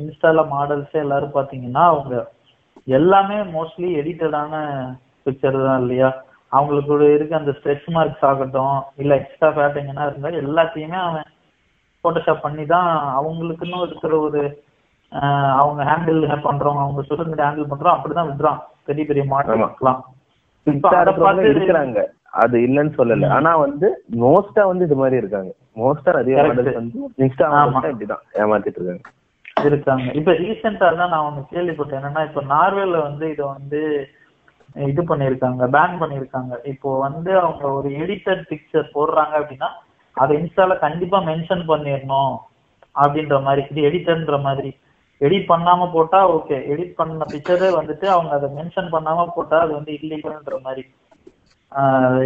[0.00, 2.14] இன்ஸ்டால மாடல்ஸே எல்லாரும் பார்த்தீங்கன்னா அவங்க
[2.98, 4.54] எல்லாமே மோஸ்ட்லி எடிட்டடான
[5.26, 6.08] பிக்சர் தான் இல்லையா?
[6.54, 11.28] அவங்களுக்கு இருக்க அந்த ஸ்ட்ரெச் மார்க்ஸ் ஆகட்டும் இல்ல எக்ஸ்ட்ரா ஃபேட் எங்கன்னா இருந்தா எல்லாத்தையுமே அவன்
[12.04, 14.40] போட்டோஷாப் பண்ணி தான் அவங்களுக்குன்னு இருக்கிற ஒரு
[15.58, 18.60] அவங்க ஹேண்டில் பண்றவங்க அவங்க மீடியா ஹேண்டில் பண்றோம் அப்படிதான் விடுறான்.
[18.84, 19.24] பெரிய பெரிய
[21.20, 21.98] பார்த்து இருக்கிறாங்க.
[22.42, 23.28] அது இல்லைன்னு சொல்லல.
[23.30, 23.88] ஆனா வந்து
[24.22, 25.50] மோஸ்டா வந்து இது மாதிரி இருக்காங்க.
[25.76, 26.50] மோஸ்டா நிறைய Correct.
[26.50, 27.82] மாடல்ஸ் வந்து இன்ஸ்டா ஆமா.
[27.84, 29.04] இப்படிதான் ஏமாத்திட்டு இருக்காங்க.
[29.64, 30.06] இருக்காங்க.
[30.12, 32.00] இப்ப ரீசெண்டா தான் நான் ஒண்ணு கேள்விப்பட்டேன்.
[32.00, 33.80] என்னன்னா இப்ப நார்வேல வந்து இதை வந்து
[34.76, 39.68] இது பண்ணிருக்காங்க பேன் பண்ணிருக்காங்க இப்போ வந்து அவங்க ஒரு எடிட்டட் பிக்சர் போடுறாங்க அப்படின்னா
[40.16, 42.34] அதை இன்ஸ்டால கண்டிப்பா மென்ஷன் பண்ணிடணும்
[42.94, 44.70] அப்படின்ற மாதிரி இது எடிட்டர்ன்ற மாதிரி.
[45.20, 49.92] எடிட் பண்ணாம போட்டா ஓகே எடிட் பண்ண பிக்சரே வந்துட்டு அவங்க அதை மென்ஷன் பண்ணாம போட்டா அது வந்து
[49.98, 50.82] இல்லீகல்ன்ற மாதிரி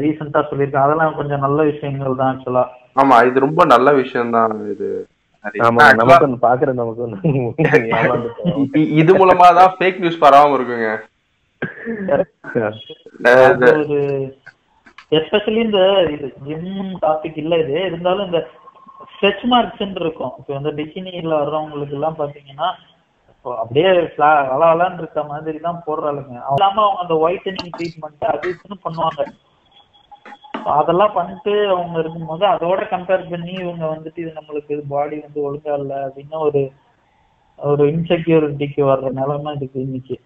[0.04, 0.86] ரீசெண்டா சொல்லியிருக்காங்க.
[0.86, 2.64] அதெல்லாம் கொஞ்சம் நல்ல விஷயங்கள் தான் ஆக்சுவலா
[3.02, 4.88] ஆமா இது ரொம்ப நல்ல விஷயம் தான் இது
[9.00, 10.88] இது மூலமா தான் ஃபேக் நியூஸ் பரவாம இருக்குங்க.
[15.18, 15.80] எஸ்பெஷலி இந்த
[16.14, 17.74] இது ஜிம் டாபிக் இல்ல இது.
[17.88, 18.40] இருந்தாலும் இந்த
[19.12, 20.34] ஸ்ட்ரெச் மார்க்ஸ் இருக்கும்.
[20.38, 22.68] இப்போ இந்த பிகினில வர்றவங்களுக்கு எல்லாம் பாத்தீங்கன்னா
[23.44, 23.90] அப்படியே
[24.54, 26.34] அலாலான்னு இருக்க மாதிரி தான் போடுறாளுங்க.
[26.54, 29.22] இல்லாம அவங்க அந்த ஒயிட்டனிங் ட்ரீட்மெண்ட் அது இதுன்னு பண்ணுவாங்க.
[30.76, 35.94] அதெல்லாம் பண்ணிட்டு அவங்க இருக்கும்போது அதோட கம்பேர் பண்ணி இவங்க வந்துட்டு இது நம்மளுக்கு பாடி வந்து ஒழுங்கா இல்ல
[36.06, 36.62] அப்படின்னு ஒரு
[37.58, 40.16] ஒரு இன்செக்யூரிட்டிக்கு வர்ற நிலைமை இருக்கு இன்னைக்கு.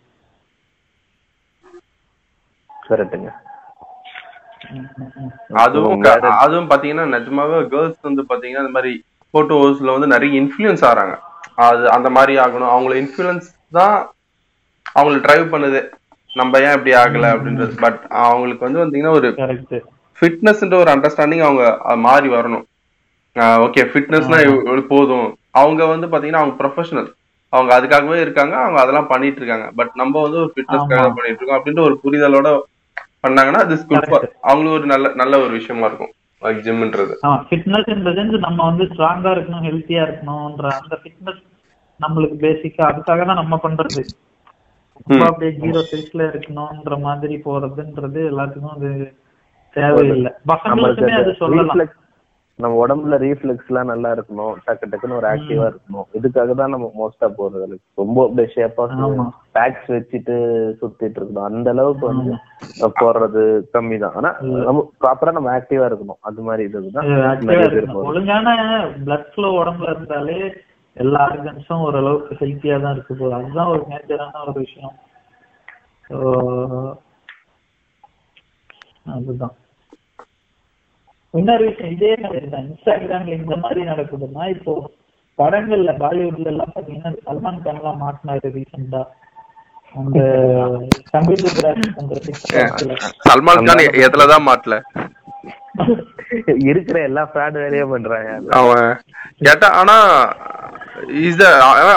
[4.73, 4.87] ம்.
[5.63, 6.03] அதுவும்
[6.43, 8.93] அதுவும் பாத்தீங்கன்னா நிஜமாவே கேர்ள்ஸ் வந்து பாத்தீங்கன்னா இந்த மாதிரி
[9.35, 11.15] போட்டோஸ்ல வந்து நிறைய இன்ஃப்ளூயன்ஸ் ஆறாங்க.
[11.67, 12.73] அது அந்த மாதிரி ஆகணும்.
[12.75, 13.97] அவங்கள இன்ஃப்ளூயன்ஸ் தான்
[14.99, 15.81] அவங்கள டிரைவ் பண்ணுது.
[16.31, 17.75] நம்ம ஏன் இப்படி ஆகல அப்படின்றது.
[17.81, 19.29] பட் அவங்களுக்கு வந்து பாத்தீங்கன்னா ஒரு
[20.19, 21.65] ஃபிட்னஸ்ன்ற ஒரு அண்டர்ஸ்டாண்டிங் அவங்க
[22.07, 22.65] மாறி வரணும்.
[23.67, 24.39] ஓகே ஃபிட்னஸ்னா
[24.87, 25.27] போதும்.
[25.61, 27.11] அவங்க வந்து பாத்தீங்கன்னா அவங்க ப்ரொஃபஷனல்
[27.53, 28.55] அவங்க அதுக்காகவே இருக்காங்க.
[28.57, 29.71] அவங்க அதெல்லாம் பண்ணிட்டு இருக்காங்க.
[29.77, 31.09] பட் நம்ம வந்து ஒரு ஃபிட்னஸ்க்காக.
[31.17, 32.51] பண்ணிட்டு இருக்கோம் அப்படின்ற ஒரு புரிதலோட
[33.25, 33.77] பண்ணாங்கன்னா அது.
[34.43, 36.13] அவங்களுக்கு ஒரு நல்ல நல்ல ஒரு விஷயமா இருக்கும்.
[36.67, 41.43] ஜிம்ன்றது ஆமா ஃபிட்னஸ் சென்ஸ் நம்ம வந்து ஸ்ட்ராங்கா இருக்கணும் ஹெல்த்தியா இருக்கணும்ன்ற அந்த ஃபிட்னஸ்
[42.01, 44.03] நம்மளுக்கு பேசிக்கா அதுக்காக தான் நம்ம பண்றது.
[45.27, 48.91] அப்படியே ஜீரோ சைஸ்ல இருக்கணும்ன்ற மாதிரி போறதுன்றது எல்லாத்துக்கும் அது
[49.77, 50.33] தேவையில்லை.
[50.51, 51.81] பசங்களுக்குமே அது சொல்லலாம்.
[52.63, 54.55] நம்ம உடம்புல ரீஃப்ளெக்ஸ் எல்லாம் நல்லா இருக்கணும்.
[54.67, 56.07] டக்கு டக்குன்னு ஒரு ஆக்டிவா இருக்கணும்.
[56.19, 57.77] இதுக்காக தான் நம்ம மோஸ்டா போறது.
[58.01, 58.85] ரொம்ப அப்படியே ஷேப்பா.
[59.57, 60.37] பேக்ஸ் வச்சுட்டு
[60.81, 61.49] சுத்திட்டு இருக்கணும்.
[61.51, 62.33] அந்த அளவுக்கு வந்து
[63.01, 63.45] போடுறது
[63.77, 64.17] கம்மி தான்.
[64.21, 64.33] ஆனா
[64.69, 66.21] நம்ம ப்ராப்பரா நம்ம ஆக்டிவா இருக்கணும்.
[66.31, 67.09] அது மாதிரி இதுதான்
[68.11, 68.57] ஒழுங்கான
[69.07, 70.39] பிளட் ஃப்ளோ உடம்புல இருந்தாலே
[70.97, 74.97] எல்லா ஆர்கன்ஸும் ஓரளவுக்கு ஹெல்த்தியா தான் இருக்கு போகுது அதுதான் ஒரு மேஜரான ஒரு விஷயம்.
[79.15, 79.55] அதுதான்.
[81.35, 84.73] இன்னொரு விஷயம் இதே மாதிரி தான் இன்ஸ்டாகிராம்ல இந்த மாதிரி நடக்குதுன்னா இப்போ
[85.39, 89.03] படங்கள்ல பாலிவுட்ல எல்லாம் பாத்தீங்கன்னா சல்மான் கான் எல்லாம் மாட்டினாரு ரீசெண்டா
[89.95, 90.19] அந்த.
[93.25, 94.77] சல்மான் கான் எதுலதான் மாட்டல
[96.71, 98.31] இருக்கிற எல்லா ஃபிராட் வேலையும் பண்றாங்க.
[98.61, 98.89] அவன்
[99.47, 99.97] கேட்டா ஆனா
[101.27, 101.41] இஸ்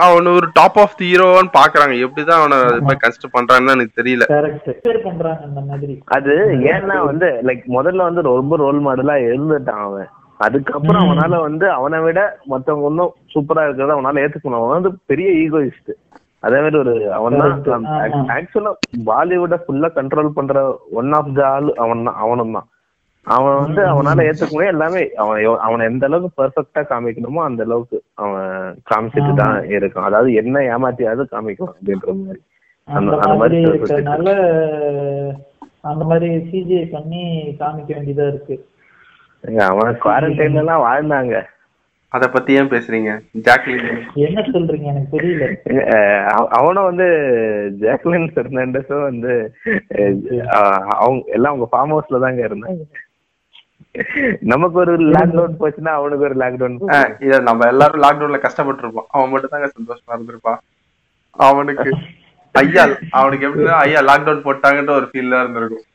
[0.06, 1.96] அவன் ஒரு டாப் ஆஃப் தி ஹீரோன்னு பாக்குறாங்க.
[2.06, 4.26] எப்படிதான் அவனை மாதிரி கன்சிடர் பண்றான்னு எனக்கு தெரியல.
[4.34, 5.96] கரெக்ட் பேர் பண்றாங்க அந்த மாதிரி.
[6.18, 6.36] அது
[6.74, 10.10] ஏன்னா வந்து லைக் முதல்ல வந்து ரொம்ப ரோல் மாடலா இருந்துட்டான் அவன்.
[10.40, 12.20] அதுக்கப்புறம் அவனால வந்து அவனை விட
[12.54, 14.60] மத்தவங்க இன்னும் சூப்பரா இருக்கிறத அவனால ஏத்துக்கணும்.
[14.62, 15.92] அவன் வந்து பெரிய ஈகோயிஸ்ட்
[16.48, 17.38] அதே மாதிரி ஒரு அவன்.
[17.68, 17.86] தான்.
[18.34, 18.72] ஆக்சுவலா
[19.08, 20.64] பாலிவுட்ட ஃபுல்லா கண்ட்ரோல் பண்ற
[21.00, 22.68] ஒன் ஆஃப் த ஆள் அவன் தான் அவனும் தான்.
[23.34, 24.74] அவன் வந்து அவனால ஏத்துக்க முடியும்.
[24.74, 28.52] எல்லாமே அவன் அவனை எந்த அளவுக்கு பெர்ஃபெக்ட்டா காமிக்கணுமோ அந்த அளவுக்கு அவன்
[28.92, 30.08] காமிச்சிட்டு தான் இருக்கான்.
[30.10, 32.42] அதாவது என்ன ஏமாத்தியாவது காமிக்கும் அப்படின்ற மாதிரி.
[32.88, 34.30] அந்த மாதிரி இருக்கறனால
[35.92, 37.24] அந்த மாதிரி சிஜிஐ பண்ணி
[37.60, 38.56] காமிக்க வேண்டியதா இருக்கு.
[39.72, 41.36] அவன் குவாரண்டைன்ல எல்லாம் வாழ்ந்தாங்க.
[42.16, 43.12] அத பத்தி ஏன் பேசுறீங்க?
[43.46, 43.88] ஜாக்லின்.
[44.26, 44.86] என்ன சொல்றீங்க?
[44.92, 45.46] எனக்கு புரியல.
[46.60, 47.08] அவனும் வந்து
[47.82, 49.34] ஜாக்லின் பெர்னாண்டஸும் வந்து
[51.00, 52.86] அவங்க எல்லாம் அவங்க ஃபார்ம் ஹவுஸ்ல தாங்க இருந்தாங்க.
[54.52, 56.78] நமக்கு ஒரு லாக்டவுன் போச்சுன்னா அவனுக்கு ஒரு லாக்டவுன்
[57.26, 60.62] இத நம்ம எல்லாரும் லாக்டவுன்ல கஷ்டப்பட்டு இருப்போம் அவன் மட்டும் தாங்க சந்தோஷமா இருந்திருப்பான்
[61.40, 61.90] அவனுக்கு
[62.56, 65.86] ஐயா அவனுக்கு எப்படின்னா ஐயா லாக்டவுன் போட்டாங்கன்ற ஒரு ஃபீல் இருந்திருக்கும்.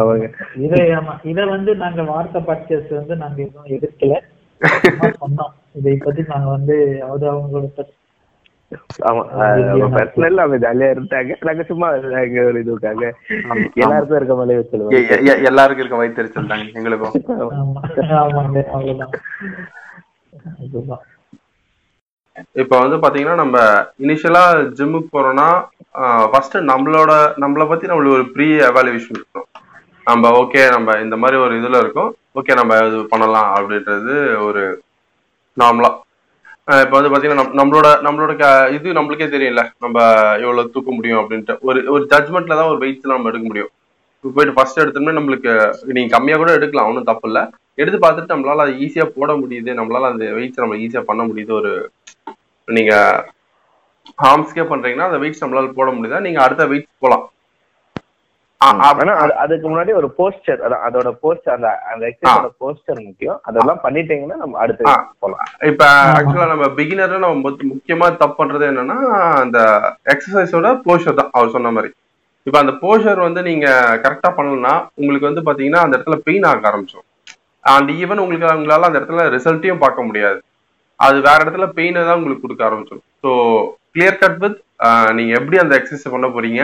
[0.00, 0.26] அவங்க.
[0.64, 4.16] இதை ஆமா இத வந்து நாங்க வார்த்தை பாட்காஸ்ட் வந்து நாங்க எதுவும் எதிர்க்கல
[5.20, 5.50] சொன்னோம்.
[5.78, 6.76] இதை பத்தி நாங்க வந்து
[7.08, 7.66] அது அவங்களோட
[9.96, 13.02] பர்சனல் அவங்க ஜாலியா இருந்தாங்க நாங்க சும்மா இருந்தாங்க ஒரு இதுக்காக.
[13.82, 17.14] எல்லாருக்கும் இருக்க மாதிரி வச்சிருவாங்க எல்லாருக்கும் இருக்க வயிற்றுச்சல் தாங்க எங்களுக்கும்.
[22.62, 23.58] இப்ப வந்து பாத்தீங்கன்னா நம்ம
[24.04, 24.42] இனிஷியலா
[24.78, 25.46] ஜிம்முக்கு போறோம்னா
[26.32, 27.12] ஃபர்ஸ்ட் நம்மளோட
[27.44, 29.48] நம்மள பத்தி நம்மளுக்கு ஒரு ப்ரீ எவாலுவேஷன் இருக்கணும்
[30.06, 32.10] நம்ம ஓகே நம்ம இந்த மாதிரி ஒரு இதுல இருக்கோம்.
[32.38, 34.14] ஓகே நம்ம இது பண்ணலாம் அப்படின்றது
[34.44, 34.62] ஒரு
[35.56, 35.90] நார்மலா
[36.68, 39.70] இப்போ வந்து பாத்தீங்கன்னா நம்ம- நம்மளோட நம்மளோட க- இது நம்மளுக்கே தெரியும்ல.
[39.78, 39.98] நம்ம
[40.36, 41.58] எவ்வளவு தூக்க முடியும் அப்படின்ட்டு.
[41.60, 43.68] ஒரு ஒரு ஜட்மெண்ட்ல தான் ஒரு வெயிட்ஸ் நம்ம எடுக்க முடியும்.
[44.20, 45.52] போயிட்டு ஃபர்ஸ்ட் எடுத்தோம்னா நம்மளுக்கு
[45.84, 47.50] நீங்க கம்மியா கூட எடுக்கலாம் ஒன்றும் தப்பு இல்ல.
[47.74, 51.90] எடுத்து பார்த்துட்டு நம்மளால அது ஈஸியா போட முடியுது நம்மளால அந்த வெயிட்ஸ் நம்ம ஈஸியா பண்ண முடியுது ஒரு
[52.64, 52.94] நீங்க
[54.22, 56.20] ஹார்ம்ஸ்கே பண்றீங்கன்னா அந்த வெயிட்ஸ் நம்மளால போட முடியுதா?
[56.20, 57.30] நீங்க அடுத்த வெயிட்ஸ் போகலாம்
[58.60, 63.38] ஆனா அது- அதுக்கு முன்னாடி ஒரு போஸ்டர் அதோட போஸ்டர் அந்த அந்த எக்ஸசைஸோட போஸ்டர் முக்கியம்.
[63.44, 64.84] அதெல்லாம் பண்ணிட்டீங்கன்னா நம்ம அடுத்து.
[65.18, 65.42] போலாம்.
[65.70, 65.84] இப்ப
[66.16, 67.36] ஆக்சுவலா நம்ம பிகினர்ல நம்ம
[67.70, 68.96] முக்கியமா தப்பு பண்றது என்னன்னா
[69.38, 69.58] அந்த
[70.06, 71.90] எக்ஸசைஸோட போஷர் தான் அவர் சொன்ன மாதிரி.
[72.46, 73.66] இப்ப அந்த போஷர் வந்து நீங்க
[74.04, 77.06] கரெக்டா பண்ணலன்னா உங்களுக்கு வந்து பாத்தீங்கன்னா அந்த இடத்துல பெயின் ஆக ஆரம்பிச்சிடும்
[77.64, 80.38] அண்ட் ஈவன் உங்களுக்கு உங்களால அந்த இடத்துல ரிசல்ட்டையும் பார்க்க முடியாது.
[81.00, 83.30] அது வேற இடத்துல பெயினை தான் உங்களுக்கு கொடுக்க ஆரம்பிச்சிடும் ஸோ
[83.92, 84.58] கிளியர் கட் வித்
[85.12, 86.62] நீங்க எப்படி அந்த எக்ஸசைஸ் பண்ண போறீங்க?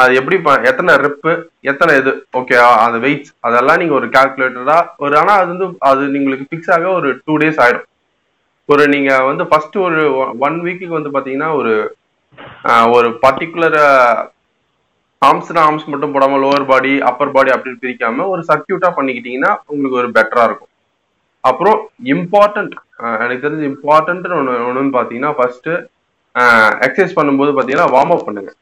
[0.00, 0.36] அது எப்படி
[0.70, 1.32] எத்தனை ரெப்பு
[1.70, 2.12] எத்தனை இது?
[2.38, 2.54] ஓகே
[2.84, 7.10] அந்த வெயிட்ஸ் அதெல்லாம் நீங்க ஒரு கால்குலேட்டரா ஒரு ஆனா அது வந்து அது உங்களுக்கு ஃபிக்ஸ் ஆக ஒரு
[7.26, 7.88] டூ டேஸ் ஆயிடும்
[8.72, 10.02] ஒரு நீங்க வந்து ஃபர்ஸ்ட் ஒரு
[10.46, 11.74] ஒன் வீக்குக்கு வந்து பாத்தீங்கன்னா ஒரு
[12.96, 13.78] ஒரு பர்டிகுலர்
[15.22, 20.10] ஆர்ம்ஸ்னா ஆர்ம்ஸ் மட்டும் போடாம லோவர் பாடி அப்பர் பாடி அப்படின்னு பிரிக்காம ஒரு சர்க்கியூட்டா பண்ணிக்கிட்டீங்கன்னா உங்களுக்கு ஒரு
[20.16, 20.70] பெட்டரா இருக்கும்.
[21.44, 21.78] அப்புறம்
[22.14, 22.74] இம்பார்ட்டன்ட்
[23.22, 25.70] எனக்கு தெரிஞ்சு இம்பார்ட்டன்ட் ஒன்று ஒன்றுன்னு பார்த்தீங்கன்னா ஃபர்ஸ்ட்
[26.86, 28.52] எக்ஸசைஸ் பண்ணும்போது பார்த்தீங்கன்னா வார்ம் அப் பண்ணுங்க.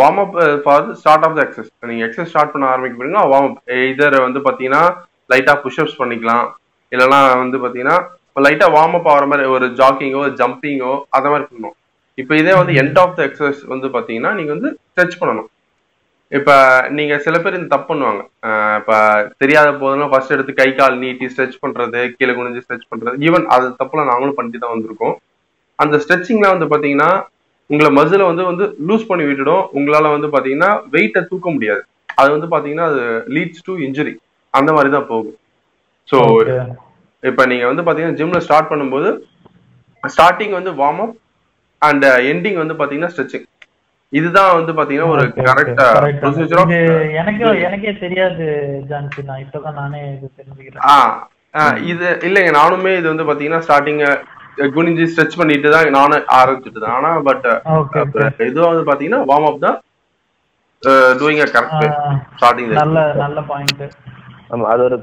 [0.00, 3.72] Warm up for start off the exercise நீங்கள் எக்ஸசைஸ் ஸ்டார்ட் பண்ண ஆரம்பிக்க போறீங்கன்னா வார்ம் அப்
[3.92, 4.82] இதர் வந்து பார்த்தீங்கன்னா
[5.32, 6.46] லைட்டாக புஷ்அப்ஸ் பண்ணிக்கலாம்.
[6.92, 7.96] இல்லைன்னா வந்து பார்த்தீங்கன்னா
[8.44, 11.76] லைட்டா வார்ம் அப் ஆகிற மாதிரி ஒரு ஜாக்கிங்கோ ஜம்பிங்கோ அந்த மாதிரி பண்ணணும்.
[12.18, 15.48] இப்போ இதே வந்து எண்ட் ஆஃப் த எக்ஸசைஸ் வந்து பாத்தீங்கன்னா நீங்க வந்து ஸ்ட்ரெச் பண்ணணும்.
[16.32, 16.50] இப்ப
[16.96, 18.22] நீங்க சில பேர் இந்த தப்பு பண்ணுவாங்க.
[18.80, 18.92] இப்ப
[19.42, 23.66] தெரியாத போதெல்லாம் ஃபர்ஸ்ட் எடுத்து கை கால் நீட்டி ஸ்ட்ரெச் பண்றது கீழே குனிஞ்சு ஸ்ட்ரெச் பண்றது ஈவன் அது
[23.80, 25.14] தப்புல நாங்களும் பண்ணிட்டு தான் வந்திருக்கோம்.
[25.78, 27.10] அந்த ஸ்ட்ரெச்சிங்ல வந்து பாத்தீங்கன்னா
[27.70, 29.64] உங்களை மசில வந்து வந்து லூஸ் பண்ணி விட்டுடும்.
[29.78, 31.82] உங்களால வந்து பாத்தீங்கன்னா வெயிட்டை தூக்க முடியாது.
[32.20, 33.02] அது வந்து பாத்தீங்கன்னா அது
[33.36, 34.12] லீட்ஸ் டு இன்ஜுரி
[34.54, 35.36] அந்த மாதிரி தான் போகும்.
[36.08, 36.18] ஸோ.
[37.22, 39.10] இப்ப நீங்க வந்து பாத்தீங்கன்னா ஜிம்ல ஸ்டார்ட் பண்ணும்போது
[40.02, 41.14] ஸ்டார்டிங் வந்து வார்ம் அப்
[41.82, 43.46] அண்ட் எண்டிங் வந்து பாத்தீங்கன்னா ஸ்ட்ரெச்சிங்
[44.12, 45.22] இதுதான் வந்து பாத்தீங்கன்னா ஒரு.
[45.48, 45.80] கரெக்ட்
[46.26, 46.82] ஆஃப் இது
[47.20, 48.44] எனக்கே எனக்கே தெரியாது
[48.90, 49.22] ஜான்சி.
[49.30, 50.84] நான் இப்பதான் நானே இது தெரிஞ்சுக்கிறேன்.
[51.92, 52.52] இது இல்லைங்க.
[52.60, 54.02] நானுமே இது வந்து பாத்தீங்கன்னா ஸ்டார்டிங்
[54.74, 57.46] குனிஞ்சு ஸ்ட்ரெச் பண்ணிட்டு தான் நானும் ஆரம்பிச்சுட்டு தான் ஆனா பட்
[58.48, 59.78] இதுவும் வந்து பாத்தீங்கன்னா வார்ம் அப் தான்
[61.20, 61.86] டூயிங் அ கரெக்ட்
[62.34, 63.84] ஸ்டார்டிங் நல்ல நல்ல பாயிண்ட்
[64.50, 64.96] ஆமா அது ஒரு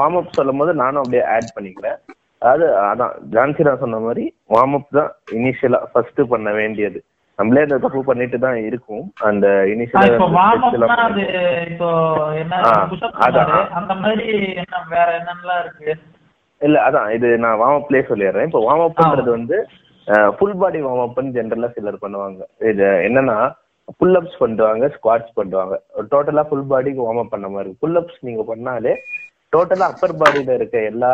[0.00, 1.98] வார்ம் அப் சொல்லும் போது நானும் அப்படியே ஆட் பண்ணிக்கிறேன்.
[2.42, 4.24] அதாவது அதான் ஜான்சி நான் சொன்ன மாதிரி
[4.54, 5.08] வார்ம் அப் தான்
[5.38, 6.98] இனிஷியலா ஃபர்ஸ்ட் பண்ண வேண்டியது.
[7.38, 9.04] நம்மளே அந்த தப்பு பண்ணிட்டு தான் இருக்கும்.
[9.28, 9.46] அந்த
[9.84, 11.88] இப்போ வார்ம் அப்னா அது இனிஷியலா இப்போ
[12.42, 12.60] என்ன
[13.80, 14.26] அந்த மாதிரி
[14.62, 15.94] என்ன வேற என்னென்னலாம் இருக்கு?
[16.60, 18.46] இல்ல அதான் இது நான் வார்ம் அப்லயே சொல்லிடுறேன்.
[18.48, 19.56] இப்போ வார்ம் அப்ன்றது வந்து
[20.38, 22.40] ஃபுல் பாடி வார்ம் அப்னு ஜென்ரலா சிலர் பண்ணுவாங்க.
[22.70, 23.36] இது என்னன்னா
[24.00, 25.74] புல் அப்ஸ் பண்ணுவாங்க ஸ்குவாட்ஸ் பண்ணுவாங்க.
[26.12, 28.94] டோட்டலா ஃபுல் பாடிக்கு வார்ம் அப் பண்ண மாதிரி புல் அப்ஸ் நீங்க பண்ணாலே
[29.52, 31.10] டோட்டலா அப்பர் பாடியில இருக்க எல்லா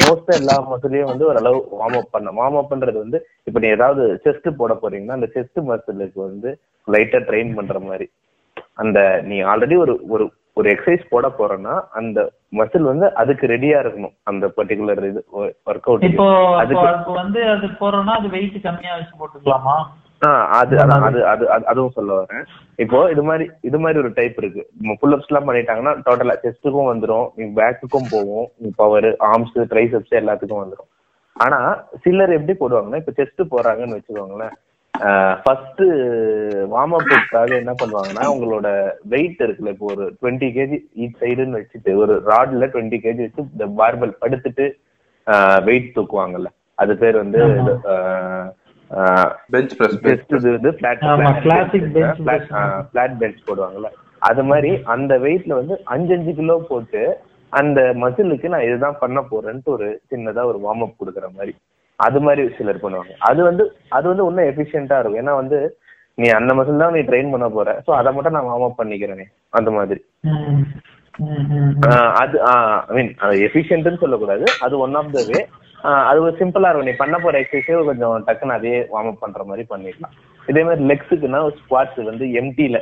[0.00, 3.18] மோஸ்ட் எல்லா மசிலையும் வந்து ஓரளவு வார்ம் அப் பண்ண வார்ம் அப்ன்றது வந்து
[3.48, 6.50] இப்போ நீ ஏதாவது செஸ்ட் போட போறீங்கன்னா அந்த செஸ்ட் மசிலுக்கு வந்து
[6.88, 8.06] லைட்டா ட்ரெயின் பண்ற மாதிரி.
[8.82, 8.98] அந்த
[9.30, 10.24] நீ ஆல்ரெடி ஒரு ஒரு
[10.56, 15.24] ஒரு எக்ஸசைஸ் போட போறேன்னா அந்த மசில் வந்து அதுக்கு ரெடியா இருக்கணும் அந்த பர்டிகுலர் இது
[15.66, 19.76] ஒர்க் அவுட் இப்போ அதுக்கு வந்து அது போறோம்னா அது வெயிட் கம்மியா வச்சு போட்டுக்கலாமா?
[20.50, 20.92] அது அது
[21.26, 22.44] அது அது- அதுவும் சொல்ல வரேன்.
[22.76, 24.68] இப்போ இது மாதிரி இது மாதிரி ஒரு டைப் இருக்கு.
[25.00, 30.90] புல் அப்ஸ் எல்லாம் பண்ணிட்டாங்கன்னா டோட்டலா செஸ்ட்டுக்கும் வந்துரும் நீ பேக்குக்கும் போகும் பவர் ஆர்ம்ஸ் ட்ரைசெப்ஸ் எல்லாத்துக்கும் வந்துரும்.
[31.32, 34.54] ஆனா சிலர் எப்படி போடுவாங்கன்னா இப்ப செஸ்ட் போறாங்கன்னு வச்சுக்கோங்களேன்.
[35.44, 35.82] ஃபர்ஸ்ட்
[36.68, 38.68] வார்ம் அப்புக்காக என்ன பண்ணுவாங்கன்னா உங்களோட
[39.04, 43.66] வெயிட் இருக்குல்ல இப்போ ஒரு டுவெண்ட்டி கேஜி ஈச் சைடுன்னு வச்சுட்டு ஒரு ராட்ல டுவெண்ட்டி கேஜி வச்சு இந்த
[43.80, 44.66] பார்பல் படுத்துட்டு
[45.66, 46.48] வெயிட் தூக்குவாங்கல்ல.
[46.78, 47.40] அது பேர் வந்து
[47.92, 48.48] ஆஹ்,
[48.90, 52.46] ஆஹ், பெஞ்ச் பிரஸ் பெஸ்ட் இது வந்து பிளாட் ஆமா, classic bench press.
[52.92, 53.90] Flat bench போடுவாங்கல்ல.
[54.22, 57.02] அது மாதிரி அந்த வெயிட்ல வந்து அஞ்சு அஞ்சு கிலோ போட்டு
[57.52, 61.52] அந்த மசிலுக்கு நான் இதுதான் பண்ண போறேன்ட்டு ஒரு சின்னதா ஒரு வார்ம் அப் கொடுக்குற மாதிரி.
[61.98, 63.12] அது மாதிரி சிலர் பண்ணுவாங்க.
[63.28, 63.64] அது வந்து
[63.96, 65.22] அது வந்து இன்னும் எஃபிஷியன்ட்டா இருக்கும்.
[65.22, 65.58] ஏன்னா வந்து
[66.18, 67.68] நீ அந்த மசில் தான் நீ ட்ரெயின் பண்ண போற.
[67.86, 69.26] ஸோ அதை மட்டும் நான் வார்ம் அப் பண்ணிக்கிறேனே
[69.58, 70.00] அந்த மாதிரி.
[72.22, 73.12] அது ஐ மீன்
[73.48, 74.46] எஃபிஷியன்ட்னு சொல்லக்கூடாது.
[74.66, 75.40] அது ஒன் ஆஃப் த வே
[76.08, 76.90] அது ஒரு சிம்பிளா இருக்கும்.
[76.90, 80.14] நீ பண்ண போற எக்ஸசைஸே கொஞ்சம் டக்குன்னு அதே வார்ம் அப் பண்ற மாதிரி பண்ணிடலாம்.
[80.50, 82.78] இதே மாதிரி லெக்ஸுக்குன்னா ஸ்குவாட்ஸ் வந்து எம்டில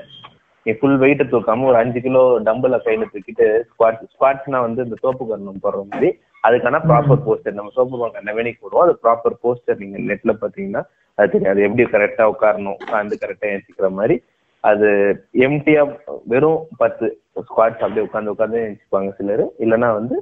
[0.66, 5.24] நீ ஃபுல் வெயிட் தூக்காம ஒரு அஞ்சு கிலோ டம்பிள கையில தூக்கிட்டு ஸ்குவாட் ஸ்குவாட்ஸ்னா வந்து இந்த சோப்பு
[5.30, 6.10] கரணம் போடுற மாதிரி.
[6.44, 8.84] அதுக்கான ப்ராப்பர் போஸ்டர் நம்ம சோப்பு கண்ண வேணிக்கு போடுவோம்.
[8.86, 10.82] அது ப்ராப்பர் போஸ்டர் நீங்க நெட்ல பாத்தீங்கன்னா
[11.18, 14.14] அது தெரியும் அது எப்படி கரெக்டா உட்காரணும் உட்காந்து கரெக்டா ஏற்றிக்கிற மாதிரி.
[14.64, 14.88] அது
[15.46, 15.82] எம்டியா
[16.32, 17.06] வெறும் பத்து
[17.42, 19.44] ஸ்குவாட்ஸ் அப்படியே உட்காந்து உட்காந்து எழுச்சிப்பாங்க சிலர்.
[19.64, 20.16] இல்லைன்னா வந்து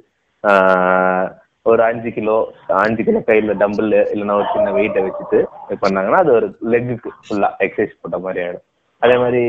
[0.44, 1.26] ஆஹ்,
[1.66, 2.36] ஒரு அஞ்சு கிலோ
[2.82, 5.38] அஞ்சு கிலோ கையில டம்பிள் இல்லைன்னா ஒரு சின்ன வெயிட்டை வச்சுட்டு
[5.82, 8.64] பண்ணாங்கன்னா அது ஒரு லெக்குக்கு ஃபுல்லா எக்ஸசைஸ் போட்ட மாதிரி ஆயிடும்.
[9.02, 9.42] அதே மாதிரி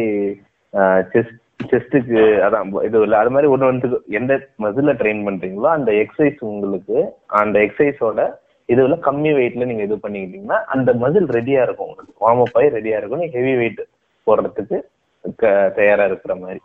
[1.14, 1.38] செஸ்ட்
[1.70, 6.98] செஸ்ட்டுக்கு அதான் இது இல்லை அது மாதிரி ஒன்று ஒன்றுக்கு எந்த மசில ட்ரெயின் பண்றீங்களோ அந்த எக்ஸசைஸ் உங்களுக்கு
[7.40, 8.24] அந்த எக்ஸசைஸோட
[8.70, 12.14] இதுல கம்மி வெயிட்ல நீங்க இது பண்ணிக்கிட்டீங்கன்னா அந்த மசில் ரெடியா இருக்கும் உங்களுக்கு.
[12.22, 13.20] வார்ம் அப் ஆகி ரெடியா இருக்கும்.
[13.20, 13.82] நீங்க ஹெவி வெயிட்
[14.28, 14.78] போடுறதுக்கு
[15.78, 16.62] தயாரா இருக்கிற மாதிரி.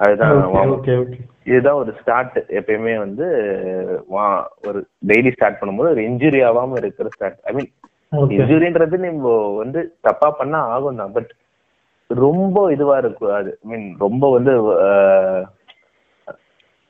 [0.00, 0.30] அதுதான்
[1.46, 3.26] இதுதான் ஒரு ஸ்டார்ட் எப்பயுமே வந்து
[4.10, 4.28] வா-
[4.68, 4.78] ஒரு
[5.08, 7.70] டெய்லி ஸ்டார்ட் பண்ணும்போது ஒரு இன்ஜுரி ஆகாம இருக்கிற ஸ்டார்ட் ஐ மீன்
[8.36, 11.30] இன்ஜுரின்றது நம்ம வந்து தப்பா பண்ணா ஆகும் தான் பட்
[12.20, 14.52] ரொம்ப இதுவா இருக்கக்கூடாது ஐ மீன் ரொம்ப வந்து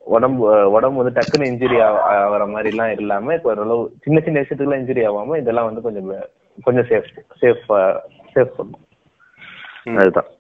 [0.07, 0.45] உடம்பு
[0.75, 5.69] உடம்பு வந்து டக்குன்னு இன்ஜுரி ஆகிற மாதிரி எல்லாம் இல்லாம ஓரளவு சின்ன சின்ன விஷயத்துக்குலாம் இன்ஜுரி ஆகாம இதெல்லாம்
[5.69, 6.09] வந்து கொஞ்சம்
[6.59, 7.11] கொஞ்சம் சேஃப்
[7.43, 7.67] சேஃப்
[8.35, 8.83] சேஃப் பண்ணும்
[10.01, 10.31] அதுதான்.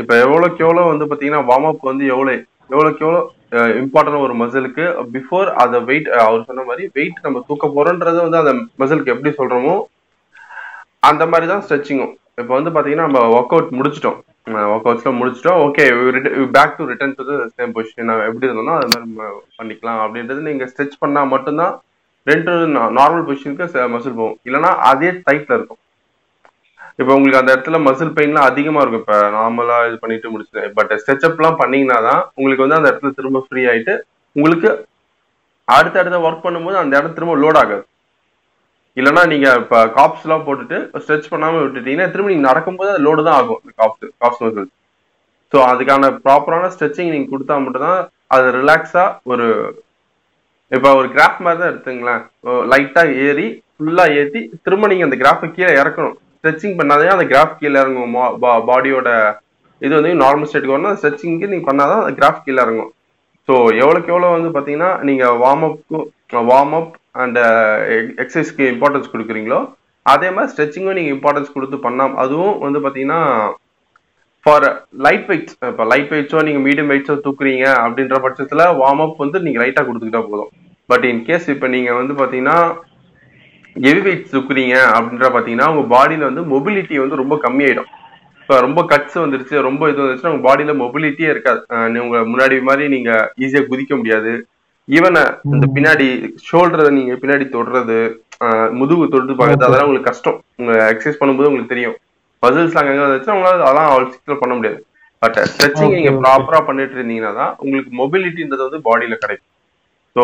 [0.00, 2.36] இப்ப எவ்வளவுக்கு எவ்வளவு வந்து பாத்தீங்கன்னா வார்ம் அப் வந்து எவ்வளவு
[2.72, 3.30] எவ்வளவுக்கு எவ்வளவு
[3.80, 4.84] இம்பார்ட்டன்ட் ஒரு மசிலுக்கு
[5.16, 9.74] பிஃபோர் அந்த வெயிட் அவர் சொன்ன மாதிரி வெயிட் நம்ம தூக்க போறோன்றது வந்து அந்த மசிலுக்கு எப்படி சொல்றோமோ
[11.02, 14.18] அந்த மாதிரி தான் ஸ்ட்ரெச்சிங்கும் இப்போ வந்து பாத்தீங்கன்னா நம்ம ஒர்க் அவுட் முடிச்சிட்டோம்.
[14.72, 15.84] ஒர்க் அவுட்ஸ்ல முடிச்சிட்டோம் okay
[16.56, 19.28] back to return to same position நம்ம எப்படி இருந்தோம்னா அது மாதிரி
[19.58, 20.00] பண்ணிக்கலாம்.
[20.04, 21.74] அப்படின்றது நீங்க ஸ்ட்ரெச் பண்ணா மட்டும்தான்
[22.30, 22.52] ரெண்டு
[22.98, 24.38] நார்மல் பொசிஷனுக்கு மசில் போகும்.
[24.48, 25.80] இல்லைன்னா அதே டைப்ல இருக்கும்.
[27.00, 29.04] இப்போ உங்களுக்கு அந்த இடத்துல மசில் பெயின்லாம் அதிகமா இருக்கும்.
[29.04, 33.62] இப்போ நார்மலா இது பண்ணிட்டு முடிச்சு பட் ஸ்ட்ரெச்சப்லாம் பண்ணீங்கன்னா தான் உங்களுக்கு வந்து அந்த இடத்துல திரும்ப ஃப்ரீ
[33.72, 33.94] ஆயிட்டு
[34.36, 34.70] உங்களுக்கு
[35.68, 37.84] அடுத்த அடுத்த ஒர்க் பண்ணும்போது அந்த இடம் திரும்ப லோட் ஆகாது.
[38.96, 43.38] இல்லைன்னா நீங்க இப்போ காப்ஸ் எல்லாம் போட்டுட்டு ஸ்ட்ரெச் பண்ணாம விட்டுட்டீங்கன்னா திரும்ப நீங்க நடக்கும்போது அது லோடு தான்
[43.40, 44.70] ஆகும் இந்த காப்ஸ் காப்ஸ் மசில்
[45.52, 48.02] ஸோ அதுக்கான ப்ராப்பரான ஸ்ட்ரெச்சிங் நீங்க கொடுத்தா மட்டும்தான்
[48.34, 49.46] அது ரிலாக்ஸா ஒரு
[50.72, 52.22] இப்போ ஒரு கிராஃப் மாதிரி தான் எடுத்துங்களேன்.
[52.72, 56.14] லைட்டா ஏறி ஃபுல்லா ஏத்தி திரும்ப நீங்க அந்த கிராஃபை கீழே இறக்கணும்.
[56.38, 58.14] ஸ்ட்ரெச்சிங் பண்ணாதே அந்த கிராஃப் கீழே இறங்கும்
[58.70, 59.10] பாடியோட
[59.82, 60.96] இது வந்து நார்மல் ஸ்டேட்டுக்கு வரணும்.
[61.00, 62.90] ஸ்ட்ரெச்சிங்க்கு நீங்க பண்ணாதான் அந்த கிராஃப் கீழே இறங்கும்.
[63.48, 67.38] ஸோ எவ்வளோக்கு எவ்வளோ வந்து பார்த்தீங்கன்னா நீங்கள் வார்ம் அப்க்கு வார்ம் அப் அண்ட்
[68.22, 69.60] எக்ஸசைஸ்க்கு இம்பார்ட்டன்ஸ் கொடுக்குறீங்களோ
[70.06, 73.20] அதே மாதிரி ஸ்ட்ரெச்சிங்கும் நீங்கள் இம்பார்ட்டன்ஸ் கொடுத்து பண்ணலாம் அதுவும் வந்து பார்த்தீங்கன்னா
[74.46, 74.64] ஃபார்
[75.04, 79.62] லைட் வெயிட்ஸ் இப்போ லைட் வெயிட்ஸோ நீங்கள் மீடியம் வெயிட்ஸோ தூக்குறீங்க அப்படின்ற பட்சத்தில் வார்ம் அப் வந்து நீங்கள்
[79.62, 80.50] லைட்டாக கொடுத்துக்கிட்டா போதும்.
[80.90, 82.56] பட் இன் கேஸ் இப்போ நீங்கள் வந்து பார்த்தீங்கன்னா
[83.76, 87.90] ஹெவி வெயிட்ஸ் தூக்குறீங்க அப்படின்ற பார்த்தீங்கன்னா உங்கள் பாடியில் வந்து மொபிலிட்டி வந்து ரொம்ப கம்மியாயிடும்.
[88.40, 91.60] இப்போ ரொம்ப கட்ஸ் வந்துருச்சு ரொம்ப இது வந்துருச்சுன்னா உங்கள் பாடியில் மொபிலிட்டியே இருக்காது.
[92.04, 94.32] உங்கள் முன்னாடி மாதிரி நீங்கள் ஈஸியாக குதிக்க முடியாது.
[94.88, 95.18] ஈவன்
[95.54, 96.06] இந்த பின்னாடி
[96.46, 97.98] ஷோல்டரை நீங்க பின்னாடி தொடுறது
[98.78, 100.38] முதுகு தொட்டு பார்க்கறது அதெல்லாம் உங்களுக்கு கஷ்டம்.
[100.60, 101.96] உங்க எக்ஸசைஸ் பண்ணும்போது உங்களுக்கு தெரியும்.
[102.42, 104.80] பசில்ஸ் அங்கங்க வந்துச்சுன்னா உங்களால அதெல்லாம் அவ்வளோ சீக்கிரம் பண்ண முடியாது.
[105.22, 109.48] பட் ஸ்ட்ரெச்சிங் நீங்க ப்ராப்பரா பண்ணிட்டு இருந்தீங்கன்னா தான் உங்களுக்கு மொபிலிட்டின்றது வந்து பாடியில கிடைக்கும்.
[110.16, 110.22] ஸோ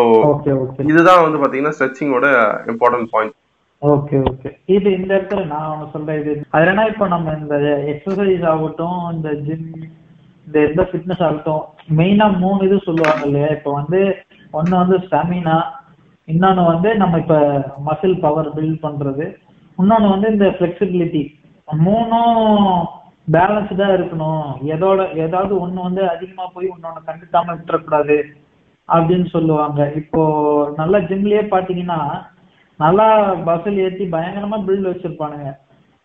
[0.91, 2.27] இதுதான் வந்து பாத்தீங்கன்னா ஸ்ட்ரெச்சிங்கோட
[2.73, 3.35] இம்பார்ட்டன்ட் பாயிண்ட்
[3.81, 4.49] ஓகே ஓகே.
[4.75, 6.17] இது இந்த இடத்துல நான் ஒன்று சொல்றேன்.
[6.21, 7.55] இது அது என்னன்னா இப்போ நம்ம இந்த
[7.93, 9.69] எக்ஸசைஸ் ஆகட்டும் இந்த ஜிம்
[10.47, 11.63] இந்த எந்த ஃபிட்னஸ் ஆகட்டும்
[11.99, 13.49] மெயினா மூணு இது சொல்லுவாங்க இல்லையா?
[13.57, 13.99] இப்போ வந்து
[14.57, 15.57] ஒன்று வந்து ஸ்டாமினா
[16.27, 17.37] இன்னொன்று வந்து நம்ம இப்போ
[17.87, 19.25] மசில் பவர் பில்ட் பண்றது.
[19.81, 21.23] இன்னொன்று வந்து இந்த ஃபிளெக்சிபிலிட்டி
[21.67, 22.35] மூணும்
[23.35, 24.45] பேலன்ஸ்டா இருக்கணும்.
[24.75, 28.17] எதோட ஏதாவது ஒன்று வந்து அதிகமா போய் இன்னொன்று கண்டுக்காம விட்டுறக்கூடாது
[28.89, 29.79] அப்படின்னு சொல்லுவாங்க.
[30.01, 30.21] இப்போ
[30.77, 31.99] நல்லா ஜிம்லயே பாத்தீங்கன்னா
[32.83, 33.07] நல்லா
[33.47, 35.49] பஸ்ஸில் ஏத்தி பயங்கரமா பில்ட் வச்சிருப்பானுங்க.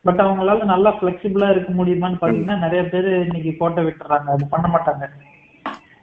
[0.05, 4.29] பட் அவங்களால நல்லா ஃபிளெக்சிபிளா இருக்க முடியுமான்னு பாத்தீங்கன்னா நிறைய பேர் இன்னைக்கு கோட்டை விட்டுறாங்க.
[4.35, 5.07] அது பண்ண மாட்டாங்க.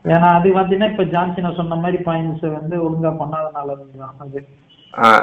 [0.06, 4.40] ஏன்னா அது பாத்தீங்கன்னா இப்ப ஜான்சினா சொன்ன மாதிரி பாயிண்ட்ஸ் வந்து ஒழுங்கா பண்ணாதனால தான் அது.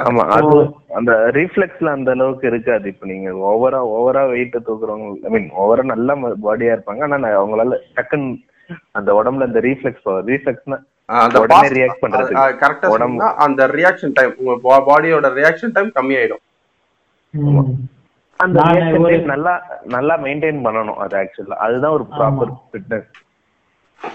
[0.05, 0.53] ஆமா அது
[0.93, 2.85] அந்த ரீஃப்ளெக்ஸ்ல அந்த அளவுக்கு இருக்காது.
[2.87, 7.01] இப்ப நீங்க ஓவரா ஓவரா வெயிட் தூக்குறவங்க ஐ மீன் ஓவரா நல்ல பாடியா இருப்பாங்க.
[7.07, 8.31] ஆனா அவங்களால டக்குன்னு
[8.91, 10.77] அந்த உடம்புல அந்த ரீஃப்ளெக்ஸ் பவர் ரீஃப்ளெக்ஸ்னா
[11.19, 12.41] அந்த உடனே react பண்றதுக்கு.
[12.61, 14.55] கரெக்டா உடம்பு- அந்த ரியாக்ஷன் டைம் உங்க
[14.87, 16.43] பாடியோட ரியாக்ஷன் டைம் கம்மியாயிடும்.
[17.33, 17.71] ம்.
[18.39, 18.59] அந்த
[19.27, 19.53] நல்லா
[19.87, 23.09] நல்லா மெயின்டைன் பண்ணணும் அது ஆக்சுவலா அதுதான் ஒரு ப்ராப்பர் ஃபிட்னஸ்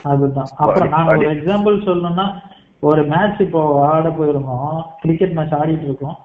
[0.03, 0.47] அதுதான்.
[0.57, 2.27] அப்புறம் நான் ஒரு எக்ஸாம்பிள் சொல்லணும்னா
[2.81, 4.83] ஒரு மேட்ச் இப்போ ஆட போயிருந்தோம்.
[5.01, 6.17] கிரிக்கெட் மேட்ச் ஆடிட்டு இருக்கோம்.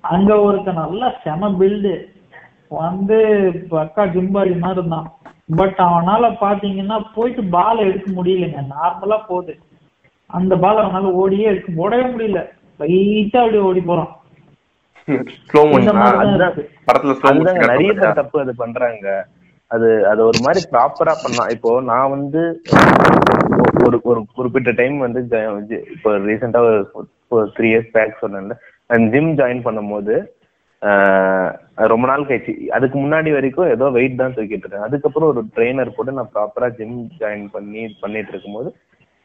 [0.00, 1.94] அங்க ஒருத்தன் நல்லா செம பில்டு
[2.68, 3.16] வந்து
[3.70, 5.12] பக்கா ஜிம்பாடி மாதிரி இருந்தான்.
[5.56, 8.66] பட் அவனால பாத்தீங்கன்னா போயிட்டு பால் எடுக்க முடியலங்க.
[8.74, 9.58] நார்மலா போகுது.
[10.26, 12.40] அந்த பால் அவனால ஓடியே எடுக்க ஓடவே முடியல.
[12.80, 14.12] லைட்டா அப்படியே ஓடி போறான்.
[17.54, 19.26] நிறைய தப்பு அது பண்றாங்க.
[19.70, 21.50] அது அது ஒரு மாதிரி ப்ராப்பரா பண்ணலாம்.
[21.54, 22.42] இப்போ நான் வந்து
[23.86, 25.20] ஒரு ஒரு குறிப்பிட்ட டைம் வந்து
[25.70, 26.60] ஜி- இப்போ ரீசெண்டா
[27.30, 28.56] ஒரு த்ரீ இயர்ஸ் பேக் சொன்னேன்ல
[29.12, 30.14] ஜிம் ஜாயின் பண்ணும்போது
[30.82, 31.50] ஆஹ்,
[31.90, 36.12] ரொம்ப நாள் கழிச்சு அதுக்கு முன்னாடி வரைக்கும் ஏதோ வெயிட் தான் தூக்கிட்டு இருக்கேன் அதுக்கப்புறம் ஒரு ட்ரெயினர் போட்டு
[36.12, 38.70] நான் ப்ராப்பரா ஜிம் ஜாயின் பண்ணி பண்ணிட்டு இருக்கும்போது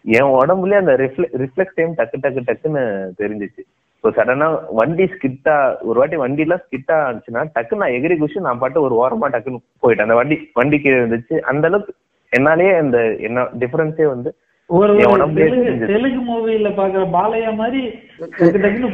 [0.05, 0.93] என் உடம்புலயே அந்த
[1.41, 2.83] ரிஃப்ளெக்ஸ் டைம் டக்கு டக்கு டக்குன்னு
[3.19, 3.63] தெரிஞ்சிச்சு.
[4.03, 4.45] இப்போ சடனா
[4.77, 5.55] வண்டி ஸ்கிட்டா
[5.87, 10.05] ஒரு வாட்டி வண்டிலாம் ஸ்கிட்டா ஆச்சுன்னா டக்கு நான் எகிரி குஷி நான் பாட்டு ஒரு ஓரமா டக்குன்னு போயிட்டேன்.
[10.05, 11.93] அந்த வண்டி வண்டி கீழே இருந்துச்சு அந்த அளவுக்கு
[12.31, 12.97] என்னாலேயே அந்த
[13.27, 14.31] என்ன டிஃபரன்ஸே வந்து
[14.69, 14.93] ஒரு
[15.87, 17.81] தெலுங்கு மூவில பாக்குற பாலையா மாதிரி
[18.55, 18.89] டக்குன்னு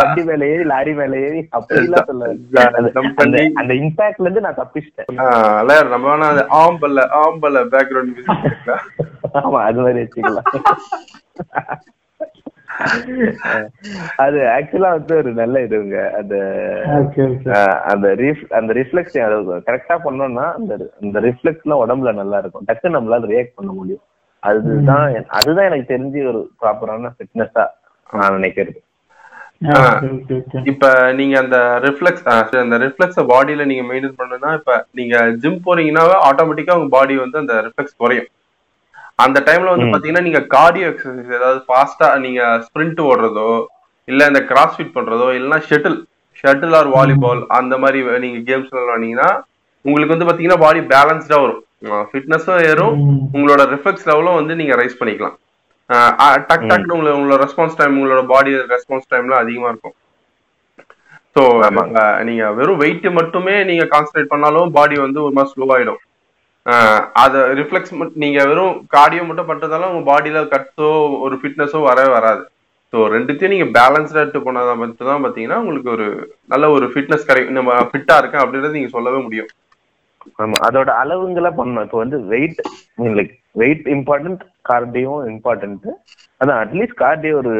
[0.00, 3.42] வண்டி மேல ஏறி லாரி மேல ஏறி அப்படிலாம் சொல்ல Jump அந்த பண்ணி.
[3.60, 5.10] அந்த இம்பாக்ட்ல இருந்து நான் தப்பிச்சிட்டேன்.
[5.92, 8.20] நம்ம வேணா அது ஆம்பல்ல ஆம்பல்ல பேக்ரவுண்ட்
[9.40, 10.50] ஆமா அது மாதிரி வச்சுக்கலாம்.
[14.24, 16.34] அது ஆக்சுவலா வந்து ஒரு நல்ல இதுங்க அந்த
[17.92, 19.16] அந்த ரீஃப் அந்த ரிஃப்ளெக்ஸ்
[19.68, 22.66] கரெக்டா பண்ணோம்னா அந்த அந்த ரிஃப்ளெக்ஸ்லாம் உடம்புல நல்லா இருக்கும்.
[22.68, 24.04] டக்கு நம்மளால ரியாக்ட் பண்ண முடியும்.
[24.42, 25.06] அதுதான்
[25.38, 27.64] அதுதான் எனக்கு தெரிஞ்சு ஒரு ப்ராப்பரான ஃபிட்னஸா
[28.10, 28.78] நான் நினைக்கிறது.
[30.70, 30.86] இப்ப
[31.18, 32.24] நீங்க அந்த ரிஃப்ளெக்ஸ்
[32.62, 37.56] அந்த ரிஃப்ளெக்ஸ பாடியில நீங்க மெயின்டைன் பண்ணணும்னா இப்ப நீங்க ஜிம் போறீங்கன்னாவே ஆட்டோமேட்டிக்கா உங்க பாடி வந்து அந்த
[37.66, 38.28] ரிஃப்ளெக்ஸ் குறையும்.
[39.24, 39.90] அந்த டைம்ல வந்து.
[39.92, 43.50] பாத்தீங்கன்னா நீங்க கார்டியோ எக்ஸசைஸ் ஏதாவது ஃபாஸ்டா நீங்க ஸ்பிரிண்ட் ஓடுறதோ
[44.08, 45.98] இல்ல இந்த கிராஸ் ஃபிட் பண்றதோ இல்லைன்னா ஷட்டில்
[46.40, 49.30] ஷட்டில் ஆர் வாலிபால் அந்த மாதிரி நீங்க கேம்ஸ் விளையாடுனீங்கன்னா
[49.84, 51.62] உங்களுக்கு வந்து பாத்தீங்கன்னா பாடி பேலன்ஸ்டா வரும்.
[52.10, 52.96] ஃபிட்னஸும் ஏறும்.
[53.36, 55.36] உங்களோட ரிஃப்ளெக்ஸ் லெவலும் வந்து நீங்க ரைஸ் பண்ணிக்கலாம்.
[56.48, 59.94] டக் டக்னு உங்களோட உங்களோட ரெஸ்பான்ஸ் டைம் உங்களோட பாடி ரெஸ்பான்ஸ் டைம்லாம் அதிகமா இருக்கும்.
[61.34, 61.42] ஸோ
[62.28, 66.00] நீங்க வெறும் வெயிட் மட்டுமே நீங்க கான்சன்ட்ரேட் பண்ணாலும் பாடி வந்து ஒரு மாதிரி ஸ்லோ ஆயிடும்.
[67.22, 67.92] அது ரிஃப்ளெக்ஸ்
[68.22, 70.88] நீங்க வெறும் கார்டியோ மட்டும் பண்றதால உங்க பாடியில கட்ஸோ
[71.26, 72.42] ஒரு ஃபிட்னஸோ வரவே வராது.
[72.92, 76.06] ஸோ ரெண்டுத்தையும் நீங்க பேலன்ஸ்டா எடுத்து போனதா மட்டும் தான் பாத்தீங்கன்னா உங்களுக்கு ஒரு
[76.52, 79.50] நல்ல ஒரு ஃபிட்னஸ் கிடைக்கும் நம்ம ஃபிட்டா இருக்கேன் அப்படின்றது நீங்க சொல்லவே முடியும்.
[80.42, 81.84] ஆமா அதோட அளவுங்களை பண்ணணும்.
[81.86, 82.58] இப்போ வந்து weight
[83.18, 85.86] like weight important cardio important
[86.40, 87.54] அதான் அட்லீஸ்ட் கார்டியோ ஒரு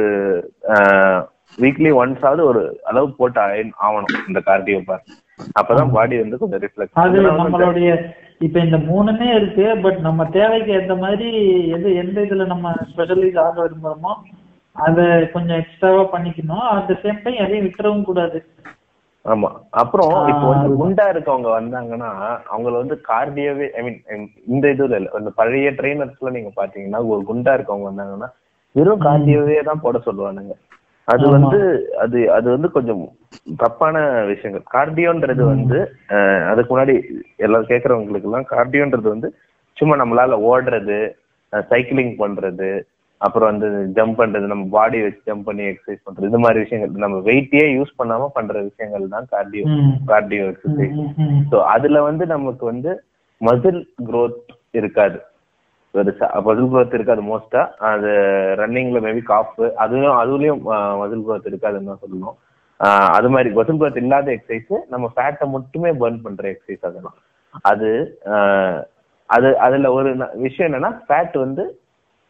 [1.59, 3.40] வீக்லி ஒன்ஸ் ஆவது ஒரு அளவு போட்டு
[3.86, 5.05] ஆகணும் இந்த கார்டியோ பார்
[5.60, 6.98] அப்பதான் பாடி வந்து கொஞ்சம் ரிஃப்ளெக்ட்
[7.40, 7.93] நம்மளுடைய
[8.40, 11.30] இப்ப இந்த மூணுமே இருக்கு பட் நம்ம தேவைக்கு ஏத்த மாதிரி
[11.76, 14.12] எது எந்த இதுல நம்ம ஸ்பெஷலைஸ் ஆக விரும்புறோமோ
[14.76, 16.66] அதை கொஞ்சம் எக்ஸ்ட்ராவா பண்ணிக்கணும்.
[16.72, 18.38] அட் த சேம் டைம் எதையும் விட்டுறவும் கூடாது.
[19.24, 19.48] ஆமா.
[19.70, 22.10] அப்புறம் இப்போ வந்து குண்டா இருக்கவங்க வந்தாங்கன்னா
[22.52, 24.00] அவங்கள வந்து கார்டியோவே ஐ மீன்
[24.46, 28.30] இந்த இதுல இல்ல இந்த பழைய ட்ரைனர்ஸ்ல நீங்க பாத்தீங்கன்னா ஒரு குண்டா இருக்கவங்க வந்தாங்கன்னா
[28.74, 30.54] வெறும் கார்டியோவே தான் போட சொல்லுவானுங்க.
[31.11, 31.24] அது.
[31.37, 31.59] வந்து
[32.03, 33.03] அது அது வந்து கொஞ்சம்
[33.61, 33.97] தப்பான
[34.31, 35.78] விஷயங்கள் கார்டியோன்றது வந்து
[36.51, 36.95] அதுக்கு முன்னாடி
[37.39, 39.28] எல்லாரும் கேக்குறவங்களுக்கு எல்லாம் கார்டியோன்றது வந்து
[39.77, 40.99] சும்மா நம்மளால ஓடுறது
[41.70, 42.70] சைக்கிளிங் பண்றது
[43.20, 47.19] அப்புறம் வந்து ஜம்ப் பண்றது நம்ம பாடி வச்சு ஜம்ப் பண்ணி எக்ஸசைஸ் பண்றது இந்த மாதிரி விஷயங்கள் நம்ம
[47.27, 49.65] வெயிட்டே யூஸ் பண்ணாம பண்ற விஷயங்கள் தான் கார்டியோ.
[50.11, 50.95] Cardio exercise.
[51.51, 52.93] ஸோ அதுல வந்து நமக்கு வந்து
[53.41, 54.39] மசில் growth
[54.74, 55.19] இருக்காது
[55.94, 58.10] பெருசா மசில் growth இருக்காது மோஸ்டா அது
[58.60, 60.60] ரன்னிங்ல மேபி காஃப் அதுவும் அதுலயும்
[61.00, 62.36] மசில் growth இருக்காதுன்னு தான் சொல்லணும்.
[63.16, 67.18] அது மாதிரி மசில் growth இல்லாத எக்ஸசைஸ் நம்ம ஃபேட்டை மட்டுமே பர்ன் பண்ற எக்ஸசைஸ் அதெல்லாம்.
[67.70, 67.90] அது
[69.30, 70.10] அது அதுல ஒரு
[70.46, 71.64] விஷயம் என்னன்னா ஃபேட் வந்து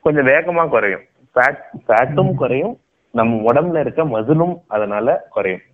[0.05, 1.05] கொஞ்சம் வேகமா குறையும்.
[1.37, 2.75] ஃபேட் ஃபேட்டும் குறையும்.
[3.15, 5.07] நம்ம உடம்புல இருக்க மசிலும் அதனால
[5.37, 5.65] குறையும்.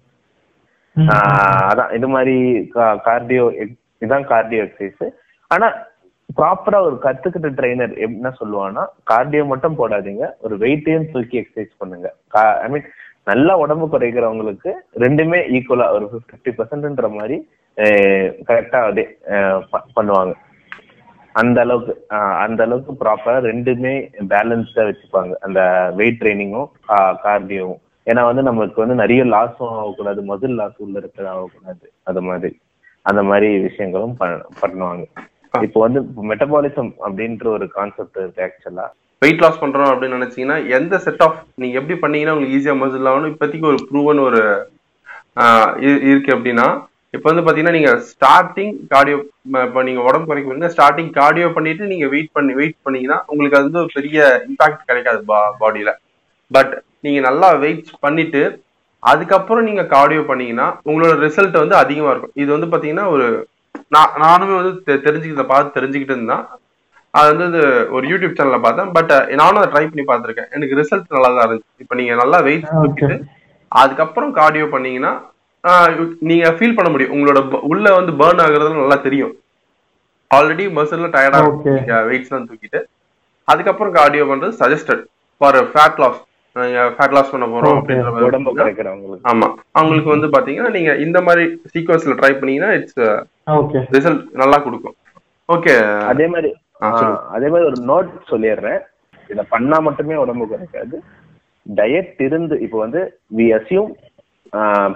[1.71, 2.35] அதான் இது மாதிரி
[3.07, 5.13] கார்டியோ இதுதான் கார்டியோ எக்ஸசைஸ்
[5.51, 5.67] ஆனா
[6.37, 10.31] ப்ராப்பரா ஒரு கத்துக்கிட்ட ட்ரைனர் என்ன சொல்லுவான்னா கார்டியோ மட்டும் போடாதீங்க.
[10.41, 12.15] ஒரு வெயிட்டையும் தூக்கி எக்ஸசைஸ் பண்ணுங்க.
[12.29, 12.83] ஐ மீன்
[13.25, 17.49] நல்லா உடம்பு குறைக்கிறவங்களுக்கு ரெண்டுமே ஈக்குவலா ஒரு ஃபிஃப்டி பர்சன்ட்ன்ற மாதிரி
[18.47, 19.63] கரெக்டா அதே அஹ்
[19.97, 20.35] பண்ணுவாங்க.
[21.33, 25.33] அந்த அளவுக்கு ஆஹ் அந்த அளவுக்கு ப்ராப்பரா ரெண்டுமே பேலன்ஸ்டா வச்சுப்பாங்க.
[25.41, 30.23] அந்த வெயிட் ட்ரைனிங்கும் கார்டியோவும் ஏன்னா வந்து நமக்கு வந்து நிறைய லாஸும் ஆகக்கூடாது.
[30.23, 31.93] மசில் லாஸ் உள்ள இருக்கிறது ஆகக்கூடாது.
[32.03, 32.61] அது மாதிரி
[33.03, 35.05] அந்த மாதிரி விஷயங்களும் பண்- பண்ணுவாங்க.
[35.65, 36.01] இப்போ வந்து
[36.31, 38.87] மெட்டபாலிசம் அப்படின்ற ஒரு கான்செப்ட் இருக்கு ஆக்சுவலா
[39.23, 43.33] வெயிட் லாஸ் பண்றோம் அப்படின்னு நினைச்சீங்கன்னா எந்த செட் ஆஃப் நீங்க எப்படி பண்ணீங்கன்னா உங்களுக்கு ஈஸியா மசில் ஆகணும்.
[43.33, 44.43] இப்போதைக்கு ஒரு ப்ரூவன் ஒரு
[46.11, 46.67] இருக்கு அப்படின்னா
[47.15, 49.19] இப்போ வந்து பாத்தீங்கன்னா நீங்க ஸ்டார்டிங் கார்டியோ
[49.67, 53.69] இப்போ நீங்க உடம்பு குறைக்க வந்து ஸ்டார்டிங் கார்டியோ பண்ணிட்டு நீங்க வெயிட் பண்ணி வெயிட் பண்ணீங்கன்னா உங்களுக்கு அது
[53.69, 54.19] வந்து ஒரு பெரிய
[54.49, 55.21] இம்பாக்ட் கிடைக்காது
[55.63, 55.93] பாடியில
[56.51, 56.73] பட்
[57.07, 58.43] நீங்க நல்லா வெயிட் பண்ணிட்டு
[59.03, 62.37] அதுக்கப்புறம் நீங்க கார்டியோ பண்ணீங்கன்னா உங்களோட ரிசல்ட் வந்து அதிகமா இருக்கும்.
[62.43, 63.27] இது வந்து பாத்தீங்கன்னா ஒரு
[63.89, 66.45] நான் நானுமே வந்து தெ- தெரிஞ்சுக்கிறத பார்த்து தெரிஞ்சுக்கிட்டு இருந்தேன்.
[67.11, 67.61] அது வந்து
[67.91, 68.93] ஒரு யூடியூப் சேனல்ல பார்த்தேன்.
[68.93, 70.51] பட் நானும் அதை ட்ரை பண்ணி பார்த்திருக்கேன்.
[70.51, 71.75] எனக்கு ரிசல்ட் நல்லா தான் இருந்துச்சு.
[71.79, 72.77] இப்போ நீங்க நல்லா வெயிட் Okay.
[72.77, 73.17] தூக்கிட்டு
[73.73, 75.13] அதுக்கப்புறம் கார்டியோ பண்ணீங்கன்னா
[76.21, 77.13] நீங்க ஃபீல் பண்ண முடியும்.
[77.13, 79.33] உங்களோட உள்ள வந்து பேர்ன் ஆகுறது நல்லா தெரியும்.
[80.31, 81.41] ஆல்ரெடி மசில்ல டயர்டா
[82.09, 82.81] வெயிட்ஸ் எல்லாம் தூக்கிட்டு
[83.49, 85.03] அதுக்கப்புறம் கார்டியோ பண்றது suggested
[85.41, 86.21] for fat loss
[86.97, 87.79] fat loss பண்ண போறோம்.
[87.79, 89.27] அப்படின்ற உடம்பு இருந்துச்சுன்னா, குறைக்கிறவங்களுக்கு.
[89.33, 89.49] ஆமா.
[89.79, 93.01] அவங்களுக்கு வந்து பாத்தீங்கன்னா நீங்க இந்த மாதிரி சீக்வன்ஸ்ல ட்ரை பண்ணீங்கன்னா இட்ஸ்
[93.97, 94.97] ரிசல்ட் நல்லா கொடுக்கும்.
[95.57, 95.75] ஓகே
[96.13, 96.51] அதே மாதிரி
[97.37, 98.81] அதே மாதிரி ஒரு நோட் சொல்லிடுறேன்.
[99.33, 100.97] இத பண்ணா மட்டுமே உடம்பு குறைக்காது.
[101.67, 103.01] டயட் இருந்து இப்போ வந்து
[103.39, 103.93] we assume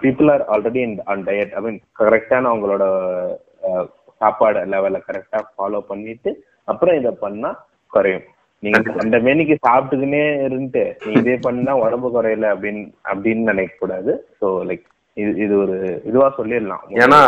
[0.03, 0.83] people are already
[1.13, 2.85] on diet I mean கரெக்டான அவங்களோட
[4.23, 6.31] சாப்பாடு லெவலை கரெக்டா ஃபாலோ பண்ணிட்டு
[6.73, 7.51] அப்புறம் இதை பண்ணா
[7.93, 8.27] குறையும்.
[8.63, 14.11] நீங்க அந்த மேனிக்கு சாப்பிட்டுக்கினே இருந்துட்டு நீ இதே பண்ணா உடம்பு குறையல அப்படின்னு அப்படின்னு நினைக்க கூடாது.
[14.41, 14.85] ஸோ லைக்
[15.17, 16.83] இது இது ஒரு இதுவா சொல்லிடலாம்.
[16.97, 17.21] ஏன்னா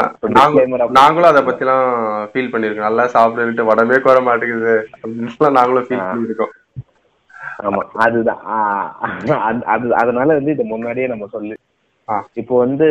[0.99, 1.87] நாங்களும் அதை பத்திலாம்
[2.31, 6.53] ஃபீல் பண்ணிருக்கோம் நல்லா சாப்பிட்டுட்டு உடம்பே குறை மாட்டேங்குது அப்படின்னு நாங்களும் ஃபீல் பண்ணிருக்கோம்
[7.63, 8.45] ஆமா அதுதான்.
[9.49, 11.57] அது- அது அதனால வந்து இது முன்னாடியே நம்ம சொல்லி.
[12.35, 12.87] இப்போ வந்து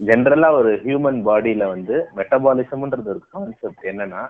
[0.00, 4.22] ஜென்ரலா ஒரு ஹியூமன் பாடியில வந்து மெட்டபாலிசம்ன்றது ஒரு கான்செப்ட் என்னன்னா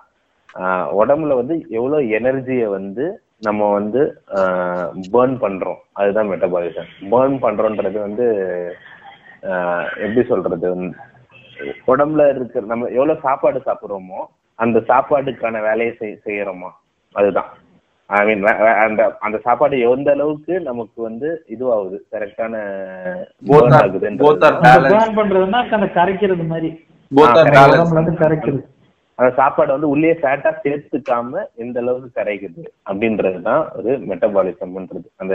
[0.98, 4.22] உடம்புல வந்து எவ்வளவு எனர்ஜியை வந்து நம்ம வந்து
[5.12, 5.76] பேர்ன் பண்றோம்.
[5.92, 8.34] அதுதான் மெட்டபாலிசம் பேர்ன் பண்றோன்றது வந்து
[9.42, 10.94] ஆஹ் எப்படி சொல்றது?
[11.86, 16.70] உடம்புல இருக்கிற நம்ம எவ்வளவு சாப்பாடு சாப்பிடுறோமோ அந்த சாப்பாடுக்கான வேலையை செய்- செய்யறோமா?
[17.12, 17.46] அதுதான்.
[18.06, 21.98] ஐ மீன் அந்த அந்த சாப்பாடு எந்த அளவுக்கு நமக்கு வந்து இதுவாகுது?
[22.12, 22.62] கரெக்டான
[23.72, 23.98] அந்த
[25.86, 26.84] கரைக்கிறது மாதிரி.
[28.10, 28.64] கரைக்கிறது.
[29.20, 32.66] அந்த சாப்பாடு வந்து உள்ளே ஃபேட்டா சேர்த்துக்காம எந்த அளவுக்கு கரைக்குது.
[32.90, 35.34] அப்படின்றதுதான் ஒரு மெட்டபாலிசம்ன்றது அந்த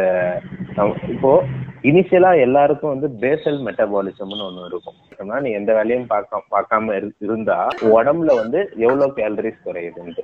[1.07, 1.43] இப்போ
[1.81, 5.41] இனிஷியலா எல்லாருக்கும் வந்து பேசல் மெட்டபாலிசம்னு ஒண்ணு இருக்கும்.
[5.41, 10.23] நீ எந்த வேலையும் பார்க்க பார்க்காம இரு- இருந்தா உடம்புல வந்து எவ்வளவு கேலரிஸ் குறையுதுன்ட்டு.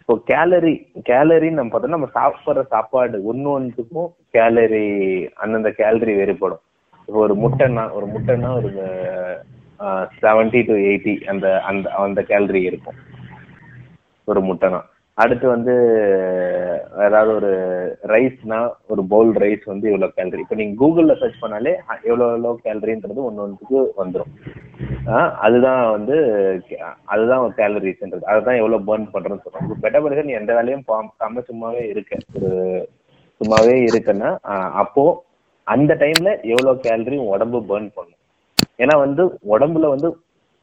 [0.00, 6.60] இப்போ கேலரி கேலரின்னு நம்ம பார்த்தோம்னா நம்ம சாப்பிட்ற சாப்பாடு ஒன்று ஒன்றுக்கும் கேலரி அந்தந்த கேலரி வேறுபடும்.
[7.06, 8.72] இப்போ ஒரு முட்டைன்னா ஒரு முட்டைன்னா ஒரு
[10.20, 13.00] செவன்டி டு எயிட்டி அந்த அந்த அந்த கேலரி இருக்கும்.
[14.28, 14.80] ஒரு முட்டைனா.
[15.18, 15.72] அடுத்து வந்து
[17.06, 17.52] ஏதாவது ஒரு
[18.12, 18.58] ரைஸ்னா
[18.92, 21.72] ஒரு பவுல் ரைஸ் வந்து இவ்வளோ கேலரி இப்போ நீங்கள் கூகுளில் சர்ச் பண்ணாலே
[22.08, 24.34] எவ்வளோ எவ்வளோ கேலரின்றது ஒன்று ஒன்றுக்கு வந்துடும்
[25.46, 26.16] அதுதான் வந்து
[27.14, 32.20] அதுதான் ஒரு கேலரிஸ்ன்றது அதுதான் எவ்வளோ பேர்ன் பண்ணுறோன்னு சொல்கிறோம் பெட்டபடியாக நீ எந்த வேலையும் பார்க்காம சும்மாவே இருக்க.
[32.38, 32.52] ஒரு
[33.40, 34.30] சும்மாவே இருக்குன்னா
[34.82, 35.06] அப்போ
[35.66, 38.17] அந்த டைம்ல எவ்வளோ கேலரி உடம்பு பேர்ன் பண்ணும்.
[38.78, 39.22] ஏன்னா வந்து
[39.54, 40.08] உடம்புல வந்து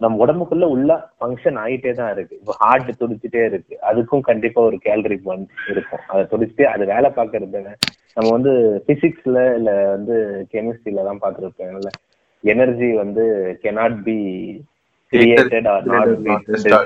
[0.01, 2.33] நம்ம உடம்புக்குள்ள உள்ள ஃபங்க்ஷன் ஆயிட்டே தான் இருக்கு.
[2.39, 3.73] இப்போ ஹார்ட் துடிச்சிட்டே இருக்கு.
[3.89, 6.03] அதுக்கும் கண்டிப்பா ஒரு கேலரி பர்ன் இருக்கும்.
[6.11, 7.61] அதை துடிச்சிட்டே அது வேலை பார்க்கறது
[8.17, 8.51] நம்ம வந்து
[8.87, 10.15] பிசிக்ஸ்ல இல்ல வந்து
[10.53, 11.91] கெமிஸ்ட்ரியில தான் பார்த்துருப்பேன்ல.
[12.43, 13.23] எனர்ஜி வந்து
[13.63, 14.17] cannot be
[15.13, 16.13] created or not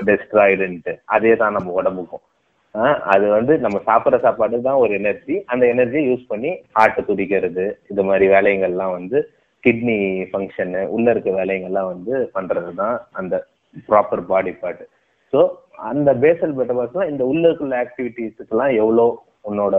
[0.08, 2.24] டெஸ்ட்ராய்டுன்ட்டு அதே தான் நம்ம உடம்புக்கும்.
[2.74, 7.64] ஆஹ் அது வந்து நம்ம சாப்பிட்ற சாப்பாடு தான் ஒரு எனர்ஜி அந்த எனர்ஜியை யூஸ் பண்ணி ஹார்ட் துடிக்கிறது.
[7.92, 9.20] இது மாதிரி வேலைகள்லாம் வந்து
[9.64, 9.98] கிட்னி
[10.30, 13.34] ஃபங்க்ஷனு உள்ள இருக்க வேலைகள்லாம் வந்து பண்றது தான் அந்த
[13.88, 14.84] ப்ராப்பர் பாடி பார்ட்
[15.32, 15.40] ஸோ
[15.90, 19.04] அந்த பேசல் பெட்டபாஸ்லாம் இந்த உள்ள இருக்கிற ஆக்டிவிட்டீஸுக்கெல்லாம் எவ்வளோ
[19.48, 19.76] உன்னோட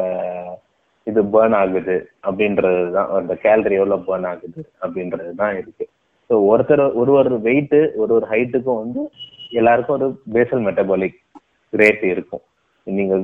[1.07, 1.95] இது பேர்ன் ஆகுது
[2.27, 5.85] அப்படின்றது தான் அந்த கேலரி எவ்வளோ பேர்ன் ஆகுது அப்படின்றது தான் இருக்கு.
[6.29, 9.01] ஸோ ஒருத்தர் ஒரு ஒரு வெயிட்டு ஒரு ஒரு ஹைட்டுக்கும் வந்து
[9.59, 11.17] எல்லாருக்கும் ஒரு பேசல் மெட்டபாலிக்
[11.73, 12.43] ரேட் இருக்கும்.
[12.87, 13.15] நீங்க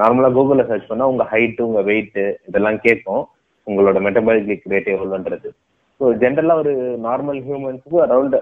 [0.00, 3.22] நார்மலா கூகுள்ல சர்ச் பண்ணா உங்க ஹைட் உங்க வெயிட் இதெல்லாம் கேட்கும்.
[3.66, 5.48] உங்களோட மெட்டபாலிக் ரேட் எவ்வளோன்றது.
[6.00, 6.72] ஸோ ஜென்ரலாக ஒரு
[7.06, 8.36] normal ஹியூமன்ஸுக்கு around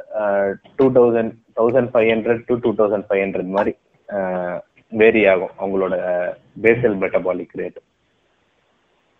[0.78, 3.74] two thousand thousand five hundred to two thousand five hundred மாதிரி
[4.08, 4.54] uh,
[4.92, 5.94] வேரி ஆகும் அவங்களோட
[6.64, 7.78] பேசல் மெட்டபாலிக் ரேட்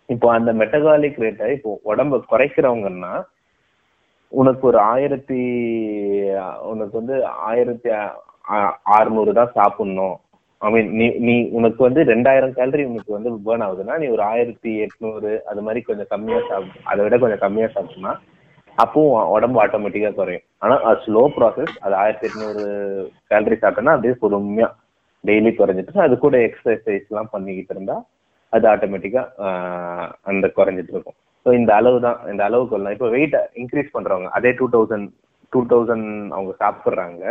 [0.09, 3.13] இப்போ அந்த மெட்டபாலிக் ரேட்டை இப்போ உடம்ப குறைக்கிறவங்கன்னா
[4.31, 5.41] உனக்கு ஒரு ஆயிரத்தி
[6.71, 7.15] உனக்கு வந்து
[7.49, 7.89] ஆயிரத்தி
[8.95, 10.15] அறுநூறு தான் சாப்பிடணும்.
[10.65, 14.71] ஐ மீன் நீ நீ உனக்கு வந்து ரெண்டாயிரம் கேலரி உனக்கு வந்து பேர்ன் ஆகுதுன்னா நீ ஒரு ஆயிரத்தி
[14.85, 18.13] எட்நூறு அது மாதிரி கொஞ்சம் கம்மியா சாப்பிடும் அதை விட கொஞ்சம் கம்மியா சாப்பிட்டோம்னா
[18.77, 20.45] அப்பவும் உடம்பு ஆட்டோமேட்டிக்கா குறையும்.
[20.63, 22.63] ஆனா அது ஸ்லோ ப்ராசஸ் அது ஆயிரத்தி எட்நூறு
[23.31, 24.69] கேலரி சாப்பிட்டோம்னா அப்படியே பொறுமையா
[25.23, 27.95] டெய்லி குறைஞ்சிட்டு அது கூட எக்ஸசைஸ் எல்லாம் பண்ணிக்கிட்டு இருந்தா
[28.53, 29.23] அது ஆட்டோமேட்டிக்கா
[30.31, 31.17] அந்த குறைஞ்சிட்டு இருக்கும்.
[31.45, 35.09] ஸோ இந்த அளவு தான் இந்த அளவுக்கு இப்போ வெயிட் இன்க்ரீஸ் பண்றவங்க அதே டூ தௌசண்ட்
[35.53, 37.23] டூ தௌசண்ட் அவங்க சாப்பிட்றாங்க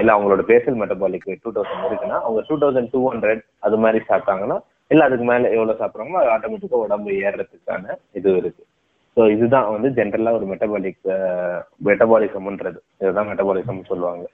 [0.00, 4.58] இல்ல அவங்களோட பேசல் மெட்டபாலிக் டூ தௌசண்ட் இருக்குன்னா அவங்க டூ தௌசண்ட் டூ ஹண்ட்ரட் அது மாதிரி சாப்பிட்டாங்கன்னா
[4.92, 8.62] இல்ல அதுக்கு மேல எவ்வளவு சாப்பிட்றாங்களோ அது ஆட்டோமேட்டிக்கா உடம்பு ஏறுறதுக்கான இது இருக்கு.
[9.16, 11.08] ஸோ இதுதான் வந்து ஜென்ரலா ஒரு மெட்டபாலிக்
[11.88, 14.24] மெட்டபாலிசம்ன்றது இதுதான் மெட்டபாலிசம் சொல்லுவாங்க.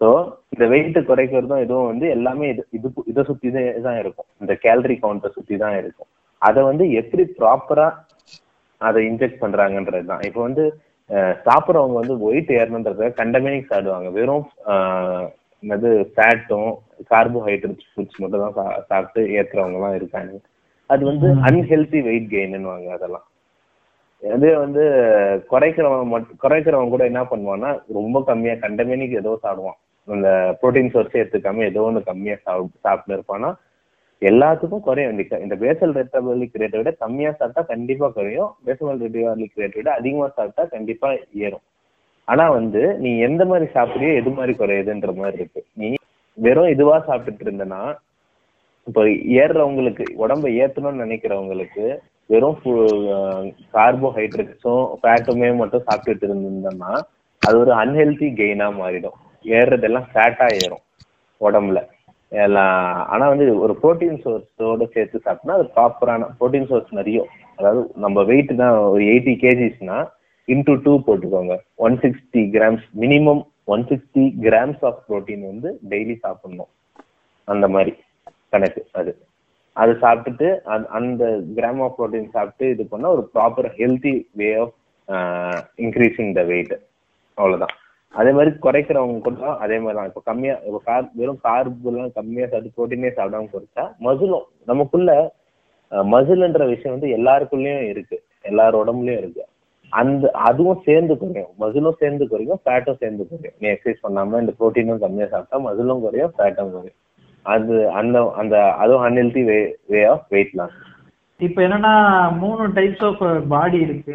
[0.00, 0.08] ஸோ
[0.54, 3.48] இந்த வெயிட் குறைக்கிறதும் இதுவும் வந்து எல்லாமே இது இது இதை சுத்தி
[3.86, 4.28] தான் இருக்கும்.
[4.42, 6.10] இந்த கேலரி கவுண்டை சுத்தி தான் இருக்கும்.
[6.42, 7.88] அதை வந்து எப்படி ப்ராப்பரா
[8.80, 10.64] அதை இன்ஜெக்ட் பண்றாங்கன்றது தான் இப்போ வந்து
[11.46, 14.46] சாப்பிட்றவங்க வந்து ஒயிட் ஏறணுன்றத கண்டமேனிக் சாப்பிடுவாங்க வெறும்
[15.62, 16.70] என்னது ஃபேட்டும்
[17.12, 18.56] கார்போஹைட்ரேட்ஸ் ஃபுட்ஸ் மட்டும் தான்
[18.90, 20.32] சாப்பிட்டு ஏத்துறவங்க எல்லாம் இருக்காங்க.
[20.90, 23.26] அது வந்து அன்ஹெல்தி வெயிட் கெயின்னு அதெல்லாம்.
[24.22, 24.82] அதே வந்து
[25.52, 29.78] குறைக்கிறவங்க மட்டும் குறைக்கிறவங்க கூட என்ன பண்ணுவான்னா ரொம்ப கம்மியா கண்டமேனிக்கு ஏதோ சாப்பிடுவான்.
[30.08, 30.28] அந்த
[30.60, 33.50] ப்ரோட்டீன் சோர்ஸே எடுத்துக்காம ஏதோ ஒன்று கம்மியா சாப்பிட்டு சாப்பிட்டு இருப்பான்னா
[34.30, 35.12] எல்லாத்துக்கும் குறையும்.
[35.12, 38.50] இந்த இந்த பேசல் ரெட்டபாலிக் ரேட்டை விட கம்மியா சாப்பிட்டா கண்டிப்பா குறையும்.
[38.66, 41.08] பேசல் ரெட்டபாலிக் ரேட்டை விட அதிகமா சாப்பிட்டா கண்டிப்பா
[41.46, 41.64] ஏறும்.
[42.28, 45.62] ஆனா வந்து நீ எந்த மாதிரி சாப்பிடுறியோ எது மாதிரி குறையுதுன்ற மாதிரி இருக்கு.
[45.80, 45.88] நீ
[46.38, 47.80] வெறும் இதுவா சாப்பிட்டுட்டு இருந்தனா
[48.86, 49.02] இப்போ
[49.42, 51.84] ஏறுறவங்களுக்கு உடம்ப ஏத்தணும்னு நினைக்கிறவங்களுக்கு
[52.30, 52.58] வெறும்
[53.76, 56.92] கார்போஹைட்ரேட்ஸும் ஃபேட்டுமே மட்டும் சாப்பிட்டுட்டு இருந்திருந்தோம்னா
[57.42, 59.18] அது ஒரு அன்ஹெல்தி கெயினா மாறிடும்.
[59.44, 60.84] ஏறுறதெல்லாம் ஃபேட்டா ஏறும்
[61.40, 61.80] உடம்புல.
[62.32, 62.76] எல்லாம்
[63.12, 67.18] ஆனா வந்து ஒரு ப்ரோட்டீன் சோர்ஸோட சேர்த்து சாப்பிட்டா அது ப்ராப்பரான ப்ரோட்டீன் சோர்ஸ் நிறைய
[67.58, 69.98] அதாவது நம்ம வெயிட் தான் ஒரு எயிட்டி கேஜிஸ்னா
[70.48, 71.54] இன்டூ டூ போட்டுக்கோங்க.
[71.86, 73.42] One sixty grams minimum
[73.74, 76.72] one sixty grams of protein வந்து டெய்லி சாப்பிடணும்.
[77.48, 77.92] அந்த மாதிரி
[78.52, 79.12] கணக்கு அது.
[79.76, 80.48] அது சாப்பிட்டுட்டு
[80.98, 81.22] அந்த
[81.56, 84.74] கிராம் ஆஃப் ப்ரோட்டீன் சாப்பிட்டு இது பண்ணா ஒரு proper healthy way of
[85.86, 86.74] increasing the weight
[87.38, 87.74] அவ்வளவுதான்.
[88.18, 90.10] அதே மாதிரி குறைக்கிறவங்க கூட அதே மாதிரி தான்.
[90.10, 95.10] இப்போ கம்மியா இப்போ கார் வெறும் கார்பு எல்லாம் கம்மியா சாப்பிட்டு ப்ரோட்டீனே சாப்பிடாம குறைச்சா மசிலும் நமக்குள்ள
[96.12, 98.16] மசில்ன்ற விஷயம் வந்து எல்லாருக்குள்ளயும் இருக்கு.
[98.50, 99.44] எல்லார் உடம்புலயும் இருக்கு.
[99.92, 101.52] அந்த அதுவும் சேர்ந்து குறையும்.
[101.62, 103.56] மசிலும் சேர்ந்து குறையும் ஃபேட்டும் சேர்ந்து குறையும்.
[103.62, 106.98] நீ எக்ஸசைஸ் பண்ணாம இந்த ப்ரோட்டீனும் கம்மியா சாப்பிட்டா மசிலும் குறையும் ஃபேட்டும் குறையும்.
[107.46, 109.58] அது அந்த அந்த அதுவும் unhealthy way
[109.92, 110.78] way of weight loss
[111.40, 111.94] இப்போ என்னன்னா
[112.42, 113.22] மூணு டைப்ஸ் ஆஃப்
[113.52, 114.14] பாடி இருக்கு.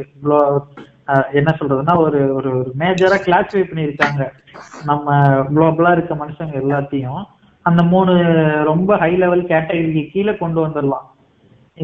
[1.40, 4.24] என்ன சொல்றதுன்னா ஒரு ஒரு ஒரு மேஜரா கிளாஸிஃபை பண்ணியிருக்காங்க.
[4.90, 5.18] நம்ம
[5.52, 7.24] குளோபலா இருக்க மனுஷங்க எல்லாத்தையும்.
[7.66, 8.14] அந்த மூணு
[8.72, 11.08] ரொம்ப ஹை லெவல் கேட்டகரிக்கு கீழே கொண்டு வந்துடலாம்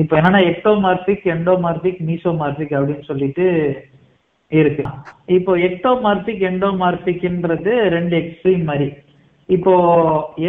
[0.01, 3.45] இப்போ என்னன்னா எக்டோமார்பிக் எண்டோமார்பிக் மீசோமார்பிக் அப்படின்னு சொல்லிட்டு
[4.51, 4.83] இருக்கு.
[5.37, 8.89] இப்போ எக்டோமார்பிக் எண்டோமார்பிக்ன்றது ரெண்டு எக்ஸ்ட்ரீம் மாதிரி.
[9.49, 9.73] இப்போ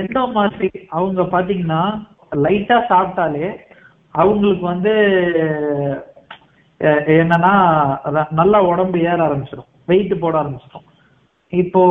[0.01, 1.83] எண்டோமார்பிக் அவங்க பாத்தீங்கன்னா
[2.45, 3.49] லைட்டா சாப்பிட்டாலே
[4.15, 4.95] அவங்களுக்கு வந்து
[7.21, 7.53] என்னன்னா
[8.41, 9.71] நல்லா உடம்பு ஏற ஆரம்பிச்சிடும்.
[9.91, 10.87] வெயிட் போட ஆரம்பிச்சிடும்.
[11.53, 11.83] இப்போ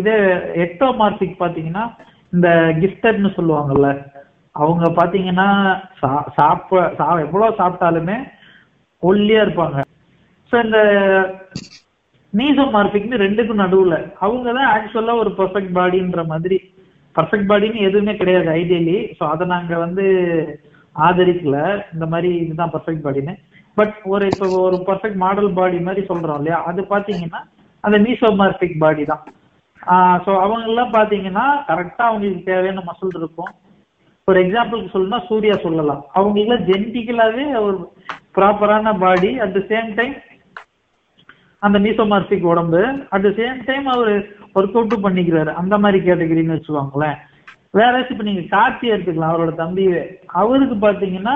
[0.00, 0.16] இதே
[0.64, 1.84] எக்டோமார்பிக் பாத்தீங்கன்னா
[2.34, 2.48] இந்த
[2.82, 3.88] கிஃப்டட்னு சொல்லுவாங்கல்ல
[4.54, 5.48] அவங்க பாத்தீங்கன்னா
[6.36, 8.16] சாப்ப சா எவ்வளவு சாப்பிட்டாலுமே
[9.02, 9.78] ஒல்லியா இருப்பாங்க.
[10.52, 10.78] ஸோ இந்த
[12.32, 16.58] நீசோமார்பிக்னு ரெண்டுக்கும் நடுவுல அவங்க தான் ஆக்சுவலா ஒரு பர்ஃபெக்ட் பாடின்ற மாதிரி
[17.16, 20.04] பர்ஃபெக்ட் பாடின்னு எதுவுமே கிடையாது ஐடியலி ஸோ அதை நாங்க வந்து
[20.96, 21.56] ஆதரிக்கல.
[21.94, 23.34] இந்த மாதிரி இதுதான் பர்ஃபெக்ட் பாடின்னு
[23.78, 26.58] பட் ஒரு இப்போ ஒரு பர்ஃபெக்ட் மாடல் பாடி மாதிரி சொல்றோம் இல்லையா?
[26.70, 27.40] அது பாத்தீங்கன்னா
[27.84, 29.22] அந்த மீசோமார்பிக் பாடி தான்.
[30.24, 33.52] ஸோ அவங்கெல்லாம் பாத்தீங்கன்னா கரெக்டாக அவங்களுக்கு தேவையான மசில் இருக்கும்.
[34.28, 36.02] ஒரு எக்ஸாம்பிளுக்கு சொல்லணும்னா சூர்யா சொல்லலாம்.
[36.18, 37.78] அவங்களுக்குலாம் ஜெனட்டிக்கலாகவே ஒரு
[38.36, 40.14] ப்ராப்பரான body at the same time
[41.62, 42.82] அந்த மீசோமார்பிக் உடம்பு
[43.14, 44.12] அட் த சேம் டைம் அவர்
[44.58, 45.50] ஒர்க் அவுட்டும் பண்ணிக்கிறாரு.
[45.62, 47.18] அந்த மாதிரி கேட்டகரின்னு வச்சுக்கோங்களேன்.
[47.78, 50.00] வேற இப்ப நீங்க கார்த்தி எடுத்துக்கலாம் அவரோட தம்பியே
[50.42, 51.34] அவருக்கு பாத்தீங்கன்னா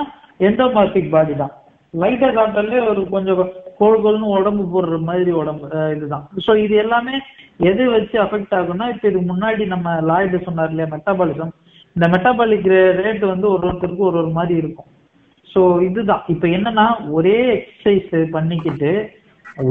[0.49, 1.55] எண்டோமார்பிக் பாடி தான்.
[2.03, 3.41] லைட்டா காட்டாலே ஒரு கொஞ்சம்
[3.81, 5.67] கோல் கோல்னு உடம்பு போடுற மாதிரி உடம்பு
[5.97, 6.25] இதுதான்.
[6.47, 7.17] ஸோ இது எல்லாமே
[7.71, 11.53] எது வச்சு அஃபெக்ட் ஆகும்னா இப்ப இதுக்கு முன்னாடி நம்ம லாய்டு சொன்னார் இல்லையா மெட்டாபாலிசம்
[11.97, 12.69] இந்த மெட்டாபாலிக்
[13.03, 14.89] ரேட் வந்து ஒரு ஒருத்தருக்கு ஒரு ஒரு மாதிரி இருக்கும்.
[15.53, 16.25] ஸோ இதுதான்.
[16.33, 16.87] இப்போ என்னன்னா
[17.19, 18.93] ஒரே எக்ஸசைஸ் பண்ணிக்கிட்டு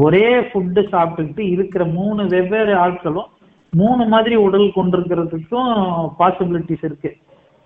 [0.06, 3.30] ஒரே ஃபுட்டு சாப்பிட்டுக்கிட்டு இருக்கிற மூணு வெவ்வேறு ஆட்களும்
[3.74, 5.72] மூணு மாதிரி உடல் கொண்டிருக்கிறதுக்கும்
[6.20, 7.12] பாசிபிலிட்டிஸ் இருக்கு.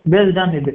[0.06, 0.74] பேஸ்ட் ஆன் இது.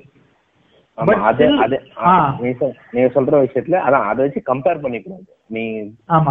[2.93, 5.62] நீ சொல்ற விஷயத்துல அதான் அதை வச்சு கம்பேர் பண்ணிக்கூடாது நீ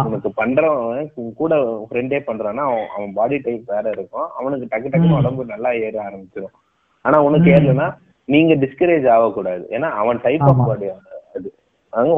[0.04, 1.54] உனக்கு பண்றவன் கூட
[1.86, 5.20] ஃப்ரெண்டே பண்றான்னா அவன் பாடி டைப் வேற இருக்கும் அவனுக்கு டக்கு டக்குன்னு ம்.
[5.20, 6.54] உடம்பு நல்லா ஏற ஆரம்பிச்சிடும்
[7.04, 7.48] ஆனா உனக்கு.
[7.54, 7.88] ஏறலைன்னா
[8.28, 10.60] நீங்க டிஸ்கரேஜ் ஆகக்கூடாது ஏன்னா அவன் டைப் ஆஃப்.
[10.64, 10.88] பாடி
[11.32, 11.48] அது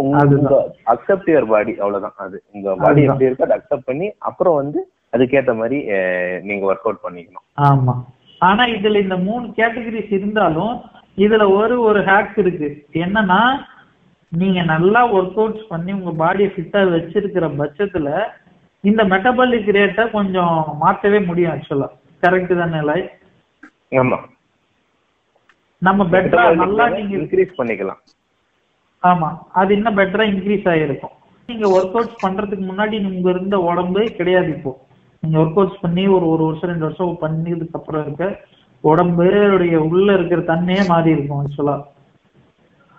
[0.00, 0.56] உங்க.
[0.92, 3.02] அக்செப்ட் யுவர் பாடி அவ்வளவுதான் அது உங்க பாடி.
[3.06, 4.80] எப்படி இருக்கோ அதை அக்செப்ட் பண்ணி அப்புறம் வந்து
[5.12, 5.78] அதுக்கேத்த மாதிரி
[6.44, 7.94] நீங்க ஒர்க் அவுட் பண்ணிக்கணும் ஆமா
[8.40, 10.74] ஆனா இதுல இந்த மூணு கேட்டகரிஸ் இருந்தாலும்
[11.18, 12.68] இதுல ஒரு ஒரு ஹேக் இருக்கு.
[13.04, 13.40] என்னன்னா
[14.32, 18.08] நீங்க நல்லா ஒர்க் அவுட்ஸ் பண்ணி உங்க பாடியை ஃபிட்டா வச்சிருக்கிற பட்சத்துல
[18.84, 21.88] இந்த மெட்டபாலிக் ரேட்டை கொஞ்சம் மாத்தவே முடியும் ஆக்சுவலா
[22.22, 23.00] கரெக்ட் தானே லை
[23.98, 24.18] ஆமா.
[25.82, 28.00] நம்ம பெட்டரா நல்லா நீங்க இன்க்ரீஸ் பண்ணிக்கலாம்.
[29.02, 29.28] ஆமா.
[29.52, 31.14] அது இன்னும் பெட்டரா இன்க்ரீஸ் ஆகிருக்கும்
[31.48, 34.72] நீங்க ஒர்க் அவுட்ஸ் பண்றதுக்கு முன்னாடி உங்க இருந்த உடம்பு கிடையாது இப்போ.
[35.22, 38.26] நீங்க ஒர்க் அவுட்ஸ் பண்ணி ஒரு ஒரு வருஷம் ரெண்டு வருஷம் பண்ணதுக்கு அப்புறம் இருக்க
[38.84, 39.44] உடம்புடைய
[39.88, 41.76] உள்ள இருக்கிற தன்மையே மாறி இருக்கும் ஆக்சுவலா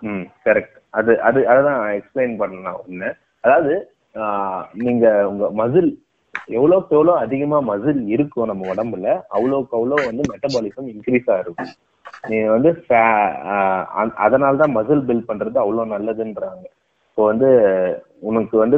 [0.04, 3.10] ம் கரெக்ட் அது அது அதான் எக்ஸ்பிளைன் பண்ணலாம் ஒண்ணு
[3.44, 3.74] அதாவது
[4.16, 5.90] ஆஹ், நீங்க உங்க மசில்
[6.54, 11.74] எவ்வளோக்கு எவ்வளோ அதிகமா மசில் இருக்கும் நம்ம உடம்புல அவ்வளோக்கு அவ்வளோ வந்து மெட்டபாலிசம் இன்க்ரீஸ் ஆயிருக்கும்
[12.30, 12.70] நீங்க வந்து
[14.26, 16.66] அதனால தான் மசில் பில்ட் பண்றது அவ்வளோ நல்லதுன்றாங்க.
[17.08, 17.50] இப்போ வந்து
[18.22, 18.78] உனக்கு வந்து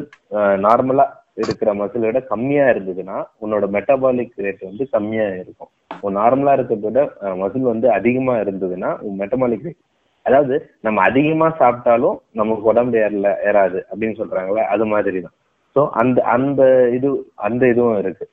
[0.66, 1.06] நார்மலா
[1.44, 5.72] இருக்கிற மசில் விட கம்மியா இருந்ததுன்னா உன்னோட மெட்டபாலிக் ரேட் வந்து கம்மியா இருக்கும்.
[6.06, 7.02] உன் நார்மலா இருக்கிறத விட
[7.42, 9.84] மசில் வந்து அதிகமா இருந்ததுன்னா உன் மெட்டபாலிக் ரேட்
[10.26, 10.56] அதாவது
[10.86, 15.36] நம்ம அதிகமா சாப்பிட்டாலும் நமக்கு உடம்பு ஏறல ஏறாது அப்படின்னு சொல்றாங்களே அது மாதிரி தான்
[15.76, 16.62] ஸோ அந்த அந்த
[16.98, 17.10] இது
[17.48, 18.26] அந்த இதுவும் இருக்கு.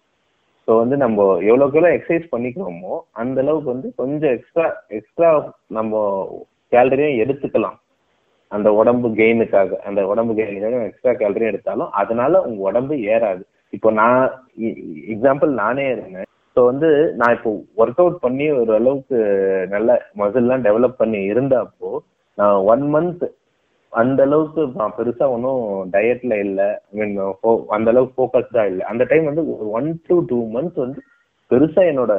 [0.68, 4.66] ஸோ வந்து நம்ம எவ்வளோக்கு எவ்வளோ எக்ஸசைஸ் பண்ணிக்கிறோமோ அந்த அளவுக்கு வந்து கொஞ்சம் எக்ஸ்ட்ரா
[4.98, 5.30] எக்ஸ்ட்ரா
[5.78, 6.02] நம்ம
[6.72, 7.76] கேலரியும் எடுத்துக்கலாம்.
[8.54, 13.42] அந்த உடம்பு கெயினுக்காக அந்த உடம்பு கெயினுக்காக எக்ஸ்ட்ரா கேலரி எடுத்தாலும் அதனால உங்க உடம்பு ஏறாது.
[13.72, 14.18] இப்போ நான்
[14.60, 14.68] e,
[15.14, 16.28] எக்ஸாம்பிள் நானே இருந்தேன்.
[16.56, 16.88] ஸோ வந்து
[17.20, 17.50] நான் இப்போ
[17.82, 19.18] ஒர்க் அவுட் பண்ணி ஒரு அளவுக்கு
[19.72, 21.90] நல்ல மசில்லாம் டெவலப் பண்ணி இருந்தப்போ
[22.38, 23.24] நான் ஒன் மந்த்
[23.92, 25.64] அந்த அளவுக்கு நான் பெருசா ஒன்றும்
[25.94, 26.68] டயட்ல இல்லை.
[26.90, 27.16] ஐ மீன்
[27.76, 28.84] அந்த அளவுக்கு ஃபோக்கஸ்டா இல்லை.
[28.92, 29.44] அந்த டைம் வந்து
[29.78, 31.02] ஒன் டு டூ மந்த்ஸ் வந்து
[31.50, 32.12] பெருசா என்னோட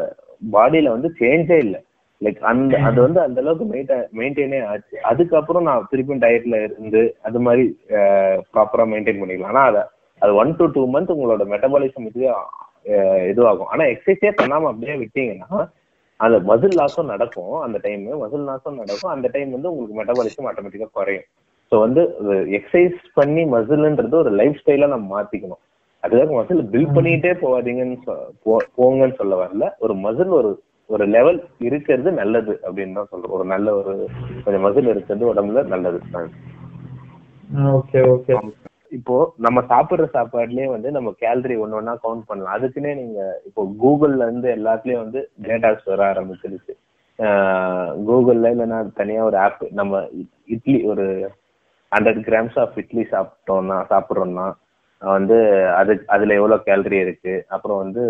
[0.52, 1.82] பாடியில வந்து சேஞ்சே இல்லை.
[2.22, 3.66] லைக் அந்த அது வந்து அந்த அளவுக்கு
[4.14, 5.02] மெயின்டைனே ஆச்சு.
[5.02, 7.78] அதுக்கப்புறம் நான் திருப்பியும் டயட்ல இருந்து அது மாதிரி
[8.54, 9.46] ப்ராப்பரா மெயின்டைன் பண்ணிக்கலாம்.
[9.46, 9.82] ஆனா அதை
[10.22, 12.24] அது ஒன் டு டூ மந்த் உங்களோட மெட்டபாலிசம் இது
[12.86, 13.66] அஹ், இதுவாகும்.
[13.66, 15.68] ஆனா எக்ஸசைஸே பண்ணாம அப்படியே விட்டீங்கன்னா
[16.20, 19.12] அந்த மசில் லாஸும் நடக்கும் அந்த டைம் மசில் லாஸும் நடக்கும்.
[19.12, 21.24] அந்த டைம் வந்து உங்களுக்கு மெட்டபாலிசம் ஆட்டோமேட்டிக்கா குறையும்.
[21.72, 22.02] ஸோ வந்து
[22.50, 25.62] எக்ஸசைஸ் பண்ணி மசில்ன்றது ஒரு லைஃப் ஸ்டைலா நம்ம மாத்திக்கணும்.
[26.04, 29.70] அதுக்காக மசில் பில்ட் பண்ணிக்கிட்டே போகாதீங்கன்னு சொ- போ- போங்கன்னு சொல்ல வரல.
[29.80, 30.50] ஒரு மசில் ஒரு
[30.90, 33.34] ஒரு லெவல் இருக்கிறது நல்லது அப்படின்னு தான் சொல்றோம்.
[33.38, 33.94] ஒரு நல்ல ஒரு
[34.44, 36.00] கொஞ்சம் மசில் இருக்கிறது உடம்புல நல்லது.
[37.80, 38.36] ஓகே ஓகே
[38.92, 42.56] இப்போ நம்ம சாப்பிடுற சாப்பாடுலயே வந்து நம்ம கேலரி ஒண்ணு ஒண்ணா கவுண்ட் பண்ணலாம்.
[42.58, 46.74] அதுக்குன்னே நீங்க இப்போ கூகுள்ல இருந்து எல்லாத்துலயும் வந்து டேட்டாஸ் வர ஆரம்பிச்சிருச்சு.
[48.08, 50.02] கூகுள்ல இல்லைன்னா தனியா ஒரு ஆப் நம்ம
[50.56, 51.06] இட்லி ஒரு
[51.92, 54.48] ஹண்ட்ரட் கிராம்ஸ் ஆஃப் இட்லி சாப்பிட்டோம்னா சாப்பிட்றோம்னா
[55.02, 55.38] வந்து
[55.80, 57.34] அது அதுல எவ்வளவு கேலரி இருக்கு?
[57.56, 58.04] அப்புறம் வந்து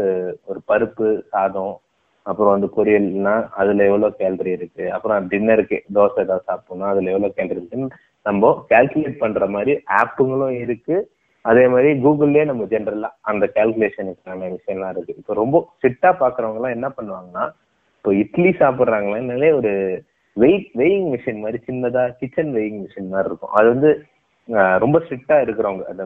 [0.46, 1.74] ஒரு பருப்பு சாதம்
[2.30, 4.86] அப்புறம் வந்து பொரியல்னா அதுல எவ்வளவு கேலரி இருக்கு?
[4.96, 7.90] அப்புறம் டின்னருக்கு தோசை ஏதாவது சாப்பிட்டோம்னா அதுல எவ்வளவு கேலரி இருக்குன்னு
[8.26, 10.96] நம்ம கால்குலேட் பண்ற மாதிரி ஆப்புங்களும் இருக்கு.
[11.46, 15.16] அதே மாதிரி கூகுள்லயே நம்ம ஜென்ரலா அந்த கால்குலேஷனுக்கான விஷயம்லாம் இருக்கு.
[15.22, 17.46] இப்போ ரொம்ப ஃபிட்டா பாக்குறவங்க எல்லாம் என்ன பண்ணுவாங்கன்னா
[17.98, 19.74] இப்போ இட்லி சாப்பிட்றாங்களே ஒரு
[20.38, 23.54] வெயிட் வெயிங் மிஷின் மாதிரி சின்னதா கிச்சன் வெயிங் மிஷின் மாதிரி இருக்கும்.
[23.58, 23.92] அது வந்து
[24.84, 26.04] ரொம்ப ஸ்ட்ரிக்டா இருக்கிறவங்க அந்த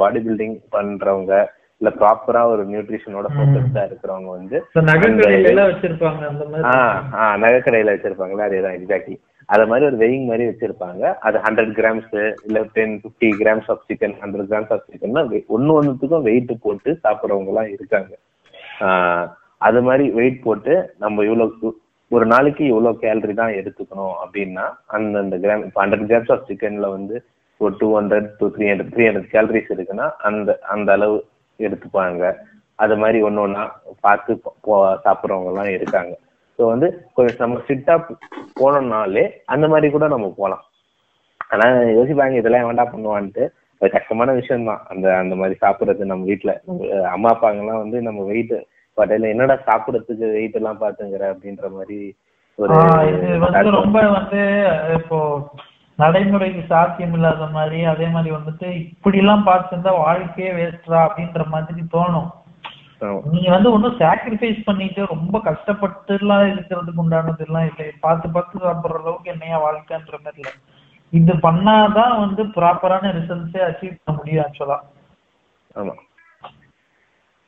[0.00, 1.34] பாடி பில்டிங் பண்றவங்க
[1.80, 4.56] இல்ல ப்ராப்பரா ஒரு நியூட்ரிஷனோட ஃபோக்கஸ்டா இருக்கிறவங்க வந்து
[7.42, 9.16] நகைக்கடையில வச்சிருப்பாங்களே அதேதான் எக்ஸாக்ட்லி
[9.48, 11.02] அத மாதிரி ஒரு வெயிங் மாதிரி வச்சிருப்பாங்க.
[11.26, 12.10] அது ஹண்ட்ரட் கிராம்ஸ்
[12.46, 15.22] இல்ல ten fifty grams of chicken hundred grams of சிக்கன்னா
[15.56, 18.12] ஒன்னு ஒன்னுத்துக்கும் வெயிட் போட்டு சாப்பிடுறவங்க எல்லாம் இருக்காங்க.
[18.86, 19.24] ஆஹ்
[19.60, 21.70] அது மாதிரி வெயிட் போட்டு நம்ம இவ்வளவு
[22.10, 27.16] ஒரு நாளைக்கு இவ்வளவு கேலரி தான் எடுத்துக்கணும் அப்படின்னா அந்தந்த கிராம் இப்போ ஹண்ட்ரட் கிராம்ஸ் ஆஃப் சிக்கன்ல வந்து
[27.60, 31.16] ஒரு two hundred two three hundred three hundred calories இருக்குன்னா அந்த அந்த அளவு
[31.66, 32.22] எடுத்துப்பாங்க.
[32.78, 33.62] அது மாதிரி ஒன்று ஒன்றா
[34.06, 34.32] பார்த்து
[35.06, 36.12] சாப்பிட்றவங்க எல்லாம் இருக்காங்க.
[36.58, 36.86] ஸோ வந்து
[37.16, 37.94] கொஞ்சம் நம்ம ஸ்ட்ரிக்டா
[38.60, 39.24] போனோம்னாலே
[39.54, 40.64] அந்த மாதிரி கூட நம்ம போகலாம்
[41.52, 41.66] ஆனா
[41.96, 43.44] யோசிப்பாங்க இதெல்லாம் வேண்டா பண்ணுவான்ட்டு?
[43.80, 46.52] அது கஷ்டமான விஷயம் தான் அந்த அந்த மாதிரி சாப்பிடுறது நம்ம வீட்டுல
[47.14, 48.56] அம்மா அப்பாங்கெல்லாம் வந்து நம்ம வெயிட்
[48.96, 51.24] பட்டையில என்னடா சாப்பிடறதுக்கு வெயிட் எல்லாம் பாத்துங்கிற?
[51.34, 51.98] அப்படின்ற மாதிரி
[52.58, 52.74] ஒரு
[53.78, 54.40] ரொம்ப வந்து
[54.98, 55.18] இப்போ
[55.98, 62.28] நடைமுறைக்கு சாத்தியம் இல்லாத மாதிரி அதே மாதிரி வந்துட்டு இப்படி எல்லாம் பார்த்துருந்தா வாழ்க்கையே வேஸ்ட்ரா அப்படின்ற மாதிரி தோணும்.
[63.32, 67.86] நீங்க வந்து ஒன்றும் சாக்ரிஃபைஸ் பண்ணிட்டு ரொம்ப கஷ்டப்பட்டு எல்லாம் இருக்கிறதுக்கு உண்டானது எல்லாம் இல்லை.
[68.04, 70.54] பார்த்து பார்த்து சாப்பிடுற அளவுக்கு என்னையா வாழ்க்கைன்ற மாதிரி இல்லை.
[71.12, 74.78] இது பண்ணாதான் வந்து ப்ராப்பரான ரிசல்ட்ஸே அச்சீவ் பண்ண முடியும் ஆக்சுவலா
[75.80, 75.94] ஆமா.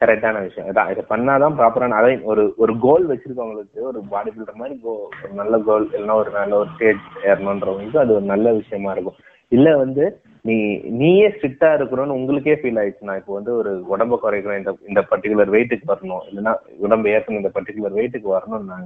[0.01, 0.69] கரெக்டான விஷயம்.
[0.71, 5.33] அதான் இதை பண்ணாதான் ப்ராப்பரான அதை ஒரு ஒரு கோல் வச்சிருக்கவங்களுக்கு ஒரு பாடி பில்டர் மாதிரி கோ ஒரு
[5.33, 9.19] நல்ல கோல் இல்லைன்னா ஒரு நல்ல ஒரு ஸ்டேட் ஏறணுன்றவங்களுக்கு அது ஒரு நல்ல விஷயமா இருக்கும்.
[9.53, 10.05] இல்ல வந்து
[10.45, 10.57] நீ
[11.01, 15.93] நீயே ஸ்ட்ரிக்டா இருக்கணும்னு உங்களுக்கே ஃபீல் ஆயிடுச்சுன்னா இப்போ வந்து ஒரு உடம்ப குறைக்கணும் இந்த இந்த பர்டிகுலர் வெயிட்டுக்கு
[15.93, 18.79] வரணும் இல்லைன்னா உடம்பு ஏற்றணும் இந்த பர்டிகுலர் வெயிட்டுக்கு வரணும்னா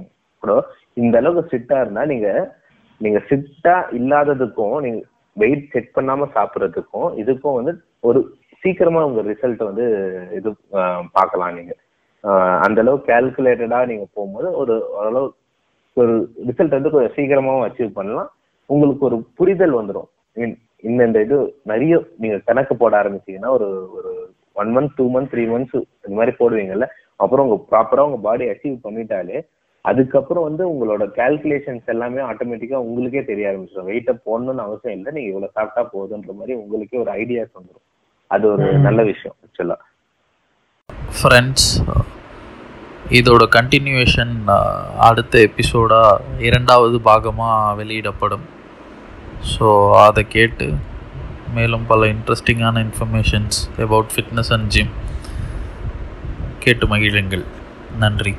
[0.43, 0.55] கூட
[0.97, 2.29] இந்த அளவுக்கு ஸ்ட்ரிக்டா இருந்தா நீங்க
[3.01, 4.99] நீங்க ஸ்ட்ரிக்டா இல்லாததுக்கும் நீங்க
[5.37, 7.71] வெயிட் செக் பண்ணாம சாப்பிடுறதுக்கும் இதுக்கும் வந்து
[8.03, 8.19] ஒரு
[8.65, 9.85] சீக்கிரமா உங்க ரிசல்ட் வந்து
[10.35, 11.73] இது ஆஹ் பார்க்கலாம் நீங்க.
[12.23, 15.33] ஆஹ் அந்த அளவு கால்குலேட்டடா நீங்க போகும்போது ஒரு ஓரளவு
[15.93, 16.13] ஒரு
[16.47, 18.29] ரிசல்ட் வந்து கொஞ்சம் சீக்கிரமாவும் அச்சீவ் பண்ணலாம்.
[18.65, 20.09] உங்களுக்கு ஒரு புரிதல் வந்துடும்
[20.81, 23.67] இந்த இந்த இது நிறைய நீங்க கணக்கு போட ஆரம்பிச்சீங்கன்னா ஒரு
[23.97, 24.11] ஒரு
[24.53, 26.87] one month two month three months இந்த மாதிரி போடுவீங்கல்ல.
[27.15, 29.39] அப்புறம் உங்க ப்ராப்பரா உங்க பாடி அச்சீவ் பண்ணிட்டாலே
[29.81, 33.89] அதுக்கப்புறம் வந்து உங்களோட கால்குலேஷன்ஸ் எல்லாமே ஆட்டோமேட்டிக்கா உங்களுக்கே தெரிய ஆரம்பிச்சிடும்.
[33.89, 35.11] வெயிட்டை போடணும்னு அவசியம் இல்லை.
[35.11, 37.85] நீங்க இவ்வளவு சாப்பிட்டா போதுன்ற மாதிரி உங்களுக்கே ஒரு ஐடியாஸ் வந்துடும்
[38.33, 39.77] அது ஒரு நல்ல விஷயம் ஆக்சுவலா
[41.17, 41.67] ஃப்ரெண்ட்ஸ்
[43.17, 44.33] இதோட கண்டினியூவேஷன்
[45.07, 48.45] அடுத்த எபிசோடாக இரண்டாவது பாகமாக வெளியிடப்படும்.
[49.51, 49.67] ஸோ
[50.05, 50.67] அதை கேட்டு
[51.57, 54.93] மேலும் பல இன்ட்ரெஸ்டிங்கான informations about fitness and gym
[56.65, 57.45] கேட்டு மகிழுங்கள்.
[58.03, 58.33] நன்றி.